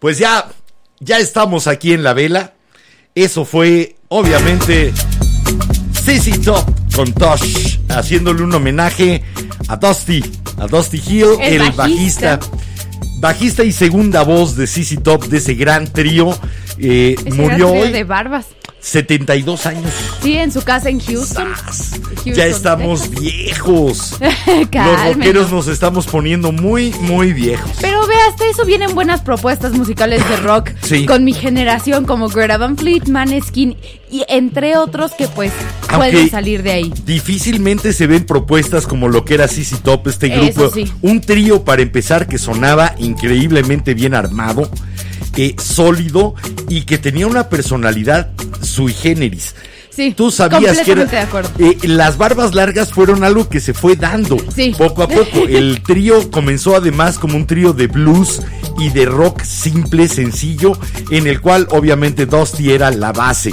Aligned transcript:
Pues 0.00 0.18
ya, 0.18 0.48
ya 0.98 1.18
estamos 1.18 1.66
aquí 1.66 1.92
en 1.92 2.02
la 2.02 2.12
vela. 2.14 2.54
Eso 3.14 3.44
fue, 3.44 3.96
obviamente, 4.08 4.92
CC 6.04 6.38
Top 6.42 6.64
con 6.94 7.12
Tosh, 7.12 7.78
haciéndole 7.88 8.42
un 8.42 8.54
homenaje 8.54 9.22
a 9.68 9.76
Dusty, 9.76 10.22
a 10.58 10.66
Dusty 10.66 11.02
Hill, 11.06 11.26
el, 11.42 11.62
El 11.62 11.72
bajista. 11.72 12.36
bajista. 12.36 12.40
Bajista 13.20 13.64
y 13.64 13.72
segunda 13.72 14.22
voz 14.22 14.56
de 14.56 14.66
CC 14.66 14.96
Top, 14.96 15.24
de 15.26 15.36
ese 15.38 15.54
gran 15.54 15.86
trío. 15.92 16.30
eh, 16.78 17.14
murió 17.26 17.44
gran 17.44 17.56
trío 17.56 17.68
hoy, 17.72 17.92
de 17.92 18.04
barbas. 18.04 18.46
72 18.80 19.66
años. 19.66 19.92
Sí, 20.22 20.36
en 20.38 20.50
su 20.52 20.62
casa 20.62 20.88
en 20.88 21.00
Houston. 21.00 21.48
Ya 22.24 22.46
estamos 22.46 23.02
Texas. 23.02 23.20
viejos. 23.20 24.18
Los 24.72 25.04
rockeros 25.14 25.52
nos 25.52 25.66
estamos 25.68 26.06
poniendo 26.06 26.50
muy, 26.52 26.90
muy 27.00 27.32
viejos. 27.32 27.70
Pero 27.80 28.06
ve, 28.06 28.14
hasta 28.28 28.46
eso 28.46 28.64
vienen 28.64 28.94
buenas 28.94 29.20
propuestas 29.20 29.72
musicales 29.72 30.26
de 30.28 30.36
rock 30.38 30.70
Sí. 30.82 31.06
con 31.06 31.24
mi 31.24 31.32
generación 31.32 32.04
como 32.04 32.28
Greta 32.28 32.58
Van 32.58 32.76
Fleet, 32.76 33.06
Maneskin 33.08 33.76
y 34.10 34.24
entre 34.28 34.76
otros 34.76 35.12
que 35.12 35.28
pues 35.28 35.52
Aunque- 35.88 36.10
pueden 36.10 36.30
salir 36.30 36.62
de 36.62 36.72
ahí. 36.72 36.92
Difícilmente 37.04 37.92
se 37.92 38.06
ven 38.06 38.24
propuestas 38.24 38.86
como 38.86 39.08
lo 39.08 39.24
que 39.24 39.34
era 39.34 39.46
CC 39.46 39.76
Top, 39.82 40.08
este 40.08 40.28
grupo. 40.28 40.70
sí. 40.70 40.90
Un 41.02 41.20
trío 41.20 41.64
para 41.64 41.82
empezar 41.82 42.26
que 42.28 42.38
sonaba 42.38 42.94
increíblemente 42.98 43.94
bien 43.94 44.14
armado, 44.14 44.70
eh, 45.36 45.54
sólido 45.58 46.34
y 46.68 46.82
que 46.82 46.98
tenía 46.98 47.26
una 47.26 47.48
personalidad 47.48 48.30
sui 48.62 48.92
generis. 48.92 49.54
Sí, 49.90 50.14
Tú 50.16 50.30
sabías 50.30 50.78
que 50.78 50.92
era- 50.92 51.02
completamente 51.04 51.16
de 51.16 51.22
acuerdo. 51.22 51.50
eh, 51.58 51.76
las 51.88 52.16
barbas 52.16 52.54
largas 52.54 52.92
fueron 52.92 53.24
algo 53.24 53.48
que 53.48 53.60
se 53.60 53.74
fue 53.74 53.96
dando 53.96 54.36
Sí. 54.54 54.72
poco 54.78 55.02
a 55.02 55.08
poco. 55.08 55.44
El 55.48 55.82
trío 55.82 56.30
comenzó 56.30 56.76
además 56.76 57.18
como 57.18 57.36
un 57.36 57.46
trío 57.46 57.72
de 57.72 57.88
blues 57.88 58.40
y 58.78 58.90
de 58.90 59.04
rock 59.04 59.42
simple, 59.42 60.06
sencillo, 60.08 60.72
en 61.10 61.26
el 61.26 61.40
cual 61.40 61.66
obviamente 61.70 62.24
Dusty 62.24 62.70
era 62.70 62.90
la 62.92 63.12
base, 63.12 63.52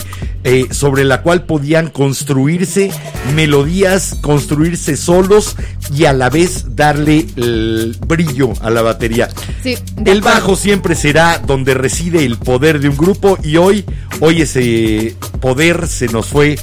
eh, 0.50 0.68
sobre 0.72 1.04
la 1.04 1.24
cual 1.24 1.44
podían 1.44 1.90
construirse 1.90 2.90
melodías, 3.36 4.18
construirse 4.22 4.96
solos 4.96 5.58
y 5.94 6.06
a 6.06 6.14
la 6.14 6.30
vez 6.30 6.74
darle 6.74 7.26
el 7.36 7.98
brillo 8.08 8.54
a 8.62 8.70
la 8.70 8.82
batería. 8.82 9.28
Sí, 9.62 9.76
El 10.06 10.22
bajo 10.22 10.56
siempre 10.56 10.96
será 10.96 11.40
donde 11.46 11.74
reside 11.74 12.24
el 12.24 12.38
poder 12.38 12.80
de 12.80 12.88
un 12.88 12.96
grupo 12.96 13.38
y 13.44 13.58
hoy, 13.58 13.84
hoy 14.22 14.44
ese 14.44 15.18
poder 15.42 15.86
se 15.86 16.08
nos 16.08 16.28
fue 16.28 16.58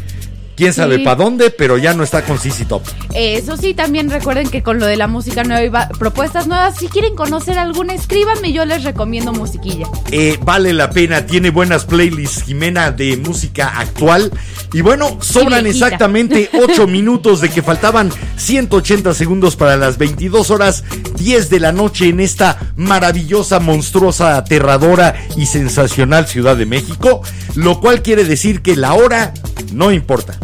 quién 0.57 0.73
sabe 0.73 0.97
Sí. 0.99 1.05
para 1.05 1.17
dónde, 1.17 1.51
pero 1.51 1.79
ya 1.79 1.95
no 1.95 2.03
está 2.05 2.23
con 2.25 2.39
CC 2.39 2.65
Top. 2.65 2.83
Eso 3.15 3.57
sí, 3.57 3.75
también 3.75 4.11
recuerden 4.11 4.49
que 4.49 4.63
con 4.63 4.79
lo 4.79 4.87
de 4.87 4.97
la 4.97 5.07
música 5.07 5.45
nueva 5.45 5.63
y 5.65 5.69
va- 5.69 5.89
propuestas 5.99 6.47
nuevas, 6.47 6.77
si 6.79 6.89
quieren 6.89 7.15
conocer 7.15 7.59
alguna, 7.59 7.95
escríbanme, 7.95 8.53
yo 8.53 8.65
les 8.65 8.85
recomiendo 8.85 9.33
musiquilla. 9.33 9.87
Eh, 10.11 10.39
vale 10.45 10.73
la 10.73 10.91
pena, 10.91 11.27
tiene 11.27 11.51
buenas 11.51 11.85
playlists 11.85 12.45
Jimena 12.45 12.91
de 12.91 13.17
música 13.17 13.79
actual. 13.79 14.31
Y 14.73 14.81
bueno, 14.81 15.19
sobran 15.21 15.67
exactamente 15.67 16.51
8 16.63 16.87
minutos 16.87 17.41
de 17.41 17.49
que 17.51 17.63
faltaban 17.63 18.11
180 18.37 19.15
segundos 19.15 19.57
para 19.57 19.77
las 19.77 19.99
22 19.99 20.51
horas 20.51 20.85
10 21.17 21.49
de 21.51 21.61
la 21.61 21.73
noche 21.73 22.09
en 22.09 22.21
esta 22.21 22.59
maravillosa, 22.77 23.61
monstruosa, 23.61 24.37
aterradora 24.37 25.15
y 25.37 25.47
sensacional 25.47 26.27
Ciudad 26.27 26.57
de 26.57 26.67
México. 26.67 27.23
Lo 27.55 27.81
cual 27.81 28.03
quiere 28.03 28.25
decir 28.25 28.63
que 28.63 28.77
la 28.77 28.95
hora 28.95 29.33
no 29.73 29.93
importa. 29.93 30.39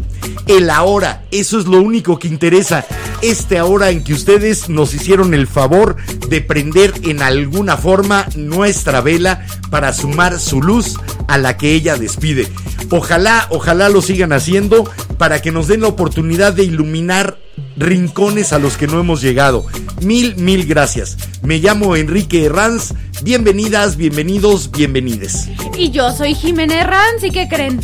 El 0.46 0.70
ahora, 0.70 1.24
eso 1.30 1.58
es 1.58 1.66
lo 1.66 1.80
único 1.80 2.18
que 2.18 2.28
interesa. 2.28 2.84
esta 3.22 3.64
hora 3.66 3.90
en 3.90 4.02
que 4.02 4.14
ustedes 4.14 4.70
nos 4.70 4.94
hicieron 4.94 5.34
el 5.34 5.46
favor 5.46 5.96
de 6.28 6.40
prender 6.40 6.94
en 7.02 7.22
alguna 7.22 7.76
forma 7.76 8.26
nuestra 8.34 9.02
vela 9.02 9.44
para 9.70 9.92
sumar 9.92 10.40
su 10.40 10.62
luz 10.62 10.96
a 11.28 11.36
la 11.36 11.56
que 11.56 11.74
ella 11.74 11.96
despide. 11.96 12.48
Ojalá, 12.90 13.46
ojalá 13.50 13.88
lo 13.88 14.00
sigan 14.00 14.32
haciendo 14.32 14.90
para 15.18 15.42
que 15.42 15.52
nos 15.52 15.68
den 15.68 15.82
la 15.82 15.88
oportunidad 15.88 16.54
de 16.54 16.64
iluminar 16.64 17.38
rincones 17.76 18.52
a 18.52 18.58
los 18.58 18.76
que 18.76 18.86
no 18.86 19.00
hemos 19.00 19.20
llegado. 19.20 19.66
Mil, 20.02 20.36
mil 20.36 20.66
gracias. 20.66 21.16
Me 21.42 21.58
llamo 21.58 21.96
Enrique 21.96 22.44
Herranz. 22.44 22.94
Bienvenidas, 23.22 23.96
bienvenidos, 23.96 24.70
bienvenides. 24.70 25.48
Y 25.76 25.90
yo 25.90 26.10
soy 26.12 26.34
Jimena 26.34 26.84
Ranz, 26.84 27.22
¿y 27.22 27.30
qué 27.30 27.48
creen? 27.48 27.80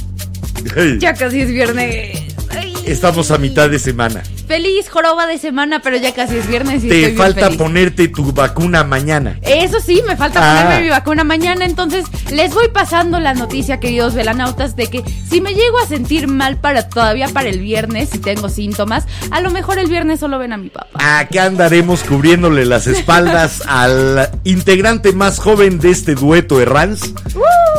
Ya 0.98 1.14
casi 1.14 1.40
es 1.42 1.48
viernes. 1.50 2.22
Ay. 2.50 2.74
Estamos 2.86 3.30
a 3.30 3.38
mitad 3.38 3.68
de 3.68 3.78
semana. 3.78 4.22
Feliz 4.46 4.88
joroba 4.88 5.26
de 5.26 5.38
semana, 5.38 5.80
pero 5.82 5.96
ya 5.96 6.14
casi 6.14 6.36
es 6.36 6.46
viernes 6.46 6.84
y 6.84 6.86
estoy 6.86 7.00
Te 7.00 7.06
bien 7.08 7.16
falta 7.16 7.46
feliz. 7.46 7.58
ponerte 7.58 8.06
tu 8.06 8.30
vacuna 8.32 8.84
mañana. 8.84 9.36
Eso 9.42 9.80
sí, 9.80 10.02
me 10.06 10.16
falta 10.16 10.38
Ah. 10.40 10.62
ponerme 10.62 10.84
mi 10.84 10.88
vacuna 10.90 11.24
mañana, 11.24 11.64
entonces 11.64 12.04
les 12.30 12.54
voy 12.54 12.68
pasando 12.68 13.18
la 13.18 13.34
noticia, 13.34 13.80
queridos 13.80 14.14
velanautas, 14.14 14.76
de 14.76 14.86
que 14.86 15.02
si 15.28 15.40
me 15.40 15.52
llego 15.54 15.76
a 15.82 15.88
sentir 15.88 16.28
mal 16.28 16.58
para 16.58 16.88
todavía 16.88 17.26
para 17.26 17.48
el 17.48 17.58
viernes, 17.58 18.08
si 18.10 18.18
tengo 18.18 18.48
síntomas, 18.48 19.04
a 19.32 19.40
lo 19.40 19.50
mejor 19.50 19.80
el 19.80 19.88
viernes 19.88 20.20
solo 20.20 20.38
ven 20.38 20.52
a 20.52 20.56
mi 20.56 20.68
papá. 20.68 20.90
Acá 21.18 21.46
andaremos 21.46 22.04
cubriéndole 22.04 22.64
las 22.66 22.86
espaldas 22.86 23.64
al 23.66 24.30
integrante 24.44 25.10
más 25.12 25.40
joven 25.40 25.80
de 25.80 25.90
este 25.90 26.14
dueto 26.14 26.60
Herranz. 26.60 27.00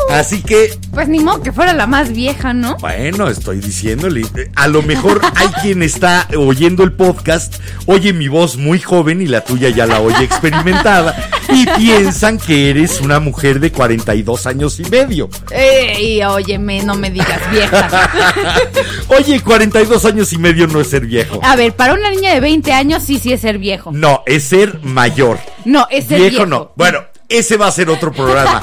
Así 0.09 0.41
que, 0.41 0.71
Pues 0.93 1.07
ni 1.09 1.19
modo 1.19 1.41
que 1.43 1.51
fuera 1.51 1.73
la 1.73 1.85
más 1.85 2.11
vieja, 2.11 2.53
¿no? 2.53 2.77
bueno, 2.77 3.27
estoy 3.27 3.59
diciéndole, 3.59 4.21
eh, 4.35 4.49
a 4.55 4.67
lo 4.67 4.81
mejor 4.81 5.21
hay 5.35 5.47
quien 5.61 5.83
está 5.83 6.27
oyendo 6.37 6.83
el 6.83 6.93
podcast, 6.93 7.55
oye 7.87 8.13
mi 8.13 8.27
voz 8.27 8.57
muy 8.57 8.79
joven 8.79 9.21
y 9.21 9.25
la 9.27 9.41
tuya 9.43 9.69
ya 9.69 9.85
la 9.85 9.99
oye 9.99 10.23
experimentada 10.23 11.15
y 11.49 11.65
piensan 11.77 12.37
que 12.39 12.69
eres 12.69 13.01
una 13.01 13.19
mujer 13.19 13.59
de 13.59 13.71
42 13.71 14.47
años 14.47 14.79
y 14.79 14.83
medio. 14.85 15.29
Ey, 15.51 16.23
óyeme, 16.23 16.83
no 16.83 16.95
me 16.95 17.09
digas 17.11 17.41
vieja. 17.51 17.89
Oye, 19.09 19.39
42 19.41 20.03
años 20.05 20.33
y 20.33 20.37
medio 20.37 20.67
no 20.67 20.81
es 20.81 20.89
ser 20.89 21.05
viejo. 21.05 21.39
A 21.43 21.55
ver, 21.55 21.73
para 21.73 21.93
una 21.93 22.09
niña 22.11 22.33
de 22.33 22.39
20 22.41 22.71
años 22.73 23.03
sí, 23.03 23.19
sí 23.19 23.31
es 23.31 23.41
ser 23.41 23.57
viejo. 23.57 23.91
No, 23.93 24.23
es 24.25 24.43
ser 24.43 24.79
mayor. 24.83 25.39
No, 25.65 25.87
es 25.89 26.05
ser 26.05 26.19
viejo, 26.19 26.29
viejo. 26.31 26.45
no. 26.45 26.71
Bueno, 26.75 26.99
ese 27.29 27.57
va 27.57 27.67
a 27.67 27.71
ser 27.71 27.89
otro 27.89 28.11
programa. 28.11 28.61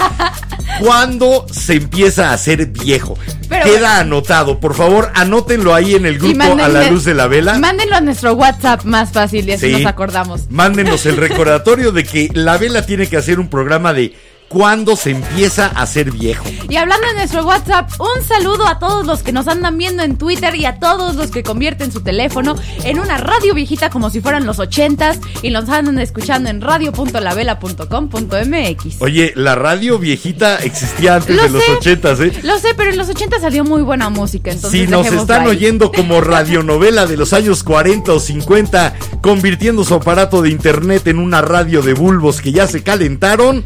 ¿Cuándo 0.81 1.46
se 1.50 1.75
empieza 1.75 2.32
a 2.32 2.38
ser 2.38 2.66
viejo? 2.66 3.16
Pero 3.49 3.64
Queda 3.64 3.78
bueno. 3.78 4.16
anotado. 4.16 4.58
Por 4.61 4.75
favor, 4.75 5.11
anótenlo 5.14 5.75
ahí 5.75 5.94
en 5.94 6.06
el 6.06 6.19
grupo 6.19 6.43
a 6.43 6.69
la 6.69 6.90
luz 6.90 7.05
de 7.05 7.14
la 7.14 7.26
vela. 7.28 7.58
Mándenlo 7.58 7.96
a 7.96 8.00
nuestro 8.00 8.32
WhatsApp 8.34 8.84
más 8.84 9.12
fácil 9.12 9.49
y 9.49 9.52
así 9.52 9.66
Sí. 9.66 9.72
nos 9.82 9.87
acordamos. 9.87 10.43
Mándenos 10.50 11.06
el 11.06 11.16
recordatorio 11.16 11.93
de 11.93 12.05
que 12.05 12.28
la 12.32 12.56
vela 12.58 12.84
tiene 12.87 13.06
que 13.06 13.16
hacer 13.16 13.38
un 13.38 13.49
programa 13.49 13.93
de 13.93 14.14
cuándo 14.54 14.94
se 14.94 15.10
empieza 15.10 15.66
a 15.66 15.84
ser 15.84 16.12
viejo. 16.12 16.44
Y 16.68 16.76
hablando 16.76 17.08
de 17.08 17.14
nuestro 17.14 17.44
WhatsApp, 17.44 17.90
un 17.98 18.22
saludo 18.24 18.68
a 18.68 18.78
todos 18.78 19.04
los 19.04 19.24
que 19.24 19.32
nos 19.32 19.48
andan 19.48 19.76
viendo 19.76 20.04
en 20.04 20.16
Twitter 20.16 20.54
y 20.54 20.64
a 20.64 20.78
todos 20.78 21.16
los 21.16 21.32
que 21.32 21.42
convierten 21.42 21.90
su 21.90 22.02
teléfono 22.02 22.54
en 22.84 23.00
una 23.00 23.18
radio 23.18 23.52
viejita 23.52 23.90
como 23.90 24.10
si 24.10 24.20
fueran 24.20 24.46
los 24.46 24.60
ochentas 24.60 25.18
y 25.42 25.50
nos 25.50 25.68
andan 25.68 25.98
escuchando 25.98 26.50
en 26.50 26.60
radio.lavela.com.mx. 26.60 29.00
Oye, 29.00 29.32
la 29.34 29.56
radio 29.56 29.98
viejita 29.98 30.58
existía 30.58 31.16
antes 31.16 31.34
Lo 31.34 31.42
de 31.42 31.50
los 31.50 31.68
ochentas, 31.70 32.20
¿eh? 32.20 32.32
Lo 32.44 32.56
sé, 32.60 32.74
pero 32.76 32.90
en 32.90 32.96
los 32.96 33.08
ochentas 33.08 33.40
salió 33.40 33.64
muy 33.64 33.82
buena 33.82 34.08
música, 34.08 34.52
entonces 34.52 34.82
Si 34.82 34.86
nos 34.86 35.10
están 35.10 35.42
ahí. 35.42 35.48
oyendo 35.48 35.90
como 35.90 36.20
radionovela 36.20 37.06
de 37.06 37.16
los 37.16 37.32
años 37.32 37.64
40 37.64 38.12
o 38.12 38.20
50, 38.20 38.94
convirtiendo 39.20 39.82
su 39.82 39.94
aparato 39.94 40.42
de 40.42 40.50
internet 40.50 41.08
en 41.08 41.18
una 41.18 41.42
radio 41.42 41.82
de 41.82 41.94
bulbos 41.94 42.40
que 42.40 42.52
ya 42.52 42.68
se 42.68 42.84
calentaron, 42.84 43.64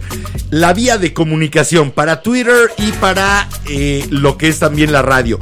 la 0.50 0.72
vía 0.78 0.96
de 0.96 1.12
comunicación 1.12 1.90
para 1.90 2.22
Twitter 2.22 2.70
y 2.78 2.92
para 2.92 3.48
eh, 3.68 4.06
lo 4.10 4.38
que 4.38 4.46
es 4.46 4.60
también 4.60 4.92
la 4.92 5.02
radio 5.02 5.40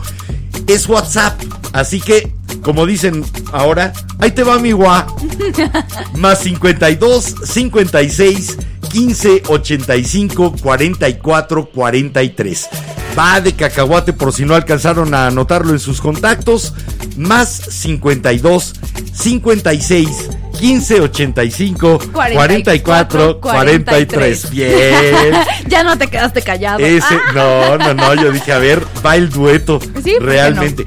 es 0.67 0.89
WhatsApp. 0.89 1.39
Así 1.75 2.01
que, 2.01 2.33
como 2.63 2.87
dicen 2.87 3.23
ahora, 3.53 3.93
ahí 4.19 4.31
te 4.31 4.45
va 4.45 4.59
mi 4.59 4.73
gua. 4.73 5.07
Más 6.15 6.39
52 6.39 7.35
56 7.45 8.57
15 8.91 9.43
85 9.47 10.55
44 10.59 11.67
43. 11.67 12.69
Va 13.19 13.43
de 13.43 13.53
cacahuate 13.53 14.15
por 14.15 14.33
si 14.33 14.47
no 14.47 14.55
alcanzaron 14.55 15.13
a 15.13 15.27
anotarlo 15.27 15.73
en 15.73 15.81
sus 15.81 16.01
contactos. 16.01 16.73
Más 17.19 17.51
52 17.51 18.73
56 19.13 20.09
15 20.59 21.01
85 21.01 21.99
44 22.13 23.41
43. 23.41 24.51
Bien. 24.51 25.35
ya 25.69 25.83
no 25.83 25.97
te 25.99 26.07
quedaste 26.09 26.43
callado. 26.43 26.79
Ese, 26.79 27.07
Ah. 27.11 27.33
no, 27.35 27.79
no, 27.79 27.95
no, 27.95 28.15
yo 28.23 28.33
dije, 28.33 28.53
a 28.53 28.59
ver, 28.59 28.83
va 29.05 29.17
el 29.17 29.31
dueto. 29.31 29.79
Sí, 29.81 29.91
¿por 29.93 30.03
qué 30.05 30.19
realmente. 30.21 30.87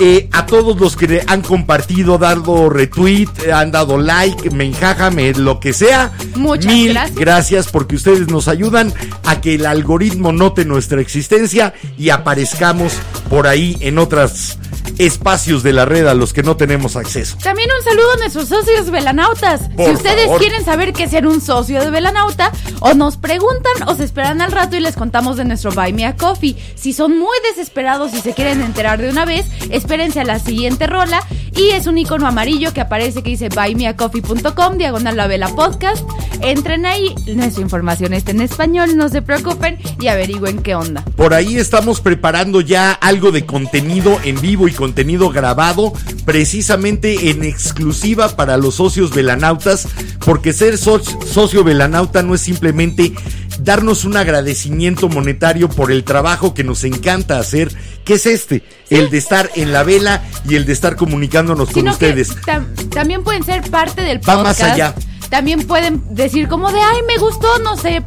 Eh, 0.00 0.28
a 0.32 0.44
todos 0.44 0.80
los 0.80 0.96
que 0.96 1.22
han 1.28 1.40
compartido, 1.42 2.18
dado 2.18 2.68
retweet, 2.68 3.28
han 3.54 3.70
dado 3.70 3.96
like, 3.96 4.50
me 4.50 4.64
enjájame, 4.64 5.32
lo 5.34 5.60
que 5.60 5.72
sea. 5.72 6.10
Muchas 6.34 6.66
mil 6.72 6.92
gracias. 6.94 7.16
gracias 7.16 7.68
porque 7.68 7.94
ustedes 7.94 8.26
nos 8.26 8.48
ayudan 8.48 8.92
a 9.24 9.40
que 9.40 9.54
el 9.54 9.66
algoritmo 9.66 10.32
note 10.32 10.64
nuestra 10.64 11.00
existencia 11.00 11.74
y 11.96 12.10
aparezcamos 12.10 12.92
por 13.30 13.46
ahí 13.46 13.76
en 13.80 13.98
otros 13.98 14.58
espacios 14.98 15.62
de 15.62 15.72
la 15.72 15.84
red 15.84 16.06
a 16.06 16.14
los 16.14 16.32
que 16.32 16.42
no 16.42 16.56
tenemos 16.56 16.96
acceso. 16.96 17.36
También 17.42 17.68
un 17.76 17.84
saludo 17.84 18.12
a 18.12 18.16
nuestros 18.16 18.48
socios 18.48 18.90
velanautas. 18.90 19.68
Por 19.76 19.86
si 19.86 19.92
ustedes 19.92 20.24
favor. 20.24 20.40
quieren 20.40 20.64
saber 20.64 20.92
qué 20.92 21.04
es 21.04 21.10
ser 21.10 21.26
un 21.26 21.40
socio 21.40 21.80
de 21.80 21.90
velanauta, 21.90 22.52
o 22.80 22.94
nos 22.94 23.16
preguntan 23.16 23.72
o 23.86 23.94
se 23.94 24.04
esperan 24.04 24.40
al 24.40 24.52
rato 24.52 24.76
y 24.76 24.80
les 24.80 24.96
contamos 24.96 25.36
de 25.36 25.44
nuestro 25.44 25.72
Buy 25.72 25.92
Me 25.92 26.06
a 26.06 26.16
Coffee. 26.16 26.56
Si 26.74 26.92
son 26.92 27.18
muy 27.18 27.36
desesperados 27.48 28.14
y 28.14 28.20
se 28.20 28.32
quieren 28.34 28.60
enterar 28.62 29.00
de 29.00 29.08
una 29.08 29.24
vez, 29.24 29.46
espérense 29.70 30.20
a 30.20 30.24
la 30.24 30.38
siguiente 30.38 30.86
rola. 30.86 31.22
Y 31.56 31.70
es 31.70 31.86
un 31.86 31.96
icono 31.98 32.26
amarillo 32.26 32.72
que 32.72 32.80
aparece 32.80 33.22
que 33.22 33.30
dice 33.30 33.48
buymeacoffee.com, 33.48 34.76
diagonal 34.76 35.16
la 35.16 35.26
vela 35.28 35.48
podcast. 35.54 36.04
Entren 36.40 36.84
ahí, 36.84 37.14
nuestra 37.26 37.62
información 37.62 38.12
está 38.12 38.32
en 38.32 38.40
español, 38.40 38.96
no 38.96 39.08
se 39.08 39.22
preocupen 39.22 39.78
y 40.00 40.08
averigüen 40.08 40.62
qué 40.62 40.74
onda. 40.74 41.04
Por 41.16 41.32
ahí 41.32 41.56
estamos 41.56 42.00
preparando 42.00 42.60
ya 42.60 42.92
algo 42.92 43.30
de 43.30 43.46
contenido 43.46 44.18
en 44.24 44.40
vivo 44.40 44.66
y 44.66 44.72
contenido 44.84 45.30
grabado, 45.30 45.92
precisamente 46.26 47.30
en 47.30 47.42
exclusiva 47.42 48.36
para 48.36 48.58
los 48.58 48.74
socios 48.74 49.14
velanautas, 49.14 49.88
porque 50.26 50.52
ser 50.52 50.76
so- 50.76 51.00
socio 51.32 51.64
velanauta 51.64 52.22
no 52.22 52.34
es 52.34 52.42
simplemente 52.42 53.14
darnos 53.60 54.04
un 54.04 54.16
agradecimiento 54.18 55.08
monetario 55.08 55.70
por 55.70 55.90
el 55.90 56.04
trabajo 56.04 56.52
que 56.52 56.64
nos 56.64 56.84
encanta 56.84 57.38
hacer, 57.38 57.72
que 58.04 58.14
es 58.14 58.26
este, 58.26 58.62
el 58.90 59.08
de 59.08 59.16
estar 59.18 59.50
en 59.54 59.72
la 59.72 59.84
vela 59.84 60.22
y 60.46 60.56
el 60.56 60.66
de 60.66 60.74
estar 60.74 60.96
comunicándonos 60.96 61.70
con 61.70 61.88
ustedes. 61.88 62.36
tam- 62.42 62.66
también 62.90 63.24
pueden 63.24 63.42
ser 63.42 63.62
parte 63.70 64.02
del 64.02 64.18
Va 64.18 64.36
podcast. 64.36 64.44
más 64.44 64.60
allá. 64.72 64.94
También 65.30 65.66
pueden 65.66 66.02
decir 66.14 66.46
como 66.48 66.70
de, 66.70 66.78
ay, 66.78 66.98
me 67.06 67.16
gustó, 67.16 67.58
no 67.60 67.76
sé, 67.78 68.02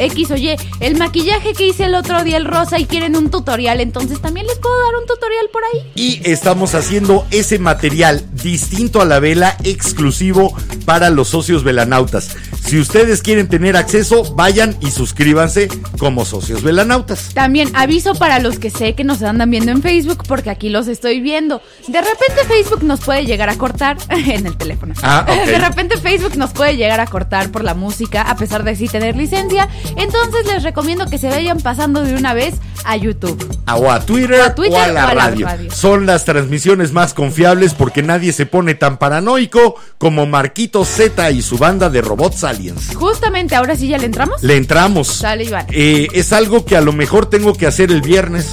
X 0.00 0.30
o 0.30 0.36
Y, 0.36 0.56
el 0.80 0.96
maquillaje 0.96 1.52
que 1.52 1.68
hice 1.68 1.84
el 1.84 1.94
otro 1.94 2.24
día, 2.24 2.36
el 2.36 2.44
rosa, 2.44 2.78
y 2.78 2.86
quieren 2.86 3.16
un 3.16 3.30
tutorial, 3.30 3.80
entonces 3.80 4.20
también 4.20 4.46
les 4.46 4.58
puedo 4.58 4.74
dar 4.80 4.96
un 5.00 5.06
tutorial 5.06 5.48
por 5.52 5.62
ahí. 5.64 5.92
Y 5.94 6.20
estamos 6.30 6.74
haciendo 6.74 7.26
ese 7.30 7.58
material 7.58 8.24
distinto 8.32 9.00
a 9.00 9.04
la 9.04 9.20
vela, 9.20 9.56
exclusivo 9.64 10.54
para 10.84 11.10
los 11.10 11.28
socios 11.28 11.64
velanautas. 11.64 12.36
Si 12.64 12.78
ustedes 12.78 13.20
quieren 13.22 13.48
tener 13.48 13.76
acceso, 13.76 14.34
vayan 14.36 14.76
y 14.80 14.90
suscríbanse 14.92 15.68
como 15.98 16.24
socios 16.24 16.62
velanautas. 16.62 17.30
También 17.34 17.68
aviso 17.74 18.14
para 18.14 18.38
los 18.38 18.58
que 18.60 18.70
sé 18.70 18.94
que 18.94 19.02
nos 19.02 19.22
andan 19.22 19.50
viendo 19.50 19.72
en 19.72 19.82
Facebook, 19.82 20.22
porque 20.28 20.50
aquí 20.50 20.68
los 20.68 20.86
estoy 20.86 21.20
viendo. 21.20 21.60
De 21.88 22.00
repente 22.00 22.44
Facebook 22.46 22.84
nos 22.84 23.00
puede 23.00 23.24
llegar 23.26 23.48
a 23.48 23.56
cortar 23.56 23.96
en 24.10 24.46
el 24.46 24.56
teléfono. 24.56 24.94
Ah. 25.02 25.26
De 25.46 25.58
repente 25.58 25.96
Facebook 25.96 26.36
nos 26.36 26.52
puede 26.52 26.76
llegar 26.76 27.00
a 27.00 27.06
cortar 27.06 27.50
por 27.50 27.64
la 27.64 27.74
música, 27.74 28.22
a 28.22 28.36
pesar 28.36 28.62
de 28.62 28.76
sí 28.76 28.86
tener 28.88 29.16
licencia. 29.16 29.68
Entonces 29.96 30.46
les 30.46 30.62
recomiendo 30.62 31.06
que 31.06 31.18
se 31.18 31.28
vayan 31.28 31.58
pasando 31.60 32.02
de 32.04 32.14
una 32.14 32.34
vez 32.34 32.54
a 32.84 32.96
YouTube. 32.96 33.58
O 33.74 33.90
a 33.90 34.00
Twitter, 34.00 34.40
O 34.40 34.44
a 34.44 34.54
Twitter 34.54 34.78
o 34.78 34.82
a 34.82 34.86
la 34.88 35.06
o 35.06 35.08
a 35.08 35.14
la 35.14 35.24
radio. 35.26 35.46
radio. 35.46 35.70
Son 35.72 36.06
las 36.06 36.24
transmisiones 36.24 36.92
más 36.92 37.14
confiables 37.14 37.74
porque 37.74 38.02
nadie 38.02 38.32
se 38.32 38.46
pone 38.46 38.74
tan 38.74 38.98
paranoico 38.98 39.74
como 39.98 40.26
Marquito 40.26 40.84
Z 40.84 41.30
y 41.32 41.42
su 41.42 41.58
banda 41.58 41.90
de 41.90 42.00
robots 42.00 42.44
aliens. 42.50 42.94
Justamente 42.94 43.54
ahora 43.54 43.76
sí 43.76 43.88
ya 43.88 43.98
le 43.98 44.06
entramos. 44.06 44.42
Le 44.42 44.56
entramos. 44.56 45.08
Sale, 45.08 45.44
Iván. 45.44 45.66
Eh, 45.70 46.08
es 46.12 46.32
algo 46.32 46.64
que 46.64 46.76
a 46.76 46.80
lo 46.80 46.92
mejor 46.92 47.26
tengo 47.26 47.54
que 47.54 47.66
hacer 47.66 47.90
el 47.90 48.02
viernes. 48.02 48.48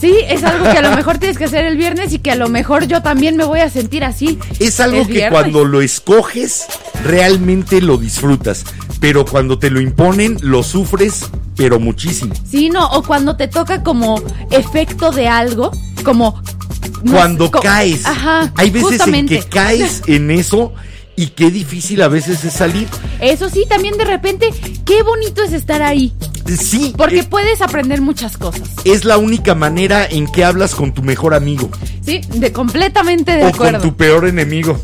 Sí, 0.00 0.16
es 0.26 0.42
algo 0.42 0.64
que 0.64 0.78
a 0.78 0.82
lo 0.82 0.96
mejor 0.96 1.18
tienes 1.18 1.38
que 1.38 1.44
hacer 1.44 1.64
el 1.64 1.76
viernes 1.76 2.12
y 2.12 2.18
que 2.18 2.32
a 2.32 2.34
lo 2.34 2.48
mejor 2.48 2.88
yo 2.88 3.02
también 3.02 3.36
me 3.36 3.44
voy 3.44 3.60
a 3.60 3.70
sentir 3.70 4.02
así. 4.02 4.36
Es 4.58 4.80
algo 4.80 5.02
Es 5.02 5.06
que 5.06 5.12
viernes. 5.12 5.40
cuando 5.40 5.64
lo 5.64 5.80
escoges 5.80 6.64
realmente 7.04 7.80
lo 7.80 7.98
disfrutas, 7.98 8.64
pero 9.00 9.24
cuando 9.24 9.60
te 9.60 9.70
lo 9.70 9.80
imponen 9.80 10.38
lo 10.40 10.64
sufres, 10.64 11.26
pero 11.56 11.78
muchísimo. 11.78 12.34
Sí, 12.50 12.68
no, 12.68 12.84
o 12.88 13.04
cuando 13.04 13.36
te 13.36 13.46
toca 13.46 13.84
como 13.84 14.20
efecto 14.50 15.12
de 15.12 15.28
algo, 15.28 15.70
como 16.02 16.42
Cuando 17.08 17.48
caes. 17.50 18.04
Ajá. 18.04 18.52
Hay 18.56 18.70
veces 18.70 18.98
justamente. 18.98 19.36
en 19.36 19.42
que 19.42 19.48
caes 19.48 20.02
en 20.08 20.32
eso 20.32 20.72
y 21.16 21.28
qué 21.28 21.50
difícil 21.50 22.02
a 22.02 22.08
veces 22.08 22.44
es 22.44 22.52
salir. 22.54 22.88
Eso 23.20 23.48
sí, 23.50 23.64
también 23.68 23.96
de 23.98 24.04
repente, 24.04 24.48
qué 24.84 25.02
bonito 25.02 25.42
es 25.42 25.52
estar 25.52 25.82
ahí. 25.82 26.12
Sí, 26.58 26.92
Porque 26.96 27.20
eh, 27.20 27.24
puedes 27.28 27.60
aprender 27.62 28.00
muchas 28.00 28.36
cosas. 28.36 28.68
es 28.84 29.04
la 29.04 29.16
única 29.18 29.54
manera 29.54 30.04
en 30.06 30.26
que 30.26 30.44
hablas 30.44 30.74
con 30.74 30.92
tu 30.92 31.02
mejor 31.02 31.34
amigo 31.34 31.70
Sí, 32.04 32.20
de 32.34 32.52
completamente 32.52 33.36
de 33.36 33.44
o 33.44 33.48
acuerdo. 33.48 33.78
con 33.80 33.90
tu 33.90 33.96
peor 33.96 34.26
enemigo. 34.26 34.78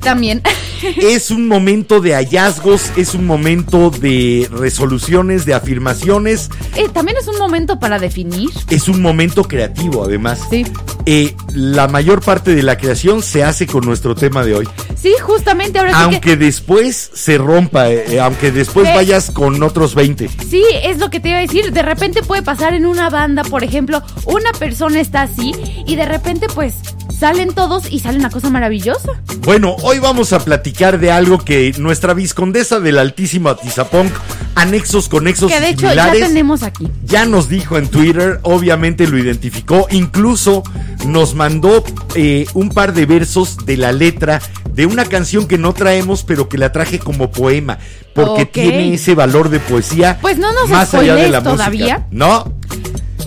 También. 0.00 0.42
Es 1.00 1.30
un 1.30 1.48
momento 1.48 2.00
de 2.00 2.12
hallazgos, 2.14 2.92
es 2.96 3.14
un 3.14 3.26
momento 3.26 3.88
de 3.90 4.46
resoluciones, 4.52 5.46
de 5.46 5.54
afirmaciones, 5.54 6.50
Eh, 6.76 6.88
también 6.92 7.16
es 7.18 7.26
un 7.28 7.38
momento 7.38 7.78
para 7.80 7.98
definir. 7.98 8.50
es 8.68 8.86
un 8.88 9.00
momento 9.00 9.44
creativo 9.44 10.04
además. 10.04 10.38
Sí. 10.50 10.66
Eh, 11.06 11.34
la 11.54 11.88
mayor 11.88 12.20
parte 12.20 12.54
de 12.54 12.62
la 12.62 12.76
creación 12.76 13.22
se 13.22 13.42
hace 13.42 13.66
con 13.66 13.86
nuestro 13.86 14.14
tema 14.14 14.44
de 14.44 14.54
hoy. 14.54 14.68
Sí, 15.00 15.14
justamente 15.22 15.78
ahora 15.78 15.92
sí 15.92 15.96
que. 15.96 16.02
Aunque 16.04 16.36
después 16.36 17.10
se 17.14 17.38
rompa, 17.38 17.88
eh, 17.90 18.20
aunque 18.20 18.52
después 18.52 18.86
vayas 18.94 19.30
con 19.30 19.62
otros 19.62 19.94
20. 19.94 20.28
Sí, 20.50 20.62
es 20.82 20.98
lo 20.98 21.08
que 21.08 21.20
te 21.20 21.30
iba 21.30 21.38
a 21.38 21.40
decir. 21.40 21.72
De 21.72 21.82
repente 21.82 22.22
puede 22.22 22.42
pasar 22.42 22.74
en 22.74 22.84
una 22.86 23.08
banda, 23.08 23.44
por 23.44 23.64
ejemplo, 23.64 24.02
una 24.26 24.52
persona 24.52 25.00
está 25.00 25.22
así 25.22 25.52
y 25.86 25.96
de 25.96 26.04
repente 26.04 26.48
pues 26.54 26.74
salen 27.18 27.54
todos 27.54 27.90
y 27.90 28.00
sale 28.00 28.18
una 28.18 28.28
cosa 28.30 28.50
maravillosa. 28.50 29.10
Bueno, 29.40 29.74
hoy 29.82 29.95
vamos 29.98 30.32
a 30.32 30.38
platicar 30.40 30.98
de 30.98 31.10
algo 31.10 31.38
que 31.38 31.72
nuestra 31.78 32.14
viscondesa 32.14 32.80
del 32.80 32.98
altísimo 32.98 33.48
Atizapunk, 33.48 34.12
anexos 34.54 35.08
conexos 35.08 35.50
Que 35.50 35.60
de 35.60 35.68
hecho 35.70 35.92
ya 35.92 36.10
tenemos 36.12 36.62
aquí. 36.62 36.88
ya 37.04 37.24
nos 37.26 37.48
dijo 37.48 37.78
en 37.78 37.88
Twitter, 37.88 38.40
obviamente 38.42 39.06
lo 39.06 39.18
identificó, 39.18 39.86
incluso 39.90 40.62
nos 41.06 41.34
mandó 41.34 41.84
eh, 42.14 42.46
un 42.54 42.70
par 42.70 42.92
de 42.94 43.06
versos 43.06 43.58
de 43.66 43.76
la 43.76 43.92
letra 43.92 44.40
de 44.72 44.86
una 44.86 45.04
canción 45.04 45.46
que 45.46 45.56
no 45.58 45.72
traemos, 45.72 46.22
pero 46.22 46.48
que 46.48 46.58
la 46.58 46.70
traje 46.72 46.98
como 46.98 47.30
poema, 47.30 47.78
porque 48.14 48.44
tiene 48.46 48.94
ese 48.94 49.14
valor 49.14 49.48
de 49.48 49.58
poesía. 49.60 50.18
Pues 50.20 50.36
no 50.38 50.52
nos 50.52 50.68
más 50.68 50.92
allá 50.94 51.14
de 51.14 51.28
la 51.30 51.42
todavía. 51.42 51.98
música. 51.98 52.06
No, 52.10 52.52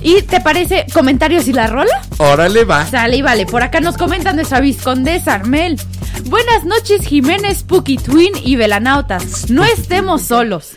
¿Y 0.02 0.22
te 0.24 0.40
parece 0.42 0.86
comentarios 0.94 1.48
y 1.48 1.54
la 1.54 1.68
rola? 1.68 2.02
órale 2.18 2.64
va. 2.64 2.86
Sale 2.86 3.18
y 3.18 3.22
vale, 3.22 3.46
por 3.46 3.64
acá 3.64 3.80
nos 3.80 3.98
comenta 3.98 4.34
nuestra 4.34 4.60
viscondesa 4.60 5.34
Armel. 5.36 5.80
Buenas 6.26 6.64
noches 6.64 7.06
Jiménez, 7.06 7.64
Puki 7.64 7.98
Twin 7.98 8.34
y 8.44 8.56
Velanautas. 8.56 9.50
No 9.50 9.64
estemos 9.64 10.22
solos. 10.24 10.72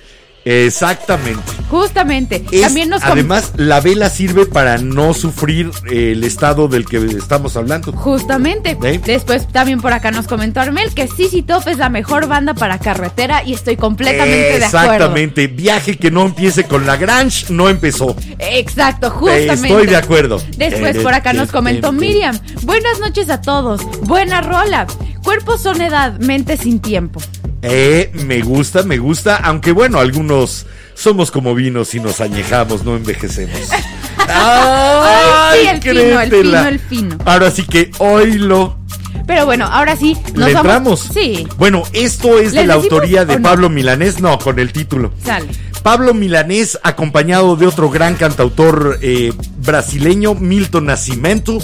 Exactamente. 0.44 1.40
Justamente. 1.70 2.44
Es- 2.50 2.62
También 2.62 2.88
nos 2.90 3.02
además, 3.02 3.52
la 3.56 3.80
vela 3.80 4.10
sirve 4.10 4.46
para 4.46 4.78
no 4.78 5.14
sufrir 5.14 5.70
eh, 5.90 6.12
el 6.12 6.24
estado 6.24 6.68
del 6.68 6.84
que 6.84 6.98
estamos 6.98 7.56
hablando. 7.56 7.92
Justamente. 7.92 8.76
¿Eh? 8.84 9.00
Después 9.04 9.46
también 9.48 9.80
por 9.80 9.92
acá 9.92 10.10
nos 10.10 10.26
comentó 10.26 10.60
Armel 10.60 10.92
que 10.94 11.08
Sisi 11.08 11.42
Top 11.42 11.66
es 11.68 11.78
la 11.78 11.88
mejor 11.88 12.26
banda 12.26 12.54
para 12.54 12.78
carretera 12.78 13.42
y 13.44 13.54
estoy 13.54 13.76
completamente 13.76 14.58
de 14.58 14.64
acuerdo. 14.64 14.84
Exactamente. 14.86 15.46
Viaje 15.46 15.96
que 15.96 16.10
no 16.10 16.26
empiece 16.26 16.64
con 16.64 16.86
la 16.86 16.96
Grange 16.96 17.46
no 17.52 17.68
empezó. 17.68 18.14
Exacto, 18.38 19.10
justamente. 19.10 19.68
Estoy 19.68 19.86
de 19.86 19.96
acuerdo. 19.96 20.42
Después 20.56 20.98
por 20.98 21.14
acá 21.14 21.32
nos 21.32 21.50
comentó 21.50 21.92
Miriam. 21.92 22.38
Buenas 22.62 22.98
noches 23.00 23.30
a 23.30 23.40
todos. 23.40 23.80
Buena 24.02 24.40
rola. 24.40 24.86
Cuerpos 25.22 25.62
son 25.62 25.80
edad, 25.80 26.18
mente 26.18 26.56
sin 26.56 26.80
tiempo. 26.80 27.20
Eh, 27.62 28.10
me 28.26 28.40
gusta, 28.42 28.82
me 28.82 28.98
gusta. 28.98 29.36
Aunque 29.36 29.72
bueno, 29.72 29.98
algunos 30.00 30.66
somos 30.94 31.30
como 31.30 31.54
vinos 31.54 31.94
y 31.94 32.00
nos 32.00 32.20
añejamos, 32.20 32.84
no 32.84 32.96
envejecemos. 32.96 33.58
Ay, 34.28 35.60
sí, 35.62 35.68
el 35.68 35.82
fino, 35.82 36.20
el 36.20 36.28
créetela. 36.30 36.58
fino, 36.58 36.68
el 36.68 36.80
fino. 36.80 37.18
Ahora 37.24 37.50
sí 37.50 37.64
que 37.64 37.90
oílo. 37.98 38.78
Pero 39.26 39.46
bueno, 39.46 39.66
ahora 39.66 39.96
sí, 39.96 40.16
nos 40.34 40.48
¿Le 40.48 40.54
vamos. 40.54 40.56
entramos? 40.56 41.10
Sí, 41.14 41.46
Bueno, 41.56 41.84
esto 41.92 42.38
es 42.40 42.52
de 42.52 42.58
¿Les 42.58 42.66
la 42.66 42.74
autoría 42.74 43.24
de 43.24 43.36
no? 43.36 43.42
Pablo 43.42 43.68
Milanés. 43.70 44.20
No, 44.20 44.38
con 44.38 44.58
el 44.58 44.72
título. 44.72 45.12
sale. 45.24 45.46
Pablo 45.82 46.14
Milanés, 46.14 46.78
acompañado 46.84 47.56
de 47.56 47.66
otro 47.66 47.90
gran 47.90 48.14
cantautor 48.14 48.98
eh, 49.02 49.32
brasileño, 49.58 50.34
Milton 50.34 50.86
Nascimento, 50.86 51.58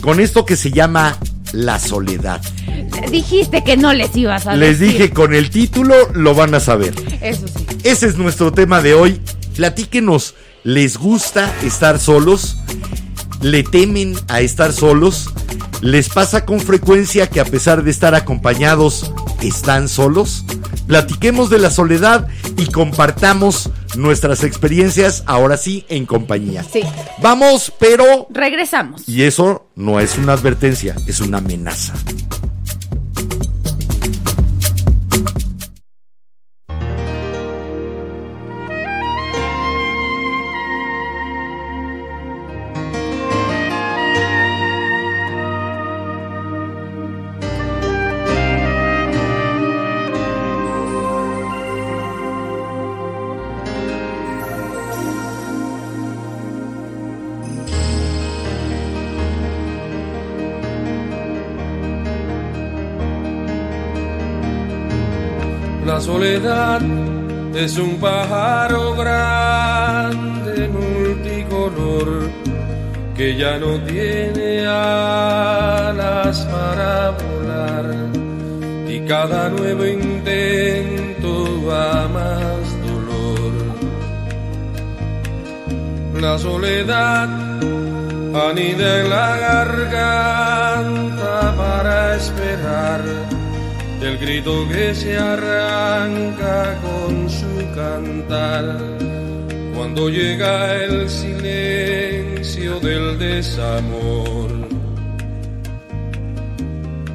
con 0.00 0.20
esto 0.20 0.44
que 0.44 0.54
se 0.56 0.70
llama 0.70 1.18
La 1.54 1.78
Soledad. 1.78 2.40
Dijiste 3.10 3.62
que 3.62 3.76
no 3.76 3.92
les 3.92 4.14
ibas 4.16 4.46
a 4.46 4.56
Les 4.56 4.78
decir. 4.80 4.92
dije, 4.94 5.10
con 5.12 5.34
el 5.34 5.50
título 5.50 5.94
lo 6.14 6.34
van 6.34 6.54
a 6.54 6.60
saber. 6.60 6.94
Eso 7.20 7.46
sí. 7.46 7.64
Ese 7.84 8.06
es 8.06 8.16
nuestro 8.16 8.52
tema 8.52 8.82
de 8.82 8.94
hoy. 8.94 9.20
Platíquenos, 9.56 10.34
¿les 10.64 10.96
gusta 10.96 11.54
estar 11.62 12.00
solos? 12.00 12.56
¿Le 13.40 13.62
temen 13.62 14.16
a 14.28 14.40
estar 14.40 14.72
solos? 14.72 15.30
¿Les 15.84 16.08
pasa 16.08 16.46
con 16.46 16.60
frecuencia 16.60 17.28
que 17.28 17.40
a 17.40 17.44
pesar 17.44 17.84
de 17.84 17.90
estar 17.90 18.14
acompañados, 18.14 19.12
están 19.42 19.90
solos? 19.90 20.46
Platiquemos 20.86 21.50
de 21.50 21.58
la 21.58 21.70
soledad 21.70 22.26
y 22.56 22.68
compartamos 22.68 23.68
nuestras 23.94 24.44
experiencias, 24.44 25.24
ahora 25.26 25.58
sí, 25.58 25.84
en 25.90 26.06
compañía. 26.06 26.64
Sí. 26.64 26.80
Vamos, 27.20 27.70
pero... 27.78 28.28
Regresamos. 28.30 29.06
Y 29.06 29.24
eso 29.24 29.66
no 29.74 30.00
es 30.00 30.16
una 30.16 30.32
advertencia, 30.32 30.96
es 31.06 31.20
una 31.20 31.36
amenaza. 31.36 31.92
Soledad 66.04 66.82
es 67.54 67.78
un 67.78 67.98
pájaro 67.98 68.94
grande, 68.94 70.68
multicolor, 70.68 72.28
que 73.16 73.36
ya 73.38 73.58
no 73.58 73.80
tiene 73.84 74.66
alas 74.66 76.46
para 76.52 77.10
volar. 77.22 77.86
Y 78.86 79.00
cada 79.06 79.48
nuevo 79.48 79.86
intento 79.86 81.32
da 81.68 82.06
más 82.08 82.64
dolor. 82.86 83.54
La 86.20 86.38
soledad 86.38 87.28
anida 88.50 89.00
en 89.00 89.10
la 89.10 89.36
garganta 89.46 90.14
para 91.56 92.16
esperar 92.16 93.33
el 94.04 94.18
grito 94.18 94.68
que 94.68 94.94
se 94.94 95.16
arranca 95.16 96.78
con 96.82 97.30
su 97.30 97.74
cantar 97.74 98.78
cuando 99.74 100.10
llega 100.10 100.74
el 100.76 101.08
silencio 101.08 102.80
del 102.80 103.18
desamor. 103.18 104.50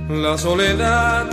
La 0.10 0.36
soledad 0.38 1.28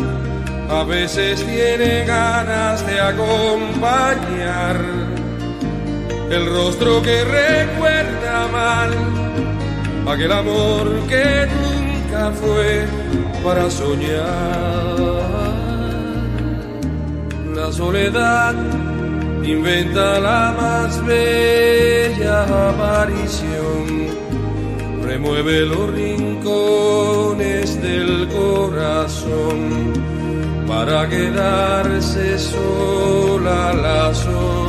a 0.68 0.84
veces 0.84 1.42
tiene 1.46 2.04
ganas 2.04 2.86
de 2.86 3.00
acompañar 3.00 4.76
el 6.30 6.46
rostro 6.46 7.00
que 7.02 7.24
recuerda 7.24 8.48
mal 8.48 8.90
aquel 10.06 10.32
amor 10.32 11.00
que 11.08 11.46
nunca 11.46 12.30
fue 12.32 12.84
para 13.42 13.70
soñar. 13.70 14.95
La 17.66 17.72
soledad 17.72 18.54
inventa 19.42 20.20
la 20.20 20.54
más 20.56 21.04
bella 21.04 22.44
aparición, 22.68 24.06
remueve 25.02 25.66
los 25.66 25.90
rincones 25.90 27.82
del 27.82 28.28
corazón 28.28 29.92
para 30.68 31.08
quedarse 31.08 32.38
sola 32.38 33.74
la 33.74 34.14
soledad. 34.14 34.65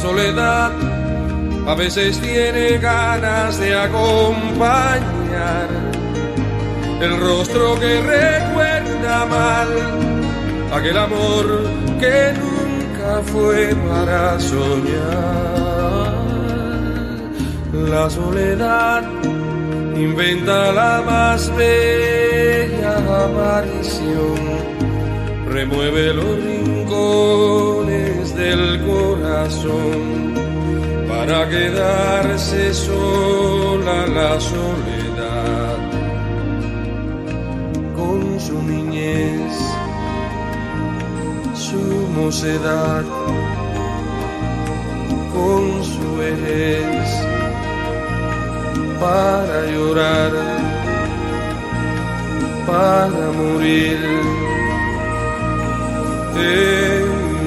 Soledad 0.00 0.72
a 1.66 1.74
veces 1.74 2.18
tiene 2.20 2.78
ganas 2.78 3.58
de 3.58 3.78
acompañar 3.78 5.68
el 7.00 7.20
rostro 7.20 7.78
que 7.78 8.00
recuerda 8.00 9.26
mal 9.26 9.68
aquel 10.72 10.96
amor 10.96 11.46
que 11.98 12.32
nunca 12.38 13.22
fue 13.32 13.74
para 13.88 14.40
soñar. 14.40 15.70
La 17.72 18.08
soledad 18.10 19.02
inventa 19.96 20.72
la 20.72 21.02
más 21.02 21.54
bella 21.56 22.96
aparición, 23.24 24.36
remueve 25.50 26.14
los 26.14 26.36
rincones 26.44 28.34
del 28.36 28.80
corazón 28.86 30.34
para 31.08 31.48
quedarse 31.48 32.72
sola 32.72 34.06
la 34.06 34.40
soledad. 34.40 35.78
Con 37.96 38.40
su 38.40 38.62
niñez, 38.62 39.52
su 41.54 41.82
mocedad, 42.14 43.04
con 45.34 45.84
su 45.84 46.16
vejez 46.16 47.08
para 49.00 49.66
llorar, 49.66 50.32
para 52.66 53.32
morir 53.32 54.39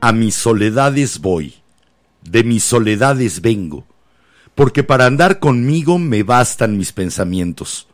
A 0.03 0.13
mis 0.13 0.35
soledades 0.35 1.21
voy, 1.21 1.57
de 2.23 2.43
mis 2.43 2.65
soledades 2.65 3.43
vengo, 3.43 3.85
porque 4.55 4.83
para 4.83 5.05
andar 5.05 5.41
conmigo 5.41 5.99
me 5.99 6.23
bastan 6.23 6.79
mis 6.79 6.93
pensamientos. 6.93 7.87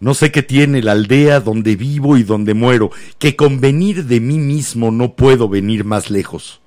No 0.00 0.12
sé 0.12 0.30
qué 0.30 0.42
tiene 0.42 0.82
la 0.82 0.92
aldea 0.92 1.40
donde 1.40 1.76
vivo 1.76 2.18
y 2.18 2.24
donde 2.24 2.52
muero, 2.52 2.90
que 3.18 3.36
con 3.36 3.58
venir 3.58 4.04
de 4.04 4.20
mí 4.20 4.38
mismo 4.38 4.90
no 4.90 5.14
puedo 5.16 5.48
venir 5.48 5.84
más 5.84 6.10
lejos. 6.10 6.60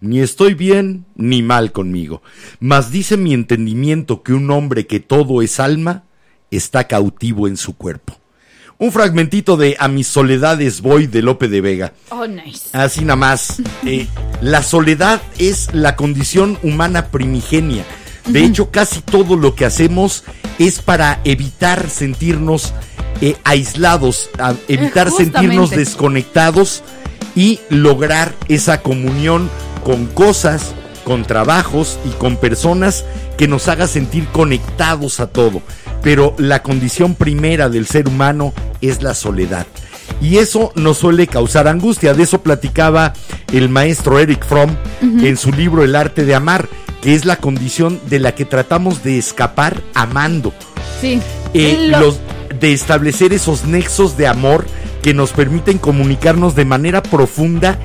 Ni 0.00 0.20
estoy 0.20 0.52
bien 0.52 1.06
ni 1.14 1.42
mal 1.42 1.72
conmigo, 1.72 2.20
mas 2.60 2.90
dice 2.90 3.16
mi 3.16 3.32
entendimiento 3.32 4.22
que 4.22 4.34
un 4.34 4.50
hombre 4.50 4.86
que 4.86 5.00
todo 5.00 5.40
es 5.40 5.60
alma 5.60 6.04
está 6.50 6.86
cautivo 6.86 7.48
en 7.48 7.56
su 7.56 7.74
cuerpo. 7.74 8.18
Un 8.78 8.92
fragmentito 8.92 9.56
de 9.56 9.76
A 9.78 9.88
mis 9.88 10.06
soledades 10.06 10.82
voy 10.82 11.06
de 11.06 11.22
Lope 11.22 11.48
de 11.48 11.60
Vega. 11.62 11.92
Oh, 12.10 12.26
nice. 12.26 12.68
Así 12.72 13.02
nada 13.02 13.16
más. 13.16 13.62
eh, 13.86 14.06
la 14.42 14.62
soledad 14.62 15.22
es 15.38 15.72
la 15.72 15.96
condición 15.96 16.58
humana 16.62 17.06
primigenia. 17.06 17.84
De 18.26 18.44
hecho, 18.44 18.70
casi 18.70 19.00
todo 19.00 19.36
lo 19.36 19.54
que 19.54 19.64
hacemos 19.64 20.24
es 20.58 20.80
para 20.82 21.20
evitar 21.24 21.88
sentirnos 21.88 22.74
eh, 23.20 23.36
aislados, 23.44 24.28
a- 24.38 24.54
evitar 24.68 25.10
sentirnos 25.16 25.70
desconectados 25.70 26.82
y 27.34 27.60
lograr 27.70 28.34
esa 28.48 28.82
comunión 28.82 29.48
con 29.84 30.06
cosas, 30.06 30.74
con 31.04 31.24
trabajos 31.24 31.98
y 32.04 32.10
con 32.18 32.36
personas 32.36 33.04
que 33.38 33.46
nos 33.48 33.68
haga 33.68 33.86
sentir 33.86 34.26
conectados 34.28 35.20
a 35.20 35.28
todo. 35.28 35.62
Pero 36.02 36.34
la 36.38 36.62
condición 36.62 37.14
primera 37.14 37.68
del 37.68 37.86
ser 37.86 38.08
humano 38.08 38.52
es 38.80 39.02
la 39.02 39.14
soledad. 39.14 39.66
Y 40.20 40.36
eso 40.38 40.72
nos 40.76 40.98
suele 40.98 41.26
causar 41.26 41.66
angustia. 41.68 42.14
De 42.14 42.22
eso 42.22 42.40
platicaba 42.42 43.12
el 43.52 43.68
maestro 43.68 44.18
Eric 44.18 44.44
Fromm 44.46 44.70
en 45.00 45.36
su 45.36 45.50
libro 45.52 45.82
El 45.82 45.96
arte 45.96 46.24
de 46.24 46.34
amar, 46.34 46.68
que 47.02 47.14
es 47.14 47.24
la 47.24 47.36
condición 47.36 48.00
de 48.08 48.20
la 48.20 48.34
que 48.34 48.44
tratamos 48.44 49.02
de 49.02 49.18
escapar 49.18 49.82
amando. 49.94 50.52
Sí. 51.00 51.20
Eh, 51.54 51.88
Lo- 51.90 51.98
los, 52.00 52.20
de 52.60 52.72
establecer 52.72 53.32
esos 53.32 53.64
nexos 53.64 54.16
de 54.16 54.26
amor 54.28 54.64
que 55.02 55.12
nos 55.12 55.32
permiten 55.32 55.78
comunicarnos 55.78 56.54
de 56.54 56.64
manera 56.64 57.02
profunda 57.02 57.78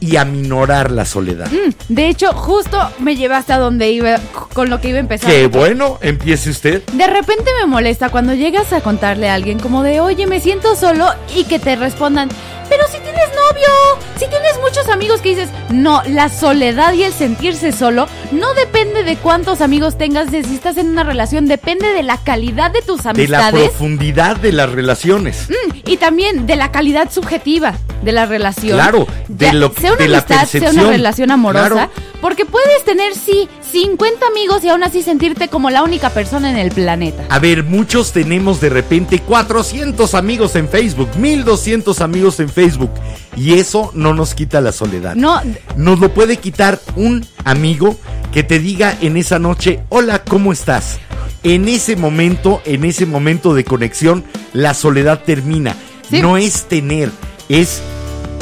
y 0.00 0.16
aminorar 0.16 0.90
la 0.90 1.04
soledad. 1.04 1.48
De 1.88 2.08
hecho, 2.08 2.32
justo 2.32 2.78
me 2.98 3.16
llevaste 3.16 3.52
a 3.52 3.58
donde 3.58 3.90
iba 3.90 4.16
con 4.52 4.70
lo 4.70 4.80
que 4.80 4.88
iba 4.88 4.98
a 4.98 5.00
empezar. 5.00 5.30
Qué 5.30 5.46
bueno, 5.46 5.98
empiece 6.00 6.50
usted. 6.50 6.82
De 6.92 7.06
repente 7.06 7.50
me 7.60 7.66
molesta 7.66 8.08
cuando 8.08 8.34
llegas 8.34 8.72
a 8.72 8.80
contarle 8.80 9.28
a 9.28 9.34
alguien 9.34 9.58
como 9.58 9.82
de, 9.82 10.00
oye, 10.00 10.26
me 10.26 10.40
siento 10.40 10.76
solo 10.76 11.08
y 11.34 11.44
que 11.44 11.58
te 11.58 11.76
respondan, 11.76 12.28
pero 12.68 12.84
si 12.88 12.98
tienes 12.98 13.28
novio, 13.30 13.68
si 14.16 14.28
tienes 14.28 14.45
muchos 14.66 14.88
amigos 14.88 15.20
que 15.20 15.30
dices, 15.30 15.48
no, 15.70 16.02
la 16.08 16.28
soledad 16.28 16.92
y 16.94 17.04
el 17.04 17.12
sentirse 17.12 17.70
solo 17.72 18.06
no 18.32 18.52
depende 18.54 19.04
de 19.04 19.16
cuántos 19.16 19.60
amigos 19.60 19.96
tengas, 19.96 20.30
de 20.30 20.42
si 20.42 20.54
estás 20.56 20.76
en 20.76 20.88
una 20.90 21.04
relación, 21.04 21.46
depende 21.46 21.92
de 21.92 22.02
la 22.02 22.16
calidad 22.18 22.70
de 22.72 22.82
tus 22.82 22.98
De 22.98 23.04
la 23.04 23.10
amistades 23.10 23.68
profundidad 23.70 24.36
de 24.36 24.52
las 24.52 24.70
relaciones. 24.70 25.48
mm, 25.48 25.76
y 25.86 25.96
también 25.98 26.46
de 26.46 26.56
la 26.56 26.72
calidad 26.72 27.10
subjetiva 27.12 27.74
de 28.02 28.12
la 28.12 28.26
relación. 28.26 28.76
Claro, 28.76 29.06
de 29.28 29.52
lo- 29.52 29.72
sea 29.72 29.92
una 29.92 30.02
de 30.02 30.08
la 30.08 30.18
amistad, 30.18 30.46
sea 30.46 30.70
una 30.70 30.82
relación 30.90 31.30
amorosa, 31.30 31.68
Claro. 31.68 31.90
porque 32.20 32.44
puedes 32.44 32.84
tener, 32.84 33.14
sí, 33.14 33.48
50 33.72 34.26
amigos 34.26 34.64
y 34.64 34.68
aún 34.68 34.82
así 34.82 35.02
sentirte 35.02 35.48
como 35.48 35.70
la 35.70 35.82
única 35.82 36.10
persona 36.10 36.50
en 36.50 36.56
el 36.56 36.70
planeta. 36.70 37.24
A 37.28 37.38
ver, 37.38 37.64
muchos 37.64 38.12
tenemos 38.12 38.60
de 38.60 38.70
repente 38.70 39.20
400 39.20 40.14
amigos 40.14 40.56
en 40.56 40.68
Facebook, 40.68 41.08
1200 41.16 42.00
amigos 42.00 42.40
en 42.40 42.48
Facebook. 42.48 42.90
Y 43.36 43.54
eso 43.54 43.90
no 43.94 44.14
nos 44.14 44.34
quita 44.34 44.60
la 44.60 44.72
soledad. 44.72 45.14
No, 45.14 45.40
Nos 45.76 46.00
lo 46.00 46.12
puede 46.14 46.38
quitar 46.38 46.80
un 46.96 47.26
amigo 47.44 47.96
que 48.32 48.42
te 48.42 48.58
diga 48.58 48.96
en 49.00 49.16
esa 49.16 49.38
noche, 49.38 49.80
hola, 49.88 50.22
¿cómo 50.24 50.52
estás? 50.52 50.98
En 51.42 51.68
ese 51.68 51.96
momento, 51.96 52.62
en 52.64 52.84
ese 52.84 53.04
momento 53.04 53.54
de 53.54 53.64
conexión, 53.64 54.24
la 54.52 54.74
soledad 54.74 55.22
termina. 55.24 55.76
Sí. 56.08 56.22
No 56.22 56.36
es 56.36 56.64
tener, 56.64 57.10
es 57.48 57.82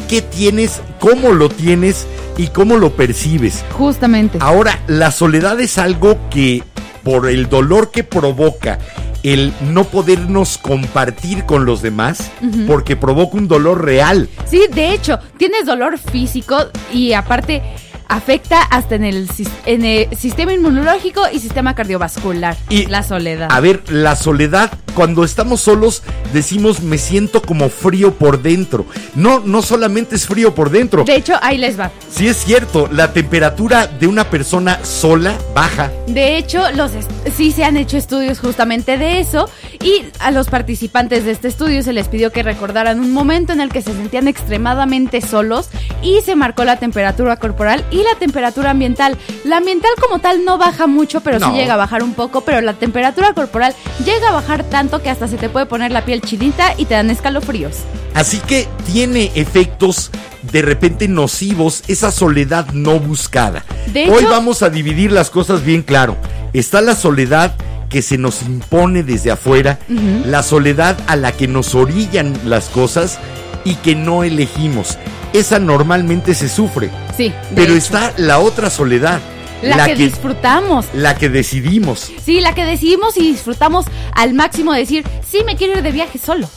qué 0.08 0.22
tienes, 0.22 0.80
cómo 1.00 1.32
lo 1.32 1.48
tienes 1.48 2.06
y 2.36 2.48
cómo 2.48 2.76
lo 2.76 2.90
percibes. 2.90 3.64
justamente. 3.72 4.38
Ahora, 4.40 4.80
la 4.86 5.10
soledad 5.10 5.60
es 5.60 5.78
algo 5.78 6.18
que 6.30 6.62
por 7.02 7.28
el 7.28 7.48
dolor 7.48 7.90
que 7.90 8.02
provoca 8.02 8.78
el 9.22 9.54
no 9.72 9.84
podernos 9.84 10.58
compartir 10.58 11.44
con 11.44 11.64
los 11.64 11.80
demás, 11.80 12.30
porque 12.66 12.94
provoca 12.94 13.38
un 13.38 13.48
dolor 13.48 13.82
real. 13.82 14.28
Sí, 14.46 14.62
de 14.72 14.92
hecho, 14.92 15.18
tienes 15.38 15.64
dolor 15.64 15.98
físico 15.98 16.56
y 16.92 17.14
aparte 17.14 17.62
afecta 18.08 18.60
hasta 18.62 18.94
en 18.94 19.04
el, 19.04 19.28
en 19.66 19.84
el 19.84 20.16
sistema 20.16 20.52
inmunológico 20.52 21.22
y 21.32 21.38
sistema 21.38 21.74
cardiovascular. 21.74 22.56
Y- 22.68 22.86
la 22.86 23.02
soledad. 23.02 23.48
A 23.50 23.60
ver, 23.60 23.82
la 23.90 24.14
soledad, 24.16 24.70
cuando 24.94 25.24
estamos 25.24 25.60
solos, 25.60 26.02
decimos 26.32 26.82
me 26.82 26.98
siento 26.98 27.42
como 27.42 27.68
frío 27.68 28.14
por 28.14 28.42
dentro. 28.42 28.86
No, 29.14 29.40
no 29.40 29.62
solamente 29.62 30.16
es 30.16 30.26
frío 30.26 30.54
por 30.54 30.70
dentro. 30.70 31.04
De 31.04 31.16
hecho, 31.16 31.34
ahí 31.42 31.58
les 31.58 31.78
va. 31.78 31.90
Sí 32.10 32.28
es 32.28 32.36
cierto, 32.36 32.88
la 32.92 33.12
temperatura 33.12 33.86
de 33.86 34.06
una 34.06 34.24
persona 34.30 34.78
sola 34.84 35.34
baja. 35.54 35.90
De 36.06 36.36
hecho, 36.36 36.62
los 36.72 36.92
sí 37.36 37.52
se 37.52 37.64
han 37.64 37.76
hecho 37.76 37.96
estudios 37.96 38.38
justamente 38.38 38.98
de 38.98 39.20
eso 39.20 39.48
y 39.82 40.04
a 40.20 40.30
los 40.30 40.48
participantes 40.48 41.24
de 41.24 41.32
este 41.32 41.48
estudio 41.48 41.82
se 41.82 41.92
les 41.92 42.08
pidió 42.08 42.32
que 42.32 42.42
recordaran 42.42 43.00
un 43.00 43.12
momento 43.12 43.52
en 43.52 43.60
el 43.60 43.70
que 43.70 43.82
se 43.82 43.92
sentían 43.92 44.28
extremadamente 44.28 45.20
solos 45.20 45.68
y 46.02 46.20
se 46.24 46.36
marcó 46.36 46.64
la 46.64 46.76
temperatura 46.78 47.36
corporal 47.36 47.84
y 47.94 48.02
la 48.02 48.16
temperatura 48.18 48.70
ambiental. 48.70 49.16
La 49.44 49.58
ambiental 49.58 49.92
como 50.00 50.18
tal 50.18 50.44
no 50.44 50.58
baja 50.58 50.86
mucho, 50.86 51.20
pero 51.20 51.38
sí 51.38 51.52
llega 51.54 51.74
a 51.74 51.76
bajar 51.76 52.02
un 52.02 52.12
poco, 52.14 52.40
pero 52.42 52.60
la 52.60 52.74
temperatura 52.74 53.32
corporal 53.32 53.74
llega 54.04 54.28
a 54.28 54.32
bajar 54.32 54.64
tanto 54.64 55.00
que 55.02 55.10
hasta 55.10 55.28
se 55.28 55.36
te 55.36 55.48
puede 55.48 55.66
poner 55.66 55.92
la 55.92 56.04
piel 56.04 56.20
chinita 56.20 56.74
y 56.76 56.84
te 56.86 56.94
dan 56.94 57.08
escalofríos. 57.10 57.76
Así 58.14 58.38
que 58.40 58.68
tiene 58.92 59.30
efectos 59.34 60.10
de 60.42 60.60
repente 60.62 61.08
nocivos 61.08 61.84
esa 61.88 62.10
soledad 62.10 62.66
no 62.72 62.98
buscada. 62.98 63.64
De 63.92 64.10
Hoy 64.10 64.22
hecho- 64.24 64.30
vamos 64.30 64.62
a 64.62 64.70
dividir 64.70 65.12
las 65.12 65.30
cosas 65.30 65.64
bien 65.64 65.82
claro. 65.82 66.16
Está 66.52 66.80
la 66.80 66.94
soledad 66.96 67.54
que 67.88 68.02
se 68.02 68.18
nos 68.18 68.42
impone 68.42 69.04
desde 69.04 69.30
afuera, 69.30 69.78
la 70.26 70.42
soledad 70.42 70.96
a 71.06 71.14
la 71.16 71.30
que 71.32 71.46
nos 71.46 71.74
orillan 71.76 72.36
las 72.44 72.64
cosas 72.66 73.18
y 73.64 73.76
que 73.76 73.94
no 73.94 74.24
elegimos. 74.24 74.98
Esa 75.34 75.58
normalmente 75.58 76.32
se 76.34 76.48
sufre. 76.48 76.88
Sí, 77.16 77.30
Pero 77.54 77.72
hecho. 77.74 77.78
está 77.78 78.14
la 78.16 78.38
otra 78.38 78.70
soledad, 78.70 79.20
La, 79.62 79.76
La 79.76 79.86
que, 79.86 79.94
que- 79.94 80.04
disfrutamos. 80.06 80.86
La 80.94 81.14
que 81.16 81.28
decidimos. 81.28 82.10
Sí, 82.24 82.40
la 82.40 82.54
que 82.54 82.64
decidimos 82.64 83.16
y 83.16 83.32
disfrutamos 83.32 83.86
al 84.14 84.32
máximo 84.34 84.72
de 84.72 84.80
decir, 84.80 85.04
sí, 85.26 85.38
me 85.44 85.56
quiero 85.56 85.74
ir 85.78 85.82
de 85.82 85.90
viaje 85.92 86.18
solo. 86.18 86.48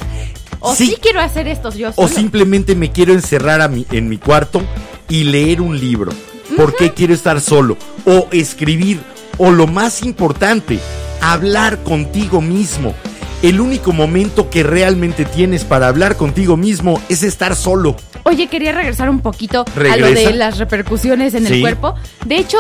O 0.60 0.76
sí, 0.76 0.88
Sí. 0.88 0.98
quiero 1.02 1.22
hacer 1.22 1.48
esto 1.48 1.72
yo 1.72 1.92
O 1.96 2.08
simplemente 2.08 2.76
me 2.76 2.92
quiero 2.92 3.14
encerrar 3.14 3.62
a 3.62 3.68
mi- 3.68 3.86
en 3.92 4.10
mi 4.10 4.18
cuarto 4.18 4.62
y 5.10 5.24
leer 5.24 5.62
un 5.62 5.80
libro. 5.80 6.12
¿Por 6.56 6.76
qué 6.76 6.94
quiero 6.94 7.14
estar 7.14 7.40
solo? 7.42 7.78
O 8.06 8.28
escribir. 8.32 9.00
O 9.38 9.52
lo 9.52 9.68
más 9.68 10.02
importante, 10.04 10.80
hablar 11.22 11.84
contigo 11.84 12.42
mismo. 12.42 12.94
El 13.44 13.62
único 13.62 13.94
momento 13.94 14.50
que 14.50 14.64
realmente 14.64 15.24
tienes 15.24 15.64
para 15.64 15.88
hablar 15.88 16.18
contigo 16.18 16.58
mismo 16.58 17.00
es 17.08 17.22
estar 17.22 17.56
solo. 17.56 17.96
Oye, 18.24 18.48
quería 18.48 18.72
regresar 18.72 19.10
un 19.10 19.20
poquito 19.20 19.64
a 19.76 19.96
lo 19.96 20.08
Regresa. 20.08 20.30
de 20.30 20.36
las 20.36 20.58
repercusiones 20.58 21.36
en 21.36 21.46
el 21.46 21.62
cuerpo. 21.62 21.94
De 22.26 22.38
hecho, 22.38 22.58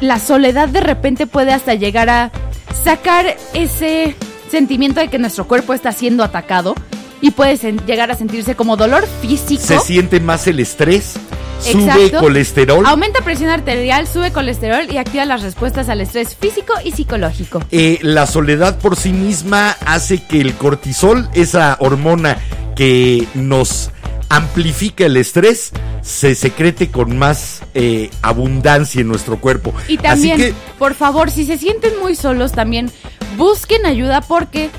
la 0.00 0.18
soledad 0.18 0.68
de 0.68 0.80
repente 0.80 1.26
puede 1.26 1.52
hasta 1.52 1.74
llegar 1.74 2.10
a 2.10 2.32
sacar 2.84 3.36
ese 3.54 4.16
sentimiento 4.50 5.00
de 5.00 5.08
que 5.08 5.18
nuestro 5.18 5.46
cuerpo 5.46 5.74
está 5.74 5.92
siendo 5.92 6.24
atacado 6.24 6.74
y 7.20 7.30
puede 7.30 7.56
llegar 7.86 8.10
a 8.10 8.16
sentirse 8.16 8.56
como 8.56 8.76
dolor 8.76 9.06
físico. 9.22 9.62
Se 9.62 9.78
siente 9.78 10.20
más 10.20 10.46
el 10.48 10.60
estrés, 10.60 11.14
sube 11.60 12.10
colesterol. 12.12 12.84
Aumenta 12.86 13.20
presión 13.22 13.50
arterial, 13.50 14.06
sube 14.06 14.32
colesterol 14.32 14.86
y 14.90 14.96
activa 14.98 15.24
las 15.24 15.42
respuestas 15.42 15.88
al 15.88 16.00
estrés 16.00 16.36
físico 16.36 16.72
y 16.84 16.92
psicológico. 16.92 17.62
Eh, 17.70 17.98
la 18.02 18.26
soledad 18.26 18.78
por 18.78 18.96
sí 18.96 19.12
misma 19.12 19.76
hace 19.86 20.24
que 20.24 20.40
el 20.40 20.54
cortisol, 20.54 21.28
esa 21.34 21.76
hormona 21.80 22.38
que 22.76 23.26
nos 23.34 23.90
amplifica 24.28 25.06
el 25.06 25.16
estrés, 25.16 25.72
se 26.02 26.34
secrete 26.34 26.90
con 26.90 27.18
más 27.18 27.62
eh, 27.74 28.10
abundancia 28.22 29.00
en 29.00 29.08
nuestro 29.08 29.40
cuerpo. 29.40 29.72
Y 29.88 29.96
también, 29.98 30.34
Así 30.40 30.50
que 30.50 30.54
por 30.78 30.94
favor, 30.94 31.30
si 31.30 31.44
se 31.44 31.56
sienten 31.58 31.98
muy 32.00 32.14
solos, 32.14 32.52
también 32.52 32.90
busquen 33.36 33.86
ayuda 33.86 34.20
porque 34.20 34.70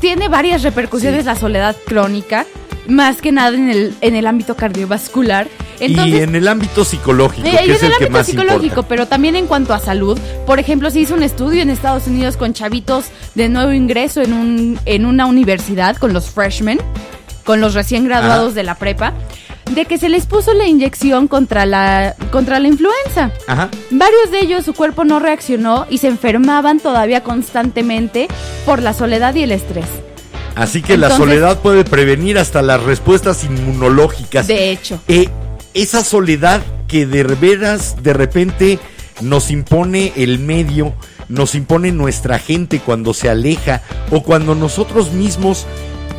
tiene 0.00 0.28
varias 0.28 0.62
repercusiones 0.62 1.20
Sí. 1.20 1.26
la 1.26 1.36
soledad 1.36 1.76
crónica, 1.86 2.46
más 2.88 3.20
que 3.20 3.32
nada 3.32 3.56
en 3.56 3.70
el, 3.70 3.94
en 4.00 4.14
el 4.16 4.26
ámbito 4.26 4.56
cardiovascular. 4.56 5.48
Y 5.86 6.18
en 6.18 6.34
el 6.34 6.48
ámbito 6.48 6.84
psicológico, 6.84 7.46
eh, 7.46 7.56
que 7.58 7.66
y 7.66 7.70
es 7.70 7.82
en 7.82 7.86
el 7.86 7.92
el 7.92 7.98
que 7.98 8.04
ámbito 8.04 8.10
más 8.10 8.26
psicológico, 8.26 8.64
importa. 8.64 8.88
pero 8.88 9.06
también 9.06 9.36
en 9.36 9.46
cuanto 9.46 9.74
a 9.74 9.78
salud. 9.78 10.18
Por 10.46 10.58
ejemplo, 10.58 10.90
se 10.90 11.00
hizo 11.00 11.14
un 11.14 11.22
estudio 11.22 11.62
en 11.62 11.70
Estados 11.70 12.06
Unidos 12.06 12.36
con 12.36 12.52
chavitos 12.52 13.06
de 13.34 13.48
nuevo 13.48 13.72
ingreso 13.72 14.20
en, 14.22 14.32
un, 14.32 14.80
en 14.84 15.06
una 15.06 15.26
universidad, 15.26 15.96
con 15.96 16.12
los 16.12 16.30
freshmen, 16.30 16.78
con 17.44 17.60
los 17.60 17.74
recién 17.74 18.04
graduados 18.04 18.48
Ajá. 18.48 18.54
de 18.54 18.62
la 18.62 18.74
prepa, 18.76 19.12
de 19.70 19.84
que 19.86 19.98
se 19.98 20.08
les 20.08 20.26
puso 20.26 20.52
la 20.54 20.66
inyección 20.66 21.28
contra 21.28 21.66
la, 21.66 22.14
contra 22.30 22.58
la 22.58 22.68
influenza. 22.68 23.30
Ajá. 23.46 23.70
Varios 23.90 24.30
de 24.30 24.40
ellos 24.40 24.64
su 24.64 24.74
cuerpo 24.74 25.04
no 25.04 25.20
reaccionó 25.20 25.86
y 25.88 25.98
se 25.98 26.08
enfermaban 26.08 26.80
todavía 26.80 27.22
constantemente 27.22 28.28
por 28.66 28.82
la 28.82 28.92
soledad 28.92 29.34
y 29.34 29.42
el 29.42 29.52
estrés. 29.52 29.86
Así 30.54 30.82
que 30.82 30.96
la 30.96 31.10
soledad 31.10 31.58
puede 31.58 31.84
prevenir 31.84 32.38
hasta 32.38 32.62
las 32.62 32.82
respuestas 32.82 33.42
inmunológicas. 33.44 34.46
De 34.46 34.70
hecho. 34.70 35.00
Eh, 35.08 35.28
esa 35.74 36.04
soledad 36.04 36.62
que 36.88 37.06
de 37.06 37.24
veras 37.24 38.02
de 38.02 38.12
repente 38.12 38.78
nos 39.20 39.50
impone 39.50 40.12
el 40.16 40.38
medio, 40.38 40.94
nos 41.28 41.54
impone 41.54 41.92
nuestra 41.92 42.38
gente 42.38 42.80
cuando 42.80 43.14
se 43.14 43.28
aleja 43.28 43.82
o 44.10 44.22
cuando 44.22 44.54
nosotros 44.54 45.12
mismos 45.12 45.66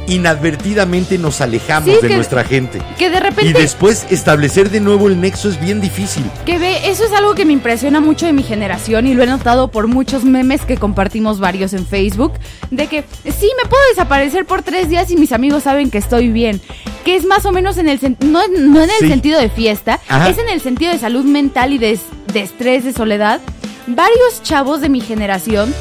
inadvertidamente 0.07 1.17
nos 1.17 1.41
alejamos 1.41 1.89
Sí, 1.95 2.01
de 2.01 2.07
que- 2.07 2.15
nuestra 2.15 2.43
gente. 2.43 2.81
Que 2.97 3.09
de 3.09 3.17
Y 3.17 3.19
repente, 3.19 3.59
después 3.59 4.05
establecer 4.09 4.69
de 4.69 4.79
nuevo 4.79 5.07
el 5.07 5.19
nexo 5.19 5.49
es 5.49 5.59
bien 5.59 5.81
difícil. 5.81 6.23
que 6.45 6.57
ve, 6.57 6.89
eso 6.89 7.03
es 7.05 7.11
algo 7.13 7.35
que 7.35 7.45
me 7.45 7.53
impresiona 7.53 7.99
mucho 7.99 8.25
de 8.25 8.33
mi 8.33 8.43
generación 8.43 9.07
y 9.07 9.13
lo 9.13 9.23
he 9.23 9.27
notado 9.27 9.69
por 9.69 9.87
muchos 9.87 10.23
memes 10.23 10.61
que 10.61 10.77
compartimos 10.77 11.39
varios 11.39 11.73
en 11.73 11.85
Facebook, 11.85 12.33
de 12.71 12.87
que 12.87 13.03
sí, 13.23 13.49
me 13.61 13.69
puedo 13.69 13.81
desaparecer 13.89 14.45
por 14.45 14.61
tres 14.63 14.89
días 14.89 15.09
y 15.11 15.17
mis 15.17 15.31
amigos 15.31 15.63
saben 15.63 15.89
que 15.91 15.97
estoy 15.97 16.29
bien. 16.29 16.61
Que 17.03 17.15
es 17.15 17.25
más 17.25 17.45
o 17.45 17.51
menos 17.51 17.77
en 17.77 17.87
el 17.89 17.99
no, 18.19 18.41
no 18.47 18.81
en 18.83 18.89
el 18.89 18.97
Sí. 18.99 19.07
sentido 19.09 19.39
de 19.39 19.49
fiesta, 19.49 19.99
Ajá. 20.07 20.29
es 20.29 20.37
en 20.37 20.49
el 20.49 20.61
sentido 20.61 20.91
de 20.91 20.99
salud 20.99 21.23
mental 21.25 21.73
y 21.73 21.77
de, 21.77 21.97
de 22.33 22.39
estrés, 22.41 22.83
de 22.83 22.93
soledad. 22.93 23.39
Varios 23.87 24.41
chavos 24.41 24.81
de 24.81 24.89
mi 24.89 25.01
generación 25.01 25.73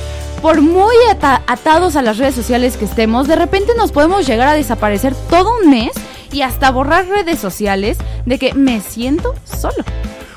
por 0.44 0.60
muy 0.60 0.94
ata- 1.10 1.40
atados 1.46 1.96
a 1.96 2.02
las 2.02 2.18
redes 2.18 2.34
sociales 2.34 2.76
que 2.76 2.84
estemos, 2.84 3.26
de 3.26 3.34
repente 3.34 3.72
nos 3.78 3.92
podemos 3.92 4.26
llegar 4.26 4.46
a 4.48 4.52
desaparecer 4.52 5.14
todo 5.30 5.50
un 5.62 5.70
mes 5.70 5.92
y 6.32 6.42
hasta 6.42 6.70
borrar 6.70 7.06
redes 7.08 7.38
sociales 7.38 7.96
de 8.26 8.38
que 8.38 8.52
me 8.52 8.82
siento 8.82 9.34
solo. 9.46 9.82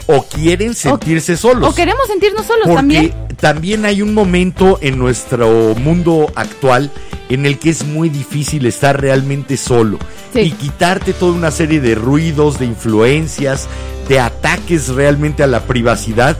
O 0.05 0.23
quieren 0.23 0.75
sentirse 0.75 1.35
solos. 1.35 1.69
O 1.69 1.75
queremos 1.75 2.07
sentirnos 2.07 2.45
solos 2.45 2.67
Porque 2.67 2.75
también. 2.77 3.13
también 3.37 3.83
hay 3.85 4.01
un 4.01 4.13
momento 4.13 4.79
en 4.81 4.97
nuestro 4.97 5.75
mundo 5.75 6.31
actual 6.35 6.89
en 7.27 7.45
el 7.45 7.59
que 7.59 7.69
es 7.71 7.83
muy 7.85 8.07
difícil 8.07 8.65
estar 8.65 9.01
realmente 9.01 9.57
solo 9.57 9.97
Sí. 10.31 10.39
y 10.39 10.51
quitarte 10.51 11.11
toda 11.11 11.33
una 11.33 11.51
serie 11.51 11.81
de 11.81 11.95
ruidos, 11.95 12.59
de 12.59 12.65
influencias, 12.65 13.67
de 14.07 14.21
ataques 14.21 14.87
realmente 14.87 15.43
a 15.43 15.47
la 15.47 15.63
privacidad 15.63 16.37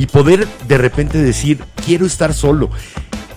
y 0.00 0.06
poder 0.06 0.48
de 0.66 0.78
repente 0.78 1.18
decir, 1.18 1.62
quiero 1.84 2.06
estar 2.06 2.32
solo. 2.32 2.70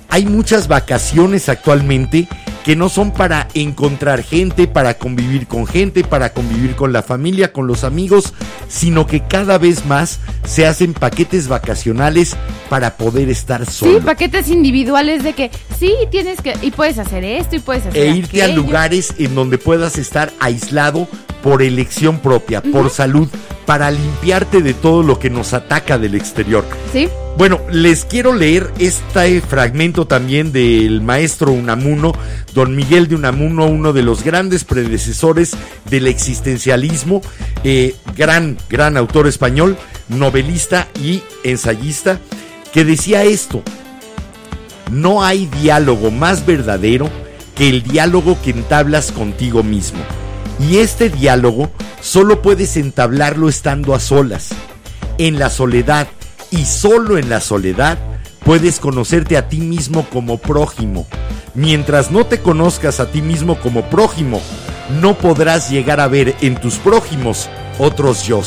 Hay 0.08 0.26
muchas 0.26 0.70
vacaciones 0.70 1.50
actualmente 1.50 2.30
que 2.64 2.78
no 2.78 2.88
son 2.88 3.12
para 3.12 3.50
encontrar 3.54 4.24
gente, 4.24 4.66
para 4.66 4.94
convivir 4.98 5.46
con 5.46 5.68
gente, 5.68 6.06
para 6.06 6.32
convivir 6.32 6.78
con 6.78 6.94
la 6.94 7.04
familia, 7.04 7.52
con 7.52 7.68
los 7.68 7.84
amigos, 7.84 8.34
sino 8.70 9.06
que 9.08 9.28
cada 9.28 9.58
vez 9.58 9.86
más 9.86 10.22
se 10.46 10.66
hacen 10.66 10.94
paquetes 10.94 11.50
vacacionales 11.50 12.38
para 12.70 12.96
poder 12.96 13.30
estar 13.30 13.70
solo. 13.70 14.00
Sí, 14.00 14.06
paquetes 14.06 14.48
individuales 14.48 15.22
de 15.24 15.34
que 15.34 15.52
sí, 15.78 15.94
tienes 16.12 16.40
que 16.40 16.54
y 16.62 16.72
puedes 16.72 16.98
hacer 16.98 17.26
esto 17.26 17.58
y 17.58 17.60
puedes 17.60 17.86
hacer 17.88 18.02
e 18.02 18.16
irte 18.16 18.42
a 18.42 18.48
lugares 18.48 19.16
en 19.18 19.36
donde 19.36 19.58
puedas 19.58 19.98
estar 19.98 20.32
aislado 20.40 21.10
por 21.44 21.62
elección 21.62 22.20
propia, 22.20 22.62
por 22.62 22.90
salud, 22.90 23.28
para 23.66 23.92
limpiarte 23.92 24.62
de 24.62 24.74
todo 24.74 25.04
lo 25.04 25.20
que 25.20 25.30
nos 25.30 25.54
ataca 25.54 25.98
del 25.98 26.16
exterior. 26.16 26.66
Sí. 26.92 27.10
Bueno, 27.38 27.62
les 27.72 28.06
quiero 28.06 28.34
leer 28.34 28.72
este 28.78 29.42
fragmento 29.42 30.06
también 30.06 30.52
del 30.52 31.02
maestro 31.02 31.52
Unamuno, 31.52 32.14
don 32.54 32.76
Miguel 32.76 33.08
de 33.08 33.16
Unamuno, 33.16 33.66
uno 33.66 33.92
de 33.92 34.04
los 34.04 34.24
grandes 34.24 34.64
predecesores 34.64 35.58
del 35.90 36.06
existencialismo, 36.06 37.22
eh, 37.64 37.96
gran, 38.16 38.58
gran 38.70 38.98
autor 38.98 39.28
español, 39.28 39.78
novelista 40.10 40.88
y 41.02 41.24
ensayista, 41.44 42.20
que 42.72 42.86
decía 42.86 43.24
esto, 43.24 43.64
no 44.92 45.24
hay 45.24 45.48
diálogo 45.48 46.12
más 46.12 46.46
verdadero 46.46 47.10
que 47.56 47.70
el 47.70 47.82
diálogo 47.82 48.38
que 48.44 48.52
entablas 48.52 49.12
contigo 49.12 49.64
mismo. 49.64 50.00
Y 50.60 50.78
este 50.78 51.10
diálogo 51.10 51.72
solo 52.02 52.42
puedes 52.42 52.78
entablarlo 52.78 53.50
estando 53.50 53.96
a 53.96 54.00
solas, 54.00 54.50
en 55.18 55.40
la 55.40 55.50
soledad, 55.50 56.08
y 56.52 56.66
solo 56.66 57.18
en 57.18 57.30
la 57.30 57.42
soledad 57.42 57.98
puedes 58.46 58.80
conocerte 58.80 59.38
a 59.38 59.50
ti 59.50 59.60
mismo 59.60 60.08
como 60.10 60.38
prójimo. 60.38 61.08
Mientras 61.56 62.12
no 62.12 62.26
te 62.26 62.40
conozcas 62.40 63.00
a 63.00 63.12
ti 63.12 63.22
mismo 63.22 63.60
como 63.60 63.90
prójimo, 63.90 64.42
no 65.02 65.18
podrás 65.18 65.70
llegar 65.70 66.00
a 66.00 66.08
ver 66.08 66.36
en 66.42 66.56
tus 66.56 66.76
prójimos 66.76 67.50
otros 67.80 68.24
yo. 68.24 68.42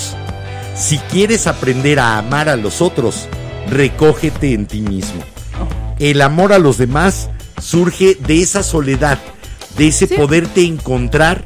Si 0.76 0.98
quieres 0.98 1.46
aprender 1.46 1.98
a 1.98 2.18
amar 2.18 2.48
a 2.48 2.56
los 2.56 2.82
otros, 2.82 3.28
recógete 3.70 4.52
en 4.52 4.66
ti 4.66 4.80
mismo. 4.82 5.22
El 5.98 6.20
amor 6.20 6.52
a 6.52 6.58
los 6.58 6.78
demás 6.78 7.30
surge 7.60 8.16
de 8.26 8.42
esa 8.42 8.62
soledad, 8.62 9.18
de 9.78 9.88
ese 9.88 10.06
Sí. 10.06 10.14
poderte 10.14 10.62
encontrar, 10.62 11.42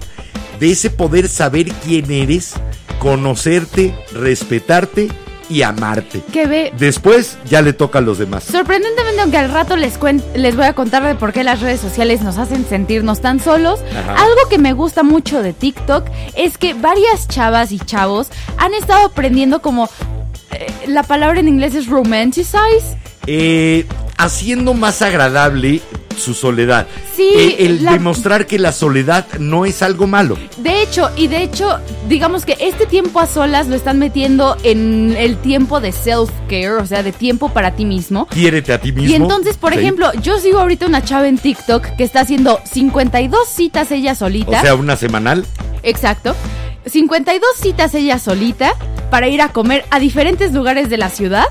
de 0.60 0.70
ese 0.70 0.90
poder 0.90 1.28
saber 1.28 1.72
quién 1.84 2.10
eres, 2.10 2.52
conocerte, 2.98 3.94
respetarte 4.12 5.08
y 5.48 5.62
amarte. 5.62 6.22
Que 6.32 6.46
ve 6.46 6.72
Después 6.78 7.36
ya 7.46 7.60
le 7.60 7.72
toca 7.72 7.98
a 7.98 8.02
los 8.02 8.18
demás. 8.18 8.44
Sorprendentemente, 8.44 9.20
aunque 9.20 9.38
al 9.38 9.50
rato 9.50 9.74
les, 9.76 9.98
les 10.36 10.54
voy 10.54 10.64
a 10.66 10.74
contar 10.74 11.02
de 11.04 11.16
por 11.16 11.32
qué 11.32 11.42
las 11.42 11.60
redes 11.60 11.80
sociales 11.80 12.20
nos 12.22 12.38
hacen 12.38 12.64
sentirnos 12.68 13.20
tan 13.20 13.40
solos, 13.40 13.80
Ajá. 13.90 14.14
algo 14.22 14.48
que 14.48 14.58
me 14.58 14.74
gusta 14.74 15.02
mucho 15.02 15.42
de 15.42 15.52
TikTok 15.52 16.06
es 16.36 16.56
que 16.56 16.74
varias 16.74 17.26
chavas 17.26 17.72
y 17.72 17.80
chavos 17.80 18.28
han 18.58 18.74
estado 18.74 19.06
aprendiendo 19.06 19.60
como... 19.60 19.88
eh, 20.52 20.72
la 20.86 21.02
palabra 21.02 21.40
en 21.40 21.48
inglés 21.48 21.74
es 21.74 21.88
romanticize. 21.88 22.96
Eh, 23.26 23.86
haciendo 24.24 24.74
más 24.74 25.02
agradable 25.02 25.80
su 26.18 26.34
soledad. 26.34 26.86
Sí, 27.16 27.30
Eh, 27.34 27.56
el 27.60 27.82
la- 27.84 27.92
demostrar 27.92 28.46
que 28.46 28.58
la 28.58 28.72
soledad 28.72 29.26
no 29.38 29.64
es 29.64 29.82
algo 29.82 30.06
malo. 30.06 30.36
De 30.58 30.82
hecho, 30.82 31.08
y 31.16 31.28
de 31.28 31.42
hecho, 31.42 31.78
digamos 32.08 32.44
que 32.44 32.56
este 32.60 32.84
tiempo 32.84 33.20
a 33.20 33.26
solas 33.26 33.68
lo 33.68 33.74
están 33.76 33.98
metiendo 33.98 34.56
en 34.62 35.14
el 35.16 35.38
tiempo 35.38 35.80
de 35.80 35.92
self-care, 35.94 36.78
o 36.82 36.84
sea, 36.86 37.02
de 37.02 37.12
tiempo 37.12 37.48
para 37.50 37.70
ti 37.74 37.86
mismo. 37.86 38.26
Quiérete 38.26 38.74
a 38.74 38.80
ti 38.80 38.92
mismo. 38.92 39.10
Y 39.10 39.14
entonces, 39.14 39.56
por 39.56 39.72
Sí. 39.72 39.78
ejemplo, 39.78 40.12
yo 40.20 40.38
sigo 40.38 40.58
ahorita 40.58 40.84
una 40.86 41.02
chava 41.02 41.26
en 41.26 41.38
TikTok 41.38 41.96
que 41.96 42.04
está 42.04 42.20
haciendo 42.20 42.60
52 42.70 43.48
citas 43.48 43.90
ella 43.90 44.14
solita. 44.14 44.58
O 44.58 44.60
sea, 44.62 44.74
una 44.74 44.96
semanal. 44.96 45.46
Exacto. 45.82 46.34
52 46.84 47.48
citas 47.58 47.94
ella 47.94 48.18
solita 48.18 48.74
para 49.10 49.28
ir 49.28 49.40
a 49.40 49.48
comer 49.50 49.84
a 49.90 49.98
diferentes 49.98 50.52
lugares 50.52 50.90
de 50.90 50.98
la 50.98 51.08
ciudad 51.08 51.44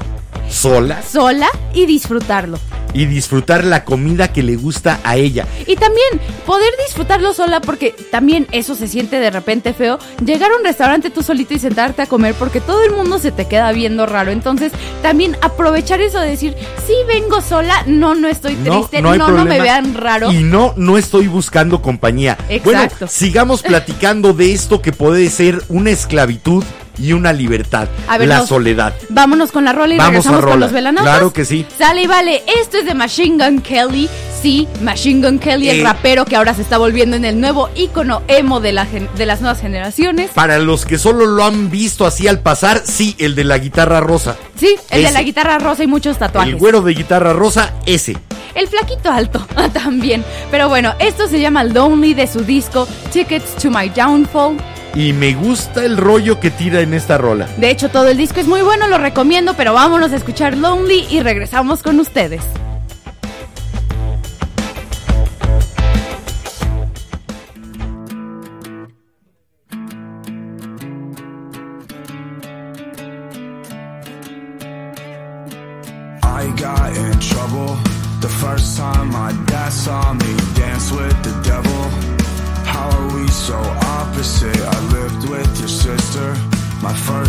sola 0.49 1.01
sola 1.03 1.47
y 1.73 1.85
disfrutarlo. 1.85 2.59
y 2.91 3.05
disfrutar 3.05 3.63
la 3.65 3.85
comida 3.85 4.33
que 4.33 4.41
le 4.41 4.55
gusta 4.55 4.99
a 5.03 5.15
ella. 5.15 5.45
Y 5.67 5.75
también 5.75 6.07
poder 6.47 6.73
disfrutarlo 6.87 7.33
sola 7.35 7.61
porque 7.61 7.93
también 8.11 8.47
eso 8.51 8.73
se 8.73 8.87
siente 8.87 9.19
de 9.19 9.29
repente 9.29 9.73
feo. 9.73 9.99
Llegar 10.25 10.51
a 10.51 10.55
un 10.55 10.63
restaurante 10.63 11.11
tú 11.11 11.21
solito 11.21 11.53
y 11.53 11.59
sentarte 11.59 12.01
a 12.01 12.07
comer 12.07 12.33
porque 12.33 12.61
todo 12.61 12.81
el 12.83 12.91
mundo 12.93 13.19
se 13.19 13.31
te 13.31 13.45
queda 13.47 13.71
viendo 13.73 14.07
raro. 14.07 14.31
Entonces 14.31 14.71
también 15.03 15.37
aprovechar 15.41 16.01
eso 16.01 16.19
de 16.19 16.29
decir, 16.29 16.55
sí 16.87 16.95
vengo 17.07 17.41
sola, 17.41 17.83
no, 17.85 18.15
no 18.15 18.27
estoy 18.27 18.55
triste, 18.55 19.03
no, 19.03 19.11
hay 19.11 19.19
no, 19.19 19.27
me 19.27 19.33
problema. 19.35 19.63
vean 19.63 19.93
raro. 19.93 20.31
Y 20.31 20.41
no, 20.41 20.73
no 20.75 20.97
estoy 20.97 21.27
buscando 21.27 21.83
compañía. 21.83 22.37
Bueno, 22.63 22.81
Exacto. 22.81 23.07
sigamos 23.07 23.61
platicando 23.61 24.33
de 24.33 24.51
esto 24.53 24.81
que 24.81 24.93
puede 24.93 25.29
ser 25.29 25.61
una 25.69 25.91
esclavitud 25.91 26.63
y 26.99 27.13
una 27.13 27.33
libertad. 27.33 27.87
Ver, 28.17 28.27
la 28.27 28.39
nos- 28.39 28.49
soledad. 28.49 28.93
Vámonos 29.09 29.51
con 29.51 29.65
la 29.65 29.73
rola 29.73 29.93
y 29.93 29.97
Vamos 29.97 30.11
regresamos 30.11 30.37
a 30.39 30.41
con 30.41 30.51
rola. 30.53 30.65
los 30.65 30.71
velanautas. 30.73 31.13
Claro 31.13 31.33
que 31.33 31.45
sí. 31.45 31.65
Sale 31.77 32.03
y 32.03 32.07
vale. 32.07 32.43
Esto 32.61 32.77
es 32.77 32.85
de 32.85 32.93
Machine 32.93 33.43
Gun 33.43 33.61
Kelly. 33.61 34.09
Sí, 34.41 34.67
Machine 34.81 35.27
Gun 35.27 35.37
Kelly, 35.39 35.69
el 35.69 35.81
Eh. 35.81 35.83
rapero 35.83 36.23
que 36.23 36.35
ahora 36.37 36.53
se 36.53 36.61
está 36.61 36.77
volviendo 36.77 37.17
en 37.17 37.25
el 37.25 37.41
nuevo 37.41 37.69
ícono 37.75 38.21
emo 38.29 38.61
de, 38.61 38.71
la 38.71 38.85
de 39.17 39.25
las 39.25 39.41
nuevas 39.41 39.59
generaciones. 39.59 40.31
Para 40.33 40.59
los 40.59 40.85
que 40.85 40.97
solo 40.97 41.25
lo 41.25 41.43
han 41.43 41.69
visto 41.69 42.05
así 42.05 42.27
al 42.27 42.39
pasar, 42.39 42.81
sí, 42.85 43.15
el 43.19 43.35
de 43.35 43.43
la 43.43 43.57
guitarra 43.57 43.99
rosa. 43.99 44.37
Sí, 44.57 44.75
el 44.91 45.03
de 45.03 45.11
la 45.11 45.23
guitarra 45.23 45.57
rosa 45.59 45.83
y 45.83 45.87
muchos 45.87 46.17
tatuajes. 46.17 46.53
El 46.53 46.59
güero 46.59 46.81
de 46.81 46.93
guitarra 46.93 47.33
rosa, 47.33 47.73
ese. 47.85 48.15
El 48.55 48.67
flaquito 48.67 49.11
alto 49.11 49.45
también. 49.73 50.23
Pero 50.51 50.69
bueno, 50.69 50.93
esto 50.99 51.27
se 51.27 51.39
llama 51.41 51.63
Lonely 51.65 52.13
de 52.13 52.25
su 52.27 52.39
disco 52.45 52.87
Tickets 53.11 53.55
to 53.61 53.69
My 53.69 53.89
Downfall. 53.89 54.55
Y 54.95 55.13
me 55.13 55.33
gusta 55.33 55.85
el 55.85 55.97
rollo 55.97 56.39
que 56.39 56.51
tira 56.51 56.81
en 56.81 56.93
esta 56.93 57.17
rola. 57.17 57.47
De 57.57 57.69
hecho, 57.69 57.89
todo 57.89 58.07
el 58.07 58.17
disco 58.17 58.39
es 58.39 58.47
muy 58.47 58.61
bueno, 58.61 58.87
lo 58.87 58.97
recomiendo, 58.97 59.53
pero 59.55 59.73
vámonos 59.73 60.11
a 60.11 60.15
escuchar 60.15 60.57
Lonely 60.57 61.07
y 61.09 61.21
regresamos 61.21 61.83
con 61.83 61.99
ustedes. 61.99 62.41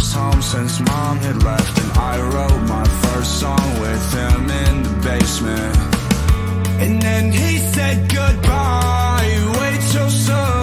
First 0.00 0.14
home 0.14 0.42
since 0.42 0.80
mom 0.80 1.18
had 1.18 1.42
left, 1.42 1.78
and 1.78 1.92
I 1.98 2.18
wrote 2.20 2.62
my 2.68 2.84
first 3.02 3.38
song 3.38 3.80
with 3.80 4.14
him 4.14 4.50
in 4.50 4.82
the 4.82 4.94
basement. 5.04 5.76
And 6.80 7.02
then 7.02 7.30
he 7.30 7.58
said 7.58 8.08
goodbye, 8.08 9.30
way 9.58 9.74
too 9.92 10.08
soon. 10.08 10.59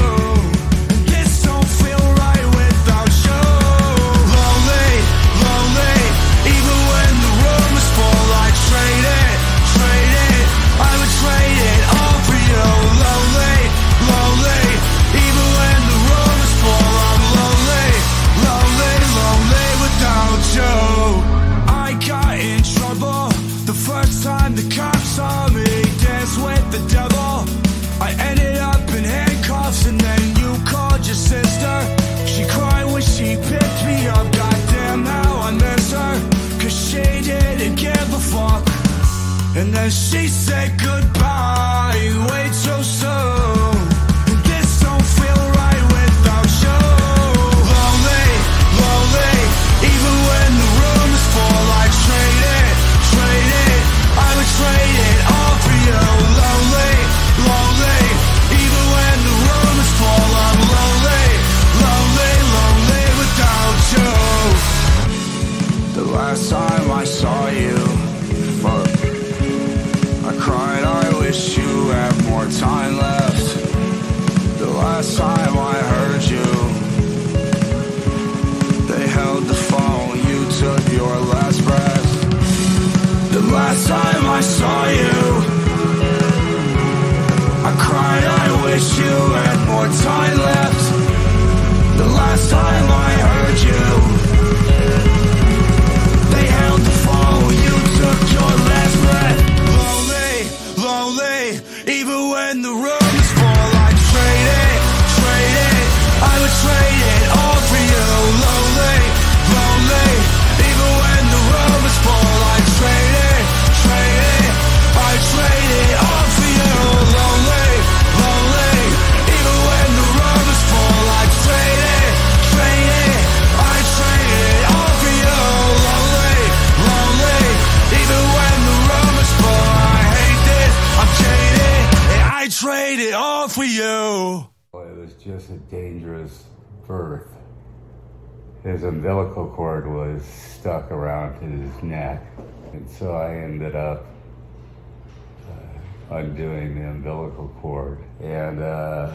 Umbilical 147.28 147.50
cord. 147.62 148.00
And 148.22 148.62
uh, 148.62 149.12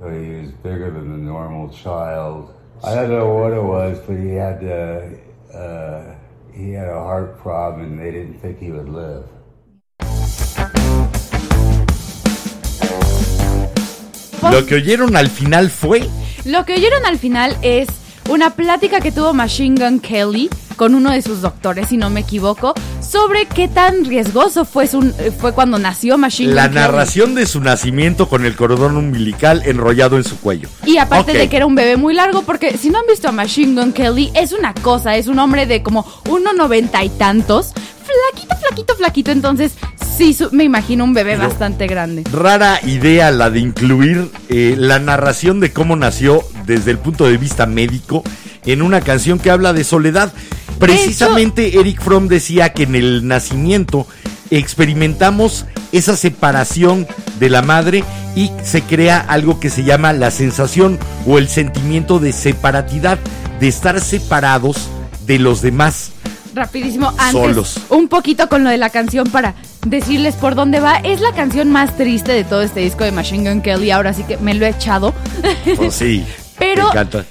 he 0.00 0.40
was 0.40 0.50
bigger 0.62 0.90
than 0.90 1.10
the 1.12 1.18
normal 1.18 1.70
child. 1.70 2.54
I 2.82 2.94
don't 2.94 3.10
know 3.10 3.34
what 3.34 3.52
it 3.52 3.62
was, 3.62 3.98
but 4.06 4.16
he 4.16 4.30
had 4.34 4.64
uh, 4.64 5.56
uh, 5.56 6.14
he 6.52 6.72
had 6.72 6.88
a 6.88 6.94
heart 6.94 7.38
problem, 7.38 7.92
and 7.92 7.98
they 7.98 8.10
didn't 8.10 8.40
think 8.40 8.58
he 8.58 8.70
would 8.70 8.88
live. 8.88 9.26
Lo 14.42 14.64
que 14.66 14.76
oyeron 14.76 15.16
al 15.16 15.28
final 15.28 15.68
fue 15.68 16.08
Lo 16.46 16.64
que 16.64 16.72
oyeron 16.72 17.04
al 17.04 17.18
final 17.18 17.56
es 17.62 17.88
una 18.30 18.50
plática 18.50 19.00
que 19.00 19.12
tuvo 19.12 19.34
Machine 19.34 19.74
Gun 19.78 20.00
Kelly 20.00 20.48
con 20.80 20.94
uno 20.94 21.10
de 21.12 21.20
sus 21.20 21.42
doctores, 21.42 21.88
si 21.88 21.98
no 21.98 22.08
me 22.08 22.20
equivoco, 22.20 22.72
sobre 23.06 23.44
qué 23.44 23.68
tan 23.68 24.02
riesgoso 24.06 24.64
fue, 24.64 24.86
su- 24.86 25.12
fue 25.38 25.52
cuando 25.52 25.78
nació 25.78 26.16
Machine 26.16 26.54
la 26.54 26.68
Gun 26.68 26.72
Kelly. 26.72 26.80
narración 26.86 27.34
de 27.34 27.44
su 27.44 27.60
nacimiento 27.60 28.30
con 28.30 28.46
el 28.46 28.56
cordón 28.56 28.96
umbilical 28.96 29.60
enrollado 29.66 30.16
en 30.16 30.24
su 30.24 30.40
cuello. 30.40 30.70
Y 30.86 30.96
aparte 30.96 31.34
de 31.34 31.50
que 31.50 31.56
era 31.58 31.66
un 31.66 31.74
bebé 31.74 31.98
muy 31.98 32.14
largo, 32.14 32.40
porque 32.44 32.78
si 32.78 32.88
no 32.88 32.98
han 32.98 33.04
visto 33.06 33.28
a 33.28 33.32
Machine 33.32 33.78
Gun 33.78 33.92
Kelly, 33.92 34.30
es 34.34 34.54
una 34.54 34.72
cosa, 34.72 35.16
es 35.16 35.26
un 35.26 35.38
hombre 35.38 35.66
de 35.66 35.82
como 35.82 36.02
1,90 36.24 37.04
y 37.04 37.10
tantos, 37.10 37.74
flaquito, 37.74 38.56
flaquito, 38.56 38.96
flaquito, 38.96 39.30
entonces 39.32 39.72
sí, 40.16 40.32
su- 40.32 40.48
me 40.50 40.64
imagino 40.64 41.04
un 41.04 41.12
bebé 41.12 41.36
Pero- 41.36 41.46
bastante 41.50 41.88
grande. 41.88 42.24
Rara 42.32 42.80
idea 42.86 43.30
la 43.32 43.50
de 43.50 43.60
incluir 43.60 44.30
eh, 44.48 44.76
la 44.78 44.98
narración 44.98 45.60
de 45.60 45.74
cómo 45.74 45.94
nació 45.94 46.42
desde 46.64 46.90
el 46.90 46.96
punto 46.96 47.26
de 47.26 47.36
vista 47.36 47.66
médico 47.66 48.24
en 48.64 48.80
una 48.80 49.02
canción 49.02 49.38
que 49.38 49.50
habla 49.50 49.74
de 49.74 49.84
soledad. 49.84 50.32
Precisamente 50.78 51.78
Eric 51.78 52.00
Fromm 52.02 52.28
decía 52.28 52.72
que 52.72 52.84
en 52.84 52.94
el 52.94 53.26
nacimiento 53.26 54.06
experimentamos 54.50 55.66
esa 55.92 56.16
separación 56.16 57.06
de 57.38 57.50
la 57.50 57.62
madre 57.62 58.04
y 58.36 58.50
se 58.64 58.82
crea 58.82 59.18
algo 59.18 59.60
que 59.60 59.70
se 59.70 59.84
llama 59.84 60.12
la 60.12 60.30
sensación 60.30 60.98
o 61.26 61.38
el 61.38 61.48
sentimiento 61.48 62.18
de 62.18 62.32
separatidad, 62.32 63.18
de 63.58 63.68
estar 63.68 64.00
separados 64.00 64.76
de 65.26 65.38
los 65.38 65.60
demás. 65.62 66.12
Rapidísimo, 66.54 67.08
antes 67.18 67.32
Solos. 67.32 67.80
un 67.90 68.08
poquito 68.08 68.48
con 68.48 68.64
lo 68.64 68.70
de 68.70 68.76
la 68.78 68.90
canción 68.90 69.28
para 69.30 69.54
decirles 69.86 70.34
por 70.34 70.54
dónde 70.54 70.80
va. 70.80 70.96
Es 70.96 71.20
la 71.20 71.32
canción 71.32 71.70
más 71.70 71.96
triste 71.96 72.32
de 72.32 72.44
todo 72.44 72.62
este 72.62 72.80
disco 72.80 73.04
de 73.04 73.12
Machine 73.12 73.48
Gun 73.48 73.62
Kelly, 73.62 73.90
ahora 73.92 74.12
sí 74.12 74.24
que 74.24 74.36
me 74.38 74.54
lo 74.54 74.66
he 74.66 74.70
echado. 74.70 75.14
Pues 75.76 75.94
sí, 75.94 76.24
Pero- 76.58 76.84
me 76.84 76.88
encanta. 76.90 77.24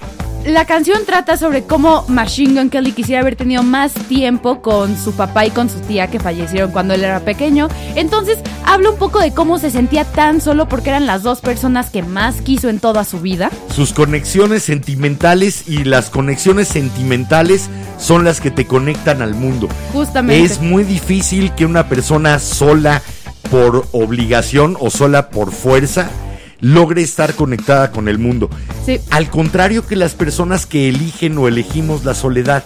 La 0.50 0.66
canción 0.66 1.06
trata 1.06 1.38
sobre 1.38 1.66
cómo 1.66 2.06
Machine 2.08 2.60
Gun 2.60 2.72
Kelly 2.72 2.92
quisiera 2.92 3.22
haber 3.22 3.36
tenido 3.36 3.62
más 3.62 3.94
tiempo 3.94 4.64
con 4.64 4.98
su 4.98 5.14
papá 5.14 5.46
y 5.46 5.52
con 5.52 5.70
su 5.70 5.80
tía 5.82 6.08
que 6.08 6.20
fallecieron 6.20 6.72
cuando 6.72 6.96
él 6.96 7.04
era 7.04 7.20
pequeño. 7.20 7.68
Entonces 7.94 8.40
habla 8.66 8.90
un 8.90 8.98
poco 8.98 9.20
de 9.20 9.32
cómo 9.32 9.60
se 9.60 9.70
sentía 9.70 10.06
tan 10.06 10.42
solo 10.42 10.68
porque 10.68 10.90
eran 10.90 11.06
las 11.06 11.22
dos 11.22 11.42
personas 11.42 11.92
que 11.92 12.02
más 12.02 12.42
quiso 12.42 12.68
en 12.68 12.80
toda 12.80 13.04
su 13.04 13.20
vida. 13.20 13.52
Sus 13.76 13.94
conexiones 13.94 14.64
sentimentales 14.64 15.68
y 15.68 15.84
las 15.84 16.10
conexiones 16.10 16.68
sentimentales 16.68 17.70
son 18.00 18.24
las 18.24 18.42
que 18.42 18.50
te 18.50 18.66
conectan 18.66 19.22
al 19.22 19.36
mundo. 19.36 19.70
Justamente. 19.94 20.44
Es 20.44 20.60
muy 20.60 20.84
difícil 20.84 21.54
que 21.54 21.68
una 21.68 21.88
persona 21.90 22.40
sola 22.40 23.04
por 23.52 23.86
obligación 23.92 24.78
o 24.80 24.90
sola 24.90 25.30
por 25.30 25.52
fuerza 25.52 26.10
logre 26.62 27.02
estar 27.02 27.34
conectada 27.36 27.92
con 27.92 28.08
el 28.08 28.18
mundo. 28.20 28.50
Sí. 28.86 29.00
Al 29.12 29.30
contrario 29.30 29.86
que 29.86 29.96
las 29.96 30.14
personas 30.14 30.66
que 30.66 30.90
eligen 30.90 31.38
o 31.38 31.48
elegimos 31.48 32.04
la 32.06 32.14
soledad, 32.14 32.64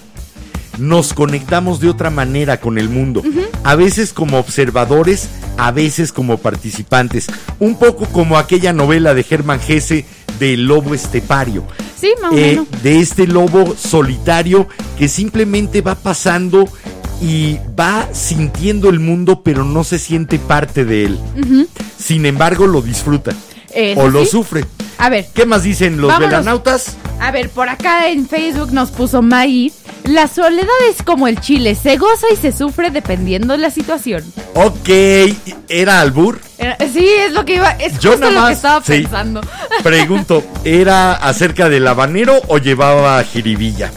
nos 0.80 1.14
conectamos 1.14 1.80
de 1.80 1.90
otra 1.90 2.10
manera 2.10 2.60
con 2.60 2.80
el 2.80 2.90
mundo. 2.90 3.22
A 3.64 3.76
veces 3.76 4.12
como 4.12 4.40
observadores, 4.40 5.30
a 5.58 5.72
veces 5.72 6.12
como 6.12 6.38
participantes. 6.40 7.28
Un 7.60 7.78
poco 7.78 8.06
como 8.08 8.38
aquella 8.40 8.74
novela 8.74 9.14
de 9.14 9.22
Germán 9.24 9.60
Gese 9.60 10.06
de 10.40 10.56
El 10.56 10.66
Lobo 10.66 10.96
Estepario. 10.96 11.64
Sí, 12.00 12.10
más 12.22 12.32
o 12.34 12.36
Eh, 12.38 12.48
menos. 12.50 12.68
de 12.82 13.00
este 13.00 13.28
lobo 13.28 13.76
solitario 13.78 14.68
que 14.98 15.08
simplemente 15.08 15.82
va 15.82 15.94
pasando 15.94 16.68
y 17.22 17.60
va 17.80 18.10
sintiendo 18.12 18.90
el 18.90 19.00
mundo, 19.00 19.44
pero 19.44 19.64
no 19.64 19.84
se 19.84 20.00
siente 20.00 20.40
parte 20.40 20.84
de 20.86 21.06
él. 21.06 21.20
Sin 21.98 22.26
embargo, 22.26 22.66
lo 22.66 22.82
disfruta 22.82 23.32
Eso 23.76 24.02
o 24.02 24.10
lo 24.10 24.24
sí. 24.26 24.32
sufre. 24.32 24.66
A 24.98 25.10
ver, 25.10 25.28
¿Qué 25.34 25.46
más 25.46 25.64
dicen 25.64 25.98
los 26.00 26.08
Vámonos. 26.10 26.30
velanautas? 26.30 26.98
A 27.20 27.32
ver, 27.32 27.50
por 27.50 27.68
acá 27.70 28.08
en 28.10 28.28
Facebook 28.28 28.72
nos 28.72 28.92
puso 28.92 29.22
Maggie. 29.22 29.72
La 30.06 30.28
soledad 30.28 30.68
es 30.90 31.02
como 31.02 31.28
el 31.28 31.40
chile, 31.40 31.76
se 31.76 31.98
goza 31.98 32.28
y 32.32 32.36
se 32.36 32.52
sufre 32.52 32.90
dependiendo 32.92 33.54
de 33.54 33.60
la 33.60 33.70
situación. 33.70 34.24
Ok, 34.54 34.90
¿era 35.70 36.02
albur? 36.02 36.40
Era- 36.58 36.78
sí, 36.94 37.08
es 37.08 37.32
lo 37.32 37.46
que 37.46 37.56
iba, 37.56 37.72
es 37.72 38.00
Yo 38.00 38.12
justo 38.12 38.26
nada 38.26 38.32
lo 38.34 38.40
más, 38.42 38.50
que 38.50 38.54
estaba 38.56 38.82
sí. 38.84 38.92
pensando. 38.92 39.42
Pregunto, 39.84 40.44
¿era 40.66 41.14
acerca 41.14 41.70
del 41.70 41.88
habanero 41.88 42.42
o 42.48 42.58
llevaba 42.58 43.24
jiribilla? 43.24 43.92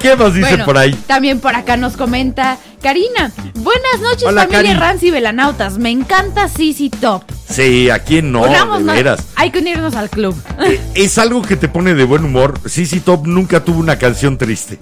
¿Qué 0.00 0.16
más 0.16 0.32
dicen 0.34 0.50
Bueno, 0.50 0.64
por 0.64 0.78
ahí? 0.78 0.92
También 1.06 1.40
por 1.40 1.54
acá 1.54 1.76
nos 1.76 1.96
comenta 1.96 2.58
Karina. 2.86 3.32
Buenas 3.54 4.00
noches, 4.00 4.22
Hola, 4.28 4.42
familia 4.42 4.74
Cari. 4.74 4.78
Rancy 4.78 5.10
Velanautas. 5.10 5.76
Me 5.76 5.90
encanta 5.90 6.48
CC 6.48 6.88
Top. 6.88 7.24
Sí, 7.50 7.90
¿a 7.90 7.98
quién 7.98 8.30
no? 8.30 8.44
De 8.46 8.92
veras. 8.92 9.24
Hay 9.34 9.50
que 9.50 9.58
unirnos 9.58 9.96
al 9.96 10.08
club. 10.08 10.40
Eh, 10.64 10.80
Es 10.94 11.18
algo 11.18 11.42
que 11.42 11.56
te 11.56 11.66
pone 11.66 11.94
de 11.94 12.04
buen 12.04 12.24
humor. 12.24 12.60
CC 12.64 13.00
Top 13.00 13.26
nunca 13.26 13.64
tuvo 13.64 13.80
una 13.80 13.98
canción 13.98 14.38
triste. 14.38 14.78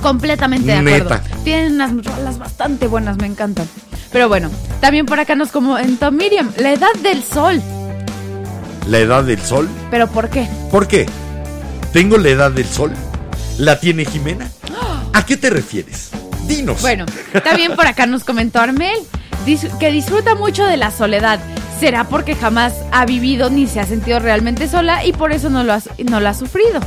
Completamente 0.00 0.68
de 0.70 0.74
acuerdo. 0.78 1.10
Neta. 1.16 1.24
Tienen 1.42 1.72
unas 1.74 1.90
rolas 2.04 2.38
bastante 2.38 2.86
buenas, 2.86 3.16
me 3.16 3.26
encantan. 3.26 3.66
Pero 4.12 4.28
bueno, 4.28 4.48
también 4.80 5.04
por 5.06 5.18
acá 5.18 5.34
nos 5.34 5.50
comentó 5.50 6.12
Miriam, 6.12 6.52
la 6.56 6.72
edad 6.72 6.92
del 7.02 7.24
sol. 7.24 7.60
La 8.86 8.98
edad 9.00 9.24
del 9.24 9.40
sol. 9.40 9.68
¿Pero 9.90 10.06
por 10.06 10.30
qué? 10.30 10.48
¿Por 10.70 10.86
qué? 10.86 11.06
¿Tengo 11.92 12.16
la 12.16 12.28
edad 12.28 12.52
del 12.52 12.66
sol? 12.68 12.92
¿La 13.58 13.80
tiene 13.80 14.04
Jimena? 14.04 14.48
¿A 15.12 15.26
qué 15.26 15.36
te 15.36 15.50
refieres? 15.50 16.10
Bueno, 16.80 17.06
también 17.44 17.74
por 17.76 17.86
acá 17.86 18.06
nos 18.06 18.24
comentó 18.24 18.60
Armel 18.60 18.98
que 19.78 19.90
disfruta 19.90 20.34
mucho 20.34 20.64
de 20.64 20.76
la 20.76 20.90
soledad. 20.90 21.38
¿Será 21.80 22.04
porque 22.04 22.34
jamás 22.34 22.74
ha 22.92 23.06
vivido 23.06 23.48
ni 23.48 23.66
se 23.66 23.80
ha 23.80 23.86
sentido 23.86 24.18
realmente 24.20 24.68
sola 24.68 25.04
y 25.06 25.12
por 25.12 25.32
eso 25.32 25.48
no 25.48 25.64
lo, 25.64 25.72
has- 25.72 25.88
no 26.04 26.20
lo 26.20 26.28
ha 26.28 26.34
sufrido? 26.34 26.80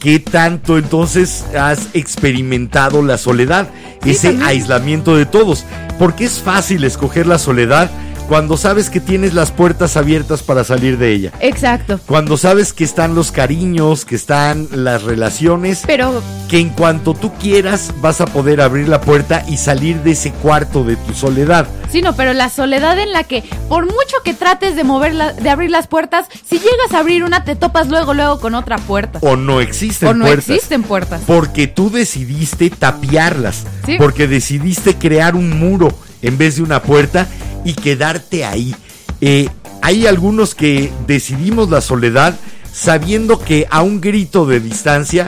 ¿Qué 0.00 0.18
tanto 0.18 0.76
entonces 0.78 1.44
has 1.56 1.88
experimentado 1.94 3.02
la 3.02 3.16
soledad? 3.18 3.68
Sí, 4.02 4.10
Ese 4.10 4.28
también. 4.28 4.48
aislamiento 4.48 5.16
de 5.16 5.26
todos. 5.26 5.64
Porque 5.98 6.24
es 6.24 6.40
fácil 6.40 6.82
escoger 6.84 7.26
la 7.26 7.38
soledad 7.38 7.90
cuando 8.30 8.56
sabes 8.56 8.90
que 8.90 9.00
tienes 9.00 9.34
las 9.34 9.50
puertas 9.50 9.96
abiertas 9.96 10.44
para 10.44 10.62
salir 10.62 10.98
de 10.98 11.12
ella. 11.12 11.32
Exacto. 11.40 11.98
Cuando 12.06 12.36
sabes 12.36 12.72
que 12.72 12.84
están 12.84 13.16
los 13.16 13.32
cariños, 13.32 14.04
que 14.04 14.14
están 14.14 14.68
las 14.70 15.02
relaciones, 15.02 15.82
Pero 15.84 16.22
que 16.48 16.60
en 16.60 16.68
cuanto 16.68 17.14
tú 17.14 17.32
quieras 17.40 17.92
vas 18.00 18.20
a 18.20 18.26
poder 18.26 18.60
abrir 18.60 18.86
la 18.88 19.00
puerta 19.00 19.44
y 19.48 19.56
salir 19.56 20.04
de 20.04 20.12
ese 20.12 20.30
cuarto 20.30 20.84
de 20.84 20.94
tu 20.94 21.12
soledad. 21.12 21.66
Sí, 21.90 22.02
no, 22.02 22.14
pero 22.14 22.32
la 22.32 22.50
soledad 22.50 23.00
en 23.00 23.12
la 23.12 23.24
que, 23.24 23.42
por 23.68 23.84
mucho 23.86 24.16
que 24.24 24.32
trates 24.32 24.76
de 24.76 24.84
mover 24.84 25.12
la- 25.12 25.32
de 25.32 25.50
abrir 25.50 25.72
las 25.72 25.88
puertas, 25.88 26.26
si 26.48 26.58
llegas 26.60 26.94
a 26.94 27.00
abrir 27.00 27.24
una, 27.24 27.42
te 27.42 27.56
topas 27.56 27.88
luego, 27.88 28.14
luego 28.14 28.38
con 28.38 28.54
otra 28.54 28.78
puerta. 28.78 29.18
O 29.22 29.34
no 29.34 29.60
existen 29.60 30.08
O 30.08 30.14
no 30.14 30.24
puertas. 30.26 30.50
existen 30.50 30.84
puertas. 30.84 31.20
Porque 31.26 31.66
tú 31.66 31.90
decidiste 31.90 32.70
tapiarlas. 32.70 33.64
Sí. 33.86 33.96
Porque 33.98 34.28
decidiste 34.28 34.94
crear 34.94 35.34
un 35.34 35.58
muro 35.58 35.88
en 36.22 36.38
vez 36.38 36.54
de 36.56 36.62
una 36.62 36.80
puerta 36.80 37.26
y 37.64 37.74
quedarte 37.74 38.44
ahí. 38.44 38.74
Eh, 39.20 39.48
hay 39.82 40.06
algunos 40.06 40.54
que 40.54 40.92
decidimos 41.06 41.70
la 41.70 41.80
soledad 41.80 42.34
sabiendo 42.72 43.38
que 43.38 43.66
a 43.70 43.82
un 43.82 44.00
grito 44.00 44.46
de 44.46 44.60
distancia 44.60 45.26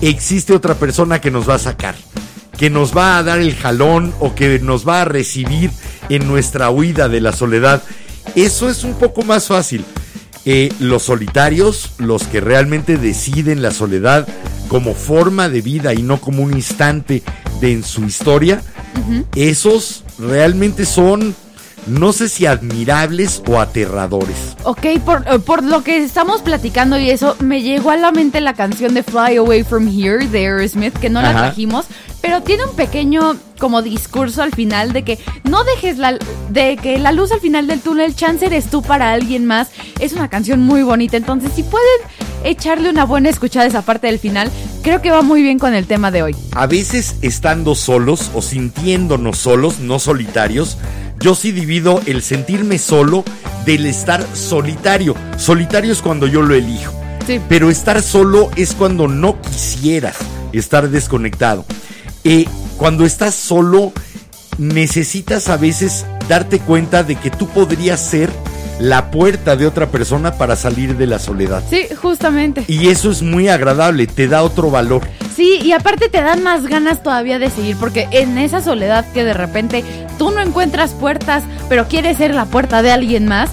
existe 0.00 0.52
otra 0.52 0.74
persona 0.74 1.20
que 1.20 1.30
nos 1.30 1.48
va 1.48 1.54
a 1.54 1.58
sacar, 1.58 1.94
que 2.58 2.70
nos 2.70 2.96
va 2.96 3.18
a 3.18 3.22
dar 3.22 3.38
el 3.38 3.54
jalón 3.54 4.12
o 4.20 4.34
que 4.34 4.58
nos 4.58 4.86
va 4.86 5.02
a 5.02 5.04
recibir 5.04 5.70
en 6.08 6.26
nuestra 6.26 6.70
huida 6.70 7.08
de 7.08 7.20
la 7.20 7.32
soledad. 7.32 7.82
Eso 8.34 8.68
es 8.68 8.84
un 8.84 8.94
poco 8.94 9.22
más 9.22 9.48
fácil. 9.48 9.84
Eh, 10.46 10.72
los 10.80 11.02
solitarios, 11.02 11.92
los 11.98 12.22
que 12.24 12.40
realmente 12.40 12.96
deciden 12.96 13.60
la 13.60 13.72
soledad 13.72 14.26
como 14.68 14.94
forma 14.94 15.48
de 15.48 15.60
vida 15.60 15.92
y 15.92 16.02
no 16.02 16.20
como 16.20 16.42
un 16.42 16.54
instante 16.54 17.22
de 17.60 17.72
en 17.72 17.82
su 17.82 18.04
historia, 18.04 18.62
esos 19.34 20.04
realmente 20.20 20.84
son, 20.84 21.34
no 21.86 22.12
sé 22.12 22.28
si 22.28 22.46
admirables 22.46 23.42
o 23.46 23.60
aterradores. 23.60 24.56
Ok, 24.64 24.86
por, 25.04 25.26
eh, 25.26 25.38
por 25.38 25.64
lo 25.64 25.82
que 25.82 26.02
estamos 26.02 26.42
platicando 26.42 26.98
y 26.98 27.10
eso, 27.10 27.36
me 27.40 27.62
llegó 27.62 27.90
a 27.90 27.96
la 27.96 28.12
mente 28.12 28.40
la 28.40 28.54
canción 28.54 28.94
de 28.94 29.02
Fly 29.02 29.36
Away 29.36 29.64
From 29.64 29.88
Here 29.88 30.26
de 30.26 30.38
Aerosmith, 30.46 30.96
que 30.98 31.10
no 31.10 31.22
la 31.22 31.32
trajimos, 31.32 31.86
pero 32.20 32.42
tiene 32.42 32.64
un 32.64 32.76
pequeño 32.76 33.36
como 33.58 33.82
discurso 33.82 34.42
al 34.42 34.52
final 34.52 34.92
de 34.92 35.02
que 35.02 35.18
no 35.44 35.64
dejes 35.64 35.98
la, 35.98 36.18
de 36.50 36.76
que 36.76 36.98
la 36.98 37.12
luz 37.12 37.32
al 37.32 37.40
final 37.40 37.66
del 37.66 37.80
túnel, 37.80 38.14
chance 38.14 38.44
eres 38.44 38.66
tú 38.66 38.82
para 38.82 39.12
alguien 39.12 39.46
más. 39.46 39.68
Es 40.00 40.12
una 40.12 40.28
canción 40.28 40.60
muy 40.60 40.82
bonita, 40.82 41.16
entonces 41.16 41.52
si 41.54 41.62
pueden 41.62 42.00
echarle 42.44 42.90
una 42.90 43.04
buena 43.04 43.28
escuchada 43.28 43.64
a 43.64 43.68
esa 43.68 43.82
parte 43.82 44.06
del 44.06 44.18
final, 44.18 44.50
creo 44.82 45.02
que 45.02 45.10
va 45.10 45.22
muy 45.22 45.42
bien 45.42 45.58
con 45.58 45.74
el 45.74 45.86
tema 45.86 46.10
de 46.10 46.22
hoy. 46.22 46.36
A 46.52 46.66
veces 46.66 47.16
estando 47.22 47.74
solos 47.74 48.30
o 48.34 48.42
sintiéndonos 48.42 49.38
solos, 49.38 49.78
no 49.80 49.98
solitarios, 49.98 50.78
yo 51.18 51.34
sí 51.34 51.52
divido 51.52 52.00
el 52.06 52.22
sentirme 52.22 52.78
solo 52.78 53.24
del 53.66 53.86
estar 53.86 54.24
solitario. 54.34 55.14
Solitario 55.36 55.92
es 55.92 56.00
cuando 56.00 56.26
yo 56.26 56.42
lo 56.42 56.54
elijo. 56.54 56.92
Sí. 57.26 57.40
Pero 57.48 57.70
estar 57.70 58.02
solo 58.02 58.50
es 58.56 58.72
cuando 58.72 59.06
no 59.06 59.40
quisieras 59.42 60.16
estar 60.52 60.88
desconectado. 60.88 61.64
Eh, 62.24 62.46
cuando 62.78 63.04
estás 63.04 63.34
solo, 63.34 63.92
necesitas 64.58 65.48
a 65.48 65.56
veces 65.56 66.06
darte 66.28 66.58
cuenta 66.58 67.02
de 67.02 67.16
que 67.16 67.30
tú 67.30 67.46
podrías 67.48 68.00
ser 68.00 68.30
la 68.80 69.10
puerta 69.10 69.56
de 69.56 69.66
otra 69.66 69.90
persona 69.90 70.32
para 70.32 70.56
salir 70.56 70.96
de 70.96 71.06
la 71.06 71.18
soledad. 71.18 71.62
Sí, 71.68 71.86
justamente. 72.00 72.64
Y 72.66 72.88
eso 72.88 73.10
es 73.10 73.22
muy 73.22 73.48
agradable, 73.48 74.06
te 74.06 74.26
da 74.26 74.42
otro 74.42 74.70
valor. 74.70 75.02
Sí, 75.36 75.58
y 75.62 75.72
aparte 75.72 76.08
te 76.08 76.22
dan 76.22 76.42
más 76.42 76.66
ganas 76.66 77.02
todavía 77.02 77.38
de 77.38 77.50
seguir, 77.50 77.76
porque 77.76 78.08
en 78.10 78.38
esa 78.38 78.60
soledad 78.60 79.04
que 79.12 79.24
de 79.24 79.34
repente 79.34 79.84
tú 80.18 80.30
no 80.30 80.40
encuentras 80.40 80.92
puertas, 80.92 81.44
pero 81.68 81.88
quieres 81.88 82.16
ser 82.16 82.34
la 82.34 82.46
puerta 82.46 82.82
de 82.82 82.90
alguien 82.90 83.26
más, 83.26 83.50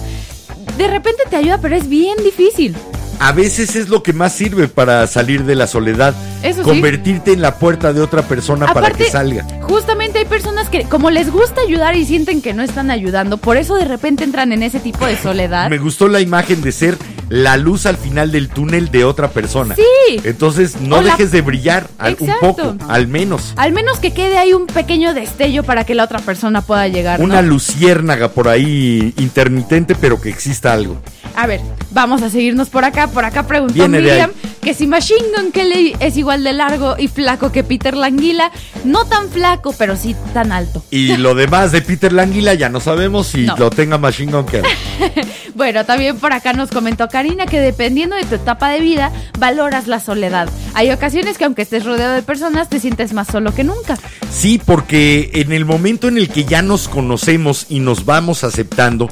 de 0.76 0.88
repente 0.88 1.22
te 1.28 1.36
ayuda, 1.36 1.58
pero 1.60 1.76
es 1.76 1.88
bien 1.88 2.16
difícil. 2.24 2.74
A 3.20 3.32
veces 3.32 3.74
es 3.76 3.88
lo 3.88 4.02
que 4.02 4.12
más 4.12 4.32
sirve 4.32 4.68
para 4.68 5.06
salir 5.08 5.44
de 5.44 5.54
la 5.56 5.66
soledad. 5.66 6.14
Eso 6.42 6.62
sí. 6.62 6.68
convertirte 6.68 7.32
en 7.32 7.42
la 7.42 7.56
puerta 7.56 7.92
de 7.92 8.00
otra 8.00 8.22
persona 8.22 8.72
para 8.72 8.90
que 8.90 9.10
salga. 9.10 9.44
Justamente 9.62 10.20
hay 10.20 10.24
personas 10.24 10.68
que 10.68 10.84
como 10.84 11.10
les 11.10 11.30
gusta 11.32 11.60
ayudar 11.60 11.96
y 11.96 12.04
sienten 12.06 12.40
que 12.40 12.54
no 12.54 12.62
están 12.62 12.90
ayudando, 12.92 13.36
por 13.36 13.56
eso 13.56 13.74
de 13.74 13.84
repente 13.84 14.22
entran 14.22 14.52
en 14.52 14.62
ese 14.62 14.78
tipo 14.78 15.04
de 15.04 15.16
soledad. 15.16 15.68
Me 15.70 15.78
gustó 15.78 16.06
la 16.08 16.20
imagen 16.20 16.60
de 16.62 16.70
ser 16.70 16.96
la 17.28 17.56
luz 17.56 17.86
al 17.86 17.96
final 17.96 18.30
del 18.32 18.48
túnel 18.48 18.90
de 18.90 19.04
otra 19.04 19.28
persona. 19.30 19.74
Sí. 19.74 20.20
Entonces 20.24 20.80
no 20.80 21.02
la- 21.02 21.10
dejes 21.10 21.32
de 21.32 21.42
brillar 21.42 21.88
al- 21.98 22.16
un 22.20 22.30
poco, 22.40 22.76
al 22.88 23.08
menos. 23.08 23.52
Al 23.56 23.72
menos 23.72 23.98
que 23.98 24.12
quede 24.12 24.38
ahí 24.38 24.52
un 24.52 24.66
pequeño 24.66 25.12
destello 25.12 25.64
para 25.64 25.84
que 25.84 25.94
la 25.96 26.04
otra 26.04 26.20
persona 26.20 26.62
pueda 26.62 26.86
llegar. 26.88 27.18
¿no? 27.18 27.24
Una 27.26 27.42
luciérnaga 27.42 28.28
por 28.28 28.48
ahí 28.48 29.12
intermitente, 29.18 29.94
pero 29.96 30.20
que 30.20 30.28
exista 30.30 30.72
algo. 30.72 31.02
A 31.38 31.46
ver, 31.46 31.60
vamos 31.92 32.20
a 32.22 32.30
seguirnos 32.30 32.68
por 32.68 32.84
acá. 32.84 33.06
Por 33.06 33.24
acá 33.24 33.46
preguntó 33.46 33.72
Viene 33.74 34.00
Miriam 34.00 34.32
que 34.60 34.74
si 34.74 34.88
Machine 34.88 35.20
Gun 35.36 35.52
Kelly 35.52 35.94
es 36.00 36.16
igual 36.16 36.42
de 36.42 36.52
largo 36.52 36.96
y 36.98 37.06
flaco 37.06 37.52
que 37.52 37.62
Peter 37.62 37.96
Languila. 37.96 38.50
No 38.84 39.04
tan 39.04 39.28
flaco, 39.30 39.72
pero 39.78 39.94
sí 39.94 40.16
tan 40.34 40.50
alto. 40.50 40.82
Y 40.90 41.16
lo 41.16 41.36
demás 41.36 41.70
de 41.70 41.80
Peter 41.80 42.12
Languila 42.12 42.54
ya 42.54 42.68
no 42.68 42.80
sabemos 42.80 43.28
si 43.28 43.42
No. 43.46 43.56
lo 43.56 43.70
tenga 43.70 43.98
Machine 43.98 44.32
Gun 44.32 44.46
Kelly. 44.46 44.68
Bueno, 45.54 45.84
también 45.84 46.16
por 46.18 46.32
acá 46.32 46.52
nos 46.52 46.70
comentó 46.70 47.08
Karina 47.08 47.46
que 47.46 47.58
dependiendo 47.58 48.14
de 48.14 48.22
tu 48.24 48.36
etapa 48.36 48.70
de 48.70 48.78
vida, 48.78 49.10
valoras 49.40 49.88
la 49.88 49.98
soledad. 49.98 50.48
Hay 50.74 50.92
ocasiones 50.92 51.36
que 51.36 51.44
aunque 51.46 51.62
estés 51.62 51.84
rodeado 51.84 52.14
de 52.14 52.22
personas, 52.22 52.68
te 52.68 52.78
sientes 52.78 53.12
más 53.12 53.26
solo 53.26 53.52
que 53.52 53.64
nunca. 53.64 53.98
Sí, 54.30 54.60
porque 54.64 55.30
en 55.34 55.50
el 55.50 55.64
momento 55.64 56.06
en 56.06 56.16
el 56.16 56.28
que 56.28 56.44
ya 56.44 56.62
nos 56.62 56.86
conocemos 56.86 57.66
y 57.68 57.80
nos 57.80 58.04
vamos 58.04 58.44
aceptando, 58.44 59.10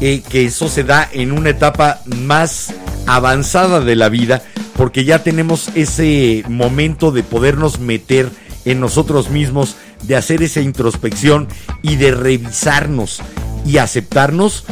eh, 0.00 0.22
que 0.28 0.46
eso 0.46 0.68
se 0.68 0.84
da 0.84 1.08
en 1.12 1.32
una 1.32 1.50
etapa 1.50 2.00
más 2.06 2.72
avanzada 3.06 3.80
de 3.80 3.96
la 3.96 4.08
vida, 4.08 4.42
porque 4.76 5.04
ya 5.04 5.22
tenemos 5.22 5.70
ese 5.74 6.44
momento 6.48 7.10
de 7.10 7.22
podernos 7.22 7.80
meter 7.80 8.30
en 8.64 8.80
nosotros 8.80 9.30
mismos, 9.30 9.76
de 10.02 10.16
hacer 10.16 10.42
esa 10.42 10.60
introspección 10.60 11.48
y 11.82 11.96
de 11.96 12.12
revisarnos 12.12 13.20
y 13.66 13.78
aceptarnos, 13.78 14.64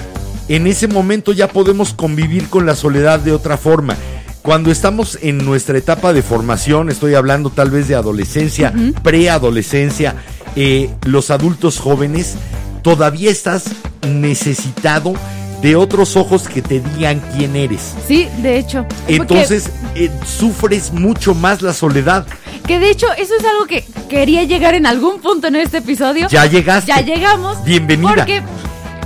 en 0.49 0.67
ese 0.67 0.87
momento 0.87 1.33
ya 1.33 1.49
podemos 1.49 1.93
convivir 1.93 2.49
con 2.49 2.67
la 2.67 2.77
soledad 2.77 3.19
de 3.19 3.33
otra 3.33 3.57
forma. 3.57 3.97
Cuando 4.43 4.71
estamos 4.71 5.19
en 5.23 5.39
nuestra 5.39 5.77
etapa 5.77 6.13
de 6.13 6.23
formación, 6.23 6.89
estoy 6.89 7.15
hablando 7.15 7.51
tal 7.51 7.71
vez 7.71 7.89
de 7.89 7.97
adolescencia, 7.97 8.73
preadolescencia, 9.03 10.15
eh, 10.55 10.89
los 11.05 11.31
adultos 11.31 11.81
jóvenes, 11.81 12.37
todavía 12.83 13.33
estás 13.33 13.65
necesitado 14.07 15.15
de 15.63 15.75
otros 15.77 16.17
ojos 16.17 16.49
que 16.49 16.61
te 16.63 16.81
digan 16.81 17.21
quién 17.37 17.57
eres. 17.57 17.95
Sí, 18.07 18.29
de 18.39 18.59
hecho. 18.59 18.85
Porque- 18.89 19.17
Entonces 19.17 19.71
eh, 19.95 20.11
sufres 20.27 20.93
mucho 20.93 21.35
más 21.35 21.63
la 21.63 21.73
soledad. 21.73 22.27
Que 22.67 22.79
de 22.79 22.91
hecho, 22.91 23.07
eso 23.17 23.33
es 23.39 23.45
algo 23.45 23.67
que 23.67 23.85
quería 24.09 24.43
llegar 24.45 24.75
en 24.75 24.87
algún 24.87 25.21
punto 25.21 25.47
en 25.49 25.57
este 25.57 25.79
episodio. 25.79 26.29
Ya 26.29 26.47
llegaste. 26.47 26.89
Ya 26.95 27.01
llegamos. 27.01 27.63
Bienvenida. 27.65 28.09
Porque, 28.15 28.43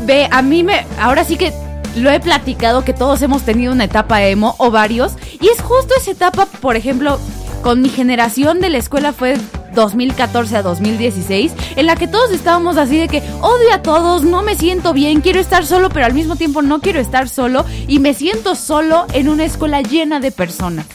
ve, 0.07 0.29
a 0.31 0.43
mí 0.43 0.63
me. 0.63 0.85
Ahora 0.99 1.25
sí 1.25 1.37
que 1.37 1.53
lo 1.97 2.11
he 2.11 2.21
platicado 2.21 2.85
que 2.85 2.93
todos 2.95 3.21
hemos 3.23 3.43
tenido 3.43 3.73
una 3.73 3.85
etapa 3.85 4.23
emo 4.25 4.55
o 4.59 4.71
varios. 4.71 5.13
Y 5.41 5.49
es 5.49 5.61
justo 5.61 5.95
esa 5.99 6.11
etapa, 6.11 6.47
por 6.47 6.77
ejemplo, 6.77 7.19
con 7.63 7.83
mi 7.83 7.91
generación 7.91 8.61
de 8.61 8.71
la 8.71 8.79
escuela 8.79 9.13
fue 9.13 9.37
2014 9.81 10.57
a 10.57 10.63
2016, 10.63 11.53
en 11.77 11.87
la 11.87 11.97
que 11.97 12.07
todos 12.09 12.31
estábamos 12.31 12.77
así 12.77 12.99
de 12.99 13.09
que 13.09 13.23
odio 13.41 13.73
a 13.75 13.83
todos, 13.83 14.23
no 14.23 14.43
me 14.43 14.55
siento 14.57 14.93
bien, 14.93 15.21
quiero 15.21 15.41
estar 15.41 15.67
solo, 15.67 15.89
pero 15.91 16.07
al 16.07 16.15
mismo 16.15 16.37
tiempo 16.37 16.63
no 16.63 16.81
quiero 16.81 17.01
estar 17.01 17.29
solo 17.29 17.65
y 17.89 17.99
me 17.99 18.15
siento 18.15 18.55
solo 18.55 19.07
en 19.13 19.29
una 19.29 19.45
escuela 19.45 19.81
llena 19.83 20.21
de 20.21 20.31
personas. 20.33 20.87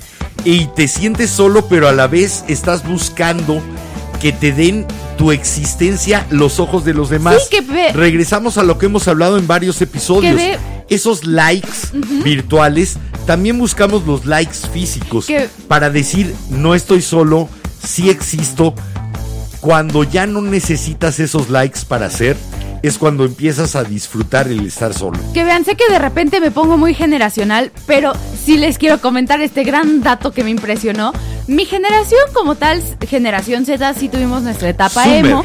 y 0.43 0.67
te 0.67 0.87
sientes 0.87 1.31
solo, 1.31 1.65
pero 1.67 1.87
a 1.87 1.91
la 1.91 2.05
vez 2.07 2.43
estás 2.47 2.87
buscando 2.87 3.59
que 4.21 4.31
te 4.31 4.51
den 4.51 4.85
tu 5.17 5.31
existencia 5.31 6.25
los 6.29 6.59
ojos 6.59 6.85
de 6.85 6.93
los 6.93 7.09
demás. 7.09 7.37
Sí, 7.49 7.57
que 7.57 7.61
ve- 7.61 7.91
Regresamos 7.93 8.57
a 8.59 8.63
lo 8.63 8.77
que 8.77 8.85
hemos 8.85 9.07
hablado 9.07 9.37
en 9.39 9.47
varios 9.47 9.81
episodios. 9.81 10.39
Esos 10.87 11.25
likes 11.25 11.69
virtuales, 12.23 12.97
también 13.25 13.57
buscamos 13.57 14.05
los 14.05 14.25
likes 14.25 14.55
físicos 14.71 15.25
Que- 15.25 15.49
para 15.67 15.89
decir 15.89 16.35
no 16.49 16.75
estoy 16.75 17.01
solo, 17.01 17.49
sí 17.85 18.09
existo. 18.09 18.73
Cuando 19.61 20.03
ya 20.03 20.27
no 20.27 20.41
necesitas 20.41 21.19
esos 21.19 21.49
likes 21.49 21.79
para 21.87 22.09
ser, 22.09 22.37
es 22.83 22.97
cuando 22.99 23.25
empiezas 23.25 23.75
a 23.75 23.83
disfrutar 23.83 24.47
el 24.47 24.65
estar 24.65 24.93
solo. 24.93 25.17
Que 25.33 25.43
vean, 25.43 25.65
sé 25.65 25.75
que 25.75 25.91
de 25.91 25.97
repente 25.97 26.39
me 26.39 26.51
pongo 26.51 26.77
muy 26.77 26.93
generacional, 26.93 27.71
pero 27.87 28.13
sí 28.43 28.57
les 28.57 28.77
quiero 28.77 29.01
comentar 29.01 29.41
este 29.41 29.63
gran 29.63 30.01
dato 30.01 30.31
que 30.31 30.43
me 30.43 30.51
impresionó. 30.51 31.11
Mi 31.47 31.65
generación 31.65 32.21
como 32.33 32.55
tal, 32.55 32.83
generación 33.07 33.65
Z, 33.65 33.93
sí 33.95 34.07
tuvimos 34.07 34.43
nuestra 34.43 34.69
etapa 34.69 35.07
emo. 35.07 35.43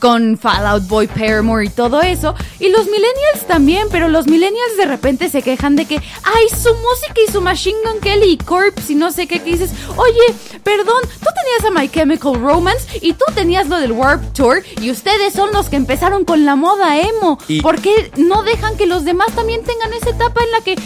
Con 0.00 0.38
Fallout 0.38 0.88
Boy, 0.88 1.06
Paramore 1.06 1.66
y 1.66 1.68
todo 1.68 2.00
eso. 2.02 2.34
Y 2.58 2.70
los 2.70 2.86
millennials 2.86 3.46
también, 3.46 3.86
pero 3.90 4.08
los 4.08 4.26
millennials 4.26 4.76
de 4.78 4.86
repente 4.86 5.28
se 5.28 5.42
quejan 5.42 5.76
de 5.76 5.84
que, 5.84 5.96
ay, 5.96 6.44
su 6.50 6.70
música 6.74 7.14
y 7.28 7.30
su 7.30 7.40
Machine 7.40 7.76
Gun 7.84 8.00
Kelly 8.00 8.30
y 8.32 8.36
Corpse 8.38 8.92
y 8.92 8.96
no 8.96 9.12
sé 9.12 9.26
qué, 9.26 9.40
que 9.40 9.50
dices, 9.52 9.70
oye, 9.96 10.34
perdón, 10.64 11.02
tú 11.02 11.26
tenías 11.60 11.64
a 11.66 11.70
My 11.78 11.88
Chemical 11.88 12.34
Romance 12.40 12.86
y 13.02 13.12
tú 13.12 13.24
tenías 13.34 13.68
lo 13.68 13.76
del 13.78 13.92
Warp 13.92 14.32
Tour 14.32 14.62
y 14.80 14.90
ustedes 14.90 15.34
son 15.34 15.52
los 15.52 15.68
que 15.68 15.76
empezaron 15.76 16.24
con 16.24 16.44
la 16.44 16.56
moda 16.56 16.98
emo. 16.98 17.38
Y- 17.48 17.60
¿Por 17.60 17.80
qué 17.80 18.10
no 18.16 18.42
dejan 18.42 18.76
que 18.76 18.86
los 18.86 19.04
demás 19.04 19.28
también 19.34 19.62
tengan 19.64 19.92
esa 19.92 20.10
etapa 20.10 20.40
en 20.42 20.50
la 20.50 20.60
que 20.62 20.76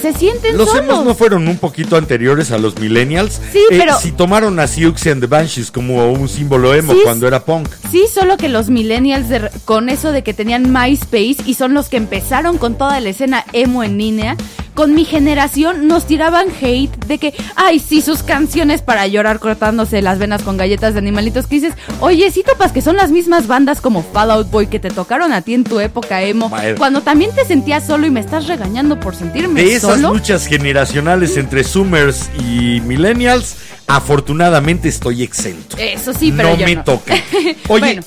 se 0.00 0.12
sienten 0.12 0.56
Los 0.56 0.68
solos? 0.68 0.84
emos 0.84 1.04
no 1.04 1.14
fueron 1.14 1.48
un 1.48 1.58
poquito 1.58 1.96
anteriores 1.96 2.50
a 2.52 2.58
los 2.58 2.78
millennials. 2.78 3.40
Sí, 3.52 3.60
pero- 3.70 3.98
Si 3.98 4.12
tomaron 4.12 4.58
a 4.60 4.66
Siouxsie 4.68 5.10
and 5.12 5.20
the 5.20 5.26
Banshees 5.26 5.70
como 5.70 6.12
un 6.12 6.28
símbolo 6.28 6.74
emo 6.74 6.92
Sí, 6.92 7.00
cuando 7.02 7.26
era 7.26 7.44
punk. 7.44 7.68
Sí, 7.90 8.04
solo 8.12 8.36
que 8.36 8.48
los 8.52 8.68
millennials 8.68 9.28
de- 9.28 9.50
con 9.64 9.88
eso 9.88 10.12
de 10.12 10.22
que 10.22 10.34
tenían 10.34 10.72
MySpace 10.72 11.36
y 11.46 11.54
son 11.54 11.74
los 11.74 11.88
que 11.88 11.96
empezaron 11.96 12.58
con 12.58 12.76
toda 12.76 13.00
la 13.00 13.08
escena 13.10 13.44
emo 13.52 13.82
en 13.82 13.98
línea, 13.98 14.36
con 14.74 14.94
mi 14.94 15.04
generación 15.04 15.86
nos 15.86 16.06
tiraban 16.06 16.46
hate 16.62 16.96
de 17.06 17.18
que, 17.18 17.34
ay, 17.56 17.78
sí, 17.78 18.00
sus 18.00 18.22
canciones 18.22 18.80
para 18.80 19.06
llorar 19.06 19.38
cortándose 19.38 20.00
las 20.00 20.18
venas 20.18 20.42
con 20.42 20.56
galletas 20.56 20.94
de 20.94 20.98
animalitos 21.00 21.46
que 21.46 21.56
dices, 21.56 21.74
oye, 22.00 22.30
sí 22.30 22.42
topas 22.42 22.72
que 22.72 22.80
son 22.80 22.96
las 22.96 23.10
mismas 23.10 23.46
bandas 23.46 23.82
como 23.82 24.02
Fallout 24.02 24.50
Boy 24.50 24.68
que 24.68 24.78
te 24.78 24.88
tocaron 24.90 25.32
a 25.34 25.42
ti 25.42 25.52
en 25.52 25.64
tu 25.64 25.78
época 25.78 26.22
emo, 26.22 26.48
Bueno. 26.48 26.78
cuando 26.78 27.02
también 27.02 27.34
te 27.34 27.44
sentías 27.44 27.86
solo 27.86 28.06
y 28.06 28.10
me 28.10 28.20
estás 28.20 28.46
regañando 28.46 28.98
por 28.98 29.14
sentirme 29.14 29.62
De 29.62 29.74
esas 29.74 29.96
solo. 29.96 30.14
luchas 30.14 30.46
generacionales 30.46 31.36
entre 31.36 31.64
Zoomers 31.64 32.30
y 32.48 32.80
Millennials, 32.80 33.56
afortunadamente 33.86 34.88
estoy 34.88 35.22
exento. 35.22 35.76
Eso 35.78 36.12
sí, 36.14 36.32
pero 36.34 36.50
no 36.50 36.56
yo 36.56 36.66
me 36.66 36.76
no. 36.76 36.84
toca. 36.84 37.14
Oye, 37.68 37.80
Bueno. 37.80 38.02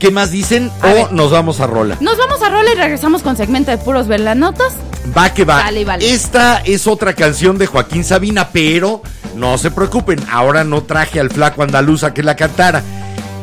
¿Qué 0.00 0.10
más 0.10 0.32
dicen? 0.32 0.72
A 0.80 0.88
o 0.90 0.94
ver. 0.94 1.12
nos 1.12 1.30
vamos 1.30 1.60
a 1.60 1.68
rola. 1.68 1.96
Nos 2.00 2.18
vamos 2.18 2.42
a 2.42 2.48
rola 2.48 2.72
y 2.72 2.74
regresamos 2.74 3.22
con 3.22 3.36
segmento 3.36 3.70
de 3.70 3.78
puros 3.78 4.08
velanotas. 4.08 4.72
Va 5.16 5.32
que 5.32 5.44
va. 5.44 5.62
Vale, 5.62 5.84
vale. 5.84 6.10
Esta 6.10 6.58
es 6.64 6.88
otra 6.88 7.14
canción 7.14 7.58
de 7.58 7.66
Joaquín 7.66 8.02
Sabina, 8.02 8.48
pero 8.52 9.02
no 9.36 9.56
se 9.58 9.70
preocupen, 9.70 10.18
ahora 10.30 10.64
no 10.64 10.82
traje 10.82 11.20
al 11.20 11.30
flaco 11.30 11.62
andaluz 11.62 12.02
a 12.02 12.12
que 12.12 12.24
la 12.24 12.34
cantara. 12.34 12.82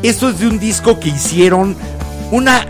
Esto 0.02 0.28
es 0.28 0.40
de 0.40 0.48
un 0.48 0.58
disco 0.58 1.00
que 1.00 1.08
hicieron 1.08 1.76
una 2.30 2.66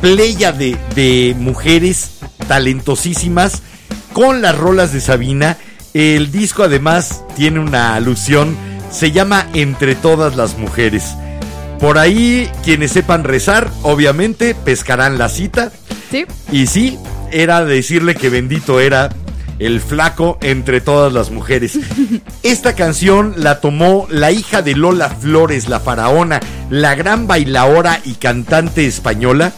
playa 0.00 0.52
de, 0.52 0.78
de 0.94 1.34
mujeres 1.36 2.18
talentosísimas 2.46 3.62
con 4.12 4.42
las 4.42 4.56
rolas 4.56 4.92
de 4.92 5.00
Sabina. 5.00 5.56
El 5.94 6.30
disco 6.30 6.62
además 6.62 7.22
tiene 7.36 7.60
una 7.60 7.94
alusión, 7.94 8.56
se 8.90 9.12
llama 9.12 9.46
Entre 9.54 9.94
todas 9.94 10.36
las 10.36 10.58
mujeres. 10.58 11.14
Por 11.84 11.98
ahí, 11.98 12.50
quienes 12.64 12.92
sepan 12.92 13.24
rezar, 13.24 13.70
obviamente, 13.82 14.54
pescarán 14.54 15.18
la 15.18 15.28
cita. 15.28 15.70
Sí. 16.10 16.24
Y 16.50 16.66
sí, 16.66 16.98
era 17.30 17.62
decirle 17.66 18.14
que 18.14 18.30
bendito 18.30 18.80
era 18.80 19.10
el 19.58 19.82
flaco 19.82 20.38
entre 20.40 20.80
todas 20.80 21.12
las 21.12 21.30
mujeres. 21.30 21.78
Esta 22.42 22.74
canción 22.74 23.34
la 23.36 23.60
tomó 23.60 24.06
la 24.08 24.32
hija 24.32 24.62
de 24.62 24.74
Lola 24.74 25.10
Flores, 25.10 25.68
la 25.68 25.78
faraona, 25.78 26.40
la 26.70 26.94
gran 26.94 27.26
bailaora 27.26 28.00
y 28.02 28.14
cantante 28.14 28.86
española, 28.86 29.52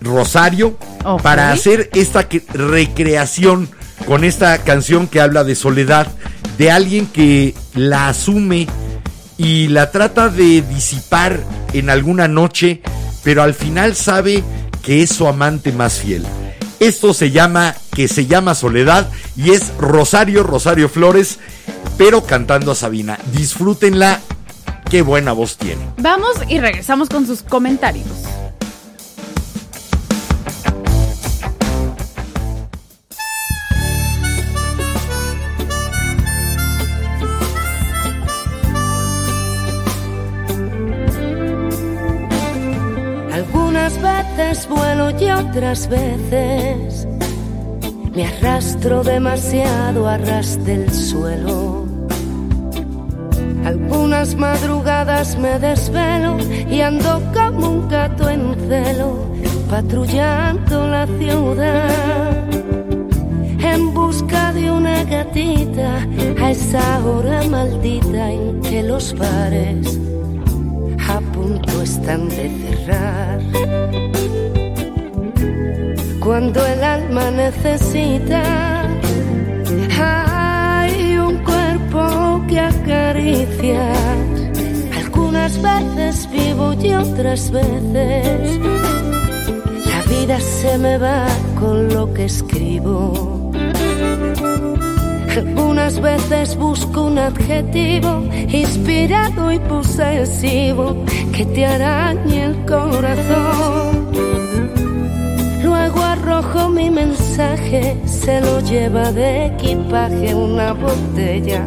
Rosario, 0.00 0.78
para 1.22 1.52
hacer 1.52 1.90
esta 1.92 2.26
recreación 2.54 3.68
con 4.06 4.24
esta 4.24 4.56
canción 4.64 5.06
que 5.06 5.20
habla 5.20 5.44
de 5.44 5.54
soledad, 5.54 6.06
de 6.56 6.70
alguien 6.70 7.04
que 7.04 7.54
la 7.74 8.08
asume 8.08 8.66
y 9.38 9.68
la 9.68 9.90
trata 9.90 10.28
de 10.28 10.62
disipar 10.62 11.40
en 11.72 11.90
alguna 11.90 12.28
noche, 12.28 12.80
pero 13.22 13.42
al 13.42 13.54
final 13.54 13.94
sabe 13.94 14.42
que 14.82 15.02
es 15.02 15.10
su 15.10 15.26
amante 15.26 15.72
más 15.72 15.94
fiel. 16.00 16.24
Esto 16.78 17.14
se 17.14 17.30
llama, 17.30 17.74
que 17.92 18.06
se 18.08 18.26
llama 18.26 18.54
Soledad 18.54 19.10
y 19.34 19.52
es 19.52 19.72
Rosario, 19.78 20.42
Rosario 20.42 20.88
Flores, 20.88 21.38
pero 21.96 22.24
cantando 22.24 22.72
a 22.72 22.74
Sabina. 22.74 23.18
Disfrútenla, 23.32 24.20
qué 24.90 25.02
buena 25.02 25.32
voz 25.32 25.56
tiene. 25.56 25.82
Vamos 25.98 26.36
y 26.48 26.58
regresamos 26.58 27.08
con 27.08 27.26
sus 27.26 27.42
comentarios. 27.42 28.06
Y 45.08 45.30
otras 45.30 45.88
veces 45.88 47.06
Me 48.12 48.26
arrastro 48.26 49.04
demasiado 49.04 50.08
a 50.08 50.18
ras 50.18 50.62
del 50.64 50.92
suelo. 50.92 51.86
Algunas 53.64 54.34
madrugadas 54.34 55.38
me 55.38 55.58
desvelo 55.60 56.38
y 56.68 56.80
ando 56.80 57.22
como 57.32 57.68
un 57.68 57.88
gato 57.88 58.28
en 58.28 58.54
celo, 58.68 59.26
patrullando 59.70 60.88
la 60.88 61.06
ciudad. 61.06 62.44
En 63.60 63.94
busca 63.94 64.52
de 64.52 64.70
una 64.72 65.04
gatita 65.04 66.06
a 66.42 66.50
esa 66.50 67.04
hora 67.04 67.42
maldita 67.44 68.32
en 68.32 68.60
que 68.60 68.82
los 68.82 69.14
bares 69.16 69.98
a 71.08 71.20
punto 71.32 71.82
están 71.82 72.28
de 72.28 72.50
cerrar. 72.50 74.45
Cuando 76.26 76.66
el 76.66 76.82
alma 76.82 77.30
necesita, 77.30 78.82
hay 79.96 81.18
un 81.18 81.36
cuerpo 81.44 82.44
que 82.48 82.58
acariciar. 82.58 84.16
Algunas 84.98 85.62
veces 85.62 86.28
vivo 86.32 86.74
y 86.82 86.94
otras 86.94 87.48
veces 87.52 88.58
la 89.86 90.02
vida 90.10 90.40
se 90.40 90.76
me 90.78 90.98
va 90.98 91.28
con 91.60 91.94
lo 91.94 92.12
que 92.12 92.24
escribo. 92.24 93.52
Algunas 95.30 96.00
veces 96.00 96.56
busco 96.56 97.02
un 97.02 97.20
adjetivo 97.20 98.24
inspirado 98.48 99.52
y 99.52 99.60
posesivo 99.60 101.04
que 101.32 101.46
te 101.46 101.66
arañe 101.66 102.46
el 102.46 102.56
corazón. 102.66 103.95
Luego 105.66 106.00
arrojo 106.00 106.68
mi 106.68 106.88
mensaje, 106.90 108.00
se 108.04 108.40
lo 108.40 108.60
lleva 108.60 109.10
de 109.10 109.46
equipaje 109.46 110.32
una 110.32 110.72
botella 110.72 111.66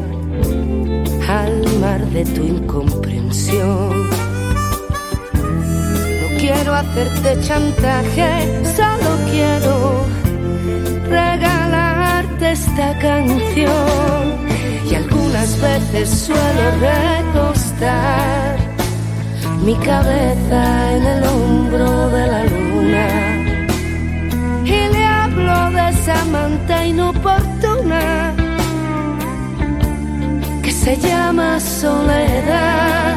al 1.27 1.67
mar 1.81 1.99
de 2.15 2.23
tu 2.23 2.41
incomprensión. 2.41 4.09
No 6.21 6.27
quiero 6.39 6.75
hacerte 6.75 7.41
chantaje, 7.41 8.29
solo 8.77 9.09
quiero 9.29 10.05
regalarte 11.09 12.51
esta 12.51 12.97
canción. 12.99 14.23
Y 14.89 14.95
algunas 14.95 15.59
veces 15.59 16.09
suelo 16.09 16.65
recostar 16.79 18.55
mi 19.65 19.75
cabeza 19.75 20.95
en 20.95 21.03
el 21.03 21.23
hombro 21.25 22.09
de 22.11 22.27
la 22.27 22.43
luna. 22.45 23.18
Manta 26.09 26.85
inoportuna 26.85 28.33
que 30.63 30.71
se 30.71 30.97
llama 30.97 31.59
soledad. 31.59 33.15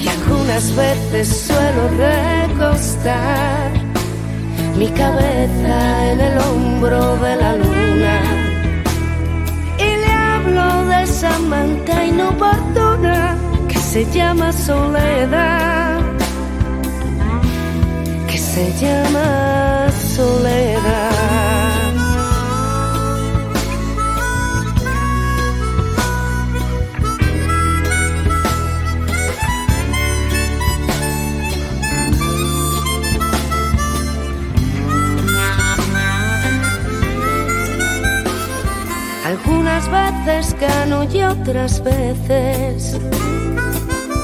Y 0.00 0.08
algunas 0.08 0.74
veces 0.76 1.46
suelo 1.46 1.88
recostar 1.96 3.72
mi 4.76 4.88
cabeza 4.88 6.12
en 6.12 6.20
el 6.20 6.38
hombro 6.38 7.16
de 7.16 7.36
la 7.36 7.52
luna. 7.56 8.20
Y 9.78 9.96
le 10.02 10.12
hablo 10.12 10.86
de 10.86 11.02
esa 11.02 11.36
manta 11.40 12.04
inoportuna 12.04 13.36
que 13.68 13.78
se 13.78 14.04
llama 14.12 14.52
soledad. 14.52 16.00
Que 18.28 18.38
se 18.38 18.72
llama 18.80 19.88
soledad. 20.14 21.15
Algunas 39.46 39.88
veces 39.92 40.56
gano 40.60 41.04
y 41.04 41.22
otras 41.22 41.80
veces 41.84 42.98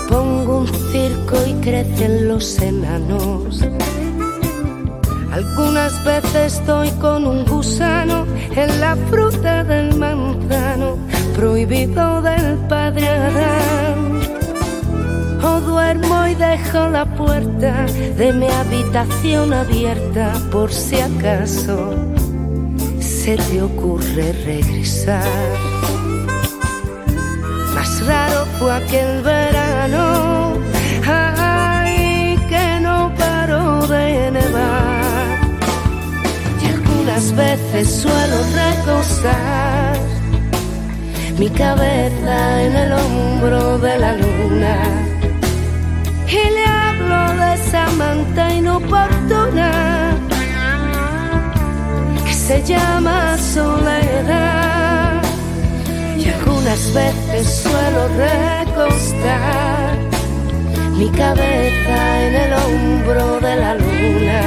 pongo 0.09 0.59
un 0.59 0.67
circo 0.91 1.37
y 1.47 1.53
crecen 1.61 2.27
los 2.27 2.59
enanos. 2.59 3.65
Algunas 5.31 6.05
veces 6.05 6.55
estoy 6.55 6.91
con 7.01 7.25
un 7.25 7.45
gusano 7.45 8.27
en 8.57 8.81
la 8.81 8.97
fruta 9.11 9.63
del 9.63 9.95
manzano, 9.95 10.99
prohibido 11.37 12.21
del 12.21 12.57
padre 12.69 13.07
Adán. 13.07 14.21
O 15.41 15.61
duermo 15.61 16.27
y 16.27 16.35
dejo 16.35 16.89
la 16.89 17.05
puerta 17.15 17.87
de 18.17 18.33
mi 18.33 18.49
habitación 18.49 19.53
abierta 19.53 20.33
por 20.51 20.73
si 20.73 20.99
acaso 20.99 21.95
se 23.25 23.37
te 23.37 23.63
ocurre 23.63 24.33
regresar. 24.45 25.23
Más 27.73 28.05
raro 28.05 28.45
fue 28.59 28.75
aquel 28.75 29.23
verano, 29.23 30.55
ay, 31.07 32.37
que 32.49 32.81
no 32.81 33.15
paró 33.17 33.87
de 33.87 34.29
nevar. 34.33 35.39
Y 36.63 36.67
algunas 36.75 37.33
veces 37.37 38.03
suelo 38.03 38.39
recostar 38.65 39.97
mi 41.39 41.49
cabeza 41.49 42.63
en 42.65 42.75
el 42.75 42.93
hombro 42.93 43.79
de 43.79 43.99
la 44.01 44.13
luna. 44.15 44.77
Y 46.27 46.43
le 46.57 46.65
hablo 46.67 47.41
de 47.41 47.55
esa 47.55 47.87
manta 47.93 48.53
inoportuna 48.53 50.02
se 52.53 52.63
llama 52.65 53.39
soledad. 53.39 55.23
Y 56.19 56.29
algunas 56.29 56.83
veces 56.93 57.63
suelo 57.63 58.03
recostar 58.29 59.97
mi 60.99 61.09
cabeza 61.11 61.97
en 62.27 62.35
el 62.45 62.53
hombro 62.53 63.41
de 63.41 63.57
la 63.57 63.75
luna. 63.75 64.43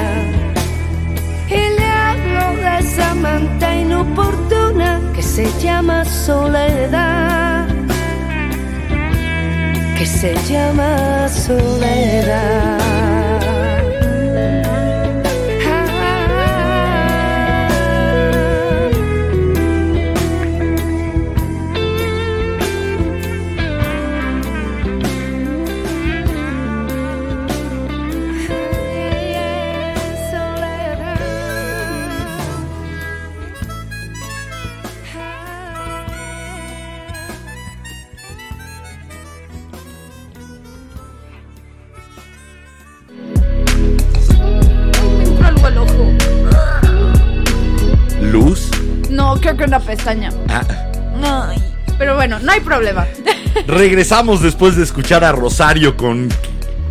Y 1.50 1.62
le 1.78 1.88
hablo 2.08 2.46
de 2.62 2.80
esa 2.80 3.16
manta 3.16 3.76
inoportuna 3.76 5.02
que 5.16 5.24
se 5.24 5.46
llama 5.60 6.06
soledad. 6.06 7.68
Que 9.98 10.06
se 10.06 10.36
llama 10.48 11.28
soledad. 11.28 12.95
Pestaña. 49.80 50.30
Ah, 50.50 50.64
Ay, 51.50 51.62
pero 51.98 52.16
bueno, 52.16 52.40
no 52.40 52.52
hay 52.52 52.60
problema. 52.62 53.06
regresamos 53.68 54.42
después 54.42 54.76
de 54.76 54.84
escuchar 54.84 55.24
a 55.24 55.32
Rosario 55.32 55.96
con 55.98 56.30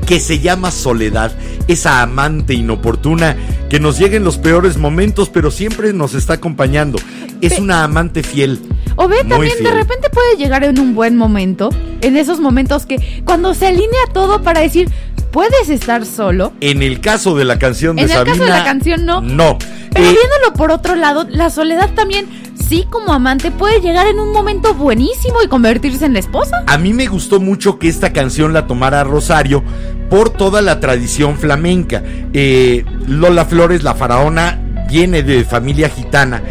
que 0.06 0.20
se 0.20 0.38
llama 0.40 0.70
Soledad, 0.70 1.32
esa 1.66 2.02
amante 2.02 2.52
inoportuna 2.54 3.36
que 3.70 3.80
nos 3.80 3.98
llega 3.98 4.16
en 4.16 4.24
los 4.24 4.36
peores 4.36 4.76
momentos, 4.76 5.30
pero 5.30 5.50
siempre 5.50 5.92
nos 5.94 6.14
está 6.14 6.34
acompañando. 6.34 6.98
Es 7.40 7.54
Pe- 7.54 7.62
una 7.62 7.84
amante 7.84 8.22
fiel. 8.22 8.60
O 8.96 9.08
ve 9.08 9.24
también 9.24 9.62
de 9.62 9.70
repente 9.70 10.08
puede 10.10 10.36
llegar 10.36 10.62
en 10.62 10.78
un 10.78 10.94
buen 10.94 11.16
momento, 11.16 11.70
en 12.02 12.16
esos 12.16 12.38
momentos 12.38 12.86
que 12.86 13.22
cuando 13.24 13.54
se 13.54 13.66
alinea 13.66 14.04
todo 14.12 14.42
para 14.42 14.60
decir, 14.60 14.88
puedes 15.32 15.68
estar 15.70 16.04
solo. 16.06 16.52
En 16.60 16.82
el 16.82 17.00
caso 17.00 17.34
de 17.34 17.44
la 17.46 17.58
canción 17.58 17.96
de 17.96 18.02
En 18.02 18.10
el 18.10 18.24
caso 18.24 18.44
de 18.44 18.50
la 18.50 18.62
canción, 18.64 19.04
no. 19.06 19.20
No. 19.22 19.58
Pero 19.90 20.06
Eh, 20.06 20.12
viéndolo 20.12 20.52
por 20.54 20.70
otro 20.70 20.94
lado, 20.96 21.26
la 21.30 21.48
soledad 21.50 21.90
también, 21.94 22.26
sí 22.68 22.86
como 22.90 23.12
amante, 23.12 23.50
puede 23.50 23.80
llegar 23.80 24.06
en 24.06 24.18
un 24.18 24.32
momento 24.32 24.74
buenísimo 24.74 25.42
y 25.42 25.48
convertirse 25.48 26.06
en 26.06 26.14
la 26.14 26.18
esposa. 26.20 26.64
A 26.66 26.78
mí 26.78 26.92
me 26.92 27.06
gustó 27.06 27.40
mucho 27.40 27.78
que 27.78 27.88
esta 27.88 28.12
canción 28.12 28.52
la 28.52 28.66
tomara 28.66 29.04
Rosario 29.04 29.62
por 30.10 30.30
toda 30.30 30.62
la 30.62 30.80
tradición 30.80 31.36
flamenca. 31.36 32.02
Eh, 32.32 32.84
Lola 33.06 33.44
Flores, 33.44 33.82
la 33.82 33.94
faraona, 33.94 34.60
viene 34.88 35.22
de 35.22 35.44
familia 35.44 35.88
gitana 35.88 36.42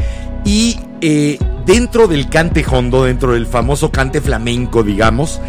y 0.44 0.78
eh, 1.02 1.38
dentro 1.66 2.08
del 2.08 2.30
cante 2.30 2.66
hondo, 2.70 3.04
dentro 3.04 3.34
del 3.34 3.48
famoso 3.48 3.92
cante 3.92 4.22
flamenco, 4.22 4.84
digamos, 4.84 5.40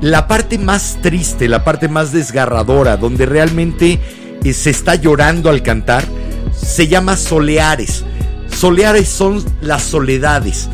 la 0.00 0.28
parte 0.28 0.58
más 0.58 0.98
triste, 1.02 1.48
la 1.48 1.64
parte 1.64 1.88
más 1.88 2.12
desgarradora, 2.12 2.96
donde 2.96 3.26
realmente 3.26 4.00
eh, 4.44 4.52
se 4.52 4.70
está 4.70 4.94
llorando 4.94 5.50
al 5.50 5.62
cantar, 5.62 6.04
se 6.54 6.88
llama 6.88 7.16
soleares. 7.16 8.04
Soleares 8.62 9.08
son 9.08 9.44
las 9.60 9.84
soledades, 9.84 10.68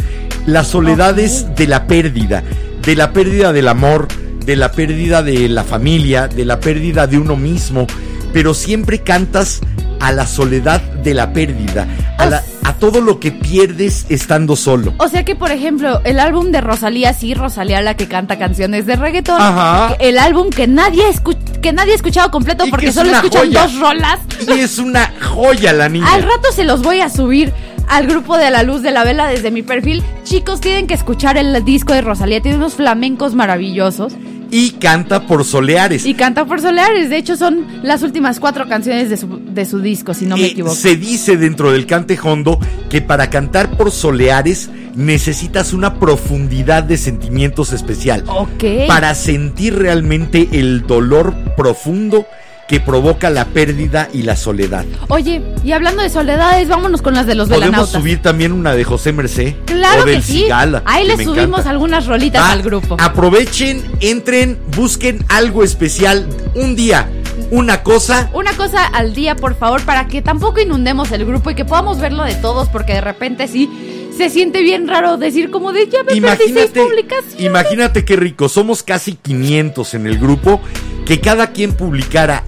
las 0.47 0.69
soledades 0.69 1.55
de 1.55 1.67
la 1.67 1.87
pérdida, 1.87 2.43
de 2.83 2.97
la 2.97 3.13
pérdida 3.13 3.53
del 3.53 3.69
amor, 3.69 4.09
de 4.47 4.57
la 4.57 4.73
pérdida 4.73 5.23
de 5.23 5.51
la 5.51 5.65
familia, 5.65 6.27
de 6.27 6.47
la 6.47 6.61
pérdida 6.61 7.07
de 7.07 7.19
uno 7.19 7.37
mismo, 7.37 7.87
pero 8.33 8.55
siempre 8.55 9.01
cantas 9.01 9.61
a 10.01 10.13
la 10.13 10.27
soledad 10.27 10.81
de 10.81 11.13
la 11.13 11.35
pérdida, 11.35 11.87
a, 12.17 12.25
la- 12.25 12.43
a 12.65 12.73
todo 12.75 13.03
lo 13.03 13.21
que 13.21 13.33
pierdes 13.33 14.07
estando 14.09 14.57
solo. 14.57 14.95
O 14.99 15.09
sea 15.09 15.25
que, 15.27 15.35
por 15.37 15.51
ejemplo, 15.51 16.01
el 16.05 16.19
álbum 16.21 16.53
de 16.53 16.63
Rosalía, 16.63 17.13
sí, 17.13 17.35
Rosalía 17.35 17.83
la 17.83 17.97
que 17.99 18.09
canta 18.09 18.39
canciones 18.39 18.87
de 18.87 18.97
reggaetón. 18.97 19.41
Ajá. 19.41 19.95
El 20.01 20.17
álbum 20.19 20.49
que 20.49 20.67
nadie, 20.67 21.05
escu- 21.11 21.37
que 21.61 21.73
nadie 21.75 21.93
ha 21.93 21.97
escuchado 21.97 22.31
completo 22.31 22.67
Y 22.67 22.71
porque 22.71 22.89
es 22.89 22.95
solo 22.95 23.11
escuchan 23.13 23.47
joya. 23.47 23.63
dos 23.63 23.79
rolas. 23.79 24.19
Y 24.49 24.53
es 24.61 24.79
una 24.79 25.13
joya 25.23 25.73
la 25.75 25.89
niña. 25.91 26.07
Al 26.13 26.23
rato 26.23 26.51
se 26.55 26.65
los 26.65 26.83
voy 26.83 27.01
a 27.01 27.09
subir 27.11 27.53
al 27.89 28.07
grupo 28.07 28.37
de 28.39 28.51
la 28.51 28.63
luz 28.63 28.83
de 28.83 28.91
la 28.91 29.05
vela 29.05 29.27
desde 29.29 29.51
mi 29.51 29.63
perfil. 29.63 30.03
Chicos, 30.25 30.61
tienen 30.61 30.87
que 30.87 30.95
escuchar 30.95 31.37
el 31.37 31.65
disco 31.65 31.93
de 31.93 32.01
Rosalía. 32.01 32.41
Tiene 32.41 32.57
unos 32.59 32.75
flamencos 32.75 33.35
maravillosos. 33.35 34.15
Y 34.51 34.73
canta 34.73 35.27
por 35.27 35.45
soleares. 35.45 36.07
Y 36.07 36.15
canta 36.15 36.45
por 36.45 36.61
Solares. 36.61 37.11
De 37.11 37.17
hecho, 37.17 37.37
son 37.37 37.67
las 37.83 38.03
últimas 38.03 38.39
cuatro 38.39 38.69
canciones 38.69 39.11
de 39.11 39.17
su, 39.17 39.41
de 39.53 39.65
su 39.65 39.81
disco, 39.81 40.15
si 40.15 40.27
no 40.27 40.37
me 40.37 40.45
Eh, 40.45 40.47
equivoco. 40.53 40.75
se 40.77 40.95
dice 40.97 41.37
dentro 41.37 41.73
del 41.73 41.87
cante 41.87 42.17
hondo 42.23 42.61
que 42.89 43.01
para 43.03 43.31
cantar 43.31 43.77
por 43.77 43.91
soleares 43.91 44.71
necesitas 44.95 45.73
una 45.73 45.99
profundidad 45.99 46.85
de 46.85 46.99
sentimientos 46.99 47.73
especial. 47.73 48.23
Ok. 48.29 48.87
Para 48.87 49.15
sentir 49.17 49.77
realmente 49.77 50.49
el 50.53 50.87
dolor 50.87 51.35
profundo 51.57 52.25
que 52.69 52.81
provoca 52.81 53.29
la 53.31 53.45
pérdida 53.47 54.09
y 54.13 54.23
la 54.23 54.37
soledad. 54.37 54.85
Oye, 55.09 55.43
y 55.63 55.73
hablando 55.73 56.03
de 56.03 56.09
soledades, 56.11 56.69
vámonos 56.69 57.03
con 57.03 57.15
las 57.15 57.27
de 57.27 57.35
los 57.35 57.49
Podemos 57.49 57.67
velanautas. 57.69 58.01
subir 58.01 58.23
también 58.23 58.53
una 58.53 58.75
de 58.75 58.85
José 58.85 59.13
Mercé. 59.13 59.57
Claro 59.67 60.03
o 60.03 60.07
del 60.07 60.17
que 60.17 60.23
sí. 60.23 60.33
Cigala, 60.45 60.83
Ahí 60.87 61.07
me 61.07 61.17
subimos 61.23 61.45
encanta. 61.61 61.71
algunas 61.71 62.07
rolitas 62.07 62.43
Va, 62.43 62.53
al 62.53 62.63
grupo. 62.63 62.97
Aprovechen, 62.99 63.83
entren, 64.01 64.59
busquen 64.77 65.25
algo 65.29 65.63
especial. 65.63 66.27
Un 66.55 66.75
día, 66.75 67.09
una 67.51 67.83
cosa. 67.83 68.31
Una 68.33 68.53
cosa 68.55 68.87
al 68.87 69.15
día, 69.15 69.37
por 69.37 69.57
favor, 69.57 69.83
para 69.83 70.07
que 70.07 70.23
tampoco 70.23 70.61
inundemos 70.61 71.13
el 71.13 71.25
grupo 71.27 71.51
y 71.51 71.55
que 71.55 71.65
podamos 71.65 71.99
verlo 72.01 72.25
de 72.25 72.35
todos, 72.37 72.69
porque 72.69 72.95
de 72.95 73.01
repente 73.03 73.47
sí 73.49 74.11
se 74.17 74.31
siente 74.31 74.63
bien 74.63 74.87
raro 74.87 75.17
decir 75.17 75.51
como 75.51 75.73
de 75.73 75.89
ya 75.89 76.03
me 76.05 76.15
Imagínate, 76.15 76.81
publicaciones. 76.81 77.41
imagínate 77.41 78.05
qué 78.05 78.17
rico. 78.17 78.49
Somos 78.49 78.83
casi 78.85 79.15
500 79.17 79.95
en 79.95 80.07
el 80.07 80.19
grupo. 80.19 80.61
Que 81.05 81.21
cada 81.21 81.49
quien 81.49 81.73
publicara 81.73 82.45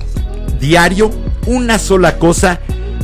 diario 0.61 1.11
una 1.47 1.79
sola 1.79 2.19
cosa 2.19 2.61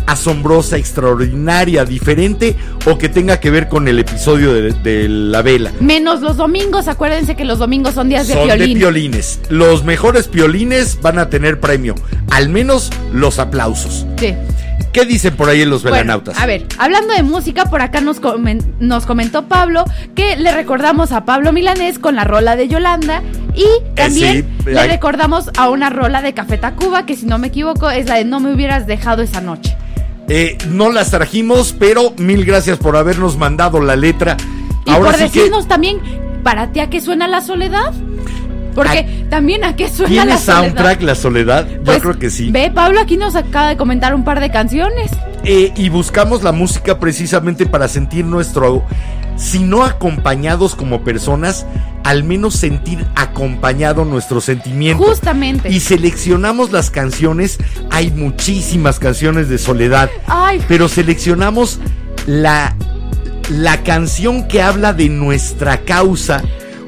asombrosa, 0.07 0.76
extraordinaria, 0.76 1.84
diferente 1.84 2.57
o 2.86 2.98
que 2.98 3.09
tenga 3.09 3.40
que 3.40 3.50
ver 3.50 3.68
con 3.68 3.88
el 3.88 3.98
episodio 3.98 4.53
de, 4.53 4.72
de 4.72 5.09
la 5.09 5.42
vela. 5.42 5.72
Menos 5.80 6.20
los 6.20 6.36
domingos, 6.36 6.88
acuérdense 6.88 7.36
que 7.36 7.44
los 7.44 7.59
domingos 7.59 7.94
son 7.94 8.09
días 8.09 8.26
de 8.28 8.34
Son 8.34 8.48
de 8.48 8.68
piolines. 8.68 9.40
Los 9.48 9.84
mejores 9.84 10.28
piolines 10.28 10.98
van 11.00 11.18
a 11.18 11.30
tener 11.30 11.61
premio. 11.61 11.94
Al 12.30 12.48
menos 12.48 12.90
los 13.12 13.38
aplausos. 13.38 14.07
Sí. 14.18 14.34
¿Qué 14.93 15.05
dicen 15.07 15.34
por 15.36 15.49
ahí 15.49 15.62
en 15.62 15.70
los 15.70 15.82
Bueno, 15.82 15.97
velanautas? 15.97 16.38
a 16.38 16.45
ver, 16.47 16.66
hablando 16.78 17.14
de 17.14 17.22
música, 17.22 17.64
por 17.66 17.80
acá 17.80 18.01
nos, 18.03 18.20
comen- 18.20 18.62
nos 18.78 19.07
comentó 19.07 19.47
Pablo 19.49 19.84
que 20.14 20.36
le 20.36 20.53
recordamos 20.53 21.12
a 21.12 21.24
Pablo 21.24 21.51
Milanés 21.53 21.99
con 21.99 22.14
la 22.14 22.24
rola 22.24 22.57
de 22.57 22.68
Yolanda 22.68 23.22
y 23.55 23.64
también 23.95 24.36
Eh, 24.36 24.45
sí, 24.64 24.70
le 24.70 24.78
hay- 24.80 24.88
recordamos 24.88 25.51
a 25.57 25.70
una 25.70 25.88
rola 25.88 26.20
de 26.20 26.34
Café 26.34 26.59
Tacuba 26.59 27.07
que 27.07 27.16
si 27.16 27.24
no 27.26 27.38
me 27.38 27.47
equivoco 27.49 27.88
es 27.90 28.07
la 28.07 28.16
de 28.16 28.24
No 28.26 28.38
me 28.40 28.53
hubieras 28.53 28.86
dejado 28.86 29.22
esa 29.22 29.40
noche. 29.40 29.76
Eh, 30.28 30.57
no 30.68 30.90
las 30.93 31.11
trajimos, 31.11 31.74
pero 31.78 32.12
mil 32.18 32.45
gracias 32.45 32.78
por 32.78 32.97
habernos 32.97 33.36
mandado 33.38 33.80
la 33.80 33.97
letra. 33.97 34.36
Y 34.84 34.90
Ahora 34.90 35.11
por 35.11 35.14
sí 35.20 35.28
que 35.30 35.38
decirnos 35.40 35.68
también, 35.68 35.99
¿para 36.43 36.70
ti 36.72 36.80
a 36.80 36.90
qué 36.90 37.01
suena 37.01 37.26
la 37.28 37.40
soledad? 37.40 37.93
Porque 38.74 39.26
también 39.28 39.64
a 39.64 39.76
qué 39.76 39.88
suena 39.88 40.08
¿Tiene 40.08 40.26
la 40.32 40.38
soledad. 40.38 40.62
soundtrack 40.64 41.02
la 41.02 41.14
soledad? 41.14 41.68
Yo 41.68 41.82
Pues, 41.82 42.00
creo 42.02 42.18
que 42.18 42.30
sí. 42.30 42.50
Ve, 42.50 42.70
Pablo 42.74 43.00
aquí 43.00 43.16
nos 43.16 43.34
acaba 43.36 43.68
de 43.68 43.76
comentar 43.76 44.14
un 44.14 44.24
par 44.24 44.40
de 44.40 44.50
canciones. 44.50 45.10
Eh, 45.44 45.72
y 45.76 45.88
buscamos 45.88 46.42
la 46.42 46.52
música 46.52 46.98
precisamente 47.00 47.66
para 47.66 47.88
sentir 47.88 48.24
nuestro, 48.24 48.84
si 49.36 49.58
no 49.58 49.84
acompañados 49.84 50.74
como 50.74 51.02
personas, 51.02 51.66
al 52.04 52.24
menos 52.24 52.54
sentir 52.54 53.04
acompañado 53.14 54.04
nuestro 54.04 54.40
sentimiento. 54.40 55.02
Justamente. 55.04 55.68
Y 55.70 55.80
seleccionamos 55.80 56.72
las 56.72 56.90
canciones, 56.90 57.58
hay 57.90 58.10
muchísimas 58.10 58.98
canciones 58.98 59.48
de 59.48 59.58
soledad, 59.58 60.10
Ay, 60.26 60.60
pero 60.68 60.88
seleccionamos 60.88 61.78
la, 62.26 62.74
la 63.50 63.82
canción 63.82 64.46
que 64.48 64.62
habla 64.62 64.92
de 64.92 65.08
nuestra 65.08 65.78
causa 65.78 66.42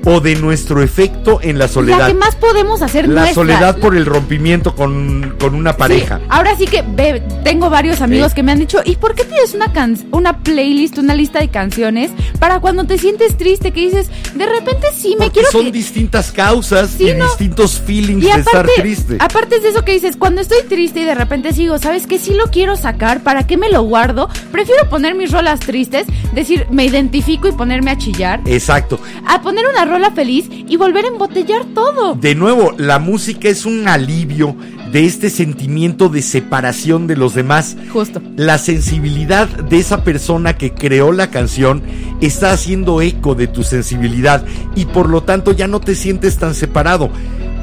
o 0.06 0.20
de 0.20 0.36
nuestro 0.36 0.82
efecto 0.82 1.40
en 1.42 1.58
la 1.58 1.64
la 1.64 1.68
soledad. 1.68 2.08
que 2.08 2.14
más 2.14 2.36
podemos 2.36 2.82
hacer 2.82 3.08
La 3.08 3.22
nuestra. 3.22 3.34
soledad 3.34 3.78
por 3.78 3.96
el 3.96 4.04
rompimiento 4.04 4.74
con, 4.74 5.34
con 5.40 5.54
una 5.54 5.76
pareja. 5.78 6.18
Sí, 6.18 6.24
ahora 6.28 6.54
sí 6.56 6.66
que 6.66 6.82
ve, 6.86 7.22
tengo 7.42 7.70
varios 7.70 8.02
amigos 8.02 8.34
que 8.34 8.42
me 8.42 8.52
han 8.52 8.58
dicho, 8.58 8.80
¿y 8.84 8.96
por 8.96 9.14
qué 9.14 9.24
tienes 9.24 9.54
una 9.54 9.72
can 9.72 9.96
una 10.10 10.40
playlist, 10.40 10.98
una 10.98 11.14
lista 11.14 11.38
de 11.40 11.48
canciones 11.48 12.10
para 12.38 12.60
cuando 12.60 12.84
te 12.84 12.98
sientes 12.98 13.36
triste 13.38 13.72
que 13.72 13.80
dices, 13.80 14.10
de 14.34 14.44
repente 14.46 14.88
sí 14.94 15.10
me 15.18 15.26
Porque 15.26 15.40
quiero 15.40 15.50
son 15.50 15.64
que-" 15.66 15.72
distintas 15.72 16.32
causas 16.32 16.90
Sí, 16.98 17.08
y 17.08 17.14
no. 17.14 17.24
distintos 17.24 17.80
feelings 17.80 18.24
y 18.24 18.26
de 18.32 18.40
estar 18.40 18.66
triste. 18.76 19.16
aparte 19.20 19.56
es 19.56 19.62
de 19.62 19.68
eso 19.70 19.84
que 19.84 19.92
dices, 19.92 20.16
cuando 20.18 20.40
estoy 20.42 20.62
triste 20.68 21.00
y 21.00 21.04
de 21.04 21.14
repente 21.14 21.52
sigo, 21.54 21.78
¿sabes 21.78 22.06
qué? 22.06 22.18
Sí 22.18 22.34
lo 22.34 22.50
quiero 22.50 22.76
sacar, 22.76 23.22
¿para 23.22 23.46
qué 23.46 23.56
me 23.56 23.70
lo 23.70 23.82
guardo? 23.82 24.28
Prefiero 24.52 24.88
poner 24.90 25.14
mis 25.14 25.30
rolas 25.32 25.60
tristes, 25.60 26.06
decir, 26.34 26.66
me 26.70 26.84
identifico 26.84 27.48
y 27.48 27.52
ponerme 27.52 27.90
a 27.92 27.96
chillar, 27.98 28.40
Exacto. 28.44 28.98
a 29.26 29.40
poner 29.40 29.64
una 29.66 29.84
rola 29.86 29.93
feliz 30.10 30.48
y 30.50 30.76
volver 30.76 31.04
a 31.04 31.08
embotellar 31.08 31.64
todo. 31.74 32.14
De 32.14 32.34
nuevo, 32.34 32.72
la 32.78 32.98
música 32.98 33.48
es 33.48 33.64
un 33.64 33.88
alivio 33.88 34.56
de 34.92 35.06
este 35.06 35.30
sentimiento 35.30 36.08
de 36.08 36.22
separación 36.22 37.06
de 37.06 37.16
los 37.16 37.34
demás. 37.34 37.76
Justo. 37.92 38.22
La 38.36 38.58
sensibilidad 38.58 39.48
de 39.48 39.78
esa 39.78 40.04
persona 40.04 40.56
que 40.56 40.72
creó 40.72 41.12
la 41.12 41.30
canción 41.30 41.82
está 42.20 42.52
haciendo 42.52 43.02
eco 43.02 43.34
de 43.34 43.46
tu 43.46 43.62
sensibilidad 43.62 44.44
y 44.76 44.84
por 44.84 45.08
lo 45.08 45.22
tanto 45.22 45.52
ya 45.52 45.66
no 45.66 45.80
te 45.80 45.94
sientes 45.94 46.38
tan 46.38 46.54
separado. 46.54 47.10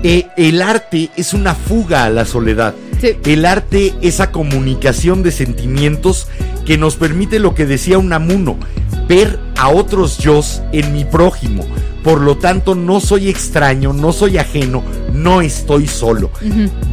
Eh, 0.03 0.27
el 0.37 0.61
arte 0.61 1.09
es 1.15 1.33
una 1.33 1.53
fuga 1.55 2.05
a 2.05 2.09
la 2.09 2.25
soledad. 2.25 2.73
Sí. 2.99 3.17
El 3.25 3.45
arte, 3.45 3.93
esa 4.01 4.31
comunicación 4.31 5.23
de 5.23 5.31
sentimientos 5.31 6.27
que 6.65 6.77
nos 6.77 6.95
permite 6.95 7.39
lo 7.39 7.55
que 7.55 7.65
decía 7.65 7.97
Unamuno, 7.97 8.57
ver 9.07 9.39
a 9.57 9.69
otros 9.69 10.17
yo 10.17 10.41
en 10.71 10.93
mi 10.93 11.05
prójimo. 11.05 11.65
Por 12.03 12.21
lo 12.21 12.37
tanto, 12.37 12.73
no 12.73 12.99
soy 12.99 13.29
extraño, 13.29 13.93
no 13.93 14.11
soy 14.11 14.37
ajeno, 14.39 14.83
no 15.13 15.41
estoy 15.41 15.87
solo. 15.87 16.31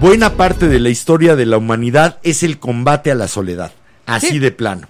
Buena 0.00 0.34
parte 0.34 0.68
de 0.68 0.80
la 0.80 0.90
historia 0.90 1.34
de 1.36 1.46
la 1.46 1.56
humanidad 1.56 2.18
es 2.22 2.42
el 2.42 2.58
combate 2.58 3.10
a 3.10 3.14
la 3.14 3.28
soledad. 3.28 3.72
Así 4.04 4.28
Sí. 4.28 4.38
de 4.38 4.50
plano. 4.50 4.86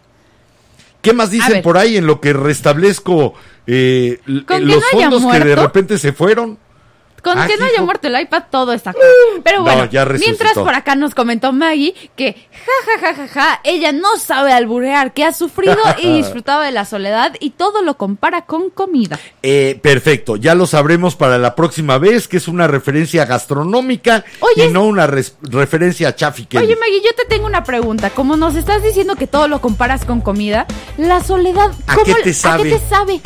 ¿Qué 1.03 1.13
más 1.13 1.31
dicen 1.31 1.63
por 1.63 1.79
ahí 1.79 1.97
en 1.97 2.07
lo 2.07 2.21
que 2.21 2.33
restablezco 2.33 3.35
eh, 3.67 4.19
que 4.27 4.61
los 4.61 4.77
no 4.77 4.83
fondos 4.91 5.33
que 5.33 5.39
de 5.41 5.57
repente 5.57 5.99
se 5.99 6.13
fueron? 6.13 6.59
Con 7.23 7.39
Ah, 7.39 7.47
que 7.47 7.57
no 7.57 7.65
hijo. 7.67 7.75
haya 7.75 7.83
muerto 7.83 8.09
el 8.09 8.21
iPad, 8.21 8.45
todo 8.51 8.73
está 8.73 8.93
cool. 8.93 9.43
Pero 9.43 9.59
No, 9.59 9.65
bueno, 9.65 9.85
ya 9.87 10.05
mientras 10.05 10.55
por 10.55 10.75
acá 10.75 10.95
nos 10.95 11.15
comentó 11.15 11.53
Maggie 11.53 11.95
que 12.17 12.35
ja, 12.53 13.01
ja, 13.01 13.01
ja, 13.01 13.15
ja, 13.15 13.29
ja, 13.29 13.61
ella 13.65 13.93
no 13.93 14.17
sabe 14.19 14.53
alburear, 14.53 15.13
que 15.13 15.25
ha 15.25 15.33
sufrido 15.33 15.77
y 15.99 16.13
disfrutado 16.17 16.63
de 16.63 16.73
la 16.73 16.85
soledad 16.85 17.35
y 17.41 17.51
todo 17.51 17.83
lo 17.83 17.97
compara 17.97 18.43
con 18.43 18.71
comida. 18.71 19.19
Eh, 19.43 19.79
perfecto, 19.83 20.37
ya 20.37 20.55
lo 20.55 20.67
sabremos 20.67 21.17
para 21.17 21.39
la 21.39 21.55
próxima 21.55 21.99
vez, 21.99 22.29
que 22.29 22.37
es 22.37 22.49
una 22.49 22.67
referencia 22.67 23.25
gastronómica 23.25 24.25
Oye, 24.41 24.67
y 24.67 24.71
no 24.73 24.85
una 24.85 25.07
referencia 25.07 26.09
a 26.09 26.15
Kelly. 26.15 26.65
Oye 26.65 26.77
Maggie, 26.77 27.01
yo 27.05 27.15
te 27.17 27.25
tengo 27.29 27.47
una 27.47 27.65
pregunta. 27.65 28.11
Como 28.11 28.37
nos 28.37 28.55
estás 28.55 28.83
diciendo 28.83 29.17
que 29.17 29.27
todo 29.27 29.49
lo 29.49 29.61
comparas 29.61 30.05
con 30.05 30.21
comida, 30.21 30.67
la 30.97 31.23
soledad, 31.23 31.71
¿A 31.87 31.95
¿cómo, 31.95 32.05
qué 32.07 32.15
te 32.23 32.35
sabe? 32.35 32.61
¿a 32.61 32.65
qué 32.65 32.71
te 32.79 32.89
sabe? 32.89 33.21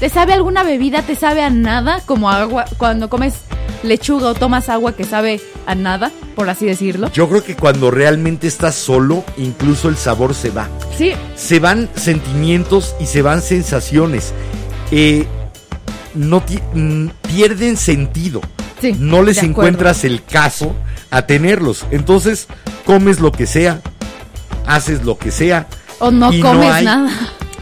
¿Te 0.00 0.08
sabe 0.08 0.32
alguna 0.32 0.62
bebida? 0.62 1.02
¿Te 1.02 1.14
sabe 1.16 1.42
a 1.42 1.50
nada? 1.50 2.00
Como 2.06 2.30
agua, 2.30 2.64
cuando 2.76 3.08
comes 3.08 3.34
lechuga 3.82 4.28
o 4.28 4.34
tomas 4.34 4.68
agua 4.68 4.92
que 4.94 5.04
sabe 5.04 5.40
a 5.66 5.74
nada, 5.74 6.10
por 6.36 6.48
así 6.48 6.66
decirlo. 6.66 7.10
Yo 7.12 7.28
creo 7.28 7.42
que 7.44 7.56
cuando 7.56 7.90
realmente 7.90 8.46
estás 8.46 8.74
solo, 8.76 9.24
incluso 9.36 9.88
el 9.88 9.96
sabor 9.96 10.34
se 10.34 10.50
va. 10.50 10.68
Sí, 10.96 11.12
Se 11.36 11.58
van 11.58 11.88
sentimientos 11.96 12.94
y 13.00 13.06
se 13.06 13.22
van 13.22 13.42
sensaciones. 13.42 14.32
Eh, 14.90 15.26
no 16.14 16.42
mm, 16.74 17.08
pierden 17.28 17.76
sentido. 17.76 18.40
sí. 18.80 18.94
no 18.98 19.22
les 19.22 19.42
encuentras 19.42 20.04
el 20.04 20.24
caso 20.24 20.74
a 21.10 21.22
tenerlos. 21.22 21.84
Entonces, 21.90 22.46
comes 22.86 23.18
lo 23.20 23.32
que 23.32 23.46
sea. 23.46 23.80
haces 24.66 25.04
lo 25.04 25.18
que 25.18 25.30
sea. 25.32 25.66
O 25.98 26.10
no 26.10 26.30
comes 26.40 26.70
hay- 26.72 26.84
nada. 26.84 27.10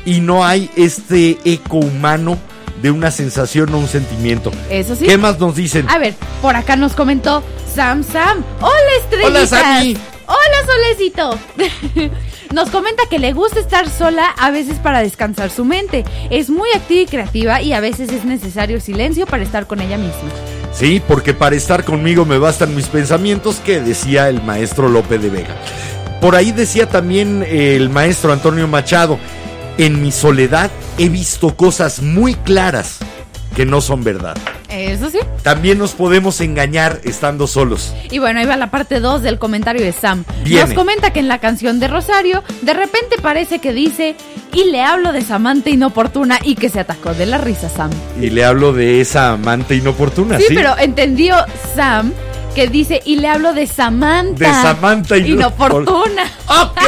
Y 0.07 0.21
no 0.21 0.47
hay 0.47 0.71
este 0.77 1.37
eco 1.45 1.77
humano 1.77 2.39
de 2.81 2.91
una 2.91 3.11
sensación 3.11 3.75
o 3.75 3.79
un 3.79 3.89
sentimiento. 3.89 4.51
Eso 4.71 4.97
sí. 4.97 5.05
¿Qué 5.05 5.19
más 5.19 5.39
nos 5.39 5.55
dicen? 5.57 5.87
A 5.91 5.99
ver, 5.99 6.15
por 6.41 6.57
acá 6.57 6.77
nos 6.77 6.95
comentó 6.95 7.43
Sam 7.75 8.03
Sam. 8.03 8.43
Hola, 8.63 8.75
estrellitas. 9.03 9.31
Hola, 9.31 9.47
Sammy. 9.47 9.99
Hola, 10.27 10.67
solecito. 10.67 11.39
Nos 12.55 12.71
comenta 12.71 13.03
que 13.09 13.19
le 13.19 13.33
gusta 13.33 13.61
estar 13.61 13.89
sola 13.89 14.29
a 14.39 14.51
veces 14.51 14.79
para 14.79 15.01
descansar 15.01 15.51
su 15.51 15.65
mente. 15.65 16.05
Es 16.31 16.49
muy 16.49 16.69
activa 16.75 17.01
y 17.01 17.07
creativa 17.07 17.61
y 17.63 17.73
a 17.73 17.81
veces 17.81 18.11
es 18.11 18.25
necesario 18.25 18.81
silencio 18.81 19.27
para 19.27 19.43
estar 19.43 19.67
con 19.67 19.81
ella 19.81 19.99
misma. 19.99 20.31
Sí, 20.73 21.03
porque 21.07 21.35
para 21.35 21.57
estar 21.57 21.85
conmigo 21.85 22.25
me 22.25 22.39
bastan 22.39 22.75
mis 22.75 22.87
pensamientos, 22.87 23.57
que 23.57 23.81
decía 23.81 24.29
el 24.29 24.43
maestro 24.43 24.89
Lope 24.89 25.19
de 25.19 25.31
Vega. 25.31 25.57
Por 26.21 26.35
ahí 26.35 26.53
decía 26.53 26.89
también 26.89 27.45
el 27.47 27.89
maestro 27.91 28.33
Antonio 28.33 28.67
Machado, 28.69 29.19
en 29.79 30.03
mi 30.03 30.13
soledad 30.13 30.71
he 30.99 31.09
visto 31.09 31.57
cosas 31.57 32.01
muy 32.03 32.35
claras 32.35 32.99
que 33.55 33.65
no 33.65 33.81
son 33.81 34.05
verdad. 34.05 34.37
Eso 34.69 35.09
sí. 35.09 35.19
También 35.43 35.79
nos 35.79 35.93
podemos 35.93 36.41
engañar 36.43 37.01
estando 37.05 37.47
solos. 37.47 37.95
Y 38.11 38.19
bueno, 38.19 38.41
ahí 38.41 38.47
va 38.47 38.57
la 38.59 38.71
parte 38.71 39.01
2 39.01 39.23
del 39.23 39.39
comentario 39.39 39.83
de 39.83 39.93
Sam. 39.93 40.25
Viene. 40.45 40.67
Nos 40.67 40.75
comenta 40.75 41.11
que 41.13 41.21
en 41.21 41.29
la 41.29 41.39
canción 41.39 41.81
de 41.81 41.89
Rosario, 41.89 42.43
de 42.63 42.75
repente 42.75 43.17
parece 43.23 43.59
que 43.61 43.73
dice, 43.73 44.15
y 44.53 44.65
le 44.65 44.83
hablo 44.83 45.13
de 45.13 45.23
Samantha 45.23 45.71
inoportuna 45.71 46.39
y 46.43 46.55
que 46.57 46.69
se 46.69 46.81
atacó 46.81 47.15
de 47.15 47.25
la 47.25 47.39
risa 47.39 47.71
Sam. 47.71 47.91
Y 48.21 48.29
le 48.29 48.45
hablo 48.45 48.75
de 48.75 49.01
esa 49.01 49.31
amante 49.33 49.75
inoportuna, 49.75 50.37
Sí, 50.39 50.45
¿sí? 50.49 50.55
pero 50.55 50.77
entendió 50.79 51.37
Sam 51.75 52.13
que 52.57 52.67
dice, 52.69 53.03
y 53.05 53.17
le 53.17 53.29
hablo 53.29 53.53
de 53.53 53.67
Samantha. 53.67 54.39
De 54.49 54.53
Samantha 54.53 55.17
ino- 55.19 55.29
inoportuna. 55.37 56.25
Ok, 56.49 56.81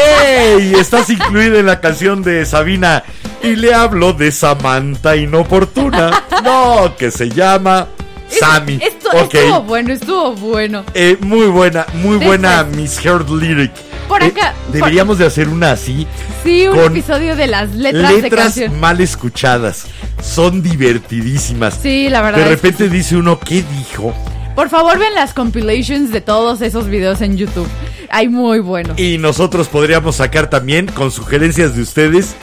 estás 0.78 1.10
incluida 1.10 1.58
en 1.60 1.66
la 1.66 1.78
canción 1.80 2.22
de 2.22 2.44
Sabina. 2.46 3.04
Y 3.42 3.54
le 3.54 3.74
hablo 3.74 4.14
de 4.14 4.32
Samantha 4.32 5.14
inoportuna. 5.14 6.24
No, 6.42 6.96
que 6.96 7.10
se 7.10 7.28
llama 7.28 7.86
Sammy. 8.28 8.80
Esto 8.82 9.10
estuvo 9.12 9.62
bueno, 9.62 9.92
estuvo 9.92 10.32
bueno. 10.32 10.84
Eh, 10.94 11.18
muy 11.20 11.46
buena, 11.46 11.86
muy 11.94 12.12
Después. 12.18 12.26
buena 12.26 12.64
Miss 12.64 13.04
Heard 13.04 13.28
Lyric. 13.30 13.72
Por 14.08 14.22
Eh, 14.22 14.28
acá, 14.28 14.54
deberíamos 14.72 15.18
de 15.18 15.26
hacer 15.26 15.48
una 15.48 15.72
así. 15.72 16.06
Sí, 16.42 16.66
un 16.66 16.76
Con 16.76 16.92
episodio 16.96 17.36
de 17.36 17.46
las 17.46 17.74
letras, 17.74 18.12
Letras 18.22 18.58
mal 18.80 19.00
escuchadas. 19.02 19.84
Son 20.22 20.62
divertidísimas. 20.62 21.78
Sí, 21.82 22.08
la 22.08 22.22
verdad. 22.22 22.38
De 22.38 22.54
es 22.54 22.60
que 22.60 22.68
repente 22.68 22.88
dice 22.88 23.16
uno, 23.16 23.38
¿qué 23.38 23.62
dijo? 23.76 24.14
Por 24.58 24.70
favor, 24.70 24.98
vean 24.98 25.14
las 25.14 25.34
compilations 25.34 26.10
de 26.10 26.20
todos 26.20 26.62
esos 26.62 26.88
videos 26.88 27.20
en 27.20 27.36
YouTube. 27.36 27.68
Hay 28.10 28.28
muy 28.28 28.58
buenos. 28.58 28.98
Y 28.98 29.16
nosotros 29.16 29.68
podríamos 29.68 30.16
sacar 30.16 30.50
también, 30.50 30.86
con 30.86 31.12
sugerencias 31.12 31.76
de 31.76 31.82
ustedes, 31.82 32.34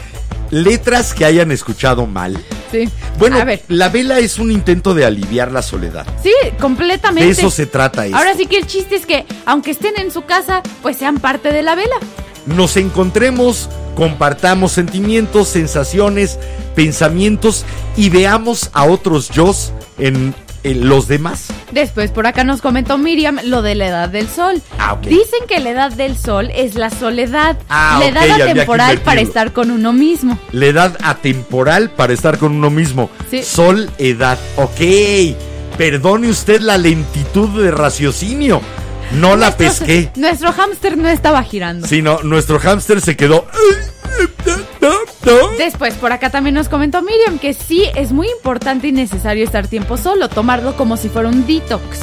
letras 0.49 1.13
que 1.13 1.25
hayan 1.25 1.51
escuchado 1.51 2.07
mal. 2.07 2.41
Sí. 2.71 2.87
Bueno, 3.19 3.35
a 3.35 3.43
ver. 3.43 3.63
la 3.67 3.89
vela 3.89 4.19
es 4.19 4.39
un 4.39 4.49
intento 4.49 4.93
de 4.93 5.03
aliviar 5.03 5.51
la 5.51 5.61
soledad. 5.61 6.07
Sí, 6.23 6.31
completamente. 6.57 7.25
De 7.25 7.31
eso 7.31 7.51
se 7.51 7.65
trata 7.65 8.05
esto. 8.05 8.17
Ahora 8.17 8.33
sí 8.33 8.45
que 8.45 8.59
el 8.59 8.65
chiste 8.65 8.95
es 8.95 9.05
que, 9.05 9.25
aunque 9.45 9.71
estén 9.71 9.99
en 9.99 10.09
su 10.09 10.21
casa, 10.21 10.63
pues 10.81 10.95
sean 10.95 11.17
parte 11.17 11.51
de 11.51 11.63
la 11.63 11.75
vela. 11.75 11.97
Nos 12.45 12.77
encontremos, 12.77 13.69
compartamos 13.93 14.71
sentimientos, 14.71 15.49
sensaciones, 15.49 16.39
pensamientos 16.75 17.65
y 17.97 18.09
veamos 18.09 18.69
a 18.71 18.85
otros 18.85 19.31
yo 19.31 19.53
en, 19.97 20.33
los 20.73 21.07
demás. 21.07 21.47
Después, 21.71 22.11
por 22.11 22.25
acá 22.25 22.43
nos 22.43 22.61
comentó 22.61 22.97
Miriam 22.97 23.39
lo 23.43 23.61
de 23.61 23.75
la 23.75 23.87
edad 23.87 24.09
del 24.09 24.27
sol. 24.27 24.61
Ah. 24.79 24.97
Dicen 25.01 25.41
que 25.47 25.59
la 25.59 25.69
edad 25.71 25.91
del 25.91 26.17
sol 26.17 26.49
es 26.55 26.75
la 26.75 26.89
soledad, 26.89 27.57
Ah, 27.69 27.97
la 27.99 28.07
edad 28.07 28.41
atemporal 28.41 28.99
para 28.99 29.21
estar 29.21 29.53
con 29.53 29.69
uno 29.71 29.93
mismo. 29.93 30.39
La 30.51 30.65
edad 30.65 30.97
atemporal 31.03 31.91
para 31.91 32.13
estar 32.13 32.37
con 32.37 32.53
uno 32.53 32.69
mismo. 32.69 33.09
Sí. 33.29 33.43
Sol, 33.43 33.89
edad. 33.97 34.39
Ok. 34.55 34.79
Perdone 35.77 36.29
usted 36.29 36.61
la 36.61 36.77
lentitud 36.77 37.61
de 37.61 37.69
raciocinio. 37.71 38.61
No 39.13 39.35
la 39.35 39.55
pesqué. 39.55 40.11
Nuestro 40.15 40.51
hámster 40.51 40.97
no 40.97 41.07
estaba 41.09 41.43
girando. 41.43 41.87
Sino 41.87 42.19
nuestro 42.23 42.59
hámster 42.59 43.01
se 43.01 43.15
quedó. 43.15 43.45
Después, 45.57 45.95
por 45.95 46.11
acá 46.11 46.29
también 46.29 46.55
nos 46.55 46.69
comentó 46.69 47.01
Miriam 47.01 47.39
que 47.39 47.53
sí 47.53 47.83
es 47.95 48.11
muy 48.11 48.27
importante 48.29 48.87
y 48.87 48.91
necesario 48.91 49.43
estar 49.43 49.67
tiempo 49.67 49.97
solo, 49.97 50.29
tomarlo 50.29 50.75
como 50.75 50.97
si 50.97 51.09
fuera 51.09 51.29
un 51.29 51.47
detox. 51.47 52.01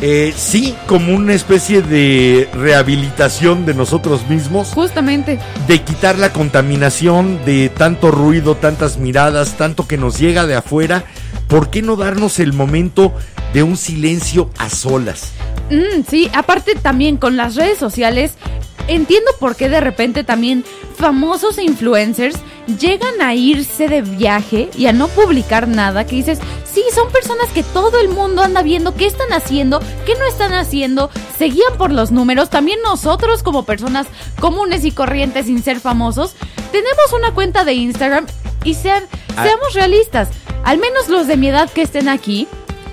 Eh, 0.00 0.34
sí, 0.36 0.74
como 0.86 1.14
una 1.14 1.32
especie 1.32 1.80
de 1.80 2.48
rehabilitación 2.52 3.64
de 3.64 3.74
nosotros 3.74 4.28
mismos, 4.28 4.68
Justamente. 4.74 5.38
de 5.66 5.82
quitar 5.82 6.18
la 6.18 6.32
contaminación 6.32 7.44
de 7.44 7.70
tanto 7.70 8.10
ruido, 8.10 8.54
tantas 8.56 8.98
miradas, 8.98 9.56
tanto 9.56 9.86
que 9.86 9.96
nos 9.96 10.18
llega 10.18 10.46
de 10.46 10.56
afuera. 10.56 11.04
¿Por 11.48 11.70
qué 11.70 11.80
no 11.80 11.96
darnos 11.96 12.38
el 12.38 12.52
momento 12.52 13.14
de 13.54 13.62
un 13.62 13.76
silencio 13.78 14.50
a 14.58 14.68
solas? 14.68 15.32
Mm, 15.70 16.02
sí, 16.10 16.30
aparte 16.34 16.74
también 16.74 17.16
con 17.16 17.36
las 17.38 17.54
redes 17.54 17.78
sociales, 17.78 18.32
entiendo 18.88 19.30
por 19.40 19.56
qué 19.56 19.70
de 19.70 19.80
repente 19.80 20.24
también 20.24 20.64
famosos 20.98 21.58
influencers 21.58 22.36
llegan 22.78 23.20
a 23.22 23.34
irse 23.34 23.88
de 23.88 24.02
viaje 24.02 24.68
y 24.76 24.86
a 24.86 24.92
no 24.92 25.08
publicar 25.08 25.68
nada, 25.68 26.04
que 26.06 26.16
dices, 26.16 26.38
sí, 26.70 26.82
son 26.94 27.10
personas 27.10 27.48
que 27.50 27.62
todo 27.62 27.98
el 28.00 28.08
mundo 28.08 28.42
anda 28.42 28.62
viendo 28.62 28.94
qué 28.94 29.06
están 29.06 29.32
haciendo, 29.32 29.80
qué 30.06 30.14
no 30.18 30.24
están 30.26 30.52
haciendo, 30.52 31.10
se 31.38 31.46
guían 31.46 31.76
por 31.78 31.92
los 31.92 32.10
números, 32.10 32.50
también 32.50 32.78
nosotros 32.82 33.42
como 33.42 33.64
personas 33.64 34.06
comunes 34.40 34.84
y 34.84 34.90
corrientes 34.90 35.46
sin 35.46 35.62
ser 35.62 35.78
famosos, 35.80 36.34
tenemos 36.72 37.12
una 37.16 37.32
cuenta 37.34 37.64
de 37.64 37.74
Instagram 37.74 38.26
y 38.64 38.74
sean, 38.74 39.04
Ah. 39.36 39.44
seamos 39.44 39.74
realistas, 39.74 40.28
al 40.64 40.78
menos 40.78 41.08
los 41.08 41.26
de 41.26 41.36
mi 41.36 41.48
edad 41.48 41.68
que 41.70 41.82
estén 41.82 42.08
aquí, 42.08 42.46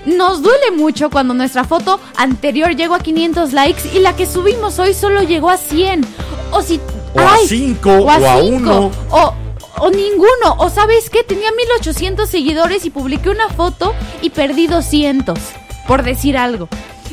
nos 0.06 0.42
duele 0.42 0.72
mucho 0.72 1.10
cuando 1.10 1.34
nuestra 1.34 1.64
foto 1.64 2.00
anterior 2.16 2.74
llegó 2.74 2.94
a 2.94 3.00
500 3.00 3.52
likes 3.52 3.82
y 3.94 4.00
la 4.00 4.16
que 4.16 4.26
subimos 4.26 4.78
hoy 4.78 4.94
solo 4.94 5.22
llegó 5.22 5.50
a 5.50 5.56
100. 5.56 6.04
O 6.50 6.62
si... 6.62 6.80
O 7.14 7.20
a 7.20 7.36
cinco, 7.46 7.90
o 7.90 8.10
a 8.10 8.40
cinco, 8.40 8.46
uno. 8.46 8.90
O, 9.10 9.34
o 9.78 9.90
ninguno. 9.90 10.56
O 10.58 10.70
sabes 10.70 11.10
qué, 11.10 11.22
tenía 11.22 11.50
1800 11.52 12.28
seguidores 12.28 12.84
y 12.84 12.90
publiqué 12.90 13.28
una 13.28 13.48
foto 13.48 13.94
y 14.22 14.30
perdí 14.30 14.66
200. 14.66 15.38
Por 15.86 16.02
decir 16.02 16.36
algo. 16.36 16.68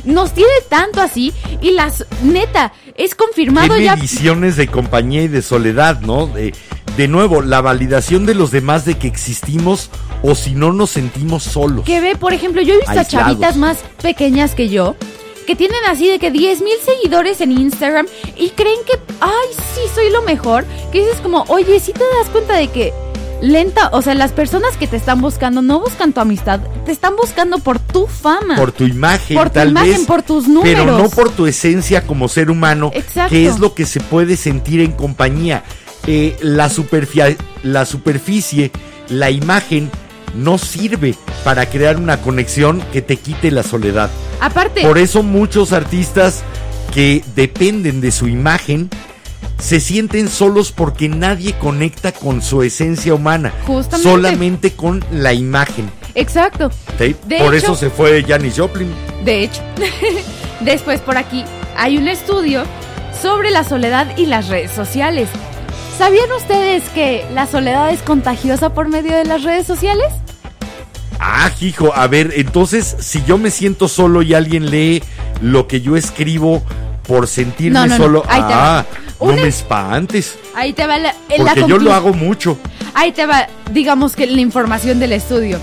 Nos 0.06 0.34
tiene 0.34 0.54
tanto 0.70 1.02
así 1.02 1.34
y 1.62 1.72
las... 1.72 2.06
Neta, 2.24 2.72
es 2.96 3.14
confirmado 3.16 3.76
¿Qué 3.76 3.84
ya... 3.84 3.96
mediciones 3.96 4.56
de 4.56 4.68
compañía 4.68 5.24
y 5.24 5.28
de 5.28 5.42
soledad, 5.42 6.00
no? 6.02 6.28
De, 6.28 6.54
de 6.98 7.08
nuevo, 7.08 7.42
la 7.42 7.62
validación 7.62 8.26
de 8.26 8.36
los 8.36 8.52
demás 8.52 8.86
de 8.86 8.98
que 8.98 9.08
existimos 9.08 9.90
o 10.22 10.36
si 10.36 10.52
no 10.54 10.74
nos 10.74 10.90
sentimos 10.92 11.44
solos. 11.44 11.86
Que 11.86 12.02
ve, 12.02 12.16
por 12.16 12.34
ejemplo, 12.34 12.62
yo 12.62 12.74
he 12.74 12.78
visto 12.78 12.92
a 13.00 13.06
chavitas 13.06 13.56
más 13.56 13.78
pequeñas 14.02 14.56
que 14.56 14.70
yo 14.70 14.96
que 15.48 15.56
tienen 15.56 15.84
así 15.90 16.08
de 16.08 16.20
que 16.20 16.30
10 16.30 16.62
mil 16.62 16.76
seguidores 16.86 17.42
en 17.42 17.52
Instagram 17.52 18.06
y 18.38 18.50
creen 18.52 18.78
que, 18.86 19.00
ay, 19.20 19.48
sí, 19.74 19.82
soy 19.96 20.12
lo 20.12 20.22
mejor. 20.22 20.64
Que 20.92 21.00
dices 21.00 21.20
como, 21.22 21.44
oye, 21.48 21.80
si 21.80 21.92
te 21.92 22.02
das 22.20 22.30
cuenta 22.32 22.54
de 22.54 22.68
que 22.68 22.94
lenta, 23.42 23.90
o 23.94 24.04
sea, 24.04 24.14
las 24.14 24.32
personas 24.32 24.78
que 24.78 24.86
te 24.86 24.96
están 24.96 25.22
buscando 25.22 25.64
no 25.64 25.80
buscan 25.80 26.14
tu 26.14 26.20
amistad, 26.20 26.60
te 26.86 26.92
están 26.92 27.16
buscando 27.16 27.58
por 27.58 27.80
tu 27.80 28.06
fama. 28.06 28.58
Por 28.58 28.72
tu 28.72 28.84
imagen, 28.84 29.38
Por 29.38 29.50
tu 29.50 29.54
tal 29.56 29.70
imagen, 29.70 29.92
vez. 29.94 30.06
por 30.06 30.22
tus 30.22 30.44
Pero 30.44 30.54
números. 30.86 31.02
no 31.02 31.10
por 31.10 31.32
tu 31.32 31.48
esencia 31.48 32.06
como 32.06 32.28
ser 32.28 32.52
humano, 32.52 32.92
Exacto. 32.94 33.32
que 33.32 33.48
es 33.48 33.58
lo 33.58 33.74
que 33.74 33.88
se 33.88 34.02
puede 34.02 34.38
sentir 34.38 34.82
en 34.82 34.92
compañía. 34.92 35.64
Eh, 36.12 36.36
la, 36.42 36.70
superficie, 36.70 37.38
la 39.10 39.30
imagen, 39.30 39.92
no 40.34 40.58
sirve 40.58 41.14
para 41.44 41.68
crear 41.68 41.98
una 41.98 42.20
conexión 42.20 42.82
que 42.92 43.04
te 43.04 43.18
quite 43.18 43.52
la 43.52 43.62
soledad. 43.62 44.10
Aparte, 44.42 44.82
Por 44.82 44.98
eso 44.98 45.22
muchos 45.22 45.72
artistas 45.72 46.42
que 46.96 47.24
dependen 47.36 48.02
de 48.02 48.10
su 48.10 48.28
imagen 48.28 48.90
se 49.60 49.80
sienten 49.80 50.30
solos 50.30 50.72
porque 50.72 51.10
nadie 51.10 51.54
conecta 51.60 52.12
con 52.12 52.42
su 52.42 52.64
esencia 52.64 53.14
humana, 53.14 53.54
Justamente. 53.68 54.10
solamente 54.10 54.72
con 54.74 55.06
la 55.12 55.34
imagen. 55.34 55.92
exacto. 56.16 56.72
Por 56.98 57.54
hecho- 57.54 57.56
eso 57.56 57.76
se 57.76 57.92
fue 57.92 58.24
Janis 58.28 58.56
Joplin. 58.58 58.92
De 59.24 59.44
hecho, 59.44 59.62
después 60.62 61.02
por 61.02 61.18
aquí 61.18 61.46
hay 61.78 62.00
un 62.00 62.08
estudio 62.08 62.64
sobre 63.22 63.52
la 63.52 63.64
soledad 63.64 64.18
y 64.18 64.26
las 64.26 64.48
redes 64.48 64.72
sociales. 64.72 65.30
¿Sabían 66.00 66.32
ustedes 66.32 66.84
que 66.96 67.26
la 67.34 67.46
soledad 67.46 67.92
es 67.92 68.02
contagiosa 68.02 68.74
por 68.74 68.88
medio 68.88 69.14
de 69.18 69.26
las 69.26 69.44
redes 69.44 69.68
sociales? 69.68 70.08
Ah, 71.20 71.52
hijo, 71.60 71.94
a 71.94 72.08
ver, 72.08 72.32
entonces 72.38 72.96
si 73.00 73.22
yo 73.26 73.38
me 73.38 73.52
siento 73.52 73.90
solo 73.90 74.22
y 74.22 74.34
alguien 74.34 74.72
lee 74.72 75.04
lo 75.42 75.68
que 75.68 75.82
yo 75.82 75.98
escribo 75.98 76.64
por 77.06 77.28
sentirme 77.28 77.80
No, 77.80 77.86
no, 77.86 77.98
no, 77.98 78.04
solo, 78.06 78.24
ahí 78.30 78.42
te 78.42 78.48
va. 78.48 78.80
ah, 78.80 78.86
no 79.20 79.26
me 79.34 79.42
es- 79.42 79.58
espantes, 79.58 80.40
Ahí 80.56 80.72
te 80.72 80.88
va 80.88 80.98
la, 81.00 81.14
la 81.38 81.38
porque 81.38 81.66
yo 81.68 81.78
lo 81.78 81.94
hago 81.94 82.14
mucho. 82.14 82.58
Ahí 82.94 83.12
te 83.12 83.26
va, 83.26 83.48
digamos 83.74 84.16
que 84.16 84.26
la 84.26 84.40
información 84.40 85.02
del 85.02 85.12
estudio. 85.12 85.60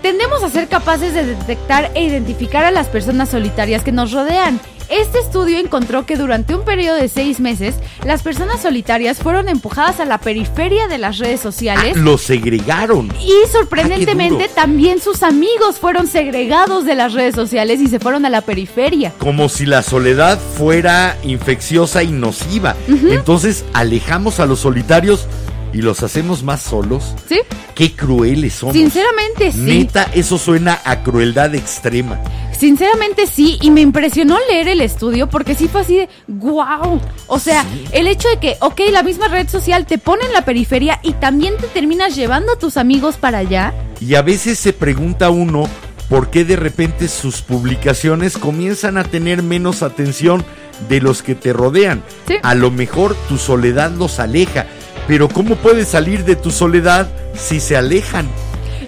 Tendemos 0.00 0.44
a 0.44 0.48
ser 0.48 0.68
capaces 0.68 1.12
de 1.12 1.26
detectar 1.26 1.90
e 1.94 2.04
identificar 2.04 2.64
a 2.64 2.70
las 2.70 2.86
personas 2.86 3.30
solitarias 3.30 3.82
que 3.82 3.90
nos 3.90 4.12
rodean. 4.12 4.60
Este 4.90 5.20
estudio 5.20 5.58
encontró 5.58 6.04
que 6.04 6.16
durante 6.16 6.52
un 6.54 6.64
periodo 6.64 6.96
de 6.96 7.08
seis 7.08 7.38
meses, 7.38 7.76
las 8.04 8.22
personas 8.22 8.60
solitarias 8.60 9.18
fueron 9.18 9.48
empujadas 9.48 10.00
a 10.00 10.04
la 10.04 10.18
periferia 10.18 10.88
de 10.88 10.98
las 10.98 11.18
redes 11.18 11.38
sociales. 11.40 11.96
Lo 11.96 12.18
segregaron. 12.18 13.08
Y 13.20 13.32
sorprendentemente 13.52 14.44
Ah, 14.44 14.48
duro. 14.48 14.54
también 14.54 15.00
sus 15.00 15.22
amigos 15.22 15.78
fueron 15.78 16.08
segregados 16.08 16.84
de 16.84 16.96
las 16.96 17.12
redes 17.12 17.36
sociales 17.36 17.80
y 17.80 17.86
se 17.86 18.00
fueron 18.00 18.26
a 18.26 18.30
la 18.30 18.40
periferia. 18.40 19.12
Como 19.18 19.48
si 19.48 19.64
la 19.64 19.82
soledad 19.82 20.38
fuera 20.56 21.16
infecciosa 21.22 22.02
y 22.02 22.10
nociva. 22.10 22.74
Entonces 22.88 23.64
alejamos 23.72 24.40
a 24.40 24.46
los 24.46 24.58
solitarios 24.58 25.26
y 25.72 25.82
los 25.82 26.02
hacemos 26.02 26.42
más 26.42 26.62
solos. 26.62 27.14
¿Sí? 27.28 27.40
Qué 27.74 27.94
crueles 27.94 28.54
somos. 28.54 28.74
Sinceramente 28.74 29.52
sí. 29.52 29.58
Neta, 29.60 30.10
eso 30.14 30.38
suena 30.38 30.80
a 30.84 31.02
crueldad 31.02 31.54
extrema. 31.54 32.20
Sinceramente 32.58 33.26
sí, 33.26 33.58
y 33.62 33.70
me 33.70 33.80
impresionó 33.80 34.36
leer 34.50 34.68
el 34.68 34.82
estudio 34.82 35.30
porque 35.30 35.54
sí 35.54 35.66
fue 35.66 35.80
así 35.80 35.96
de 35.96 36.08
wow. 36.28 37.00
O 37.26 37.38
sea, 37.38 37.64
el 37.92 38.06
hecho 38.06 38.28
de 38.28 38.36
que, 38.36 38.56
ok, 38.60 38.80
la 38.90 39.02
misma 39.02 39.28
red 39.28 39.48
social 39.48 39.86
te 39.86 39.96
pone 39.96 40.26
en 40.26 40.34
la 40.34 40.44
periferia 40.44 41.00
y 41.02 41.14
también 41.14 41.56
te 41.56 41.68
terminas 41.68 42.14
llevando 42.14 42.52
a 42.52 42.58
tus 42.58 42.76
amigos 42.76 43.16
para 43.16 43.38
allá. 43.38 43.72
Y 43.98 44.14
a 44.14 44.20
veces 44.20 44.58
se 44.58 44.74
pregunta 44.74 45.30
uno 45.30 45.64
por 46.10 46.28
qué 46.28 46.44
de 46.44 46.56
repente 46.56 47.08
sus 47.08 47.40
publicaciones 47.40 48.36
comienzan 48.36 48.98
a 48.98 49.04
tener 49.04 49.42
menos 49.42 49.82
atención 49.82 50.44
de 50.88 51.00
los 51.00 51.22
que 51.22 51.34
te 51.34 51.54
rodean. 51.54 52.02
Sí. 52.26 52.34
A 52.42 52.54
lo 52.54 52.70
mejor 52.70 53.14
tu 53.28 53.38
soledad 53.38 53.90
los 53.92 54.18
aleja. 54.20 54.66
Pero 55.10 55.28
¿cómo 55.28 55.56
puedes 55.56 55.88
salir 55.88 56.24
de 56.24 56.36
tu 56.36 56.52
soledad 56.52 57.08
si 57.34 57.58
se 57.58 57.76
alejan? 57.76 58.28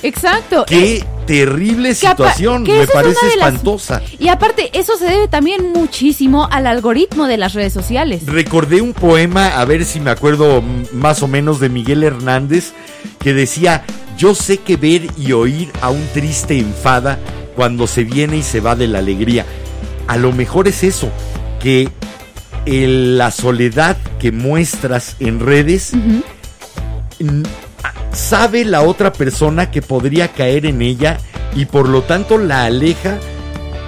Exacto. 0.04 0.64
Qué 0.68 1.04
terrible 1.26 1.96
situación, 1.96 2.62
que 2.62 2.74
me 2.74 2.82
es 2.84 2.90
parece 2.92 3.18
las- 3.24 3.34
espantosa. 3.48 4.00
Y 4.20 4.28
aparte, 4.28 4.70
eso 4.72 4.96
se 4.96 5.06
debe 5.06 5.26
también 5.26 5.72
muchísimo 5.72 6.46
al 6.52 6.68
algoritmo 6.68 7.26
de 7.26 7.38
las 7.38 7.54
redes 7.54 7.72
sociales. 7.72 8.24
Recordé 8.24 8.80
un 8.80 8.92
poema, 8.92 9.48
a 9.60 9.64
ver 9.64 9.84
si 9.84 9.98
me 9.98 10.10
acuerdo 10.12 10.62
más 10.92 11.24
o 11.24 11.26
menos 11.26 11.58
de 11.58 11.68
Miguel 11.70 12.04
Hernández, 12.04 12.72
que 13.18 13.34
decía, 13.34 13.82
yo 14.16 14.36
sé 14.36 14.58
que 14.58 14.76
ver 14.76 15.08
y 15.18 15.32
oír 15.32 15.72
a 15.80 15.90
un 15.90 16.06
triste 16.14 16.56
enfada 16.56 17.18
cuando 17.56 17.88
se 17.88 18.04
viene 18.04 18.36
y 18.36 18.42
se 18.44 18.60
va 18.60 18.76
de 18.76 18.86
la 18.86 19.00
alegría. 19.00 19.44
A 20.06 20.16
lo 20.18 20.30
mejor 20.30 20.68
es 20.68 20.84
eso, 20.84 21.10
que 21.60 21.88
el- 22.66 23.18
la 23.18 23.30
soledad 23.30 23.96
que 24.18 24.32
muestras 24.32 25.16
en 25.20 25.40
redes, 25.40 25.92
sabe 28.12 28.64
la 28.64 28.82
otra 28.82 29.12
persona 29.12 29.70
que 29.70 29.82
podría 29.82 30.28
caer 30.28 30.66
en 30.66 30.82
ella 30.82 31.18
y 31.54 31.66
por 31.66 31.88
lo 31.88 32.02
tanto 32.02 32.38
la 32.38 32.64
aleja 32.64 33.18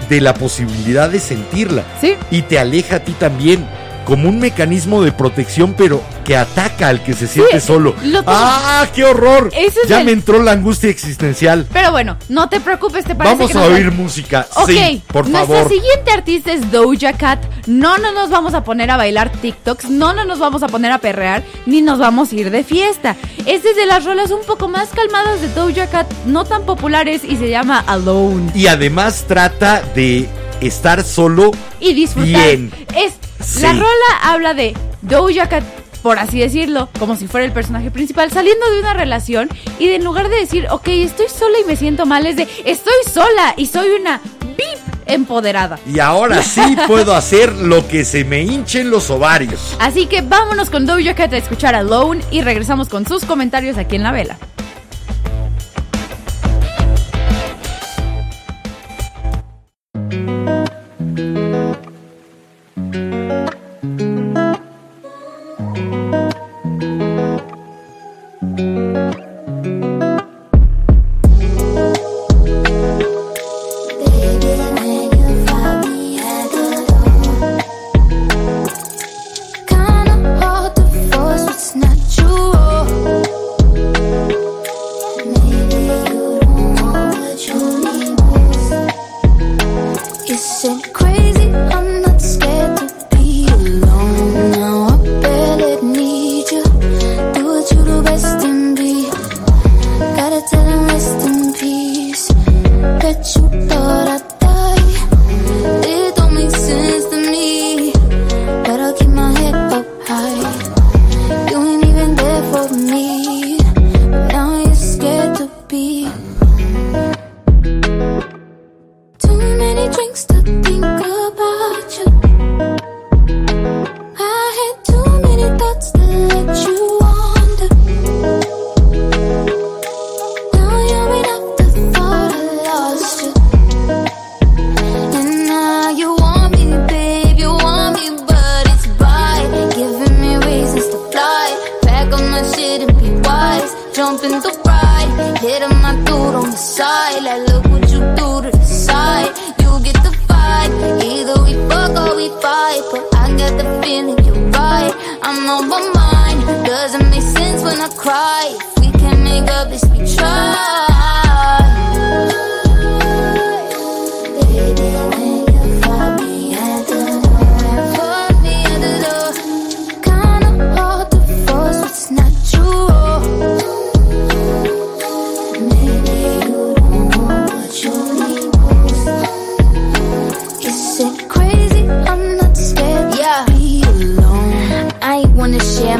de 0.09 0.21
la 0.21 0.35
posibilidad 0.35 1.09
de 1.11 1.21
sentirla 1.21 1.83
Sí. 2.01 2.15
y 2.31 2.43
te 2.43 2.59
aleja 2.59 2.97
a 2.97 3.01
ti 3.01 3.13
también 3.13 3.67
como 4.05 4.29
un 4.29 4.39
mecanismo 4.39 5.03
de 5.03 5.13
protección 5.13 5.75
pero 5.77 6.03
que 6.25 6.37
ataca 6.37 6.89
al 6.89 7.03
que 7.03 7.13
se 7.15 7.27
siente 7.29 7.61
solo. 7.61 7.95
¡Ah, 8.27 8.87
qué 8.95 9.05
horror! 9.05 9.51
Ese 9.57 9.81
ya 9.87 10.01
el- 10.01 10.07
me 10.07 10.13
entró 10.13 10.43
la 10.43 10.53
angustia 10.53 10.91
existencial. 10.91 11.67
Pero 11.73 11.91
bueno, 11.93 12.17
no 12.29 12.49
te 12.49 12.61
preocupes, 12.61 13.05
te 13.05 13.15
parece 13.15 13.37
Vamos 13.37 13.51
que 13.53 13.59
a 13.59 13.61
nos- 13.61 13.71
oír 13.71 13.93
música. 13.93 14.47
Ok, 14.57 14.71
sí, 14.71 15.03
por 15.09 15.29
nuestra 15.29 15.55
favor. 15.57 15.71
siguiente 15.73 16.11
artista 16.11 16.53
es 16.53 16.71
Doja 16.73 17.13
Cat. 17.13 17.45
No, 17.67 17.99
no 17.99 18.13
nos 18.13 18.31
vamos 18.31 18.55
a 18.55 18.65
poner 18.65 18.91
a 18.91 18.97
bailar 18.97 19.31
TikToks, 19.31 19.91
no, 19.91 20.13
no 20.15 20.25
nos 20.25 20.39
vamos 20.39 20.63
a 20.63 20.69
poner 20.69 20.91
a 20.93 20.99
perrear, 20.99 21.43
ni 21.67 21.83
nos 21.83 21.99
vamos 21.99 22.33
a 22.33 22.35
ir 22.35 22.51
de 22.51 22.65
fiesta. 22.65 23.17
Esta 23.47 23.69
es 23.71 23.77
de 23.77 23.87
las 23.87 24.05
rolas 24.05 24.31
un 24.31 24.43
poco 24.47 24.69
más 24.69 24.89
calmadas 24.91 25.41
de 25.41 25.49
Doja 25.49 25.87
Cat, 25.89 26.11
no 26.27 26.45
tan 26.45 26.65
populares 26.65 27.23
y 27.25 27.37
se 27.37 27.49
llama 27.51 27.85
Alone. 27.87 28.51
Y 28.55 28.67
además 28.67 29.25
trata 29.29 29.83
de 29.95 30.29
estar 30.61 31.03
solo 31.05 31.51
Y 31.81 31.93
disfrutar. 31.95 32.27
Bien. 32.29 32.73
Es, 32.97 33.15
Sí. 33.45 33.61
La 33.61 33.73
rola 33.73 33.85
habla 34.23 34.55
de 34.55 34.75
Doja 35.03 35.49
Cat, 35.49 35.65
por 36.05 36.19
así 36.19 36.39
decirlo, 36.39 36.91
como 36.99 37.17
si 37.17 37.27
fuera 37.27 37.47
el 37.47 37.53
personaje 37.53 37.91
principal, 37.91 38.31
saliendo 38.31 38.71
de 38.71 38.79
una 38.79 38.93
relación 38.93 39.49
y 39.79 39.89
de 39.89 39.95
en 39.95 40.05
lugar 40.05 40.29
de 40.29 40.37
decir, 40.37 40.67
ok, 40.71 40.87
estoy 40.89 41.29
sola 41.31 41.57
y 41.65 41.67
me 41.67 41.77
siento 41.77 42.05
mal, 42.05 42.27
es 42.27 42.37
de, 42.37 42.47
estoy 42.67 42.93
sola 43.11 43.55
y 43.57 43.65
soy 43.65 43.89
una 43.99 44.21
VIP 44.43 44.81
empoderada. 45.07 45.79
y 45.87 46.01
ahora 46.01 46.43
sí 46.43 46.61
puedo 46.87 47.15
hacer 47.15 47.55
lo 47.55 47.89
que 47.89 48.05
se 48.05 48.23
me 48.27 48.43
hinchen 48.43 48.91
los 48.91 49.09
ovarios. 49.09 49.79
Así 49.81 50.05
que 50.05 50.21
vámonos 50.21 50.69
con 50.69 50.85
Doja 50.85 51.15
Cat 51.15 51.33
a 51.33 51.39
escuchar 51.39 51.75
Alone 51.75 52.23
y 52.31 52.43
regresamos 52.43 52.91
con 52.91 53.07
sus 53.07 53.25
comentarios 53.25 53.79
aquí 53.79 53.97
en 53.97 54.03
la 54.03 54.13
vela. 54.13 54.37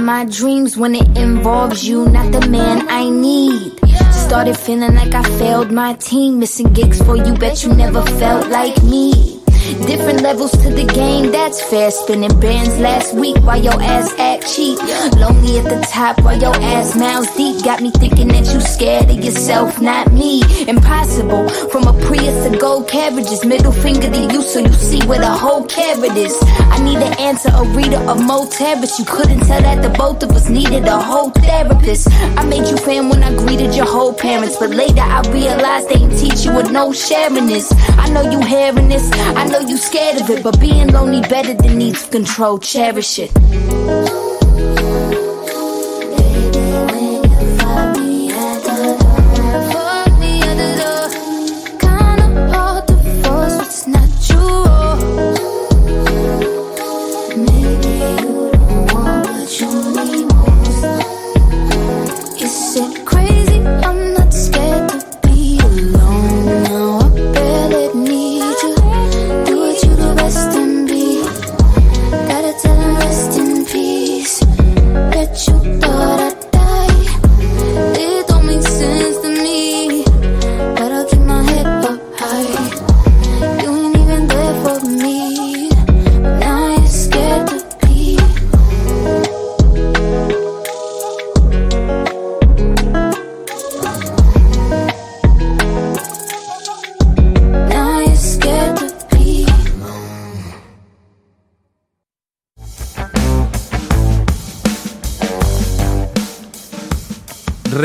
My 0.05 0.27
dreams 0.27 0.77
when 0.77 0.95
it 0.95 1.17
involves 1.17 1.89
you, 1.89 2.07
not 2.07 2.31
the 2.31 2.47
man 2.49 2.89
I 2.91 3.09
need. 3.09 3.73
Started 4.13 4.57
feeling 4.57 4.95
like 4.95 5.15
I 5.15 5.23
failed 5.39 5.73
my 5.73 5.95
team, 5.95 6.39
missing 6.39 6.73
gigs 6.73 7.03
for 7.03 7.17
you, 7.17 7.35
bet 7.35 7.65
you 7.65 7.73
never 7.73 8.03
felt 8.03 8.49
like 8.49 8.83
me. 8.83 9.34
Different 9.65 10.21
levels 10.21 10.53
to 10.53 10.71
the 10.71 10.85
game, 10.85 11.33
that's 11.33 11.63
fair. 11.71 11.91
Spinning 11.91 12.39
bands 12.39 12.79
last 12.79 13.15
week 13.15 13.37
while 13.45 13.63
your 13.63 13.81
ass 13.81 14.13
act 14.19 14.47
cheap. 14.55 14.79
Lonely 15.17 15.59
at 15.59 15.65
the 15.65 15.81
top 15.91 16.21
while 16.23 16.39
your 16.39 16.55
ass 16.57 16.95
mouths 16.95 17.35
deep. 17.35 17.65
Got 17.65 17.81
me 17.81 17.91
thinking 17.91 18.29
that 18.29 18.45
you 18.53 18.61
scared 18.61 19.09
of 19.09 19.25
yourself, 19.25 19.81
not 19.81 20.13
me. 20.13 20.43
Impossible. 20.69 21.49
From 21.71 21.87
a 21.89 21.95
Prius 22.05 22.45
to 22.45 22.59
gold 22.59 22.89
carriages. 22.89 23.45
Middle 23.45 23.73
finger 23.73 24.11
to 24.11 24.21
you 24.35 24.43
so 24.43 24.61
you 24.61 24.73
see 24.75 25.01
where 25.07 25.21
the 25.21 25.31
whole 25.31 25.65
carrot 25.65 26.17
is. 26.17 26.37
I 26.69 26.83
need 26.85 26.99
an 26.99 27.15
answer, 27.19 27.49
a 27.49 27.65
reader 27.75 28.05
of 28.05 28.23
Mo 28.23 28.47
Terrace. 28.51 28.99
You 28.99 29.07
couldn't 29.07 29.41
tell 29.47 29.63
that 29.63 29.83
the 29.83 29.89
both 29.89 30.23
of 30.23 30.31
us 30.33 30.51
needed 30.51 30.85
a 30.85 31.01
whole 31.01 31.31
therapist. 31.31 32.09
I 32.37 32.45
made 32.45 32.69
you 32.69 32.77
fan 32.77 33.09
when 33.09 33.23
I 33.23 33.35
greeted 33.35 33.75
your 33.75 33.87
whole 33.87 34.13
parents. 34.13 34.57
But 34.59 34.71
later 34.71 35.01
I 35.01 35.23
realized 35.33 35.89
they 35.89 36.01
didn't 36.01 36.19
teach 36.19 36.45
you 36.45 36.55
with 36.55 36.71
no 36.71 36.93
sharing. 36.93 37.25
I 37.25 38.09
know 38.11 38.23
you 38.31 38.41
hearing 38.45 38.89
this. 38.89 39.11
I 39.13 39.47
know 39.47 39.54
you 39.61 39.77
scared 39.77 40.21
of 40.21 40.31
it. 40.31 40.43
But 40.43 40.61
being 40.61 40.89
lonely 40.89 41.21
better 41.29 41.55
than 41.55 41.79
needs 41.79 42.07
control. 42.07 42.59
Cherish 42.59 43.19
it. 43.19 44.24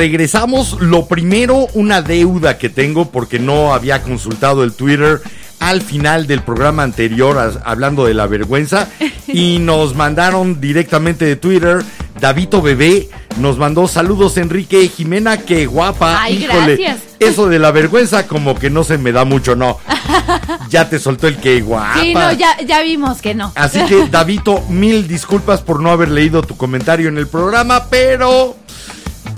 Regresamos. 0.04 0.78
Lo 0.80 1.08
primero, 1.08 1.68
una 1.74 2.02
deuda 2.02 2.58
que 2.58 2.70
tengo 2.70 3.10
porque 3.12 3.38
no 3.38 3.74
había 3.74 4.02
consultado 4.02 4.64
el 4.64 4.72
Twitter 4.72 5.20
al 5.60 5.82
final 5.82 6.26
del 6.26 6.42
programa 6.42 6.84
anterior 6.84 7.38
as- 7.38 7.60
hablando 7.66 8.06
de 8.06 8.14
la 8.14 8.26
vergüenza 8.26 8.88
y 9.28 9.60
nos 9.60 9.96
mandaron 9.96 10.62
directamente 10.62 11.26
de 11.26 11.36
Twitter. 11.36 11.84
Davito 12.22 12.62
Bebé 12.62 13.10
nos 13.42 13.58
mandó 13.58 13.90
saludos 13.90 14.38
Enrique 14.38 14.88
Jimena, 14.88 15.36
qué 15.36 15.66
guapa. 15.66 16.22
Ay, 16.22 16.46
Híjole, 16.46 16.78
gracias. 16.78 17.00
eso 17.20 17.50
de 17.50 17.60
la 17.60 17.72
vergüenza 17.72 18.26
como 18.26 18.56
que 18.56 18.70
no 18.70 18.86
se 18.86 18.98
me 18.98 19.12
da 19.12 19.26
mucho, 19.26 19.58
no. 19.58 19.80
Ya 20.70 20.90
te 20.90 20.98
soltó 20.98 21.28
el 21.28 21.38
qué 21.38 21.60
guapa. 21.62 22.00
Sí, 22.02 22.14
no, 22.14 22.32
ya, 22.32 22.58
ya 22.66 22.82
vimos 22.82 23.22
que 23.22 23.36
no. 23.36 23.52
Así 23.56 23.80
que, 23.86 24.08
Davito, 24.12 24.64
mil 24.70 25.08
disculpas 25.10 25.60
por 25.62 25.82
no 25.82 25.92
haber 25.92 26.10
leído 26.10 26.42
tu 26.42 26.56
comentario 26.56 27.10
en 27.10 27.18
el 27.18 27.28
programa, 27.28 27.88
pero. 27.90 28.56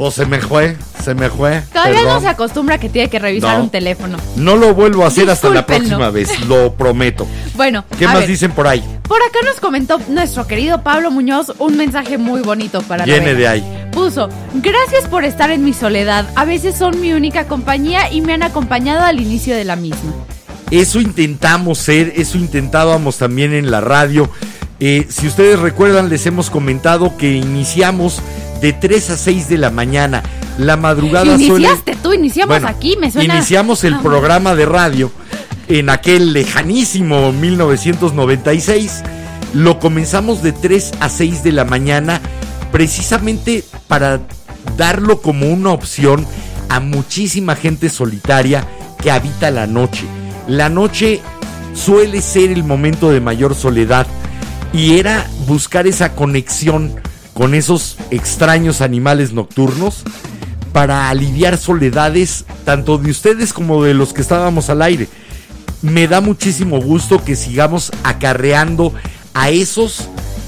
Pues 0.01 0.15
se 0.15 0.25
me 0.25 0.39
fue, 0.39 0.75
se 1.03 1.13
me 1.13 1.29
fue. 1.29 1.61
Todavía 1.71 1.99
no 1.99 2.05
perdón. 2.05 2.21
se 2.23 2.27
acostumbra 2.29 2.79
que 2.79 2.89
tiene 2.89 3.07
que 3.07 3.19
revisar 3.19 3.59
No. 3.59 3.65
un 3.65 3.69
teléfono. 3.69 4.17
No 4.35 4.55
lo 4.55 4.73
vuelvo 4.73 5.03
a 5.03 5.09
hacer 5.09 5.29
hasta 5.29 5.47
la 5.51 5.63
próxima 5.63 6.09
vez, 6.09 6.39
lo 6.47 6.73
prometo. 6.73 7.27
Bueno, 7.53 7.85
¿Qué 7.99 8.05
más 8.07 8.21
ver, 8.21 8.27
dicen 8.27 8.51
por 8.51 8.65
ahí? 8.65 8.83
Por 9.03 9.21
acá 9.21 9.37
nos 9.45 9.59
comentó 9.59 9.99
nuestro 10.09 10.47
querido 10.47 10.81
Pablo 10.81 11.11
Muñoz 11.11 11.53
un 11.59 11.77
mensaje 11.77 12.17
muy 12.17 12.41
bonito 12.41 12.81
para 12.81 13.05
Viene 13.05 13.35
de 13.35 13.47
ahí. 13.47 13.89
Puso, 13.91 14.27
gracias 14.55 15.07
por 15.07 15.23
estar 15.23 15.51
en 15.51 15.63
mi 15.63 15.71
soledad. 15.71 16.27
A 16.35 16.45
veces 16.45 16.75
son 16.75 16.99
mi 16.99 17.13
única 17.13 17.45
compañía 17.45 18.11
y 18.11 18.21
me 18.21 18.33
han 18.33 18.41
acompañado 18.41 19.03
al 19.03 19.21
inicio 19.21 19.55
de 19.55 19.65
la 19.65 19.75
misma. 19.75 20.13
Eso 20.71 20.99
intentamos 20.99 21.77
ser, 21.77 22.13
eso 22.15 22.39
intentábamos 22.39 23.19
también 23.19 23.53
en 23.53 23.69
la 23.69 23.81
radio. 23.81 24.31
Eh, 24.83 25.05
si 25.09 25.27
ustedes 25.27 25.59
recuerdan, 25.59 26.09
les 26.09 26.25
hemos 26.25 26.49
comentado 26.49 27.15
que 27.15 27.33
iniciamos 27.33 28.19
de 28.61 28.73
3 28.73 29.11
a 29.11 29.17
6 29.17 29.47
de 29.47 29.59
la 29.59 29.69
mañana. 29.69 30.23
La 30.57 30.75
madrugada 30.75 31.37
suele... 31.37 31.45
Iniciaste 31.45 31.95
tú, 32.01 32.13
iniciamos 32.13 32.47
Bueno, 32.47 32.67
aquí, 32.67 32.97
me 32.99 33.11
suena. 33.11 33.35
Iniciamos 33.35 33.83
el 33.83 33.99
programa 33.99 34.55
de 34.55 34.65
radio 34.65 35.11
en 35.67 35.91
aquel 35.91 36.33
lejanísimo 36.33 37.31
1996. 37.31 39.03
Lo 39.53 39.79
comenzamos 39.79 40.41
de 40.41 40.51
3 40.51 40.93
a 40.99 41.09
6 41.09 41.43
de 41.43 41.51
la 41.51 41.63
mañana, 41.63 42.19
precisamente 42.71 43.63
para 43.87 44.19
darlo 44.77 45.21
como 45.21 45.47
una 45.47 45.69
opción 45.69 46.25
a 46.69 46.79
muchísima 46.79 47.55
gente 47.55 47.87
solitaria 47.87 48.65
que 48.99 49.11
habita 49.11 49.51
la 49.51 49.67
noche. 49.67 50.05
La 50.47 50.69
noche 50.69 51.21
suele 51.75 52.19
ser 52.21 52.49
el 52.51 52.63
momento 52.63 53.11
de 53.11 53.21
mayor 53.21 53.53
soledad 53.53 54.07
y 54.73 54.97
era 54.97 55.29
buscar 55.47 55.87
esa 55.87 56.13
conexión 56.13 56.95
con 57.33 57.53
esos 57.53 57.97
extraños 58.09 58.81
animales 58.81 59.33
nocturnos 59.33 60.03
para 60.73 61.09
aliviar 61.09 61.57
soledades 61.57 62.45
tanto 62.63 62.97
de 62.97 63.11
ustedes 63.11 63.53
como 63.53 63.83
de 63.83 63.93
los 63.93 64.13
que 64.13 64.21
estábamos 64.21 64.69
al 64.69 64.81
aire. 64.81 65.07
Me 65.81 66.07
da 66.07 66.21
muchísimo 66.21 66.79
gusto 66.79 67.23
que 67.23 67.35
sigamos 67.35 67.91
acarreando 68.03 68.93
a 69.33 69.49
esos 69.49 70.07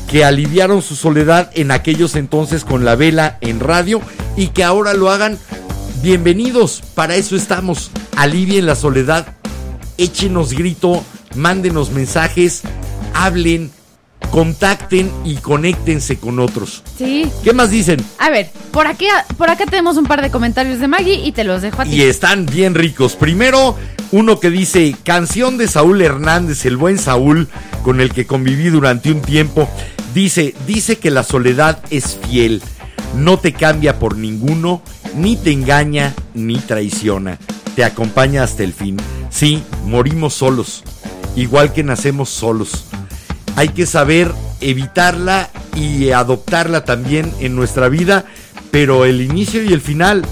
que 0.09 0.23
aliviaron 0.23 0.81
su 0.81 0.95
soledad 0.95 1.49
en 1.55 1.71
aquellos 1.71 2.15
entonces 2.15 2.63
con 2.63 2.85
la 2.85 2.95
vela 2.95 3.37
en 3.41 3.59
radio 3.59 4.01
y 4.37 4.47
que 4.49 4.63
ahora 4.63 4.93
lo 4.93 5.09
hagan. 5.09 5.39
Bienvenidos, 6.01 6.83
para 6.93 7.15
eso 7.15 7.35
estamos. 7.35 7.89
Alivien 8.15 8.65
la 8.65 8.75
soledad, 8.75 9.25
échenos 9.97 10.53
grito, 10.53 11.03
mándenos 11.35 11.89
mensajes, 11.89 12.61
hablen, 13.13 13.71
contacten 14.33 15.11
y 15.23 15.35
conéctense 15.35 16.17
con 16.17 16.39
otros. 16.39 16.81
Sí. 16.97 17.29
¿Qué 17.43 17.53
más 17.53 17.69
dicen? 17.69 18.03
A 18.17 18.31
ver, 18.31 18.49
por 18.71 18.87
aquí, 18.87 19.05
por 19.37 19.51
acá 19.51 19.67
tenemos 19.67 19.95
un 19.95 20.07
par 20.07 20.23
de 20.23 20.31
comentarios 20.31 20.79
de 20.79 20.87
Maggie 20.87 21.23
y 21.23 21.33
te 21.33 21.43
los 21.43 21.61
dejo 21.61 21.83
a 21.83 21.85
ti. 21.85 21.91
Y 21.91 22.01
están 22.01 22.47
bien 22.47 22.73
ricos. 22.73 23.15
Primero, 23.15 23.77
uno 24.11 24.39
que 24.39 24.49
dice, 24.49 24.95
canción 25.03 25.59
de 25.59 25.67
Saúl 25.67 26.01
Hernández, 26.01 26.65
el 26.65 26.77
buen 26.77 26.97
Saúl, 26.97 27.47
con 27.83 28.01
el 28.01 28.11
que 28.11 28.25
conviví 28.25 28.71
durante 28.71 29.11
un 29.11 29.21
tiempo. 29.21 29.69
Dice, 30.15 30.55
dice 30.65 30.97
que 30.97 31.11
la 31.11 31.21
soledad 31.21 31.83
es 31.91 32.17
fiel, 32.27 32.63
no 33.15 33.37
te 33.37 33.53
cambia 33.53 33.99
por 33.99 34.17
ninguno, 34.17 34.81
ni 35.15 35.35
te 35.35 35.51
engaña, 35.51 36.15
ni 36.33 36.57
traiciona. 36.57 37.37
Te 37.75 37.83
acompaña 37.83 38.41
hasta 38.41 38.63
el 38.63 38.73
fin. 38.73 38.97
Sí, 39.29 39.61
morimos 39.85 40.33
solos, 40.33 40.83
igual 41.35 41.71
que 41.71 41.83
nacemos 41.83 42.29
solos. 42.29 42.85
Hay 43.55 43.69
que 43.69 43.85
saber 43.85 44.31
evitarla 44.61 45.49
y 45.75 46.11
adoptarla 46.11 46.85
también 46.85 47.31
en 47.39 47.55
nuestra 47.55 47.89
vida, 47.89 48.25
pero 48.71 49.05
el 49.05 49.21
inicio 49.21 49.63
y 49.63 49.73
el 49.73 49.81
final 49.81 50.23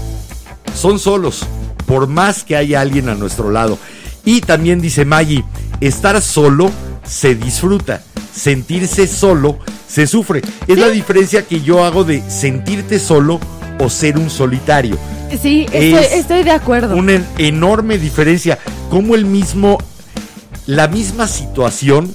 son 0.76 0.98
solos, 0.98 1.40
por 1.86 2.06
más 2.08 2.44
que 2.44 2.56
haya 2.56 2.80
alguien 2.80 3.08
a 3.08 3.14
nuestro 3.14 3.50
lado. 3.50 3.78
Y 4.24 4.40
también 4.40 4.80
dice 4.80 5.04
Maggie, 5.04 5.44
estar 5.80 6.20
solo 6.22 6.70
se 7.04 7.34
disfruta, 7.34 8.02
sentirse 8.34 9.06
solo 9.06 9.58
se 9.88 10.06
sufre. 10.06 10.42
Es 10.66 10.78
la 10.78 10.88
diferencia 10.88 11.42
que 11.46 11.60
yo 11.60 11.84
hago 11.84 12.04
de 12.04 12.22
sentirte 12.30 12.98
solo 12.98 13.38
o 13.78 13.90
ser 13.90 14.16
un 14.16 14.30
solitario. 14.30 14.96
Sí, 15.40 15.62
estoy, 15.72 15.94
Es 16.04 16.12
estoy 16.12 16.42
de 16.44 16.50
acuerdo. 16.50 16.96
Una 16.96 17.14
en- 17.14 17.26
enorme 17.38 17.98
diferencia. 17.98 18.58
Como 18.90 19.14
el 19.14 19.24
mismo, 19.24 19.78
la 20.66 20.88
misma 20.88 21.26
situación 21.26 22.14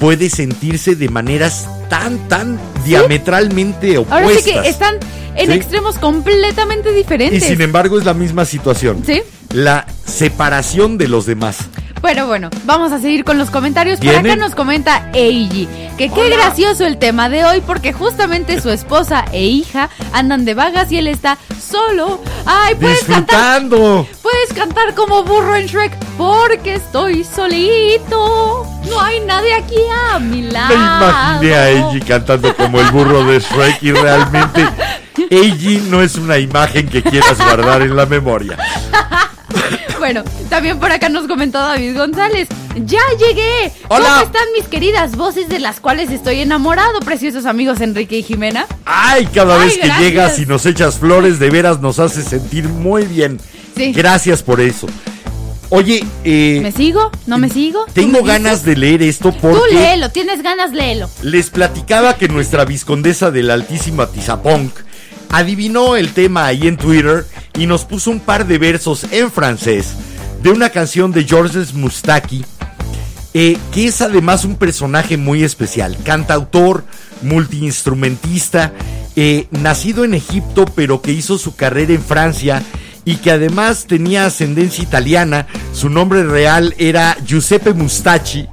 puede 0.00 0.30
sentirse 0.30 0.94
de 0.96 1.08
maneras 1.08 1.66
tan, 1.88 2.18
tan 2.28 2.58
diametralmente 2.84 3.98
opuestas. 3.98 4.22
Ahora 4.22 4.40
sí 4.40 4.52
que 4.52 4.68
están 4.68 4.96
en 5.36 5.46
Sí. 5.50 5.52
extremos 5.56 5.98
completamente 5.98 6.92
Y 6.92 6.94
diferentes. 6.94 7.44
sin 7.44 7.60
embargo 7.60 7.98
es 7.98 8.04
la 8.04 8.14
misma 8.14 8.44
situación. 8.44 9.02
Sí. 9.06 9.22
La 9.52 9.86
separación 10.04 10.98
de 10.98 11.08
los 11.08 11.26
demás. 11.26 11.58
Pero 12.06 12.28
bueno, 12.28 12.50
vamos 12.64 12.92
a 12.92 13.00
seguir 13.00 13.24
con 13.24 13.36
los 13.36 13.50
comentarios. 13.50 13.98
Por 13.98 14.14
acá 14.14 14.36
nos 14.36 14.54
comenta 14.54 15.10
Eiji 15.12 15.68
que 15.98 16.08
qué 16.08 16.30
gracioso 16.30 16.86
el 16.86 16.98
tema 16.98 17.28
de 17.28 17.44
hoy 17.44 17.60
porque 17.60 17.92
justamente 17.92 18.60
su 18.60 18.70
esposa 18.70 19.24
e 19.32 19.44
hija 19.46 19.90
andan 20.12 20.44
de 20.44 20.54
vagas 20.54 20.92
y 20.92 20.98
él 20.98 21.08
está 21.08 21.36
solo. 21.60 22.22
Ay, 22.46 22.76
puedes 22.76 23.02
cantar, 23.02 23.66
puedes 23.68 24.52
cantar 24.54 24.94
como 24.94 25.24
burro 25.24 25.56
en 25.56 25.66
Shrek 25.66 25.96
porque 26.16 26.76
estoy 26.76 27.24
solito. 27.24 28.64
No 28.88 29.00
hay 29.00 29.18
nadie 29.20 29.54
aquí 29.54 29.80
a 30.12 30.20
mi 30.20 30.42
lado. 30.42 30.68
Me 30.68 30.74
imaginé 30.76 31.54
a 31.56 31.70
Eiji 31.70 32.00
cantando 32.02 32.54
como 32.54 32.80
el 32.80 32.88
burro 32.92 33.24
de 33.24 33.40
Shrek 33.40 33.82
y 33.82 33.90
realmente 33.90 34.68
Eiji 35.30 35.78
no 35.90 36.00
es 36.02 36.14
una 36.14 36.38
imagen 36.38 36.88
que 36.88 37.02
quieras 37.02 37.36
guardar 37.36 37.82
en 37.82 37.96
la 37.96 38.06
memoria. 38.06 38.56
Bueno, 40.06 40.22
también 40.48 40.78
por 40.78 40.92
acá 40.92 41.08
nos 41.08 41.26
comentó 41.26 41.58
David 41.58 41.96
González. 41.98 42.46
¡Ya 42.76 43.00
llegué! 43.18 43.72
Hola. 43.88 44.06
¿Cómo 44.06 44.22
están 44.22 44.44
mis 44.56 44.68
queridas 44.68 45.16
voces 45.16 45.48
de 45.48 45.58
las 45.58 45.80
cuales 45.80 46.12
estoy 46.12 46.42
enamorado, 46.42 47.00
preciosos 47.00 47.44
amigos 47.44 47.80
Enrique 47.80 48.16
y 48.18 48.22
Jimena? 48.22 48.68
Ay, 48.84 49.26
cada 49.26 49.60
Ay, 49.60 49.66
vez 49.66 49.78
que 49.78 49.90
llegas 49.98 50.38
y 50.38 50.46
nos 50.46 50.64
echas 50.64 51.00
flores, 51.00 51.40
de 51.40 51.50
veras 51.50 51.80
nos 51.80 51.98
hace 51.98 52.22
sentir 52.22 52.68
muy 52.68 53.04
bien. 53.04 53.40
Sí. 53.76 53.90
Gracias 53.90 54.44
por 54.44 54.60
eso. 54.60 54.86
Oye, 55.70 56.04
eh, 56.22 56.60
¿Me 56.62 56.70
sigo? 56.70 57.10
¿No 57.26 57.38
me 57.38 57.48
sigo? 57.48 57.84
¿Tú 57.86 57.92
tengo 57.94 58.22
me 58.22 58.28
ganas 58.28 58.62
de 58.64 58.76
leer 58.76 59.02
esto 59.02 59.32
Tú 59.32 59.38
porque 59.40 59.74
léelo, 59.74 60.10
tienes 60.10 60.40
ganas, 60.40 60.70
léelo. 60.70 61.10
les 61.22 61.50
platicaba 61.50 62.14
que 62.14 62.28
nuestra 62.28 62.64
viscondesa 62.64 63.32
del 63.32 63.50
altísimo 63.50 64.02
Atizapunk 64.02 64.70
adivinó 65.30 65.96
el 65.96 66.12
tema 66.12 66.46
ahí 66.46 66.66
en 66.66 66.76
Twitter 66.76 67.26
y 67.58 67.66
nos 67.66 67.84
puso 67.84 68.10
un 68.10 68.20
par 68.20 68.46
de 68.46 68.58
versos 68.58 69.04
en 69.10 69.30
francés 69.30 69.88
de 70.42 70.50
una 70.50 70.70
canción 70.70 71.12
de 71.12 71.24
Georges 71.24 71.74
Mustaki, 71.74 72.44
eh, 73.34 73.56
que 73.72 73.86
es 73.86 74.00
además 74.00 74.44
un 74.44 74.56
personaje 74.56 75.16
muy 75.16 75.42
especial, 75.42 75.96
cantautor, 76.04 76.84
multiinstrumentista, 77.22 78.72
eh, 79.16 79.46
nacido 79.50 80.04
en 80.04 80.14
Egipto 80.14 80.66
pero 80.74 81.00
que 81.02 81.12
hizo 81.12 81.38
su 81.38 81.56
carrera 81.56 81.92
en 81.94 82.02
Francia 82.02 82.62
y 83.04 83.16
que 83.16 83.30
además 83.30 83.86
tenía 83.88 84.26
ascendencia 84.26 84.82
italiana, 84.82 85.46
su 85.72 85.88
nombre 85.88 86.24
real 86.24 86.74
era 86.78 87.16
Giuseppe 87.24 87.72
Mustachi, 87.72 88.46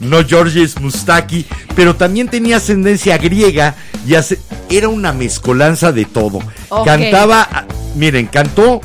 no 0.00 0.24
Georges 0.24 0.78
Mustaki, 0.80 1.46
pero 1.74 1.96
también 1.96 2.28
tenía 2.28 2.56
ascendencia 2.58 3.16
griega 3.18 3.74
y 4.06 4.14
hace- 4.14 4.38
era 4.70 4.88
una 4.88 5.12
mezcolanza 5.12 5.92
de 5.92 6.04
todo. 6.04 6.40
Cantaba, 6.84 7.48
ah, 7.50 7.64
miren, 7.94 8.26
cantó 8.26 8.80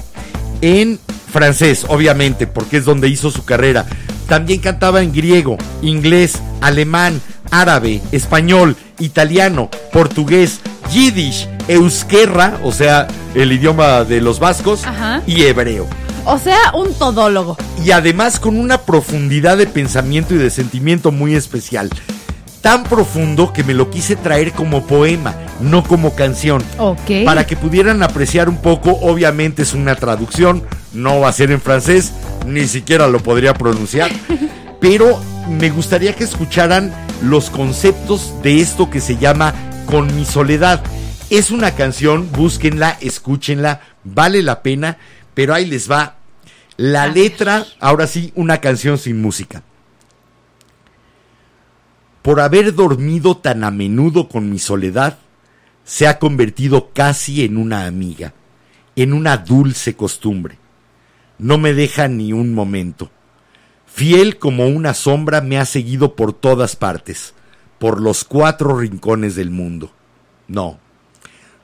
en 0.61 0.99
francés, 1.31 1.85
obviamente, 1.87 2.47
porque 2.47 2.77
es 2.77 2.85
donde 2.85 3.09
hizo 3.09 3.31
su 3.31 3.45
carrera. 3.45 3.85
También 4.27 4.59
cantaba 4.59 5.01
en 5.01 5.11
griego, 5.11 5.57
inglés, 5.81 6.39
alemán, 6.61 7.21
árabe, 7.49 8.01
español, 8.11 8.75
italiano, 8.99 9.69
portugués, 9.91 10.59
yiddish, 10.91 11.47
euskera, 11.67 12.59
o 12.63 12.71
sea, 12.71 13.07
el 13.35 13.51
idioma 13.51 14.03
de 14.03 14.21
los 14.21 14.39
vascos, 14.39 14.85
Ajá. 14.85 15.21
y 15.25 15.43
hebreo 15.43 15.87
O 16.25 16.37
sea, 16.37 16.57
un 16.73 16.93
todólogo. 16.93 17.57
y 17.83 17.91
además 17.91 18.39
con 18.39 18.57
una 18.57 18.77
profundidad 18.79 19.57
de 19.57 19.67
pensamiento 19.67 20.33
y 20.35 20.37
de 20.37 20.49
sentimiento 20.49 21.11
muy 21.11 21.35
especial. 21.35 21.89
Tan 22.61 22.83
profundo 22.83 23.53
que 23.53 23.63
me 23.63 23.73
lo 23.73 23.89
quise 23.89 24.15
traer 24.15 24.51
como 24.51 24.85
poema, 24.85 25.35
no 25.59 25.83
como 25.83 26.13
canción. 26.13 26.63
Ok. 26.77 27.25
Para 27.25 27.47
que 27.47 27.57
pudieran 27.57 28.03
apreciar 28.03 28.49
un 28.49 28.57
poco, 28.57 28.91
obviamente 29.01 29.63
es 29.63 29.73
una 29.73 29.95
traducción, 29.95 30.63
no 30.93 31.19
va 31.19 31.29
a 31.29 31.33
ser 31.33 31.51
en 31.51 31.59
francés, 31.59 32.13
ni 32.45 32.67
siquiera 32.67 33.07
lo 33.07 33.19
podría 33.19 33.55
pronunciar, 33.55 34.11
pero 34.79 35.19
me 35.49 35.71
gustaría 35.71 36.15
que 36.15 36.23
escucharan 36.23 36.93
los 37.23 37.49
conceptos 37.49 38.33
de 38.43 38.61
esto 38.61 38.91
que 38.91 39.01
se 39.01 39.17
llama 39.17 39.53
Con 39.87 40.15
mi 40.15 40.25
soledad. 40.25 40.83
Es 41.31 41.49
una 41.49 41.71
canción, 41.71 42.31
búsquenla, 42.31 42.97
escúchenla, 43.01 43.81
vale 44.03 44.43
la 44.43 44.61
pena, 44.61 44.97
pero 45.33 45.55
ahí 45.55 45.65
les 45.65 45.89
va 45.89 46.15
la 46.77 47.07
letra, 47.07 47.65
ahora 47.79 48.05
sí, 48.05 48.31
una 48.35 48.59
canción 48.59 48.97
sin 48.97 49.21
música. 49.21 49.63
Por 52.21 52.39
haber 52.39 52.75
dormido 52.75 53.37
tan 53.37 53.63
a 53.63 53.71
menudo 53.71 54.29
con 54.29 54.49
mi 54.49 54.59
soledad, 54.59 55.17
se 55.83 56.07
ha 56.07 56.19
convertido 56.19 56.91
casi 56.93 57.43
en 57.43 57.57
una 57.57 57.85
amiga, 57.85 58.33
en 58.95 59.13
una 59.13 59.37
dulce 59.37 59.95
costumbre. 59.95 60.59
No 61.39 61.57
me 61.57 61.73
deja 61.73 62.07
ni 62.07 62.33
un 62.33 62.53
momento. 62.53 63.09
Fiel 63.87 64.37
como 64.37 64.67
una 64.67 64.93
sombra 64.93 65.41
me 65.41 65.57
ha 65.57 65.65
seguido 65.65 66.15
por 66.15 66.33
todas 66.33 66.75
partes, 66.75 67.33
por 67.79 67.99
los 67.99 68.23
cuatro 68.23 68.77
rincones 68.77 69.35
del 69.35 69.49
mundo. 69.49 69.91
No, 70.47 70.79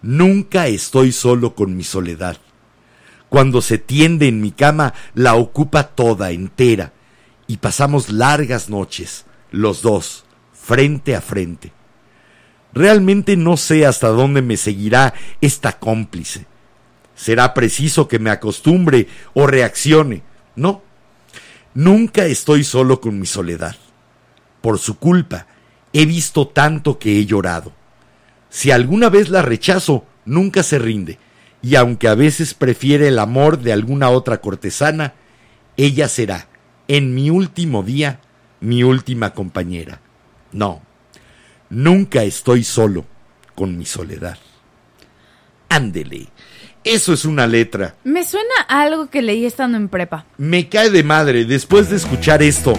nunca 0.02 0.68
estoy 0.68 1.12
solo 1.12 1.54
con 1.54 1.78
mi 1.78 1.84
soledad. 1.84 2.38
Cuando 3.30 3.62
se 3.62 3.78
tiende 3.78 4.28
en 4.28 4.42
mi 4.42 4.52
cama, 4.52 4.94
la 5.14 5.36
ocupa 5.36 5.84
toda 5.90 6.32
entera, 6.32 6.94
y 7.46 7.58
pasamos 7.58 8.10
largas 8.10 8.70
noches, 8.70 9.26
los 9.52 9.82
dos, 9.82 10.26
frente 10.68 11.16
a 11.16 11.22
frente. 11.22 11.72
Realmente 12.74 13.38
no 13.38 13.56
sé 13.56 13.86
hasta 13.86 14.10
dónde 14.10 14.42
me 14.42 14.58
seguirá 14.58 15.14
esta 15.40 15.80
cómplice. 15.80 16.46
Será 17.16 17.54
preciso 17.54 18.10
que 18.10 18.20
me 18.20 18.32
acostumbre 18.32 19.08
o 19.34 19.48
reaccione. 19.48 20.24
No, 20.58 20.82
nunca 21.74 22.26
estoy 22.26 22.66
solo 22.66 23.00
con 23.00 23.18
mi 23.18 23.26
soledad. 23.26 23.78
Por 24.60 24.78
su 24.78 25.00
culpa, 25.00 25.48
he 25.94 26.06
visto 26.06 26.50
tanto 26.50 27.00
que 27.00 27.18
he 27.18 27.26
llorado. 27.26 27.72
Si 28.50 28.70
alguna 28.70 29.08
vez 29.08 29.30
la 29.30 29.42
rechazo, 29.42 30.04
nunca 30.26 30.64
se 30.64 30.80
rinde, 30.80 31.18
y 31.62 31.76
aunque 31.76 32.10
a 32.10 32.16
veces 32.16 32.54
prefiere 32.54 33.08
el 33.08 33.20
amor 33.20 33.60
de 33.60 33.72
alguna 33.72 34.10
otra 34.10 34.42
cortesana, 34.42 35.14
ella 35.78 36.10
será, 36.10 36.50
en 36.90 37.16
mi 37.16 37.30
último 37.30 37.84
día, 37.84 38.20
mi 38.60 38.84
última 38.84 39.34
compañera. 39.34 40.02
No, 40.52 40.82
nunca 41.70 42.24
estoy 42.24 42.64
solo 42.64 43.06
con 43.56 43.78
mi 43.78 43.86
soledad. 43.86 44.38
Ándele, 45.70 46.28
eso 46.84 47.14
es 47.14 47.26
una 47.26 47.48
letra. 47.48 47.96
Me 48.04 48.24
suena 48.24 48.54
a 48.68 48.82
algo 48.82 49.10
que 49.10 49.22
leí 49.22 49.46
estando 49.46 49.78
en 49.78 49.90
prepa. 49.90 50.26
Me 50.38 50.70
cae 50.70 50.90
de 50.90 51.04
madre 51.04 51.46
después 51.46 51.90
de 51.90 51.98
escuchar 51.98 52.42
esto. 52.42 52.74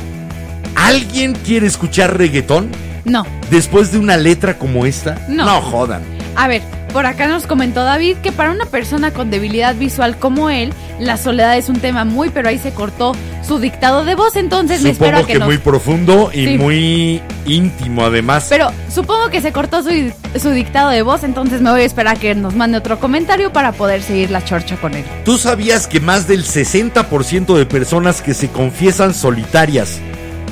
¿Alguien 0.75 1.35
quiere 1.35 1.67
escuchar 1.67 2.17
reggaetón? 2.17 2.71
No. 3.05 3.27
Después 3.51 3.93
de 3.93 3.99
una 3.99 4.17
letra 4.17 4.59
como 4.59 4.87
esta? 4.87 5.27
No. 5.29 5.61
jodan. 5.61 6.03
A 6.37 6.49
ver, 6.49 6.63
por 6.93 7.07
acá 7.07 7.29
nos 7.29 7.47
comentó 7.47 7.85
David 7.85 8.17
que 8.19 8.33
para 8.33 8.51
una 8.51 8.67
persona 8.67 9.11
con 9.13 9.31
debilidad 9.31 9.75
visual 9.75 10.19
como 10.19 10.51
él, 10.51 10.73
la 10.99 11.17
soledad 11.17 11.57
es 11.57 11.69
un 11.69 11.79
tema 11.81 12.05
muy, 12.05 12.31
pero 12.31 12.49
ahí 12.49 12.59
se 12.59 12.73
cortó 12.73 13.13
su 13.47 13.59
dictado 13.59 14.05
de 14.05 14.15
voz, 14.15 14.37
entonces 14.37 14.83
me 14.83 14.91
espero 14.91 15.19
Supongo 15.19 15.27
que, 15.27 15.33
que 15.35 15.39
nos... 15.39 15.49
muy 15.49 15.59
profundo 15.59 16.31
y 16.35 16.45
Sí. 16.47 16.59
muy 16.59 17.23
íntimo 17.47 18.05
además. 18.05 18.47
Pero 18.49 18.71
supongo 18.93 19.31
que 19.31 19.41
se 19.41 19.53
cortó 19.53 19.83
su, 19.83 19.91
su 20.39 20.51
dictado 20.51 20.91
de 20.91 21.03
voz, 21.03 21.25
entonces 21.25 21.61
me 21.61 21.71
voy 21.71 21.83
a 21.83 21.85
esperar 21.85 22.17
a 22.17 22.21
que 22.21 22.35
nos 22.35 22.55
mande 22.55 22.79
otro 22.79 22.99
comentario 22.99 23.53
para 23.53 23.73
poder 23.73 24.03
seguir 24.03 24.31
la 24.31 24.45
chorcha 24.45 24.77
con 24.77 24.95
él. 24.95 25.05
¿Tú 25.25 25.39
sabías 25.39 25.87
que 25.87 26.01
más 26.01 26.27
del 26.27 26.45
60% 26.45 27.57
de 27.57 27.67
personas 27.67 28.21
que 28.23 28.35
se 28.35 28.49
confiesan 28.49 29.15
solitarias 29.15 29.99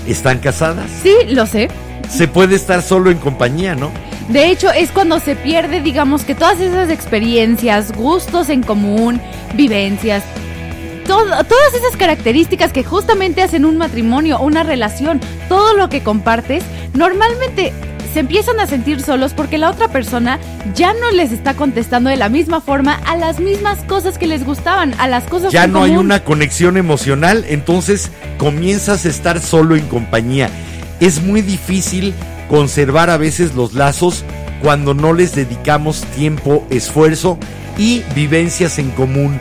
están 0.07 0.39
casadas? 0.39 0.87
Sí, 1.03 1.15
lo 1.29 1.47
sé. 1.47 1.69
Se 2.09 2.29
puede 2.29 2.55
estar 2.55 2.83
solo 2.83 3.11
en 3.11 3.19
compañía, 3.19 3.75
¿no? 3.75 3.91
De 4.29 4.51
hecho, 4.51 4.71
es 4.73 4.91
cuando 4.91 5.21
se 5.21 5.37
pierde, 5.37 5.81
digamos, 5.81 6.25
que 6.25 6.35
todas 6.35 6.59
esas 6.61 6.91
experiencias, 6.91 7.93
gustos 7.93 8.49
en 8.49 8.63
común, 8.63 9.21
vivencias, 9.55 10.25
todo- 11.07 11.45
todas 11.45 11.75
esas 11.75 11.97
características 11.97 12.73
que 12.73 12.83
justamente 12.83 13.43
hacen 13.43 13.65
un 13.65 13.77
matrimonio, 13.79 14.41
una 14.41 14.65
relación, 14.65 15.21
todo 15.49 15.77
lo 15.77 15.89
que 15.89 16.03
compartes, 16.03 16.65
normalmente 16.95 17.73
se 18.13 18.21
empiezan 18.21 18.59
a 18.61 18.67
sentir 18.67 19.01
solos 19.03 19.33
porque 19.35 19.59
la 19.59 19.71
otra 19.71 19.89
persona 19.89 20.41
ya 20.75 20.93
no 20.95 21.11
les 21.13 21.31
está 21.33 21.55
contestando 21.55 22.09
de 22.11 22.17
la 22.17 22.29
misma 22.29 22.61
forma 22.61 22.95
a 23.07 23.15
las 23.17 23.39
mismas 23.39 23.79
cosas 23.85 24.19
que 24.19 24.27
les 24.27 24.45
gustaban, 24.45 24.95
a 24.99 25.07
las 25.07 25.25
cosas 25.25 25.53
Ya 25.53 25.65
en 25.65 25.73
no 25.73 25.83
hay 25.85 25.97
una 25.97 26.25
conexión 26.25 26.77
emocional, 26.79 27.45
entonces 27.47 28.11
comienzas 28.39 29.05
a 29.05 29.09
estar 29.09 29.41
solo 29.41 29.77
en 29.77 29.87
compañía. 29.87 30.49
Es 30.99 31.23
muy 31.23 31.43
difícil 31.43 32.15
conservar 32.49 33.11
a 33.11 33.17
veces 33.17 33.55
los 33.55 33.75
lazos 33.75 34.25
cuando 34.63 34.95
no 34.95 35.13
les 35.13 35.35
dedicamos 35.35 36.03
tiempo, 36.17 36.67
esfuerzo 36.71 37.39
y 37.77 38.03
vivencias 38.15 38.79
en 38.79 38.91
común. 38.91 39.41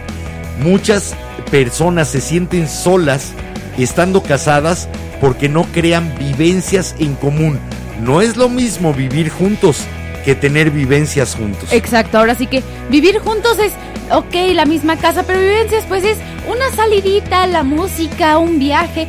Muchas 0.61 1.15
personas 1.52 2.10
se 2.10 2.22
sienten 2.22 2.68
solas 2.68 3.32
estando 3.77 4.23
casadas 4.23 4.88
porque 5.22 5.49
no 5.49 5.64
crean 5.73 6.14
vivencias 6.18 6.95
en 6.99 7.15
común. 7.15 7.60
No 8.02 8.22
es 8.22 8.36
lo 8.36 8.49
mismo 8.49 8.94
vivir 8.94 9.30
juntos 9.30 9.86
que 10.23 10.36
tener 10.36 10.72
vivencias 10.72 11.36
juntos. 11.36 11.72
Exacto, 11.72 12.18
ahora 12.18 12.36
sí 12.36 12.48
que 12.48 12.64
vivir 12.90 13.19
juntos 13.19 13.57
es, 13.60 13.73
ok, 14.11 14.53
la 14.53 14.65
misma 14.65 14.98
casa, 14.98 15.23
pero 15.23 15.40
vivencias 15.40 15.86
pues 15.88 16.03
es 16.03 16.18
una 16.49 16.69
salidita, 16.76 17.48
la 17.48 17.64
música, 17.64 18.38
un 18.38 18.60
viaje. 18.60 19.07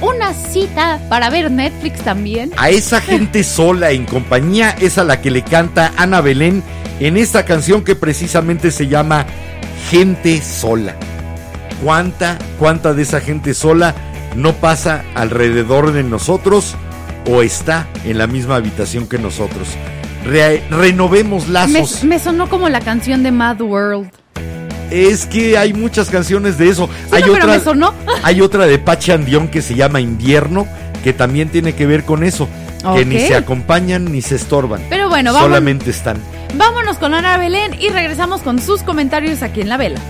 Una 0.00 0.32
cita 0.34 1.00
para 1.08 1.30
ver 1.30 1.50
Netflix 1.50 2.00
también. 2.02 2.52
A 2.56 2.70
esa 2.70 3.00
gente 3.00 3.42
sola 3.44 3.90
en 3.92 4.04
compañía 4.04 4.70
es 4.80 4.98
a 4.98 5.04
la 5.04 5.20
que 5.20 5.30
le 5.30 5.42
canta 5.42 5.92
Ana 5.96 6.20
Belén 6.20 6.62
en 7.00 7.16
esta 7.16 7.44
canción 7.44 7.82
que 7.84 7.94
precisamente 7.96 8.70
se 8.70 8.86
llama 8.86 9.26
Gente 9.90 10.40
sola. 10.42 10.94
¿Cuánta, 11.82 12.38
cuánta 12.58 12.94
de 12.94 13.02
esa 13.02 13.20
gente 13.20 13.54
sola 13.54 13.94
no 14.34 14.54
pasa 14.54 15.04
alrededor 15.14 15.92
de 15.92 16.02
nosotros 16.02 16.74
o 17.28 17.42
está 17.42 17.86
en 18.04 18.18
la 18.18 18.26
misma 18.26 18.56
habitación 18.56 19.06
que 19.08 19.18
nosotros? 19.18 19.68
Re- 20.24 20.62
renovemos 20.70 21.46
Me, 21.46 21.52
lazos. 21.52 22.02
me 22.02 22.18
sonó 22.18 22.48
como 22.48 22.68
la 22.68 22.80
canción 22.80 23.22
de 23.22 23.30
Mad 23.30 23.60
World. 23.60 24.10
Es 24.90 25.26
que 25.26 25.58
hay 25.58 25.72
muchas 25.72 26.08
canciones 26.10 26.58
de 26.58 26.68
eso. 26.68 26.88
hay 27.10 27.22
no, 27.22 27.60
sonó. 27.60 27.94
hay 28.22 28.40
otra 28.40 28.66
de 28.66 28.78
Pache 28.78 29.12
Andión 29.12 29.48
que 29.48 29.62
se 29.62 29.74
llama 29.74 30.00
Invierno, 30.00 30.66
que 31.02 31.12
también 31.12 31.48
tiene 31.48 31.74
que 31.74 31.86
ver 31.86 32.04
con 32.04 32.24
eso. 32.24 32.48
Que 32.94 33.04
ni 33.04 33.18
se 33.18 33.34
acompañan 33.34 34.12
ni 34.12 34.22
se 34.22 34.36
estorban. 34.36 34.80
Pero 34.88 35.08
bueno, 35.08 35.32
vamos- 35.32 35.48
Solamente 35.48 35.90
están. 35.90 36.18
Vámonos 36.54 36.98
con 36.98 37.14
Ana 37.14 37.36
Belén 37.36 37.74
y 37.80 37.88
regresamos 37.88 38.42
con 38.42 38.60
sus 38.60 38.82
comentarios 38.82 39.42
aquí 39.42 39.60
en 39.60 39.68
la 39.68 39.76
vela. 39.76 40.00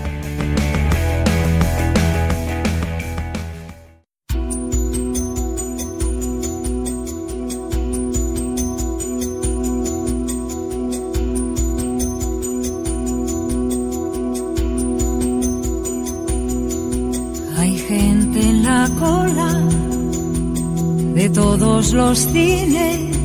Los 21.93 22.19
cines. 22.19 23.17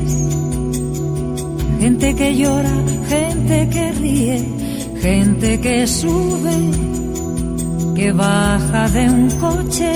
Gente 1.81 2.15
que 2.15 2.37
llora, 2.37 2.77
gente 3.09 3.69
que 3.71 3.93
ríe, 3.93 4.49
gente 5.01 5.61
que 5.61 5.87
sube, 5.87 6.57
que 7.95 8.13
baja 8.13 8.89
de 8.89 9.11
un 9.11 9.31
coche. 9.31 9.93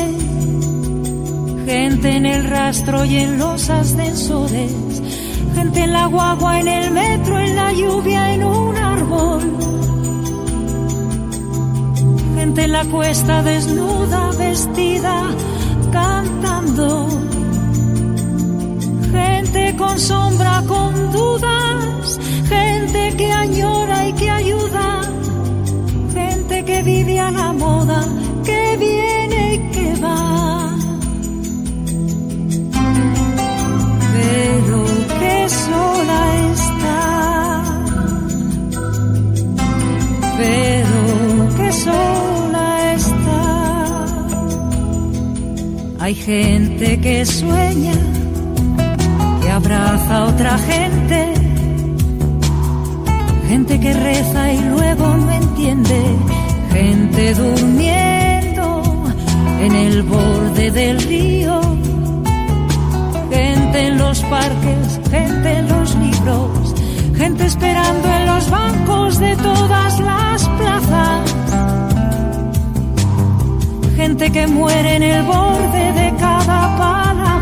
Gente 1.65 2.17
en 2.17 2.27
el 2.27 2.45
rastro 2.45 3.05
y 3.05 3.17
en 3.17 3.39
los 3.39 3.71
ascensores. 3.71 4.73
Gente 5.55 5.81
en 5.81 5.93
la 5.93 6.07
guagua, 6.07 6.61
en 6.61 6.69
el 6.69 6.91
metro, 6.91 7.39
en 7.39 7.57
la 7.57 7.73
lluvia, 7.73 8.35
en 8.35 8.45
un 8.45 8.77
árbol. 8.77 9.43
Gente 12.37 12.63
en 12.65 12.73
la 12.73 12.85
cuesta 12.85 13.43
desnuda, 13.43 14.31
vestida, 14.39 15.23
cantando. 15.93 17.09
Con 19.77 19.99
sombra, 19.99 20.63
con 20.67 21.13
dudas. 21.13 22.19
Gente 22.49 23.15
que 23.17 23.33
añora 23.33 24.09
y 24.09 24.13
que 24.15 24.31
ayuda. 24.31 25.03
Gente 26.15 26.65
que 26.65 26.83
vive 26.83 27.21
a 27.21 27.31
la 27.31 27.53
moda, 27.53 28.01
que 28.45 28.77
viene 28.79 29.55
y 29.55 29.59
que 29.75 29.95
va. 30.03 30.75
Pero 34.15 34.85
que 35.21 35.49
sola 35.49 36.21
está. 36.53 37.01
Pero 40.39 41.01
que 41.57 41.73
sola 41.73 42.95
está. 42.95 43.43
Hay 46.01 46.15
gente 46.15 47.01
que 47.01 47.27
sueña, 47.27 47.95
abraza 49.67 50.17
a 50.17 50.25
otra 50.27 50.59
gente. 50.59 51.35
Gente 53.49 53.81
que 53.81 53.93
reza 53.93 54.53
y 54.53 54.61
luego 54.61 55.07
no 55.17 55.33
entiende. 55.33 56.01
Gente 56.73 57.35
durmiendo 57.35 58.83
en 59.61 59.73
el 59.75 60.03
borde 60.03 60.71
del 60.71 61.01
río. 61.03 61.61
Gente 63.31 63.79
en 63.89 63.99
los 63.99 64.21
parques, 64.35 65.01
gente 65.11 65.49
en 65.59 65.69
los 65.69 65.95
libros. 65.97 66.75
Gente 67.17 67.47
esperando 67.47 68.07
en 68.19 68.27
los 68.27 68.51
bancos 68.51 69.19
de 69.19 69.37
todas 69.37 70.01
las 70.01 70.49
plazas. 70.61 71.35
Gente 73.97 74.31
que 74.31 74.47
muere 74.47 74.97
en 74.97 75.03
el 75.03 75.23
borde 75.25 75.93
de 75.93 76.15
cada 76.19 76.77
palabra. 76.77 77.36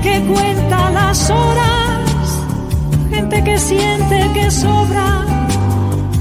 Gente 0.00 0.10
que 0.10 0.32
cuenta 0.32 0.90
las 0.90 1.30
horas. 1.30 2.44
Gente 3.10 3.42
que 3.42 3.58
siente 3.58 4.30
que 4.32 4.50
sobra. 4.50 5.26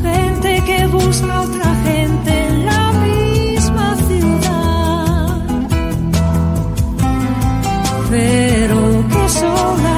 Gente 0.02 0.64
que 0.66 0.88
busca 0.88 1.42
otra 1.42 1.76
gente 1.84 2.48
en 2.48 2.66
la 2.66 2.92
misma 2.94 3.96
ciudad. 4.08 5.42
Pero 8.10 9.08
que 9.10 9.30
sola 9.30 9.97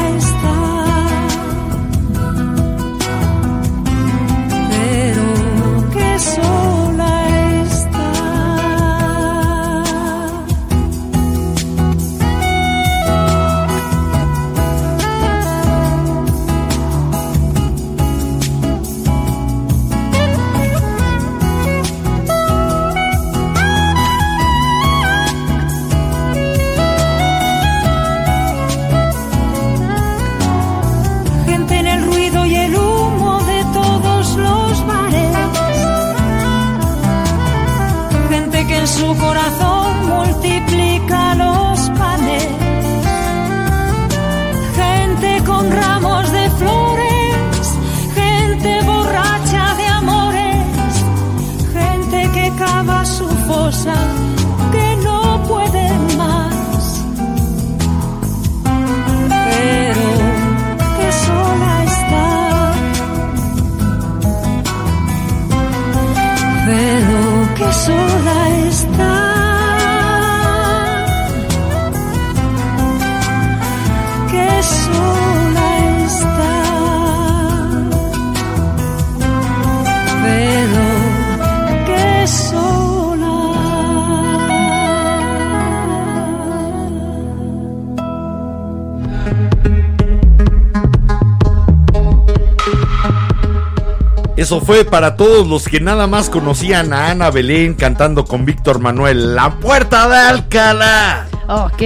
Eso 94.49 94.61
fue 94.61 94.83
para 94.83 95.15
todos 95.15 95.47
los 95.47 95.67
que 95.67 95.79
nada 95.79 96.07
más 96.07 96.31
conocían 96.31 96.91
a 96.91 97.11
Ana 97.11 97.29
Belén 97.29 97.75
cantando 97.75 98.25
con 98.25 98.45
Víctor 98.45 98.79
Manuel 98.79 99.35
La 99.35 99.59
Puerta 99.59 100.09
de 100.09 100.17
Alcalá. 100.17 101.27
Ok. 101.47 101.83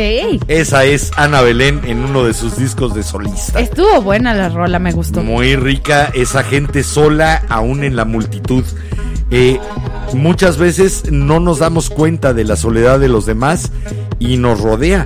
Esa 0.48 0.86
es 0.86 1.12
Ana 1.18 1.42
Belén 1.42 1.82
en 1.84 2.06
uno 2.06 2.24
de 2.24 2.34
sus 2.34 2.56
discos 2.56 2.96
de 2.96 3.04
solista. 3.04 3.60
Estuvo 3.60 4.02
buena 4.02 4.34
la 4.34 4.48
rola, 4.48 4.80
me 4.80 4.94
gustó. 4.94 5.22
Muy 5.22 5.58
rica, 5.58 6.10
esa 6.14 6.42
gente 6.42 6.84
sola, 6.84 7.44
aún 7.50 7.84
en 7.84 7.98
la 7.98 8.06
multitud. 8.06 8.64
Eh, 9.30 9.60
muchas 10.14 10.58
veces 10.58 11.12
no 11.12 11.42
nos 11.42 11.60
damos 11.60 11.90
cuenta 11.90 12.34
de 12.34 12.46
la 12.46 12.56
soledad 12.56 12.98
de 12.98 13.10
los 13.10 13.26
demás 13.26 13.74
y 14.20 14.38
nos 14.38 14.62
rodea. 14.62 15.06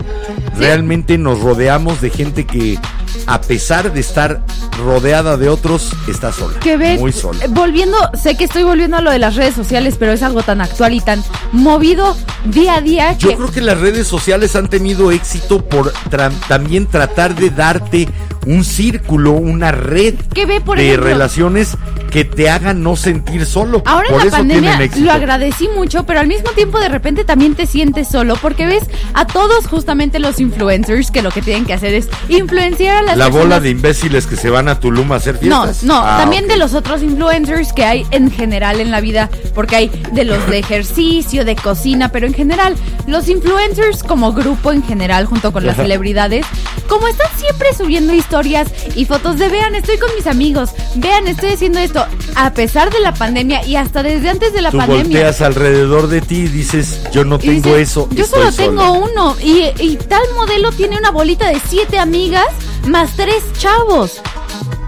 Realmente 0.57 1.17
nos 1.17 1.39
rodeamos 1.39 2.01
de 2.01 2.09
gente 2.09 2.45
que 2.45 2.77
a 3.25 3.41
pesar 3.41 3.91
de 3.93 3.99
estar 3.99 4.41
rodeada 4.83 5.37
de 5.37 5.49
otros, 5.49 5.91
está 6.07 6.31
sola. 6.31 6.59
que 6.59 6.77
ves, 6.77 6.99
Muy 6.99 7.11
sola. 7.11 7.43
eh, 7.43 7.47
volviendo, 7.49 7.97
sé 8.13 8.35
que 8.37 8.43
estoy 8.45 8.63
volviendo 8.63 8.97
a 8.97 9.01
lo 9.01 9.11
de 9.11 9.19
las 9.19 9.35
redes 9.35 9.55
sociales, 9.55 9.95
pero 9.97 10.11
es 10.11 10.21
algo 10.23 10.43
tan 10.43 10.61
actual 10.61 10.93
y 10.93 11.01
tan 11.01 11.23
movido 11.51 12.15
día 12.45 12.75
a 12.75 12.81
día 12.81 13.13
Yo 13.17 13.29
que 13.29 13.35
creo 13.35 13.51
que 13.51 13.61
las 13.61 13.79
redes 13.79 14.07
sociales 14.07 14.55
han 14.55 14.67
tenido 14.67 15.11
éxito 15.11 15.63
por 15.65 15.91
tra- 16.11 16.31
también 16.47 16.85
tratar 16.85 17.35
de 17.35 17.49
darte 17.49 18.07
un 18.45 18.63
círculo, 18.63 19.31
una 19.31 19.71
red 19.71 20.15
Que 20.33 20.45
ve, 20.45 20.61
por 20.61 20.77
de 20.77 20.87
ejemplo- 20.89 21.05
relaciones 21.07 21.75
que 22.17 22.25
te 22.25 22.49
hagan 22.49 22.81
no 22.81 22.95
sentir 22.95 23.45
solo. 23.45 23.83
Ahora 23.85 24.07
por 24.09 24.13
en 24.15 24.17
la 24.21 24.23
eso 24.29 24.37
pandemia 24.37 24.79
lo 25.01 25.11
agradecí 25.11 25.69
mucho, 25.75 26.03
pero 26.07 26.19
al 26.19 26.25
mismo 26.25 26.49
tiempo 26.49 26.79
de 26.79 26.89
repente 26.89 27.23
también 27.25 27.53
te 27.53 27.67
sientes 27.67 28.07
solo 28.07 28.35
porque 28.41 28.65
ves 28.65 28.83
a 29.13 29.27
todos 29.27 29.67
justamente 29.67 30.17
los 30.17 30.39
influencers 30.39 31.11
que 31.11 31.21
lo 31.21 31.29
que 31.29 31.43
tienen 31.43 31.65
que 31.65 31.73
hacer 31.73 31.93
es 31.93 32.09
influenciar 32.27 32.97
a 32.97 33.01
las 33.03 33.17
La 33.17 33.25
personas. 33.25 33.43
bola 33.45 33.59
de 33.59 33.69
imbéciles 33.69 34.25
que 34.25 34.35
se 34.35 34.49
van 34.49 34.67
a 34.67 34.79
Tulum 34.79 35.11
a 35.11 35.17
hacer 35.17 35.35
No, 35.43 35.61
fiestas. 35.63 35.83
no, 35.83 35.97
Ah, 36.03 36.17
también 36.19 36.47
de 36.47 36.57
los 36.57 36.73
otros 36.73 37.03
influencers 37.03 37.71
que 37.71 37.85
hay 37.85 38.03
en 38.09 38.31
general 38.31 38.79
en 38.81 38.89
la 38.89 38.99
vida, 38.99 39.29
porque 39.53 39.75
hay 39.75 39.91
de 40.11 40.23
los 40.23 40.43
de 40.49 40.57
ejercicio, 40.57 41.45
de 41.45 41.55
cocina, 41.55 42.09
pero 42.11 42.25
en 42.25 42.33
general, 42.33 42.75
los 43.05 43.29
influencers 43.29 44.01
como 44.01 44.33
grupo 44.33 44.71
en 44.71 44.81
general, 44.81 45.27
junto 45.27 45.51
con 45.53 45.67
las 45.67 45.75
celebridades, 45.75 46.47
como 46.89 47.07
están 47.07 47.29
siempre 47.37 47.67
subiendo 47.77 48.11
historias 48.11 48.69
y 48.95 49.05
fotos 49.05 49.37
de 49.37 49.49
vean, 49.49 49.75
estoy 49.75 49.99
con 49.99 50.09
mis 50.15 50.25
amigos, 50.25 50.71
vean, 50.95 51.27
estoy 51.27 51.51
haciendo 51.51 51.77
esto, 51.77 52.06
a 52.35 52.53
pesar 52.53 52.91
de 52.91 52.99
la 52.99 53.13
pandemia 53.13 53.65
y 53.65 53.75
hasta 53.75 54.03
desde 54.03 54.29
antes 54.29 54.53
de 54.53 54.61
la 54.61 54.71
Tú 54.71 54.77
pandemia. 54.77 55.03
volteas 55.03 55.41
alrededor 55.41 56.07
de 56.07 56.21
ti 56.21 56.35
y 56.41 56.47
dices, 56.47 57.01
yo 57.11 57.23
no 57.25 57.39
tengo 57.39 57.69
dices, 57.69 57.89
eso. 57.91 58.07
Yo 58.11 58.23
estoy 58.25 58.39
solo 58.41 58.51
sola". 58.51 58.67
tengo 58.67 58.93
uno. 58.93 59.35
Y, 59.41 59.71
y 59.79 59.97
tal 59.97 60.21
modelo 60.35 60.71
tiene 60.71 60.97
una 60.97 61.11
bolita 61.11 61.47
de 61.49 61.59
siete 61.67 61.99
amigas 61.99 62.45
más 62.87 63.15
tres 63.15 63.43
chavos. 63.57 64.21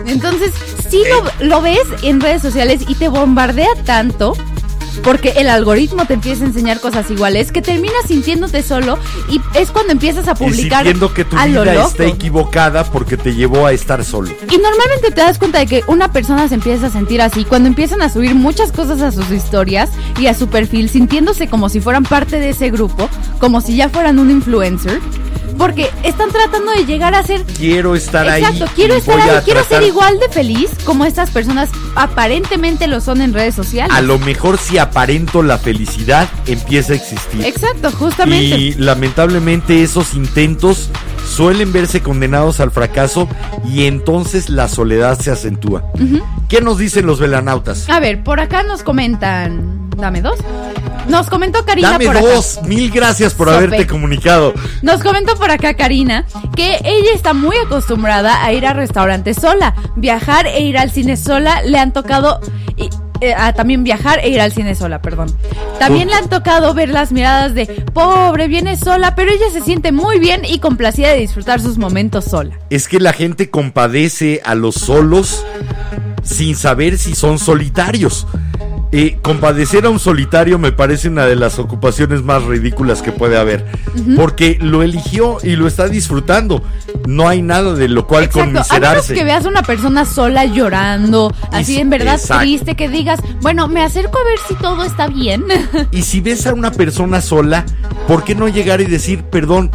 Entonces, 0.06 0.52
sí 0.90 1.04
lo, 1.40 1.46
lo 1.46 1.62
ves 1.62 1.80
en 2.04 2.22
redes 2.22 2.42
sociales 2.42 2.82
y 2.88 2.96
te 2.96 3.10
bombardea 3.10 3.70
tanto. 3.86 4.34
Porque 5.04 5.30
el 5.38 5.50
algoritmo 5.50 6.06
te 6.06 6.14
empieza 6.16 6.44
a 6.44 6.48
enseñar 6.48 6.80
cosas 6.80 7.10
iguales 7.10 7.52
que 7.52 7.62
terminas 7.62 8.06
sintiéndote 8.08 8.62
solo 8.64 8.98
y 9.30 9.40
es 9.56 9.72
cuando 9.72 9.92
empiezas 9.92 10.28
a 10.28 10.32
Y 10.32 10.36
publicar 10.36 10.84
sintiendo 10.84 11.14
que 11.14 11.26
tu 11.26 11.36
lo 11.36 11.44
vida 11.46 11.74
loco. 11.74 11.88
está 11.90 12.06
equivocada 12.06 12.84
porque 12.84 13.18
te 13.18 13.34
llevó 13.34 13.66
a 13.66 13.72
estar 13.72 14.04
solo. 14.04 14.30
Y 14.30 14.58
normalmente 14.58 15.12
te 15.14 15.22
das 15.22 15.38
cuenta 15.40 15.60
de 15.60 15.68
que 15.68 15.84
una 15.88 16.12
persona 16.12 16.48
se 16.48 16.56
empieza 16.56 16.88
a 16.88 16.90
sentir 16.90 17.22
así 17.22 17.46
cuando 17.46 17.68
empiezan 17.68 18.02
a 18.02 18.10
subir 18.10 18.36
muchas 18.36 18.72
cosas 18.72 19.02
a 19.02 19.12
sus 19.12 19.30
historias 19.32 19.90
y 20.20 20.28
a 20.28 20.34
su 20.34 20.48
perfil, 20.48 20.90
sintiéndose 20.90 21.48
como 21.48 21.70
si 21.70 21.80
fueran 21.80 22.04
parte 22.04 22.40
de 22.40 22.50
ese 22.50 22.70
grupo, 22.70 23.10
como 23.40 23.62
si 23.62 23.76
ya 23.76 23.90
fueran 23.90 24.20
un 24.20 24.30
influencer, 24.32 25.00
porque 25.60 25.92
están 26.04 26.32
tratando 26.32 26.72
de 26.72 26.86
llegar 26.86 27.14
a 27.14 27.22
ser 27.22 27.44
Quiero 27.44 27.96
estar 27.96 28.28
ahí. 28.28 28.42
Exacto, 28.44 28.66
quiero 28.76 28.96
estar 28.96 29.20
ahí, 29.20 29.42
quiero 29.46 29.60
tratar- 29.60 29.80
ser 29.82 29.84
igual 29.84 30.18
de 30.20 30.30
feliz 30.30 30.72
como 30.86 31.06
estas 31.06 31.30
personas 31.30 31.70
aparentemente 31.96 32.88
lo 32.88 33.02
son 33.02 33.22
en 33.22 33.34
redes 33.34 33.54
sociales. 33.54 33.96
A 33.96 34.02
lo 34.02 34.18
mejor 34.18 34.58
si 34.58 34.78
aparento 34.80 35.44
la 35.44 35.58
felicidad, 35.60 36.28
empieza 36.48 36.94
a 36.94 36.96
existir. 36.96 37.46
Exacto, 37.46 37.92
justamente. 37.92 38.58
Y 38.58 38.74
lamentablemente 38.76 39.84
esos 39.84 40.14
intentos 40.16 40.90
suelen 41.30 41.72
verse 41.72 42.02
condenados 42.02 42.60
al 42.60 42.72
fracaso 42.72 43.28
y 43.66 43.86
entonces 43.86 44.50
la 44.50 44.68
soledad 44.68 45.20
se 45.20 45.32
acentúa. 45.32 45.84
¿Qué 46.50 46.62
nos 46.62 46.78
dicen 46.78 47.06
los 47.06 47.20
velanautas? 47.20 47.90
A 47.90 48.00
ver, 48.00 48.24
por 48.24 48.40
acá 48.40 48.64
nos 48.64 48.84
comentan. 48.84 49.90
Dame 49.96 50.22
dos. 50.22 50.40
Nos 51.10 51.30
comentó 51.30 51.66
Karina 51.66 51.92
Dame 51.92 52.06
por 52.06 52.18
acá. 52.18 52.26
dos, 52.26 52.60
mil 52.64 52.90
gracias 52.92 53.34
por 53.34 53.48
Sope. 53.48 53.58
haberte 53.58 53.88
comunicado. 53.88 54.54
Nos 54.82 55.02
comentó 55.02 55.36
por 55.36 55.52
acá 55.52 55.74
Karina 55.74 56.26
que 56.56 56.78
ella 56.84 57.12
está 57.14 57.34
muy 57.34 57.58
acostumbrada 57.58 58.44
a 58.44 58.54
ir 58.54 58.66
a 58.66 58.74
restaurantes 58.74 59.38
sola, 59.38 59.76
viajar 59.96 60.48
e 60.48 60.62
ir 60.62 60.78
al 60.78 60.92
cine 60.92 61.18
sola. 61.18 61.62
Le 61.64 61.80
han 61.80 61.92
tocado 61.94 62.40
y, 62.78 62.90
eh, 63.22 63.34
ah, 63.38 63.54
también 63.54 63.84
viajar 63.84 64.20
e 64.24 64.30
ir 64.30 64.42
al 64.42 64.52
cine 64.52 64.76
sola, 64.76 65.02
perdón. 65.02 65.36
También 65.80 66.10
le 66.10 66.16
han 66.16 66.30
tocado 66.30 66.74
ver 66.74 66.90
las 66.90 67.12
miradas 67.12 67.54
de 67.54 67.66
pobre, 67.94 68.48
viene 68.48 68.78
sola, 68.78 69.16
pero 69.16 69.32
ella 69.32 69.50
se 69.52 69.62
siente 69.62 69.92
muy 69.92 70.20
bien 70.20 70.44
y 70.46 70.60
complacida 70.60 71.10
de 71.10 71.20
disfrutar 71.20 71.62
sus 71.62 71.78
momentos 71.78 72.26
sola. 72.26 72.58
Es 72.70 72.88
que 72.88 73.00
la 73.00 73.14
gente 73.14 73.50
compadece 73.50 74.42
a 74.44 74.56
los 74.56 74.76
solos 74.76 75.46
sin 76.24 76.56
saber 76.56 76.98
si 76.98 77.16
son 77.16 77.40
solitarios. 77.40 78.28
Eh, 78.92 79.20
compadecer 79.22 79.86
a 79.86 79.90
un 79.90 80.00
solitario 80.00 80.58
me 80.58 80.72
parece 80.72 81.10
una 81.10 81.26
de 81.26 81.36
las 81.36 81.60
ocupaciones 81.60 82.24
más 82.24 82.44
ridículas 82.44 83.04
que 83.04 83.12
puede 83.12 83.38
haber. 83.38 83.68
Porque 84.16 84.58
lo 84.60 84.82
eligió 84.82 85.38
y 85.44 85.56
lo 85.56 85.68
está 85.68 85.88
disfrutando. 85.88 86.64
No 87.08 87.28
hay 87.28 87.42
nada 87.44 87.74
de 87.74 87.88
lo 87.88 88.08
cual 88.08 88.24
Exacto, 88.24 88.42
a 88.42 88.46
menos 88.48 88.68
conmiserarse. 88.68 89.14
que 89.14 89.24
veas 89.24 89.46
una 89.46 89.62
persona 89.62 90.06
sola 90.06 90.46
llorando, 90.46 91.32
así 91.52 91.76
sí, 91.76 91.80
en 91.82 91.90
verdad 91.92 92.16
exacto. 92.16 92.42
triste, 92.42 92.76
que 92.76 92.90
digas, 92.90 93.20
bueno, 93.42 93.68
me 93.68 93.84
acerco 93.84 94.18
a 94.18 94.24
ver 94.24 94.40
si 94.48 94.56
todo 94.56 94.84
está 94.84 95.08
bien. 95.08 95.46
Y 95.92 96.02
si 96.02 96.20
ves 96.20 96.48
a 96.48 96.54
una 96.54 96.72
persona 96.72 97.22
sola, 97.22 97.66
¿por 98.08 98.24
qué 98.24 98.34
no 98.34 98.48
llegar 98.48 98.82
y 98.82 98.86
decir, 98.86 99.24
perdón, 99.24 99.70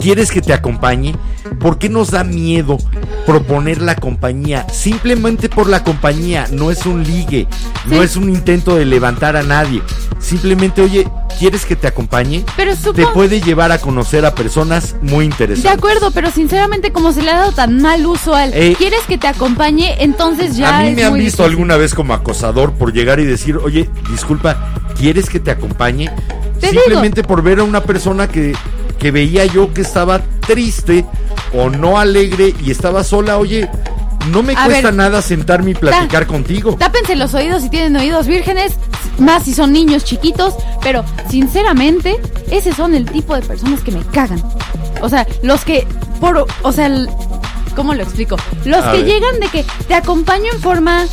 ¿quieres 0.00 0.30
que 0.30 0.40
te 0.40 0.52
acompañe? 0.52 1.14
¿Por 1.60 1.78
qué 1.78 1.88
nos 1.88 2.10
da 2.10 2.24
miedo 2.24 2.78
proponer 3.26 3.80
la 3.82 3.94
compañía? 3.96 4.66
Simplemente 4.72 5.48
por 5.48 5.68
la 5.68 5.84
compañía, 5.84 6.46
no 6.50 6.70
es 6.70 6.86
un 6.86 7.04
ligue, 7.04 7.46
no 7.86 8.02
es 8.02 8.16
un 8.16 8.28
intento 8.28 8.76
de 8.76 8.84
levantar 8.84 9.36
a 9.36 9.42
nadie. 9.42 9.82
Simplemente, 10.18 10.80
oye, 10.80 11.06
¿quieres 11.38 11.66
que 11.66 11.76
te 11.76 11.86
acompañe? 11.86 12.44
Pero 12.56 12.72
Te 12.94 13.06
puede 13.08 13.40
llevar 13.42 13.72
a 13.72 13.78
conocer 13.78 14.24
a 14.24 14.34
personas 14.34 14.96
muy 15.02 15.26
De 15.26 15.30
interesantes. 15.32 15.70
acuerdo, 15.78 16.10
pero 16.12 16.30
sinceramente 16.30 16.92
como 16.92 17.12
se 17.12 17.22
le 17.22 17.30
ha 17.30 17.36
dado 17.40 17.52
tan 17.52 17.82
mal 17.82 18.06
uso 18.06 18.34
al 18.34 18.52
Eh, 18.54 18.74
quieres 18.78 19.00
que 19.06 19.18
te 19.18 19.28
acompañe, 19.28 20.02
entonces 20.02 20.56
ya 20.56 20.78
a 20.78 20.82
mí 20.82 20.88
es 20.88 20.96
me 20.96 21.04
han 21.04 21.14
visto 21.14 21.42
difícil. 21.42 21.44
alguna 21.44 21.76
vez 21.76 21.94
como 21.94 22.14
acosador 22.14 22.72
por 22.72 22.92
llegar 22.94 23.20
y 23.20 23.24
decir, 23.26 23.58
oye, 23.58 23.90
disculpa, 24.10 24.72
¿quieres 24.98 25.28
que 25.28 25.40
te 25.40 25.50
acompañe? 25.50 26.10
Te 26.60 26.70
Simplemente 26.70 27.22
por 27.22 27.42
ver 27.42 27.58
a 27.58 27.64
una 27.64 27.82
persona 27.82 28.26
que, 28.26 28.54
que 29.04 29.10
veía 29.10 29.44
yo 29.44 29.70
que 29.74 29.82
estaba 29.82 30.22
triste 30.46 31.04
o 31.52 31.68
no 31.68 31.98
alegre 31.98 32.54
y 32.64 32.70
estaba 32.70 33.04
sola, 33.04 33.36
oye, 33.36 33.68
no 34.32 34.42
me 34.42 34.54
A 34.54 34.64
cuesta 34.64 34.86
ver, 34.88 34.94
nada 34.94 35.20
sentarme 35.20 35.72
y 35.72 35.74
platicar 35.74 36.26
contigo. 36.26 36.74
Tápense 36.78 37.14
los 37.14 37.34
oídos 37.34 37.60
si 37.60 37.68
tienen 37.68 37.94
oídos 37.96 38.26
vírgenes, 38.26 38.72
más 39.18 39.42
si 39.42 39.52
son 39.52 39.74
niños 39.74 40.04
chiquitos, 40.06 40.54
pero 40.82 41.04
sinceramente, 41.28 42.16
ese 42.50 42.72
son 42.72 42.94
el 42.94 43.04
tipo 43.04 43.34
de 43.34 43.42
personas 43.42 43.82
que 43.82 43.90
me 43.92 44.00
cagan. 44.06 44.42
O 45.02 45.08
sea, 45.10 45.26
los 45.42 45.66
que 45.66 45.86
por, 46.18 46.46
o 46.62 46.72
sea, 46.72 46.86
el- 46.86 47.10
¿cómo 47.76 47.92
lo 47.92 48.02
explico? 48.04 48.36
Los 48.64 48.82
A 48.86 48.90
que 48.92 49.02
ver. 49.02 49.06
llegan 49.06 49.38
de 49.38 49.48
que 49.48 49.66
te 49.86 49.94
acompaño 49.96 50.50
en 50.50 50.60
forma 50.62 51.04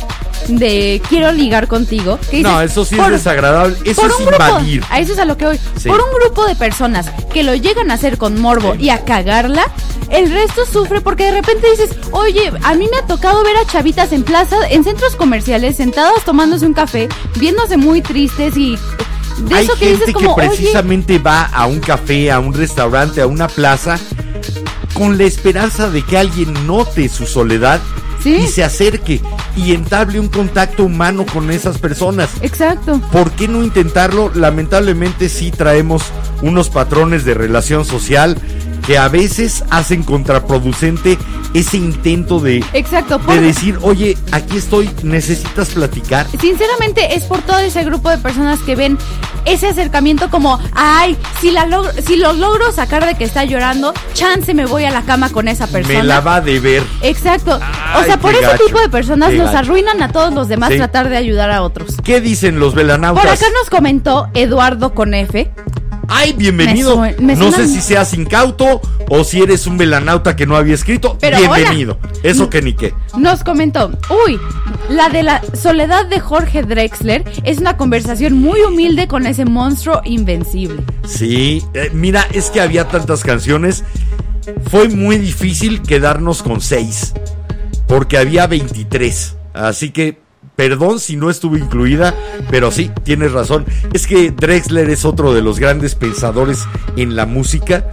de 0.48 1.00
quiero 1.08 1.32
ligar 1.32 1.68
contigo. 1.68 2.18
que 2.30 2.42
No, 2.42 2.60
eso 2.60 2.84
sí 2.84 2.96
por- 2.96 3.06
es 3.06 3.12
desagradable. 3.24 3.76
Eso 3.84 4.06
es 4.06 4.16
grupo, 4.18 4.32
invadir. 4.32 4.84
a 4.90 5.00
eso 5.00 5.12
es 5.12 5.18
a 5.18 5.24
lo 5.24 5.36
que 5.36 5.46
voy. 5.46 5.60
Sí. 5.76 5.88
Por 5.88 6.00
un 6.00 6.10
grupo 6.20 6.46
de 6.46 6.54
personas 6.56 7.10
que 7.32 7.42
lo 7.42 7.54
llegan 7.54 7.90
a 7.90 7.94
hacer 7.94 8.18
con 8.18 8.40
morbo 8.40 8.74
y 8.74 8.90
a 8.90 9.04
cagarla, 9.04 9.64
el 10.10 10.30
resto 10.30 10.66
sufre 10.66 11.00
porque 11.00 11.24
de 11.24 11.32
repente 11.32 11.70
dices, 11.70 11.90
oye, 12.10 12.52
a 12.62 12.74
mí 12.74 12.88
me 12.90 12.98
ha 12.98 13.06
tocado 13.06 13.42
ver 13.44 13.56
a 13.56 13.64
chavitas 13.66 14.12
en 14.12 14.22
plaza, 14.24 14.56
en 14.70 14.84
centros 14.84 15.16
comerciales, 15.16 15.76
sentadas 15.76 16.24
tomándose 16.24 16.66
un 16.66 16.74
café, 16.74 17.08
viéndose 17.36 17.76
muy 17.76 18.02
tristes 18.02 18.56
y 18.56 18.76
de 19.38 19.54
Hay 19.54 19.64
eso 19.64 19.74
que 19.74 19.86
gente 19.86 20.06
dices 20.06 20.14
como, 20.14 20.34
que 20.36 20.42
oye, 20.42 20.48
precisamente 20.50 21.18
va 21.18 21.44
a 21.44 21.66
un 21.66 21.80
café, 21.80 22.30
a 22.30 22.38
un 22.38 22.52
restaurante, 22.52 23.22
a 23.22 23.26
una 23.26 23.48
plaza, 23.48 23.98
con 24.94 25.16
la 25.16 25.24
esperanza 25.24 25.88
de 25.88 26.02
que 26.04 26.18
alguien 26.18 26.66
note 26.66 27.08
su 27.08 27.26
soledad 27.26 27.80
Sí. 28.22 28.36
y 28.36 28.46
se 28.46 28.62
acerque 28.62 29.20
y 29.56 29.72
entable 29.72 30.20
un 30.20 30.28
contacto 30.28 30.84
humano 30.84 31.26
con 31.26 31.50
esas 31.50 31.78
personas. 31.78 32.30
exacto. 32.40 33.00
¿Por 33.10 33.32
qué 33.32 33.48
no 33.48 33.62
intentarlo? 33.62 34.30
Lamentablemente 34.34 35.28
sí 35.28 35.50
traemos 35.50 36.02
unos 36.42 36.70
patrones 36.70 37.24
de 37.24 37.34
relación 37.34 37.84
social 37.84 38.36
que 38.86 38.98
a 38.98 39.08
veces 39.08 39.64
hacen 39.70 40.02
contraproducente 40.02 41.18
ese 41.54 41.76
intento 41.76 42.40
de, 42.40 42.64
Exacto, 42.72 43.18
de 43.18 43.40
decir, 43.40 43.78
oye, 43.82 44.16
aquí 44.32 44.56
estoy, 44.56 44.90
necesitas 45.02 45.70
platicar. 45.70 46.26
Sinceramente 46.40 47.14
es 47.14 47.24
por 47.24 47.40
todo 47.42 47.58
ese 47.58 47.84
grupo 47.84 48.10
de 48.10 48.18
personas 48.18 48.60
que 48.60 48.74
ven 48.74 48.98
ese 49.44 49.68
acercamiento 49.68 50.30
como, 50.30 50.58
ay, 50.74 51.16
si, 51.40 51.50
la 51.50 51.66
logro, 51.66 51.90
si 52.04 52.16
lo 52.16 52.32
logro 52.32 52.72
sacar 52.72 53.04
de 53.06 53.14
que 53.14 53.24
está 53.24 53.44
llorando, 53.44 53.92
chance 54.14 54.54
me 54.54 54.66
voy 54.66 54.84
a 54.84 54.90
la 54.90 55.02
cama 55.02 55.30
con 55.30 55.48
esa 55.48 55.66
persona. 55.66 55.98
Me 55.98 56.04
la 56.04 56.20
va 56.20 56.40
de 56.40 56.58
ver. 56.60 56.82
Exacto. 57.02 57.60
o 58.00 58.04
sea, 58.04 58.16
por 58.18 58.32
ese 58.32 58.42
gacho, 58.42 58.64
tipo 58.64 58.80
de 58.80 58.88
personas 58.88 59.32
nos 59.34 59.46
gacho. 59.46 59.58
arruinan 59.58 60.02
a 60.02 60.10
todos 60.10 60.32
los 60.32 60.48
demás 60.48 60.70
Sí. 60.70 60.76
tratar 60.78 61.08
de 61.08 61.16
ayudar 61.16 61.50
a 61.50 61.62
otros. 61.62 61.96
¿Qué 62.02 62.20
dicen 62.20 62.58
los 62.58 62.74
velanautas? 62.74 63.24
Por 63.24 63.32
acá 63.32 63.46
nos 63.60 63.68
comentó 63.68 64.28
Eduardo 64.32 64.94
con 64.94 65.12
F. 65.12 65.50
¡Ay, 66.14 66.34
bienvenido! 66.34 67.00
Me 67.18 67.36
no 67.36 67.50
sé 67.52 67.66
si 67.66 67.80
seas 67.80 68.12
incauto 68.14 68.80
o 69.08 69.24
si 69.24 69.40
eres 69.40 69.66
un 69.66 69.78
velanauta 69.78 70.36
que 70.36 70.46
no 70.46 70.56
había 70.56 70.74
escrito. 70.74 71.16
Pero 71.20 71.38
bienvenido. 71.38 71.98
hola. 72.02 72.12
Eso 72.22 72.50
que 72.50 72.60
ni 72.60 72.74
qué. 72.74 72.94
Nos 73.16 73.42
comentó, 73.42 73.90
uy, 74.26 74.38
la 74.90 75.08
de 75.08 75.22
la 75.22 75.42
soledad 75.54 76.06
de 76.06 76.20
Jorge 76.20 76.62
Drexler 76.62 77.24
es 77.44 77.58
una 77.58 77.76
conversación 77.76 78.34
muy 78.34 78.60
humilde 78.60 79.08
con 79.08 79.26
ese 79.26 79.44
monstruo 79.44 80.02
invencible. 80.04 80.82
Sí, 81.06 81.62
eh, 81.74 81.90
mira, 81.94 82.26
es 82.32 82.50
que 82.50 82.60
había 82.60 82.88
tantas 82.88 83.22
canciones 83.22 83.84
fue 84.70 84.88
muy 84.88 85.18
difícil 85.18 85.82
quedarnos 85.82 86.42
con 86.42 86.60
6, 86.60 87.14
porque 87.86 88.18
había 88.18 88.46
23. 88.46 89.36
Así 89.54 89.90
que, 89.90 90.21
perdón 90.56 91.00
si 91.00 91.16
no 91.16 91.30
estuvo 91.30 91.56
incluida, 91.56 92.14
pero 92.50 92.70
sí, 92.70 92.90
tienes 93.04 93.32
razón. 93.32 93.64
Es 93.92 94.06
que 94.06 94.30
Drexler 94.30 94.90
es 94.90 95.04
otro 95.04 95.32
de 95.32 95.42
los 95.42 95.58
grandes 95.58 95.94
pensadores 95.94 96.64
en 96.96 97.16
la 97.16 97.26
música 97.26 97.86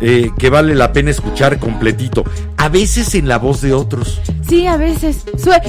eh, 0.00 0.30
que 0.38 0.50
vale 0.50 0.74
la 0.74 0.92
pena 0.92 1.10
escuchar 1.10 1.58
completito. 1.58 2.24
A 2.56 2.68
veces 2.68 3.14
en 3.14 3.26
la 3.28 3.38
voz 3.38 3.60
de 3.60 3.72
otros, 3.72 4.20
Sí, 4.48 4.66
a 4.66 4.76
veces. 4.76 5.24
Sue- 5.38 5.60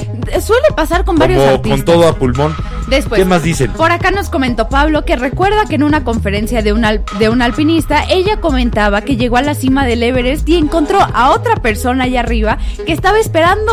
suele 0.42 0.68
pasar 0.76 1.04
con 1.06 1.16
varios 1.16 1.40
como 1.40 1.54
artistas. 1.54 1.72
con 1.78 1.84
todo 1.86 2.06
a 2.08 2.16
pulmón. 2.18 2.54
Después, 2.88 3.18
¿Qué 3.18 3.24
más 3.24 3.42
dicen? 3.42 3.70
Por 3.72 3.90
acá 3.92 4.10
nos 4.10 4.28
comentó 4.28 4.68
Pablo 4.68 5.06
que 5.06 5.16
recuerda 5.16 5.64
que 5.66 5.76
en 5.76 5.84
una 5.84 6.04
conferencia 6.04 6.60
de 6.60 6.72
un, 6.74 6.84
al- 6.84 7.02
de 7.18 7.30
un 7.30 7.40
alpinista, 7.40 8.04
ella 8.10 8.40
comentaba 8.40 9.00
que 9.00 9.16
llegó 9.16 9.38
a 9.38 9.42
la 9.42 9.54
cima 9.54 9.86
del 9.86 10.02
Everest 10.02 10.46
y 10.48 10.56
encontró 10.56 10.98
a 11.00 11.30
otra 11.30 11.56
persona 11.56 12.04
allá 12.04 12.20
arriba 12.20 12.58
que 12.84 12.92
estaba 12.92 13.18
esperando 13.18 13.72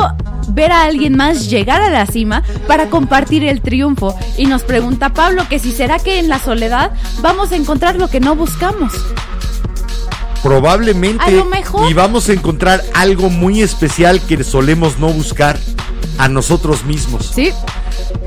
ver 0.49 0.72
a 0.72 0.84
alguien 0.85 1.18
más 1.18 1.49
llegar 1.49 1.81
a 1.81 1.89
la 1.89 2.06
cima 2.06 2.41
para 2.68 2.90
compartir 2.90 3.44
el 3.44 3.62
triunfo. 3.62 4.16
Y 4.38 4.46
nos 4.46 4.64
pregunta 4.64 5.14
Pablo 5.14 5.44
que 5.50 5.60
si 5.60 5.72
será 5.72 6.00
que 6.00 6.20
en 6.20 6.30
la 6.30 6.40
soledad 6.40 6.92
vamos 7.22 7.52
a 7.52 7.56
encontrar 7.56 7.96
lo 7.96 8.10
que 8.10 8.20
no 8.20 8.36
buscamos. 8.36 8.94
Probablemente. 10.44 11.24
A 11.24 11.32
lo 11.32 11.46
mejor. 11.46 11.90
Y 11.90 11.94
vamos 11.94 12.30
a 12.30 12.34
encontrar 12.34 12.82
algo 12.94 13.30
muy 13.30 13.62
especial 13.62 14.20
que 14.22 14.44
solemos 14.44 15.00
no 15.00 15.10
buscar 15.10 15.60
a 16.18 16.28
nosotros 16.28 16.86
mismos. 16.86 17.32
¿Sí? 17.34 17.52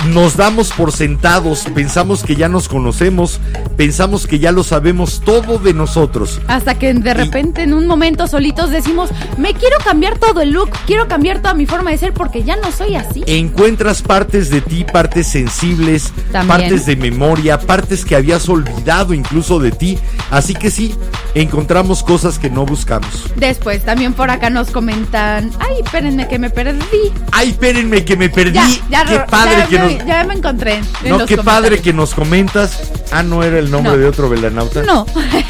Nos 0.08 0.36
damos 0.36 0.70
por 0.72 0.92
sentados, 0.92 1.64
pensamos 1.74 2.22
que 2.22 2.36
ya 2.36 2.48
nos 2.48 2.68
conocemos, 2.68 3.40
pensamos 3.76 4.26
que 4.26 4.38
ya 4.38 4.52
lo 4.52 4.62
sabemos 4.62 5.22
todo 5.24 5.58
de 5.58 5.72
nosotros. 5.72 6.40
Hasta 6.46 6.78
que 6.78 6.92
de 6.92 7.14
repente 7.14 7.62
en 7.62 7.72
un 7.72 7.86
momento 7.86 8.26
solitos 8.26 8.70
decimos, 8.70 9.10
me 9.38 9.54
quiero 9.54 9.78
cambiar 9.82 10.18
todo 10.18 10.42
el 10.42 10.50
look, 10.50 10.70
quiero 10.86 11.08
cambiar 11.08 11.40
toda 11.40 11.54
mi 11.54 11.64
forma 11.64 11.90
de 11.90 11.98
ser 11.98 12.12
porque 12.12 12.42
ya 12.44 12.56
no 12.56 12.70
soy 12.70 12.96
así. 12.96 13.24
Encuentras 13.26 14.02
partes 14.02 14.50
de 14.50 14.60
ti, 14.60 14.84
partes 14.84 15.26
sensibles, 15.26 16.12
También. 16.32 16.60
partes 16.60 16.86
de 16.86 16.96
memoria, 16.96 17.58
partes 17.58 18.04
que 18.04 18.14
habías 18.16 18.48
olvidado 18.48 19.14
incluso 19.14 19.58
de 19.58 19.70
ti. 19.70 19.98
Así 20.30 20.54
que 20.54 20.70
sí, 20.70 20.94
encontramos 21.34 22.02
cosas 22.02 22.38
que 22.38 22.50
no 22.50 22.66
buscamos. 22.66 23.24
Después 23.36 23.84
también 23.84 24.12
por 24.12 24.30
acá 24.30 24.50
nos 24.50 24.70
comentan, 24.70 25.50
ay, 25.60 25.76
espérenme 25.84 26.28
que 26.28 26.38
me 26.38 26.50
perdí. 26.50 27.12
Ay, 27.32 27.50
espérenme 27.64 28.04
que 28.04 28.16
me 28.16 28.28
perdí. 28.28 28.52
Ya, 28.52 28.68
ya, 28.90 29.04
qué 29.04 29.18
padre 29.30 29.56
ya 29.58 29.66
que 29.68 29.78
me, 29.78 29.94
nos... 29.96 30.06
ya 30.06 30.24
me 30.24 30.34
encontré. 30.34 30.74
en 31.02 31.10
No, 31.10 31.18
los 31.18 31.28
qué 31.28 31.36
padre 31.38 31.80
que 31.80 31.92
nos 31.92 32.14
comentas. 32.14 32.90
Ah, 33.10 33.22
no 33.22 33.42
era 33.42 33.58
el 33.58 33.70
nombre 33.70 33.92
No. 33.92 33.98
de 33.98 34.06
otro 34.06 34.28
velanauta. 34.28 34.82
No. 34.82 35.06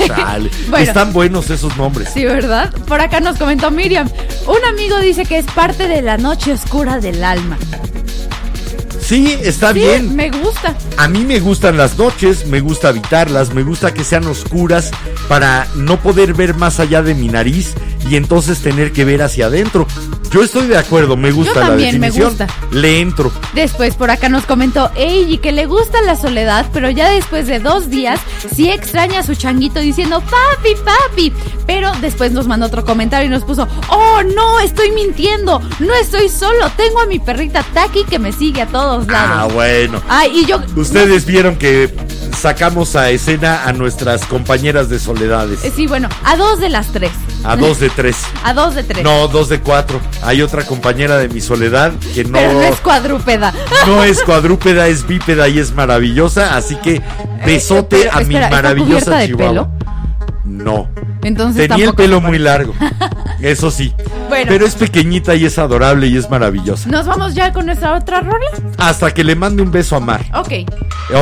Chale. 0.07 0.51
Bueno. 0.69 0.85
Están 0.87 1.13
buenos 1.13 1.51
esos 1.51 1.77
nombres. 1.77 2.11
Sí, 2.13 2.25
¿verdad? 2.25 2.73
Por 2.87 3.01
acá 3.01 3.21
nos 3.21 3.37
comentó 3.39 3.71
Miriam. 3.71 4.09
Un 4.47 4.65
amigo 4.69 4.99
dice 5.01 5.25
que 5.25 5.39
es 5.39 5.47
parte 5.47 5.89
de 5.89 6.03
la 6.03 6.17
noche 6.17 6.53
oscura 6.53 6.99
del 7.01 7.23
alma. 7.25 7.57
Sí, 9.01 9.37
está 9.43 9.69
Sí, 9.73 9.81
bien. 9.81 10.17
me 10.17 10.31
gusta. 10.31 10.75
A 10.97 11.09
mí 11.09 11.25
me 11.25 11.39
gustan 11.39 11.77
las 11.77 11.99
noches, 11.99 12.47
me 12.47 12.61
gusta 12.61 12.89
habitarlas, 12.89 13.53
me 13.53 13.63
gusta 13.63 13.93
que 13.93 14.03
sean 14.03 14.27
oscuras 14.27 14.91
para 15.29 15.67
no 15.75 15.99
poder 16.01 16.33
ver 16.33 16.55
más 16.55 16.81
allá 16.81 17.03
de 17.03 17.15
mi 17.15 17.29
nariz 17.29 17.75
y 18.09 18.17
entonces 18.17 18.61
tener 18.61 18.93
que 18.93 19.05
ver 19.05 19.23
hacia 19.23 19.47
adentro. 19.47 19.87
Yo 20.31 20.43
estoy 20.43 20.67
de 20.67 20.77
acuerdo, 20.77 21.17
me 21.17 21.31
gusta 21.31 21.61
la 21.61 21.67
también, 21.69 22.01
me 22.01 22.09
definición. 22.11 22.31
gusta. 22.31 22.47
Le 22.73 23.01
entro. 23.01 23.31
Después 23.55 23.95
por 23.95 24.11
acá 24.11 24.29
nos 24.29 24.45
comentó 24.47 24.91
Eiji 24.97 25.39
que 25.39 25.53
le 25.53 25.67
gusta 25.67 26.03
la 26.03 26.17
soledad, 26.17 26.67
pero 26.73 26.91
ya 26.91 27.09
después 27.11 27.47
de 27.47 27.61
dos 27.61 27.89
días 27.89 28.19
sí 28.53 28.69
extraña 28.69 29.21
a 29.21 29.23
su 29.23 29.37
changuito 29.37 29.79
diciendo 29.79 30.21
papi, 30.21 30.71
papi. 30.85 31.33
Pero 31.69 31.93
después 32.01 32.33
nos 32.33 32.49
mandó 32.49 32.67
otro 32.67 32.85
comentario 32.85 33.29
y 33.29 33.31
nos 33.31 33.45
puso, 33.45 33.69
oh 33.89 34.23
no, 34.35 34.59
estoy 34.61 34.91
mintiendo, 34.91 35.63
no 35.79 35.95
estoy 35.95 36.29
solo, 36.29 36.69
tengo 36.77 37.01
a 37.01 37.07
mi 37.07 37.21
perrita 37.21 37.63
Taki 37.73 38.03
que 38.05 38.19
me 38.19 38.33
sigue 38.33 38.63
a 38.63 38.67
todos 38.67 39.07
Ah, 39.11 39.13
lados. 39.13 39.53
bueno. 39.55 40.03
Ay, 40.09 40.41
y 40.41 40.47
yo... 40.47 40.61
Ustedes 40.75 41.27
vieron 41.27 41.55
que 41.57 41.95
sacamos 42.37 42.97
a 42.97 43.11
escena 43.11 43.65
a 43.67 43.73
nuestras 43.73 44.25
compañeras 44.27 44.89
de 44.89 44.99
soledades. 44.99 45.61
Sí, 45.75 45.87
bueno, 45.87 46.09
a 46.25 46.37
dos 46.37 46.59
de 46.59 46.69
las 46.71 46.89
tres. 46.89 47.13
A 47.45 47.57
dos 47.57 47.79
de 47.79 47.91
tres. 47.91 48.17
A 48.45 48.55
dos 48.55 48.75
de 48.75 48.83
tres. 48.83 49.05
No, 49.05 49.29
dos 49.29 49.49
de 49.49 49.61
cuatro. 49.61 50.01
Hay 50.23 50.43
otra 50.43 50.65
compañera 50.65 51.19
de 51.19 51.29
mi 51.29 51.41
soledad 51.41 51.93
que 52.15 52.25
no, 52.25 52.39
Pero 52.39 52.53
no 52.55 52.63
es 52.63 52.81
cuadrúpeda. 52.81 53.53
no 53.87 54.03
es 54.03 54.23
cuadrúpeda, 54.23 54.89
es 54.89 55.07
bípeda 55.07 55.49
y 55.49 55.59
es 55.59 55.73
maravillosa. 55.73 56.57
Así 56.57 56.77
que 56.77 57.03
besote 57.45 57.97
pero, 57.99 58.13
a 58.13 58.17
mi 58.17 58.23
espera, 58.23 58.45
¿está 58.47 58.57
maravillosa 58.57 59.19
de 59.19 59.27
chihuahua. 59.27 59.49
pelo? 59.49 59.94
No. 60.45 60.91
Entonces 61.23 61.69
Tenía 61.69 61.87
el 61.87 61.95
pelo 61.95 62.21
muy 62.21 62.39
largo. 62.39 62.75
Eso 63.41 63.71
sí. 63.71 63.93
Bueno. 64.29 64.47
Pero 64.49 64.67
es 64.67 64.75
pequeñita 64.75 65.35
y 65.35 65.45
es 65.45 65.59
adorable 65.59 66.07
y 66.07 66.17
es 66.17 66.29
maravillosa. 66.31 66.89
¿Nos 66.89 67.07
vamos 67.07 67.35
ya 67.35 67.53
con 67.53 67.67
nuestra 67.67 67.95
otra 67.95 68.21
rola? 68.21 68.47
Hasta 68.79 69.13
que 69.13 69.25
le 69.25 69.35
mande 69.37 69.63
un 69.63 69.71
beso 69.71 69.97
a 69.97 70.01
Mar. 70.01 70.25
Ok, 70.35 70.53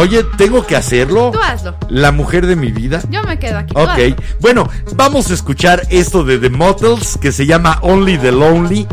Oye, 0.00 0.24
¿tengo 0.36 0.64
que 0.64 0.76
hacerlo? 0.76 1.30
tú 1.32 1.40
hazlo. 1.42 1.76
La 1.88 2.12
mujer 2.12 2.46
de 2.46 2.56
mi 2.56 2.70
vida. 2.70 3.02
Yo 3.10 3.22
me 3.24 3.38
quedo 3.38 3.58
aquí. 3.58 3.74
Ok, 3.76 4.20
bueno, 4.40 4.68
vamos 4.94 5.30
a 5.30 5.34
escuchar 5.34 5.82
esto 5.90 6.24
de 6.24 6.38
The 6.38 6.50
Motels 6.50 7.18
que 7.18 7.32
se 7.32 7.46
llama 7.46 7.78
Only 7.82 8.18
the 8.18 8.32
Lonely. 8.32 8.86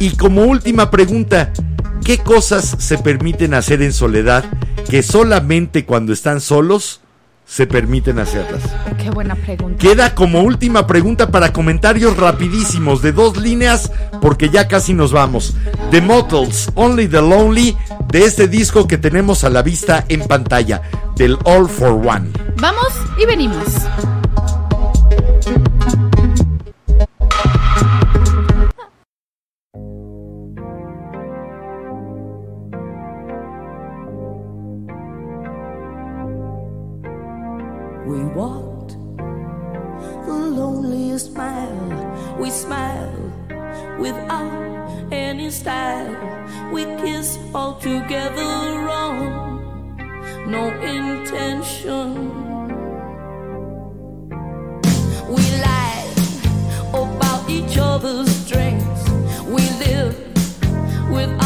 Y 0.00 0.16
como 0.16 0.42
última 0.42 0.90
pregunta, 0.90 1.52
¿qué 2.04 2.18
cosas 2.18 2.76
se 2.78 2.98
permiten 2.98 3.54
hacer 3.54 3.80
en 3.82 3.92
soledad 3.92 4.44
que 4.90 5.02
solamente 5.02 5.84
cuando 5.84 6.12
están 6.12 6.40
solos 6.40 7.00
se 7.46 7.66
permiten 7.66 8.18
hacerlas? 8.18 8.62
Qué 8.98 9.10
buena 9.10 9.34
pregunta. 9.34 9.78
Queda 9.78 10.14
como 10.14 10.42
última 10.42 10.86
pregunta 10.86 11.30
para 11.30 11.52
comentarios 11.52 12.16
rapidísimos 12.16 13.02
de 13.02 13.12
dos 13.12 13.36
líneas 13.36 13.90
porque 14.20 14.48
ya 14.48 14.68
casi 14.68 14.94
nos 14.94 15.12
vamos. 15.12 15.54
The 15.90 16.00
Motels, 16.00 16.70
Only 16.74 17.08
the 17.08 17.20
Lonely, 17.20 17.76
de 18.08 18.24
este 18.24 18.48
disco 18.48 18.86
que 18.86 18.98
tenemos 18.98 19.44
a 19.44 19.50
la 19.50 19.62
vista 19.62 20.04
en 20.08 20.26
pantalla, 20.26 20.82
del 21.16 21.38
All 21.44 21.68
for 21.68 21.92
One. 21.92 22.30
Vamos 22.60 22.92
y 23.20 23.26
venimos. 23.26 23.64
We 38.14 38.22
walked 38.26 38.90
the 39.16 40.32
loneliest 40.32 41.34
mile. 41.36 42.36
We 42.38 42.48
smiled 42.48 43.32
without 43.98 45.08
any 45.10 45.50
style. 45.50 46.14
We 46.72 46.84
kissed 47.02 47.40
all 47.52 47.74
together 47.74 48.52
wrong. 48.86 49.18
No 50.46 50.68
intention. 50.80 52.14
We 55.28 55.42
lied 55.66 56.18
about 56.94 57.50
each 57.50 57.76
other's 57.78 58.30
strengths. 58.30 59.10
We 59.42 59.62
lived 59.84 60.38
without 61.10 61.43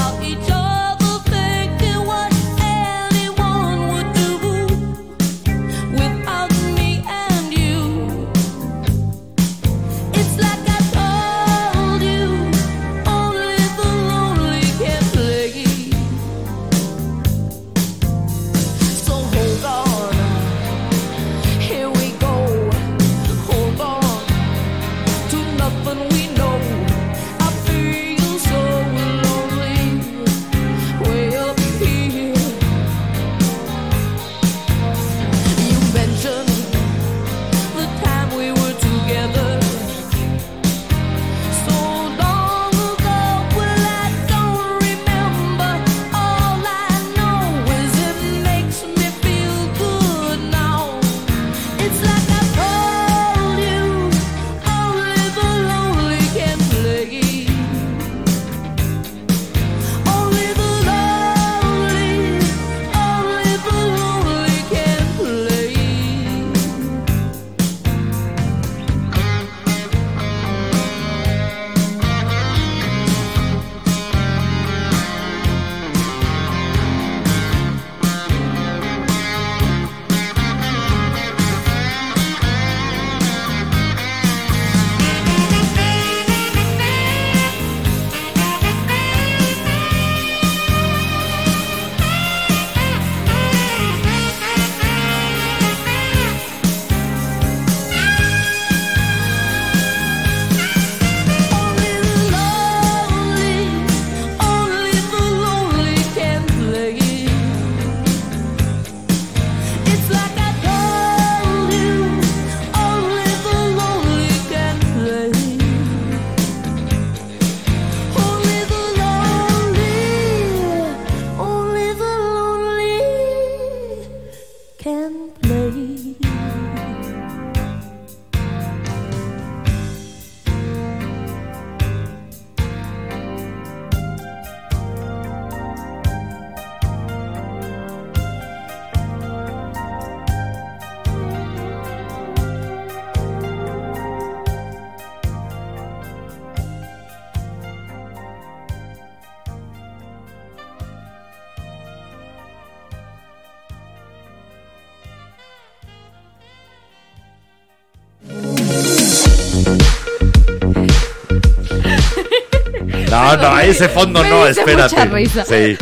No, 163.19 163.36
no, 163.36 163.61
ese 163.61 163.89
fondo 163.89 164.23
me 164.23 164.31
no, 164.31 164.47
espérate. 164.47 164.97
mucha 164.97 165.05
risa. 165.07 165.45
Sí. 165.45 165.77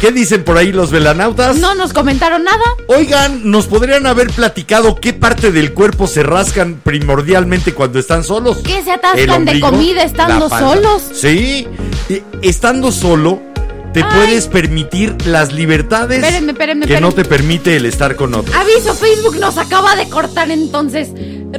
¿Qué 0.00 0.12
dicen 0.12 0.44
por 0.44 0.58
ahí 0.58 0.72
los 0.72 0.90
velanautas? 0.90 1.56
No 1.56 1.74
nos 1.74 1.92
comentaron 1.92 2.44
nada. 2.44 2.64
Oigan, 2.88 3.50
¿nos 3.50 3.66
podrían 3.66 4.06
haber 4.06 4.28
platicado 4.28 4.96
qué 4.96 5.12
parte 5.12 5.52
del 5.52 5.72
cuerpo 5.72 6.06
se 6.06 6.22
rascan 6.22 6.80
primordialmente 6.82 7.72
cuando 7.72 7.98
están 7.98 8.22
solos? 8.22 8.58
Que 8.58 8.82
se 8.82 8.90
¿El 8.90 8.98
atascan 8.98 9.44
de 9.44 9.60
comida 9.60 10.02
estando 10.02 10.48
solos. 10.48 11.02
Sí, 11.14 11.66
estando 12.42 12.92
solo 12.92 13.40
te 13.96 14.02
Ay. 14.02 14.10
puedes 14.14 14.46
permitir 14.48 15.16
las 15.26 15.54
libertades 15.54 16.22
Espérenme, 16.22 16.52
espérenme, 16.52 16.86
que 16.86 17.00
no 17.00 17.12
te 17.12 17.24
permite 17.24 17.76
el 17.76 17.86
estar 17.86 18.14
con 18.14 18.34
otro. 18.34 18.52
Aviso, 18.54 18.94
Facebook 18.94 19.38
nos 19.38 19.56
acaba 19.56 19.96
de 19.96 20.06
cortar 20.10 20.50
entonces. 20.50 21.08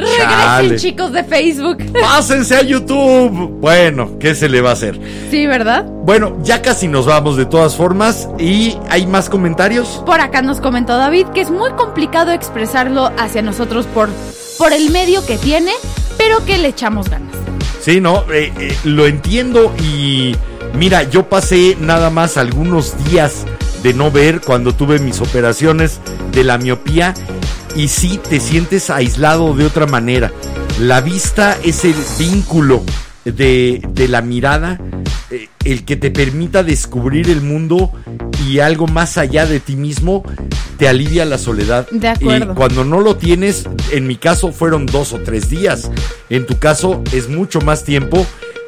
Regresen, 0.06 0.78
chicos 0.78 1.12
de 1.12 1.24
Facebook. 1.24 1.78
Pásense 2.02 2.56
a 2.56 2.62
YouTube. 2.62 3.58
Bueno, 3.60 4.18
¿qué 4.20 4.36
se 4.36 4.50
le 4.50 4.62
va 4.62 4.72
a 4.72 4.74
hacer? 4.74 5.00
Sí, 5.32 5.46
¿verdad? 5.48 5.86
Bueno, 5.86 6.38
ya 6.44 6.62
casi 6.62 6.88
nos 6.88 7.06
vamos 7.06 7.38
de 7.38 7.46
todas 7.46 7.76
formas 7.76 8.30
y 8.40 8.78
hay 8.90 9.06
más 9.08 9.30
comentarios. 9.30 10.02
Por 10.06 10.22
acá 10.22 10.42
nos 10.42 10.62
comentó 10.62 10.98
David 10.98 11.28
que 11.34 11.42
es 11.42 11.52
muy 11.52 11.72
complicado 11.72 12.32
expresarlo 12.32 13.12
hacia 13.18 13.42
nosotros 13.42 13.86
por, 13.88 14.10
por 14.58 14.74
el 14.74 14.90
medio 14.92 15.26
que 15.26 15.38
tiene, 15.38 15.72
pero 16.18 16.44
que 16.46 16.58
le 16.58 16.70
echamos 16.70 17.10
ganas. 17.10 17.36
Sí, 17.82 18.02
no, 18.02 18.24
Eh, 18.32 18.52
eh, 18.60 18.78
lo 18.84 19.08
entiendo 19.08 19.74
y 19.82 20.36
mira, 20.74 21.04
yo 21.04 21.30
pasé 21.30 21.78
nada 21.80 22.10
más 22.10 22.38
algunos 22.38 22.96
días 23.06 23.46
de 23.84 23.94
no 23.94 24.12
ver 24.12 24.42
cuando 24.42 24.74
tuve 24.74 25.00
mis 25.00 25.22
operaciones 25.22 26.00
de 26.32 26.44
la 26.44 26.58
miopía 26.58 27.14
y 27.78 27.88
sí 27.90 28.20
te 28.28 28.40
sientes 28.40 28.90
aislado 28.90 29.54
de 29.54 29.66
otra 29.66 29.86
manera. 29.86 30.32
La 30.82 31.00
vista 31.00 31.58
es 31.64 31.86
el 31.86 31.96
vínculo 32.18 32.84
de, 33.24 33.82
de 33.94 34.08
la 34.08 34.22
mirada, 34.22 34.80
eh, 35.30 35.50
el 35.64 35.86
que 35.86 35.96
te 35.96 36.10
permita 36.10 36.64
descubrir 36.64 37.30
el 37.30 37.42
mundo 37.42 37.92
y 38.48 38.60
algo 38.60 38.88
más 38.88 39.20
allá 39.20 39.46
de 39.46 39.60
ti 39.60 39.76
mismo 39.76 40.24
te 40.78 40.88
alivia 40.88 41.24
la 41.26 41.38
soledad. 41.38 41.88
De 41.92 42.08
acuerdo. 42.08 42.54
Y 42.54 42.56
cuando 42.56 42.84
no 42.84 43.00
lo 43.00 43.16
tienes, 43.16 43.66
en 43.92 44.08
mi 44.08 44.16
caso 44.16 44.52
fueron 44.52 44.88
dos 44.88 45.14
o 45.14 45.20
tres 45.20 45.50
días. 45.50 45.92
En 46.30 46.48
tu 46.48 46.58
caso 46.58 47.04
es 47.12 47.30
mucho 47.30 47.62
más 47.62 47.84
tiempo. 47.84 48.26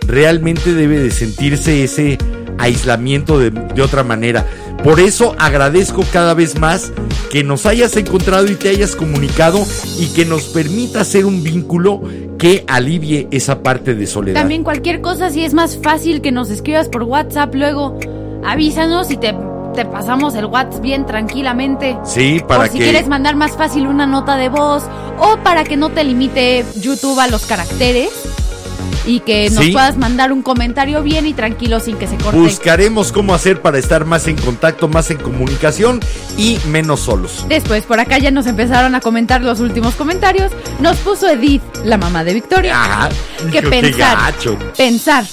Realmente 0.07 0.73
debe 0.73 0.99
de 0.99 1.09
sentirse 1.09 1.83
ese 1.83 2.19
aislamiento 2.59 3.39
de, 3.39 3.49
de 3.49 3.81
otra 3.81 4.03
manera. 4.03 4.45
Por 4.83 4.99
eso 4.99 5.35
agradezco 5.37 6.03
cada 6.11 6.33
vez 6.33 6.57
más 6.57 6.91
que 7.29 7.43
nos 7.43 7.65
hayas 7.65 7.95
encontrado 7.97 8.47
y 8.47 8.55
te 8.55 8.69
hayas 8.69 8.95
comunicado 8.95 9.59
y 9.99 10.07
que 10.07 10.25
nos 10.25 10.43
permita 10.45 11.01
hacer 11.01 11.25
un 11.25 11.43
vínculo 11.43 12.01
que 12.37 12.63
alivie 12.67 13.27
esa 13.31 13.61
parte 13.61 13.93
de 13.93 14.07
soledad. 14.07 14.39
También 14.39 14.63
cualquier 14.63 15.01
cosa, 15.01 15.29
si 15.29 15.43
es 15.43 15.53
más 15.53 15.77
fácil 15.83 16.21
que 16.21 16.31
nos 16.31 16.49
escribas 16.49 16.87
por 16.87 17.03
WhatsApp, 17.03 17.53
luego 17.53 17.99
avísanos 18.45 19.11
y 19.11 19.17
te, 19.17 19.35
te 19.75 19.85
pasamos 19.85 20.33
el 20.35 20.45
WhatsApp 20.45 20.81
bien 20.81 21.05
tranquilamente. 21.05 21.97
Sí, 22.05 22.41
para 22.47 22.63
o 22.63 22.67
si 22.67 22.79
que 22.79 22.85
quieres 22.85 23.07
mandar 23.09 23.35
más 23.35 23.57
fácil 23.57 23.85
una 23.85 24.07
nota 24.07 24.37
de 24.37 24.47
voz 24.47 24.83
o 25.19 25.37
para 25.43 25.65
que 25.65 25.75
no 25.75 25.89
te 25.89 26.05
limite 26.05 26.65
YouTube 26.79 27.19
a 27.19 27.27
los 27.27 27.45
caracteres 27.45 28.09
y 29.05 29.19
que 29.21 29.49
nos 29.49 29.65
Sí. 29.65 29.71
puedas 29.71 29.97
mandar 29.97 30.31
un 30.31 30.41
comentario 30.41 31.01
bien 31.03 31.25
y 31.25 31.33
tranquilo 31.33 31.79
sin 31.79 31.97
que 31.97 32.07
se 32.07 32.15
corte. 32.17 32.37
buscaremos 32.39 33.11
cómo 33.11 33.33
hacer 33.33 33.61
para 33.61 33.77
estar 33.77 34.05
más 34.05 34.27
en 34.27 34.35
contacto, 34.37 34.87
más 34.87 35.09
en 35.11 35.17
comunicación 35.17 35.99
y 36.37 36.59
menos 36.67 36.99
solos. 37.01 37.45
Después 37.49 37.83
por 37.85 37.99
acá 37.99 38.17
ya 38.17 38.31
nos 38.31 38.45
empezaron 38.47 38.95
a 38.95 38.99
comentar 39.01 39.41
los 39.41 39.59
últimos 39.59 39.95
comentarios. 39.95 40.51
Nos 40.79 40.97
puso 40.97 41.27
Edith, 41.29 41.61
la 41.83 41.97
mamá 41.97 42.23
de 42.23 42.33
Victoria, 42.33 42.73
Ah, 42.75 43.09
que 43.51 43.61
pensar, 43.61 44.33
pensar. 44.75 45.25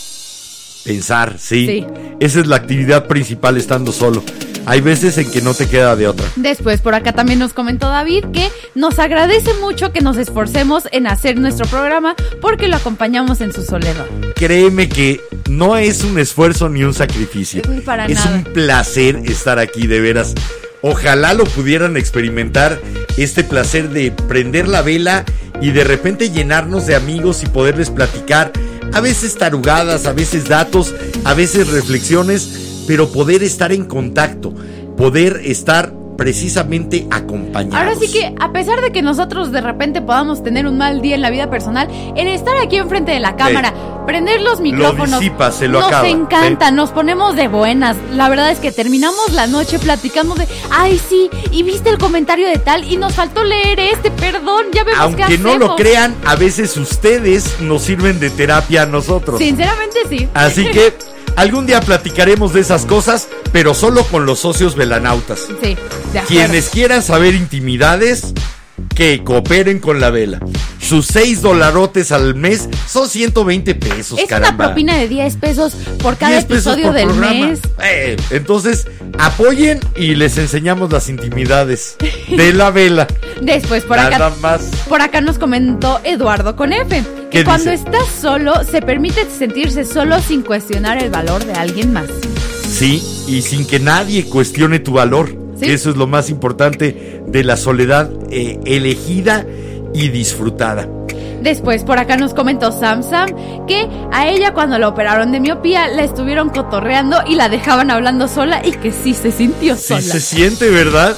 Pensar, 0.84 1.36
sí. 1.38 1.66
Sí. 1.66 1.86
Esa 2.20 2.40
es 2.40 2.46
la 2.46 2.56
actividad 2.56 3.06
principal 3.06 3.56
estando 3.56 3.90
solo. 3.90 4.22
Hay 4.66 4.80
veces 4.80 5.16
en 5.16 5.30
que 5.30 5.40
no 5.40 5.54
te 5.54 5.68
queda 5.68 5.94
de 5.94 6.08
otra. 6.08 6.26
Después 6.34 6.80
por 6.80 6.94
acá 6.94 7.12
también 7.12 7.38
nos 7.38 7.52
comentó 7.52 7.88
David 7.88 8.24
que 8.32 8.50
nos 8.74 8.98
agradece 8.98 9.54
mucho 9.54 9.92
que 9.92 10.00
nos 10.00 10.16
esforcemos 10.16 10.88
en 10.90 11.06
hacer 11.06 11.38
nuestro 11.38 11.66
programa 11.66 12.16
porque 12.40 12.66
lo 12.66 12.76
acompañamos 12.76 13.40
en 13.40 13.52
su 13.52 13.64
soledad. 13.64 14.06
Créeme 14.34 14.88
que 14.88 15.20
no 15.48 15.76
es 15.76 16.02
un 16.02 16.18
esfuerzo 16.18 16.68
ni 16.68 16.82
un 16.82 16.94
sacrificio. 16.94 17.62
Para 17.84 18.06
es 18.06 18.16
nada. 18.16 18.38
un 18.38 18.44
placer 18.52 19.22
estar 19.24 19.60
aquí, 19.60 19.86
de 19.86 20.00
veras. 20.00 20.34
Ojalá 20.82 21.32
lo 21.32 21.44
pudieran 21.44 21.96
experimentar, 21.96 22.80
este 23.16 23.44
placer 23.44 23.90
de 23.90 24.10
prender 24.10 24.66
la 24.66 24.82
vela 24.82 25.24
y 25.60 25.70
de 25.70 25.84
repente 25.84 26.30
llenarnos 26.30 26.86
de 26.86 26.96
amigos 26.96 27.42
y 27.42 27.46
poderles 27.46 27.90
platicar, 27.90 28.52
a 28.92 29.00
veces 29.00 29.36
tarugadas, 29.36 30.06
a 30.06 30.12
veces 30.12 30.48
datos, 30.48 30.94
a 31.24 31.34
veces 31.34 31.68
reflexiones, 31.68 32.75
pero 32.86 33.08
poder 33.08 33.42
estar 33.42 33.72
en 33.72 33.84
contacto, 33.84 34.52
poder 34.96 35.40
estar 35.44 35.92
precisamente 36.16 37.06
acompañados. 37.10 37.78
Ahora 37.78 37.94
sí 37.94 38.10
que, 38.10 38.34
a 38.40 38.52
pesar 38.52 38.80
de 38.80 38.90
que 38.90 39.02
nosotros 39.02 39.52
de 39.52 39.60
repente 39.60 40.00
podamos 40.00 40.42
tener 40.42 40.66
un 40.66 40.78
mal 40.78 41.02
día 41.02 41.14
en 41.14 41.22
la 41.22 41.30
vida 41.30 41.50
personal, 41.50 41.88
el 42.16 42.28
estar 42.28 42.56
aquí 42.56 42.76
enfrente 42.76 43.12
de 43.12 43.20
la 43.20 43.36
cámara, 43.36 43.74
prender 44.06 44.40
los 44.40 44.60
micrófonos, 44.60 45.20
disipa, 45.20 45.52
se 45.52 45.68
lo 45.68 45.80
nos 45.80 45.88
acaba, 45.88 46.08
encanta, 46.08 46.68
sí. 46.68 46.74
nos 46.74 46.90
ponemos 46.90 47.36
de 47.36 47.48
buenas. 47.48 47.96
La 48.14 48.28
verdad 48.28 48.50
es 48.50 48.58
que 48.58 48.72
terminamos 48.72 49.32
la 49.32 49.46
noche 49.46 49.78
platicando 49.78 50.34
de, 50.34 50.48
ay 50.70 50.98
sí, 50.98 51.30
y 51.50 51.62
viste 51.62 51.90
el 51.90 51.98
comentario 51.98 52.48
de 52.48 52.58
tal, 52.58 52.90
y 52.90 52.96
nos 52.96 53.14
faltó 53.14 53.44
leer 53.44 53.78
este, 53.78 54.10
perdón, 54.10 54.66
ya 54.72 54.84
vemos 54.84 55.16
qué 55.16 55.22
Aunque 55.22 55.38
no 55.38 55.50
lo 55.58 55.66
hacemos". 55.66 55.76
crean, 55.76 56.14
a 56.24 56.36
veces 56.36 56.76
ustedes 56.76 57.60
nos 57.60 57.82
sirven 57.82 58.18
de 58.18 58.30
terapia 58.30 58.82
a 58.82 58.86
nosotros. 58.86 59.38
Sinceramente 59.38 59.98
sí. 60.08 60.28
Así 60.34 60.64
que 60.70 60.94
algún 61.36 61.66
día 61.66 61.80
platicaremos 61.80 62.52
de 62.52 62.60
esas 62.60 62.84
cosas, 62.84 63.28
pero 63.52 63.74
solo 63.74 64.04
con 64.04 64.26
los 64.26 64.40
socios 64.40 64.74
velanautas. 64.74 65.46
Sí, 65.62 65.76
de. 66.12 66.22
Quienes 66.26 66.68
quieran 66.70 67.02
saber 67.02 67.34
intimidades, 67.34 68.32
que 68.94 69.22
cooperen 69.24 69.78
con 69.78 70.00
la 70.00 70.10
vela. 70.10 70.40
Sus 70.80 71.06
6 71.06 71.42
dolarotes 71.42 72.12
al 72.12 72.34
mes 72.36 72.68
son 72.86 73.08
120 73.08 73.74
pesos, 73.74 74.18
Es 74.20 74.26
caramba. 74.28 74.66
una 74.66 74.74
propina 74.74 74.96
de 74.96 75.08
10 75.08 75.36
pesos 75.36 75.72
por 76.00 76.16
cada 76.16 76.32
10 76.32 76.44
pesos 76.44 76.74
episodio 76.74 76.84
por 76.86 76.94
del 76.94 77.08
programa. 77.08 77.46
mes. 77.48 77.60
Eh, 77.82 78.16
entonces, 78.30 78.86
apoyen 79.18 79.80
y 79.96 80.14
les 80.14 80.38
enseñamos 80.38 80.92
las 80.92 81.08
intimidades 81.08 81.96
de 82.28 82.52
la 82.52 82.70
vela. 82.70 83.08
Después 83.42 83.82
por 83.84 83.96
Nada 83.96 84.14
acá 84.16 84.32
más. 84.40 84.62
Por 84.88 85.00
acá 85.02 85.20
nos 85.20 85.38
comentó 85.38 86.00
Eduardo 86.04 86.54
con 86.54 86.72
F. 86.72 87.02
¿Qué 87.30 87.38
Que 87.40 87.44
cuando 87.44 87.70
dice? 87.72 87.82
estás 87.84 88.06
solo, 88.20 88.62
se 88.64 88.80
permite 88.80 89.26
sentirse 89.36 89.84
solo 89.84 90.20
sin 90.20 90.42
cuestionar 90.42 91.02
el 91.02 91.10
valor 91.10 91.44
de 91.44 91.54
alguien 91.54 91.92
más. 91.92 92.06
Sí, 92.68 93.02
y 93.26 93.42
sin 93.42 93.66
que 93.66 93.80
nadie 93.80 94.24
cuestione 94.24 94.78
tu 94.78 94.92
valor. 94.92 95.34
Sí. 95.58 95.66
Eso 95.70 95.90
es 95.90 95.96
lo 95.96 96.06
más 96.06 96.30
importante 96.30 97.22
de 97.26 97.44
la 97.44 97.56
soledad 97.56 98.10
eh, 98.30 98.58
elegida 98.64 99.46
y 99.94 100.08
disfrutada. 100.08 100.88
Después 101.42 101.84
por 101.84 101.98
acá 101.98 102.16
nos 102.16 102.34
comentó 102.34 102.72
Sam 102.72 103.02
Sam 103.02 103.28
que 103.66 103.88
a 104.12 104.28
ella 104.28 104.52
cuando 104.52 104.78
la 104.78 104.88
operaron 104.88 105.32
de 105.32 105.38
miopía 105.40 105.86
la 105.88 106.02
estuvieron 106.02 106.48
cotorreando 106.50 107.18
y 107.26 107.36
la 107.36 107.48
dejaban 107.48 107.90
hablando 107.90 108.26
sola 108.26 108.62
y 108.66 108.72
que 108.72 108.90
sí 108.90 109.14
se 109.14 109.30
sintió 109.30 109.76
Sí 109.76 109.88
sola. 109.88 110.00
se 110.00 110.20
siente, 110.20 110.70
¿verdad? 110.70 111.14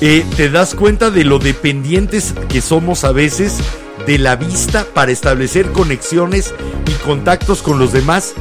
Eh, 0.00 0.24
te 0.36 0.50
das 0.50 0.74
cuenta 0.74 1.10
de 1.10 1.24
lo 1.24 1.38
dependientes 1.38 2.34
que 2.48 2.60
somos 2.60 3.04
a 3.04 3.12
veces 3.12 3.58
de 4.06 4.18
la 4.18 4.36
vista 4.36 4.86
para 4.94 5.12
establecer 5.12 5.66
conexiones 5.72 6.54
y 6.86 6.92
contactos 7.04 7.62
con 7.62 7.78
los 7.78 7.92
demás. 7.92 8.32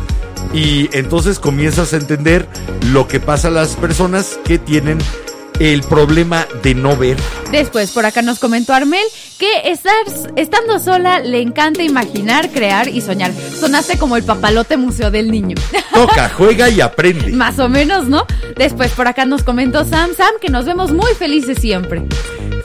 Y 0.54 0.90
entonces 0.98 1.40
comienzas 1.40 1.94
a 1.94 1.98
entender 1.98 2.48
lo 2.92 3.08
que 3.08 3.20
pasa 3.20 3.50
a 3.50 3.52
las 3.52 3.76
personas 3.76 4.40
que 4.46 4.58
tienen 4.60 4.98
el 5.60 5.82
problema 5.84 6.48
de 6.64 6.76
no 6.76 6.96
ver. 6.96 7.18
Después 7.52 7.92
por 7.92 8.06
acá 8.06 8.22
nos 8.22 8.40
comentó 8.40 8.74
Armel 8.74 9.04
que 9.40 9.70
estar, 9.72 9.94
estando 10.36 10.80
sola 10.80 11.20
le 11.20 11.42
encanta 11.42 11.84
imaginar, 11.84 12.50
crear 12.52 12.88
y 12.88 13.02
soñar. 13.02 13.32
Sonaste 13.60 13.98
como 13.98 14.18
el 14.18 14.24
papalote 14.24 14.78
museo 14.78 15.12
del 15.12 15.32
niño. 15.32 15.56
Toca, 15.94 16.30
juega 16.30 16.70
y 16.70 16.82
aprende. 16.82 17.32
Más 17.32 17.58
o 17.60 17.70
menos, 17.70 18.08
¿no? 18.08 18.26
Después 18.56 18.92
por 18.92 19.08
acá 19.08 19.26
nos 19.26 19.44
comentó 19.44 19.86
Sam 19.86 20.12
Sam 20.16 20.32
que 20.42 20.50
nos 20.50 20.66
vemos 20.66 20.92
muy 20.92 21.12
felices 21.14 21.58
siempre. 21.60 22.04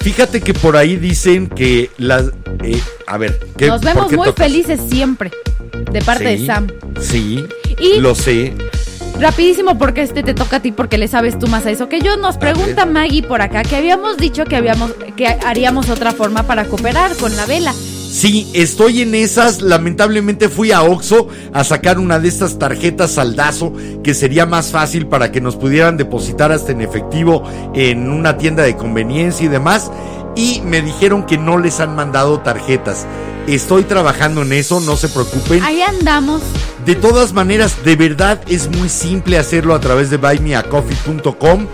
Fíjate 0.01 0.41
que 0.41 0.53
por 0.53 0.77
ahí 0.77 0.97
dicen 0.97 1.47
que 1.49 1.91
las... 1.97 2.27
eh, 2.65 2.81
a 3.07 3.19
ver, 3.19 3.39
¿qué, 3.57 3.69
Nos 3.69 3.83
vemos 3.83 4.11
muy 4.13 4.27
tocas? 4.29 4.47
felices 4.47 4.81
siempre. 4.91 5.31
De 5.93 6.03
parte 6.03 6.37
Sí, 6.37 6.41
de 6.43 6.47
Sam. 6.47 6.67
Sí, 7.01 7.45
Y- 7.79 8.01
lo 8.01 8.15
sé. 8.15 8.53
Rapidísimo 9.21 9.79
porque 9.79 10.03
este 10.03 10.23
te 10.23 10.35
toca 10.35 10.57
a 10.57 10.61
ti 10.61 10.73
porque 10.73 10.99
le 10.99 11.09
sabes 11.09 11.39
tú 11.39 11.47
más 11.47 11.67
a 11.67 11.71
eso 11.71 11.89
que 11.89 12.01
yo. 12.01 12.17
Nos 12.17 12.37
pregunta 12.37 12.87
Maggie 12.87 13.23
por 13.23 13.43
acá 13.43 13.63
que 13.63 13.77
habíamos 13.77 14.17
dicho 14.17 14.45
que 14.45 14.57
habíamos 14.57 14.93
que 15.17 15.27
haríamos 15.27 15.91
otra 15.91 16.13
forma 16.13 16.43
para 16.45 16.65
cooperar 16.65 17.17
con 17.17 17.37
la 17.37 17.47
vela. 17.47 17.73
Sí, 18.13 18.51
estoy 18.53 19.01
en 19.01 19.15
esas. 19.15 19.63
Lamentablemente 19.63 20.51
fui 20.51 20.71
a 20.71 20.83
Oxxo 20.83 21.29
a 21.55 21.65
sacar 21.65 21.99
una 21.99 22.19
de 22.19 22.29
estas 22.29 22.59
tarjetas 22.59 23.13
saldazo 23.13 23.73
que 24.05 24.13
sería 24.13 24.45
más 24.45 24.71
fácil 24.71 25.07
para 25.07 25.33
que 25.33 25.41
nos 25.41 25.57
pudieran 25.57 25.97
depositar 25.97 26.53
hasta 26.53 26.73
en 26.73 26.83
efectivo 26.83 27.43
en 27.75 28.11
una 28.11 28.37
tienda 28.37 28.65
de 28.65 28.77
conveniencia 28.77 29.47
y 29.47 29.49
demás. 29.49 29.91
Y 30.37 30.61
me 30.61 30.83
dijeron 30.83 31.25
que 31.25 31.39
no 31.39 31.57
les 31.57 31.81
han 31.81 31.95
mandado 31.95 32.41
tarjetas. 32.41 33.07
Estoy 33.47 33.83
trabajando 33.85 34.43
en 34.43 34.53
eso, 34.53 34.81
no 34.81 34.97
se 34.97 35.09
preocupen. 35.09 35.63
Ahí 35.63 35.83
andamos. 35.83 36.41
De 36.87 36.95
todas 36.95 37.33
maneras, 37.33 37.85
de 37.85 37.97
verdad 37.97 38.41
es 38.49 38.69
muy 38.69 38.89
simple 38.89 39.39
hacerlo 39.39 39.75
a 39.75 39.81
través 39.81 40.11
de 40.11 40.17
buymeacoffee.com. 40.17 41.67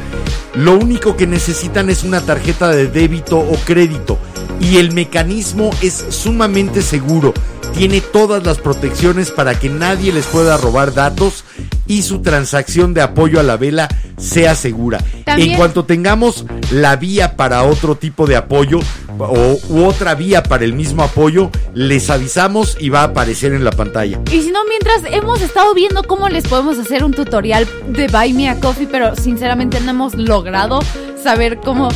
Lo 0.55 0.75
único 0.77 1.17
que 1.17 1.27
necesitan 1.27 1.89
es 1.91 2.05
una 2.05 2.21
tarjeta 2.23 2.69
de 2.69 2.87
débito 2.89 3.39
o 3.39 3.55
crédito. 3.65 4.19
Y 4.61 4.79
el 4.79 4.93
mecanismo 4.93 5.71
es 5.83 6.05
sumamente 6.11 6.83
seguro. 6.83 7.33
Tiene 7.77 8.01
todas 8.01 8.45
las 8.45 8.59
protecciones 8.59 9.31
para 9.31 9.59
que 9.59 9.69
nadie 9.69 10.13
les 10.13 10.27
pueda 10.27 10.57
robar 10.57 10.95
datos 10.95 11.45
y 11.87 12.03
su 12.03 12.21
transacción 12.23 12.93
de 12.93 13.03
apoyo 13.03 13.39
a 13.39 13.43
la 13.43 13.57
vela 13.57 13.89
sea 14.19 14.55
segura. 14.57 14.99
También- 15.25 15.51
En 15.53 15.57
cuanto 15.57 15.85
tengamos 15.85 16.45
la 16.73 16.97
vía 16.97 17.37
para 17.37 17.63
otro 17.63 17.95
tipo 17.95 18.27
de 18.27 18.37
apoyo 18.37 18.81
o 19.19 19.59
u 19.69 19.85
otra 19.85 20.15
vía 20.15 20.43
para 20.43 20.65
el 20.65 20.73
mismo 20.73 21.03
apoyo, 21.05 21.51
les 21.75 22.11
avisamos 22.11 22.77
y 22.81 22.89
va 22.89 23.01
a 23.01 23.05
aparecer 23.05 23.53
en 23.53 23.65
la 23.65 23.71
pantalla. 23.71 24.21
Y 24.33 24.43
si 24.43 24.51
no, 24.51 24.65
mientras 24.65 25.03
hemos 25.13 25.41
estado 25.41 25.75
viendo 25.75 26.03
cómo 26.03 26.29
les 26.29 26.47
podemos 26.47 26.79
hacer 26.79 27.05
un 27.05 27.13
tutorial 27.13 27.67
de 27.89 28.09
Buy 28.09 28.33
Me 28.33 28.49
a 28.49 28.61
Coffee, 28.61 28.89
pero 28.91 29.15
sinceramente 29.17 29.81
no 29.81 29.91
hemos 29.91 30.15
logrado 30.15 30.81
saber 31.23 31.59
cómo 31.59 31.89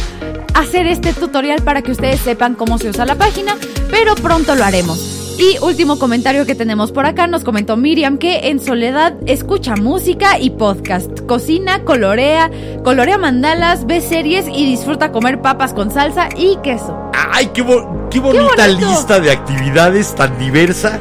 hacer 0.54 0.86
este 0.86 1.12
tutorial 1.12 1.62
para 1.62 1.82
que 1.82 1.92
ustedes 1.92 2.20
sepan 2.20 2.54
cómo 2.54 2.78
se 2.78 2.90
usa 2.90 3.06
la 3.06 3.16
página, 3.16 3.56
pero 3.90 4.14
pronto 4.14 4.54
lo 4.54 4.64
haremos. 4.64 5.21
Y 5.42 5.58
último 5.60 5.98
comentario 5.98 6.46
que 6.46 6.54
tenemos 6.54 6.92
por 6.92 7.04
acá, 7.04 7.26
nos 7.26 7.42
comentó 7.42 7.76
Miriam 7.76 8.16
que 8.16 8.48
en 8.50 8.60
soledad 8.60 9.14
escucha 9.26 9.74
música 9.74 10.38
y 10.38 10.50
podcast, 10.50 11.18
cocina, 11.26 11.82
colorea, 11.82 12.48
colorea 12.84 13.18
mandalas, 13.18 13.84
ve 13.84 14.00
series 14.02 14.46
y 14.46 14.66
disfruta 14.66 15.10
comer 15.10 15.40
papas 15.42 15.74
con 15.74 15.90
salsa 15.90 16.28
y 16.36 16.58
queso. 16.62 16.96
¡Ay, 17.32 17.50
qué, 17.52 17.62
bo- 17.62 18.08
qué 18.08 18.20
bonita 18.20 18.68
lista 18.68 19.18
de 19.18 19.32
actividades 19.32 20.14
tan 20.14 20.38
diversa! 20.38 21.00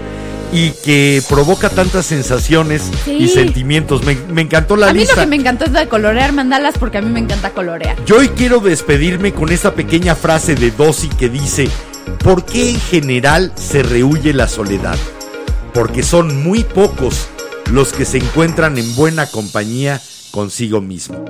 Y 0.53 0.71
que 0.71 1.21
provoca 1.29 1.69
tantas 1.69 2.07
sensaciones 2.07 2.89
Sí. 3.05 3.17
y 3.19 3.27
sentimientos. 3.29 4.03
Me, 4.03 4.15
me 4.15 4.41
encantó 4.41 4.75
la 4.75 4.89
a 4.89 4.93
mí 4.93 4.99
lista. 5.01 5.15
lo 5.17 5.21
que 5.21 5.27
me 5.27 5.35
encantó 5.37 5.65
es 5.65 5.71
lo 5.71 5.79
de 5.79 5.87
colorear 5.87 6.33
mandalas 6.33 6.77
porque 6.79 6.97
a 6.97 7.01
mí 7.01 7.09
me 7.11 7.19
encanta 7.19 7.51
colorear. 7.51 7.95
Yo 8.05 8.17
hoy 8.17 8.27
quiero 8.29 8.59
despedirme 8.59 9.31
con 9.33 9.49
esta 9.51 9.73
pequeña 9.75 10.15
frase 10.15 10.55
de 10.55 10.71
Dossi 10.71 11.07
que 11.07 11.29
dice, 11.29 11.69
¿por 12.23 12.45
qué 12.45 12.71
en 12.71 12.79
general 12.79 13.51
se 13.55 13.83
rehuye 13.83 14.33
la 14.33 14.47
soledad? 14.47 14.97
Porque 15.73 16.03
son 16.03 16.43
muy 16.43 16.63
pocos 16.63 17.27
los 17.71 17.93
que 17.93 18.05
se 18.05 18.17
encuentran 18.17 18.77
en 18.77 18.95
buena 18.95 19.27
compañía 19.27 20.01
consigo 20.31 20.81
mismo. 20.81 21.25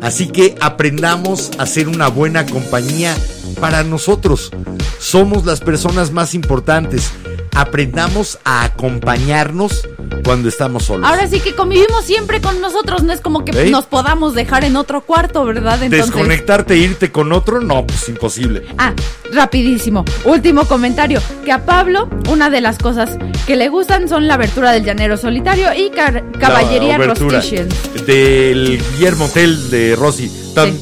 Así 0.00 0.28
que 0.28 0.56
aprendamos 0.60 1.50
a 1.58 1.66
ser 1.66 1.88
una 1.88 2.08
buena 2.08 2.46
compañía 2.46 3.14
para 3.60 3.84
nosotros. 3.84 4.50
Somos 4.98 5.44
las 5.44 5.60
personas 5.60 6.10
más 6.10 6.34
importantes. 6.34 7.12
Aprendamos 7.54 8.38
a 8.44 8.64
acompañarnos 8.64 9.88
cuando 10.22 10.48
estamos 10.48 10.84
solos. 10.84 11.08
Ahora 11.08 11.26
sí 11.26 11.40
que 11.40 11.54
convivimos 11.54 12.04
siempre 12.04 12.40
con 12.40 12.60
nosotros, 12.60 13.02
no 13.02 13.12
es 13.12 13.20
como 13.20 13.44
que 13.44 13.52
¿Eh? 13.52 13.70
nos 13.70 13.86
podamos 13.86 14.34
dejar 14.34 14.64
en 14.64 14.76
otro 14.76 15.02
cuarto, 15.02 15.44
¿verdad? 15.44 15.82
Entonces, 15.82 16.14
Desconectarte 16.14 16.74
e 16.74 16.78
irte 16.78 17.10
con 17.10 17.32
otro, 17.32 17.60
no, 17.60 17.86
pues 17.86 18.08
imposible. 18.08 18.62
Ah, 18.78 18.92
rapidísimo. 19.32 20.04
Último 20.24 20.64
comentario. 20.64 21.20
Que 21.44 21.52
a 21.52 21.64
Pablo, 21.64 22.08
una 22.30 22.50
de 22.50 22.60
las 22.60 22.78
cosas 22.78 23.18
que 23.46 23.56
le 23.56 23.68
gustan 23.68 24.08
son 24.08 24.28
la 24.28 24.34
abertura 24.34 24.72
del 24.72 24.84
llanero 24.84 25.16
solitario 25.16 25.68
y 25.74 25.90
caballería 25.90 26.98
Rostician. 26.98 27.68
Del 28.06 28.80
Guillermo 28.92 29.26
Hotel 29.26 29.70
de 29.70 29.96
Rossi. 29.96 30.30
Tan. 30.54 30.72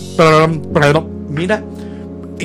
Mira, 1.29 1.63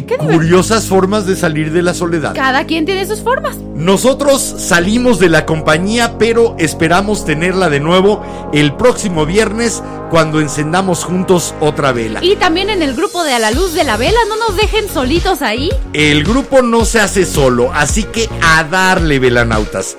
curiosas 0.04 0.86
formas 0.86 1.26
de 1.26 1.36
salir 1.36 1.72
de 1.72 1.82
la 1.82 1.94
soledad. 1.94 2.34
Cada 2.36 2.66
quien 2.66 2.86
tiene 2.86 3.06
sus 3.06 3.22
formas. 3.22 3.58
Nosotros 3.76 4.42
salimos 4.42 5.20
de 5.20 5.30
la 5.30 5.46
compañía, 5.46 6.18
pero 6.18 6.56
esperamos 6.58 7.26
tenerla 7.26 7.70
de 7.70 7.80
nuevo 7.80 8.22
el 8.54 8.74
próximo 8.76 9.26
viernes 9.26 9.84
cuando 10.10 10.40
encendamos 10.40 11.04
juntos 11.04 11.54
otra 11.60 11.92
vela. 11.92 12.24
Y 12.24 12.36
también 12.36 12.70
en 12.70 12.82
el 12.82 12.96
grupo 12.96 13.24
de 13.24 13.34
A 13.34 13.40
la 13.40 13.52
Luz 13.52 13.74
de 13.74 13.84
la 13.84 13.98
Vela, 13.98 14.20
no 14.30 14.38
nos 14.38 14.58
dejen 14.58 14.90
solitos 14.90 15.42
ahí. 15.42 15.70
El 15.94 16.24
grupo 16.24 16.62
no 16.62 16.86
se 16.86 17.00
hace 17.00 17.26
solo, 17.26 17.72
así 17.74 18.04
que 18.04 18.30
a 18.42 18.64
darle 18.64 19.20
velanautas. 19.20 19.98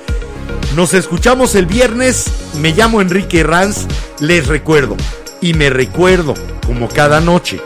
Nos 0.75 0.95
escuchamos 0.95 1.55
el 1.55 1.67
viernes. 1.67 2.27
Me 2.61 2.73
llamo 2.73 3.01
Enrique 3.01 3.43
Ranz. 3.43 3.87
Les 4.21 4.47
recuerdo, 4.47 4.97
y 5.41 5.55
me 5.55 5.71
recuerdo, 5.71 6.35
como 6.67 6.89
cada 6.89 7.21
noche, 7.21 7.61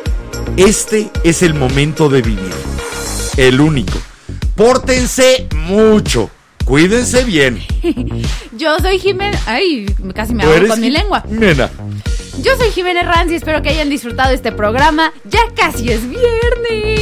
este 0.56 1.10
es 1.24 1.42
el 1.42 1.54
momento 1.54 2.08
de 2.08 2.22
vivir. 2.22 2.52
El 3.36 3.60
único. 3.60 3.98
Pórtense 4.56 5.48
mucho. 5.66 6.30
Cuídense 6.64 7.24
bien. 7.24 7.60
Yo 8.52 8.78
soy 8.78 8.98
Jimena. 8.98 9.40
Ay, 9.46 9.86
casi 10.14 10.34
me 10.34 10.42
¿Tú 10.42 10.48
hago 10.48 10.56
eres 10.58 10.70
con 10.70 10.80
mi 10.80 10.90
lengua. 10.90 11.24
Nena. 11.28 11.70
Yo 12.38 12.52
soy 12.56 12.70
Jiménez 12.70 13.06
Ranz 13.06 13.30
y 13.32 13.34
espero 13.34 13.60
que 13.62 13.70
hayan 13.70 13.90
disfrutado 13.90 14.32
este 14.32 14.52
programa. 14.52 15.12
Ya 15.24 15.40
casi 15.54 15.90
es 15.90 16.08
viernes. 16.08 17.00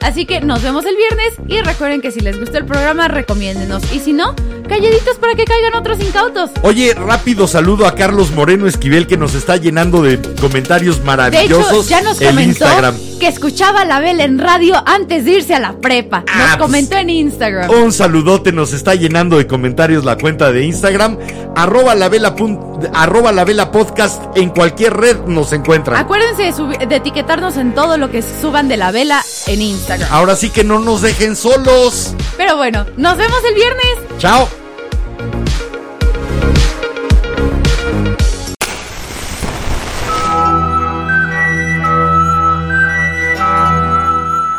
Así 0.00 0.24
que 0.24 0.40
nos 0.40 0.62
vemos 0.62 0.84
el 0.86 0.96
viernes 0.96 1.34
y 1.46 1.60
recuerden 1.60 2.00
que 2.00 2.10
si 2.10 2.20
les 2.20 2.40
gustó 2.40 2.56
el 2.58 2.64
programa, 2.64 3.06
recomiéndenos. 3.06 3.82
Y 3.92 3.98
si 4.00 4.12
no, 4.14 4.34
calladitos 4.66 5.18
para 5.18 5.34
que 5.34 5.44
caigan 5.44 5.74
otros 5.74 6.00
incautos. 6.00 6.50
Oye, 6.62 6.94
rápido 6.94 7.46
saludo 7.46 7.86
a 7.86 7.94
Carlos 7.94 8.30
Moreno 8.32 8.66
Esquivel 8.66 9.06
que 9.06 9.18
nos 9.18 9.34
está 9.34 9.56
llenando 9.58 10.02
de 10.02 10.18
comentarios 10.40 10.98
De 11.00 11.04
maravillosos 11.04 11.86
hecho, 11.86 11.90
ya 11.90 12.00
nos 12.00 12.20
en 12.20 12.28
comentó 12.28 12.50
Instagram. 12.64 12.96
que 13.20 13.26
escuchaba 13.28 13.84
la 13.84 14.00
vela 14.00 14.24
en 14.24 14.38
radio 14.38 14.82
antes 14.86 15.26
de 15.26 15.32
irse 15.32 15.54
a 15.54 15.60
la 15.60 15.74
prepa. 15.78 16.20
Nos 16.20 16.28
Ah, 16.30 16.54
pues, 16.56 16.66
comentó 16.66 16.96
en 16.96 17.10
Instagram. 17.10 17.70
Un 17.70 17.92
saludote, 17.92 18.52
nos 18.52 18.72
está 18.72 18.94
llenando 18.94 19.36
de 19.36 19.46
comentarios 19.46 20.04
la 20.04 20.16
cuenta 20.16 20.50
de 20.50 20.64
Instagram. 20.64 21.18
Arroba 21.56 21.94
la 21.94 22.08
vela, 22.08 22.34
pun- 22.34 22.88
arroba 22.94 23.32
la 23.32 23.44
vela 23.44 23.70
podcast. 23.70 24.22
En 24.34 24.48
cualquier 24.48 24.69
red 24.90 25.18
nos 25.26 25.52
encuentran. 25.52 25.96
Acuérdense 25.96 26.52
de, 26.52 26.86
de 26.86 26.96
etiquetarnos 26.96 27.56
en 27.56 27.74
todo 27.74 27.98
lo 27.98 28.10
que 28.10 28.22
suban 28.22 28.68
de 28.68 28.76
la 28.76 28.90
vela 28.90 29.22
en 29.46 29.62
Instagram. 29.62 30.08
Ahora 30.12 30.36
sí 30.36 30.50
que 30.50 30.64
no 30.64 30.78
nos 30.78 31.02
dejen 31.02 31.36
solos. 31.36 32.14
Pero 32.36 32.56
bueno, 32.56 32.86
nos 32.96 33.16
vemos 33.16 33.38
el 33.48 33.54
viernes. 33.54 34.18
Chao. 34.18 34.48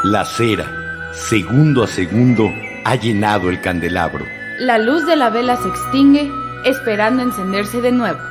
La 0.04 0.26
cera, 0.26 0.66
segundo 1.14 1.84
a 1.84 1.88
segundo, 1.88 2.52
ha 2.84 2.96
llenado 2.96 3.50
el 3.50 3.62
candelabro. 3.62 4.26
La 4.60 4.78
luz 4.78 5.06
de 5.06 5.16
la 5.16 5.30
vela 5.30 5.56
se 5.58 5.70
extingue, 5.70 6.30
esperando 6.66 7.24
encenderse 7.24 7.82
de 7.82 7.92
nuevo. 7.92 8.31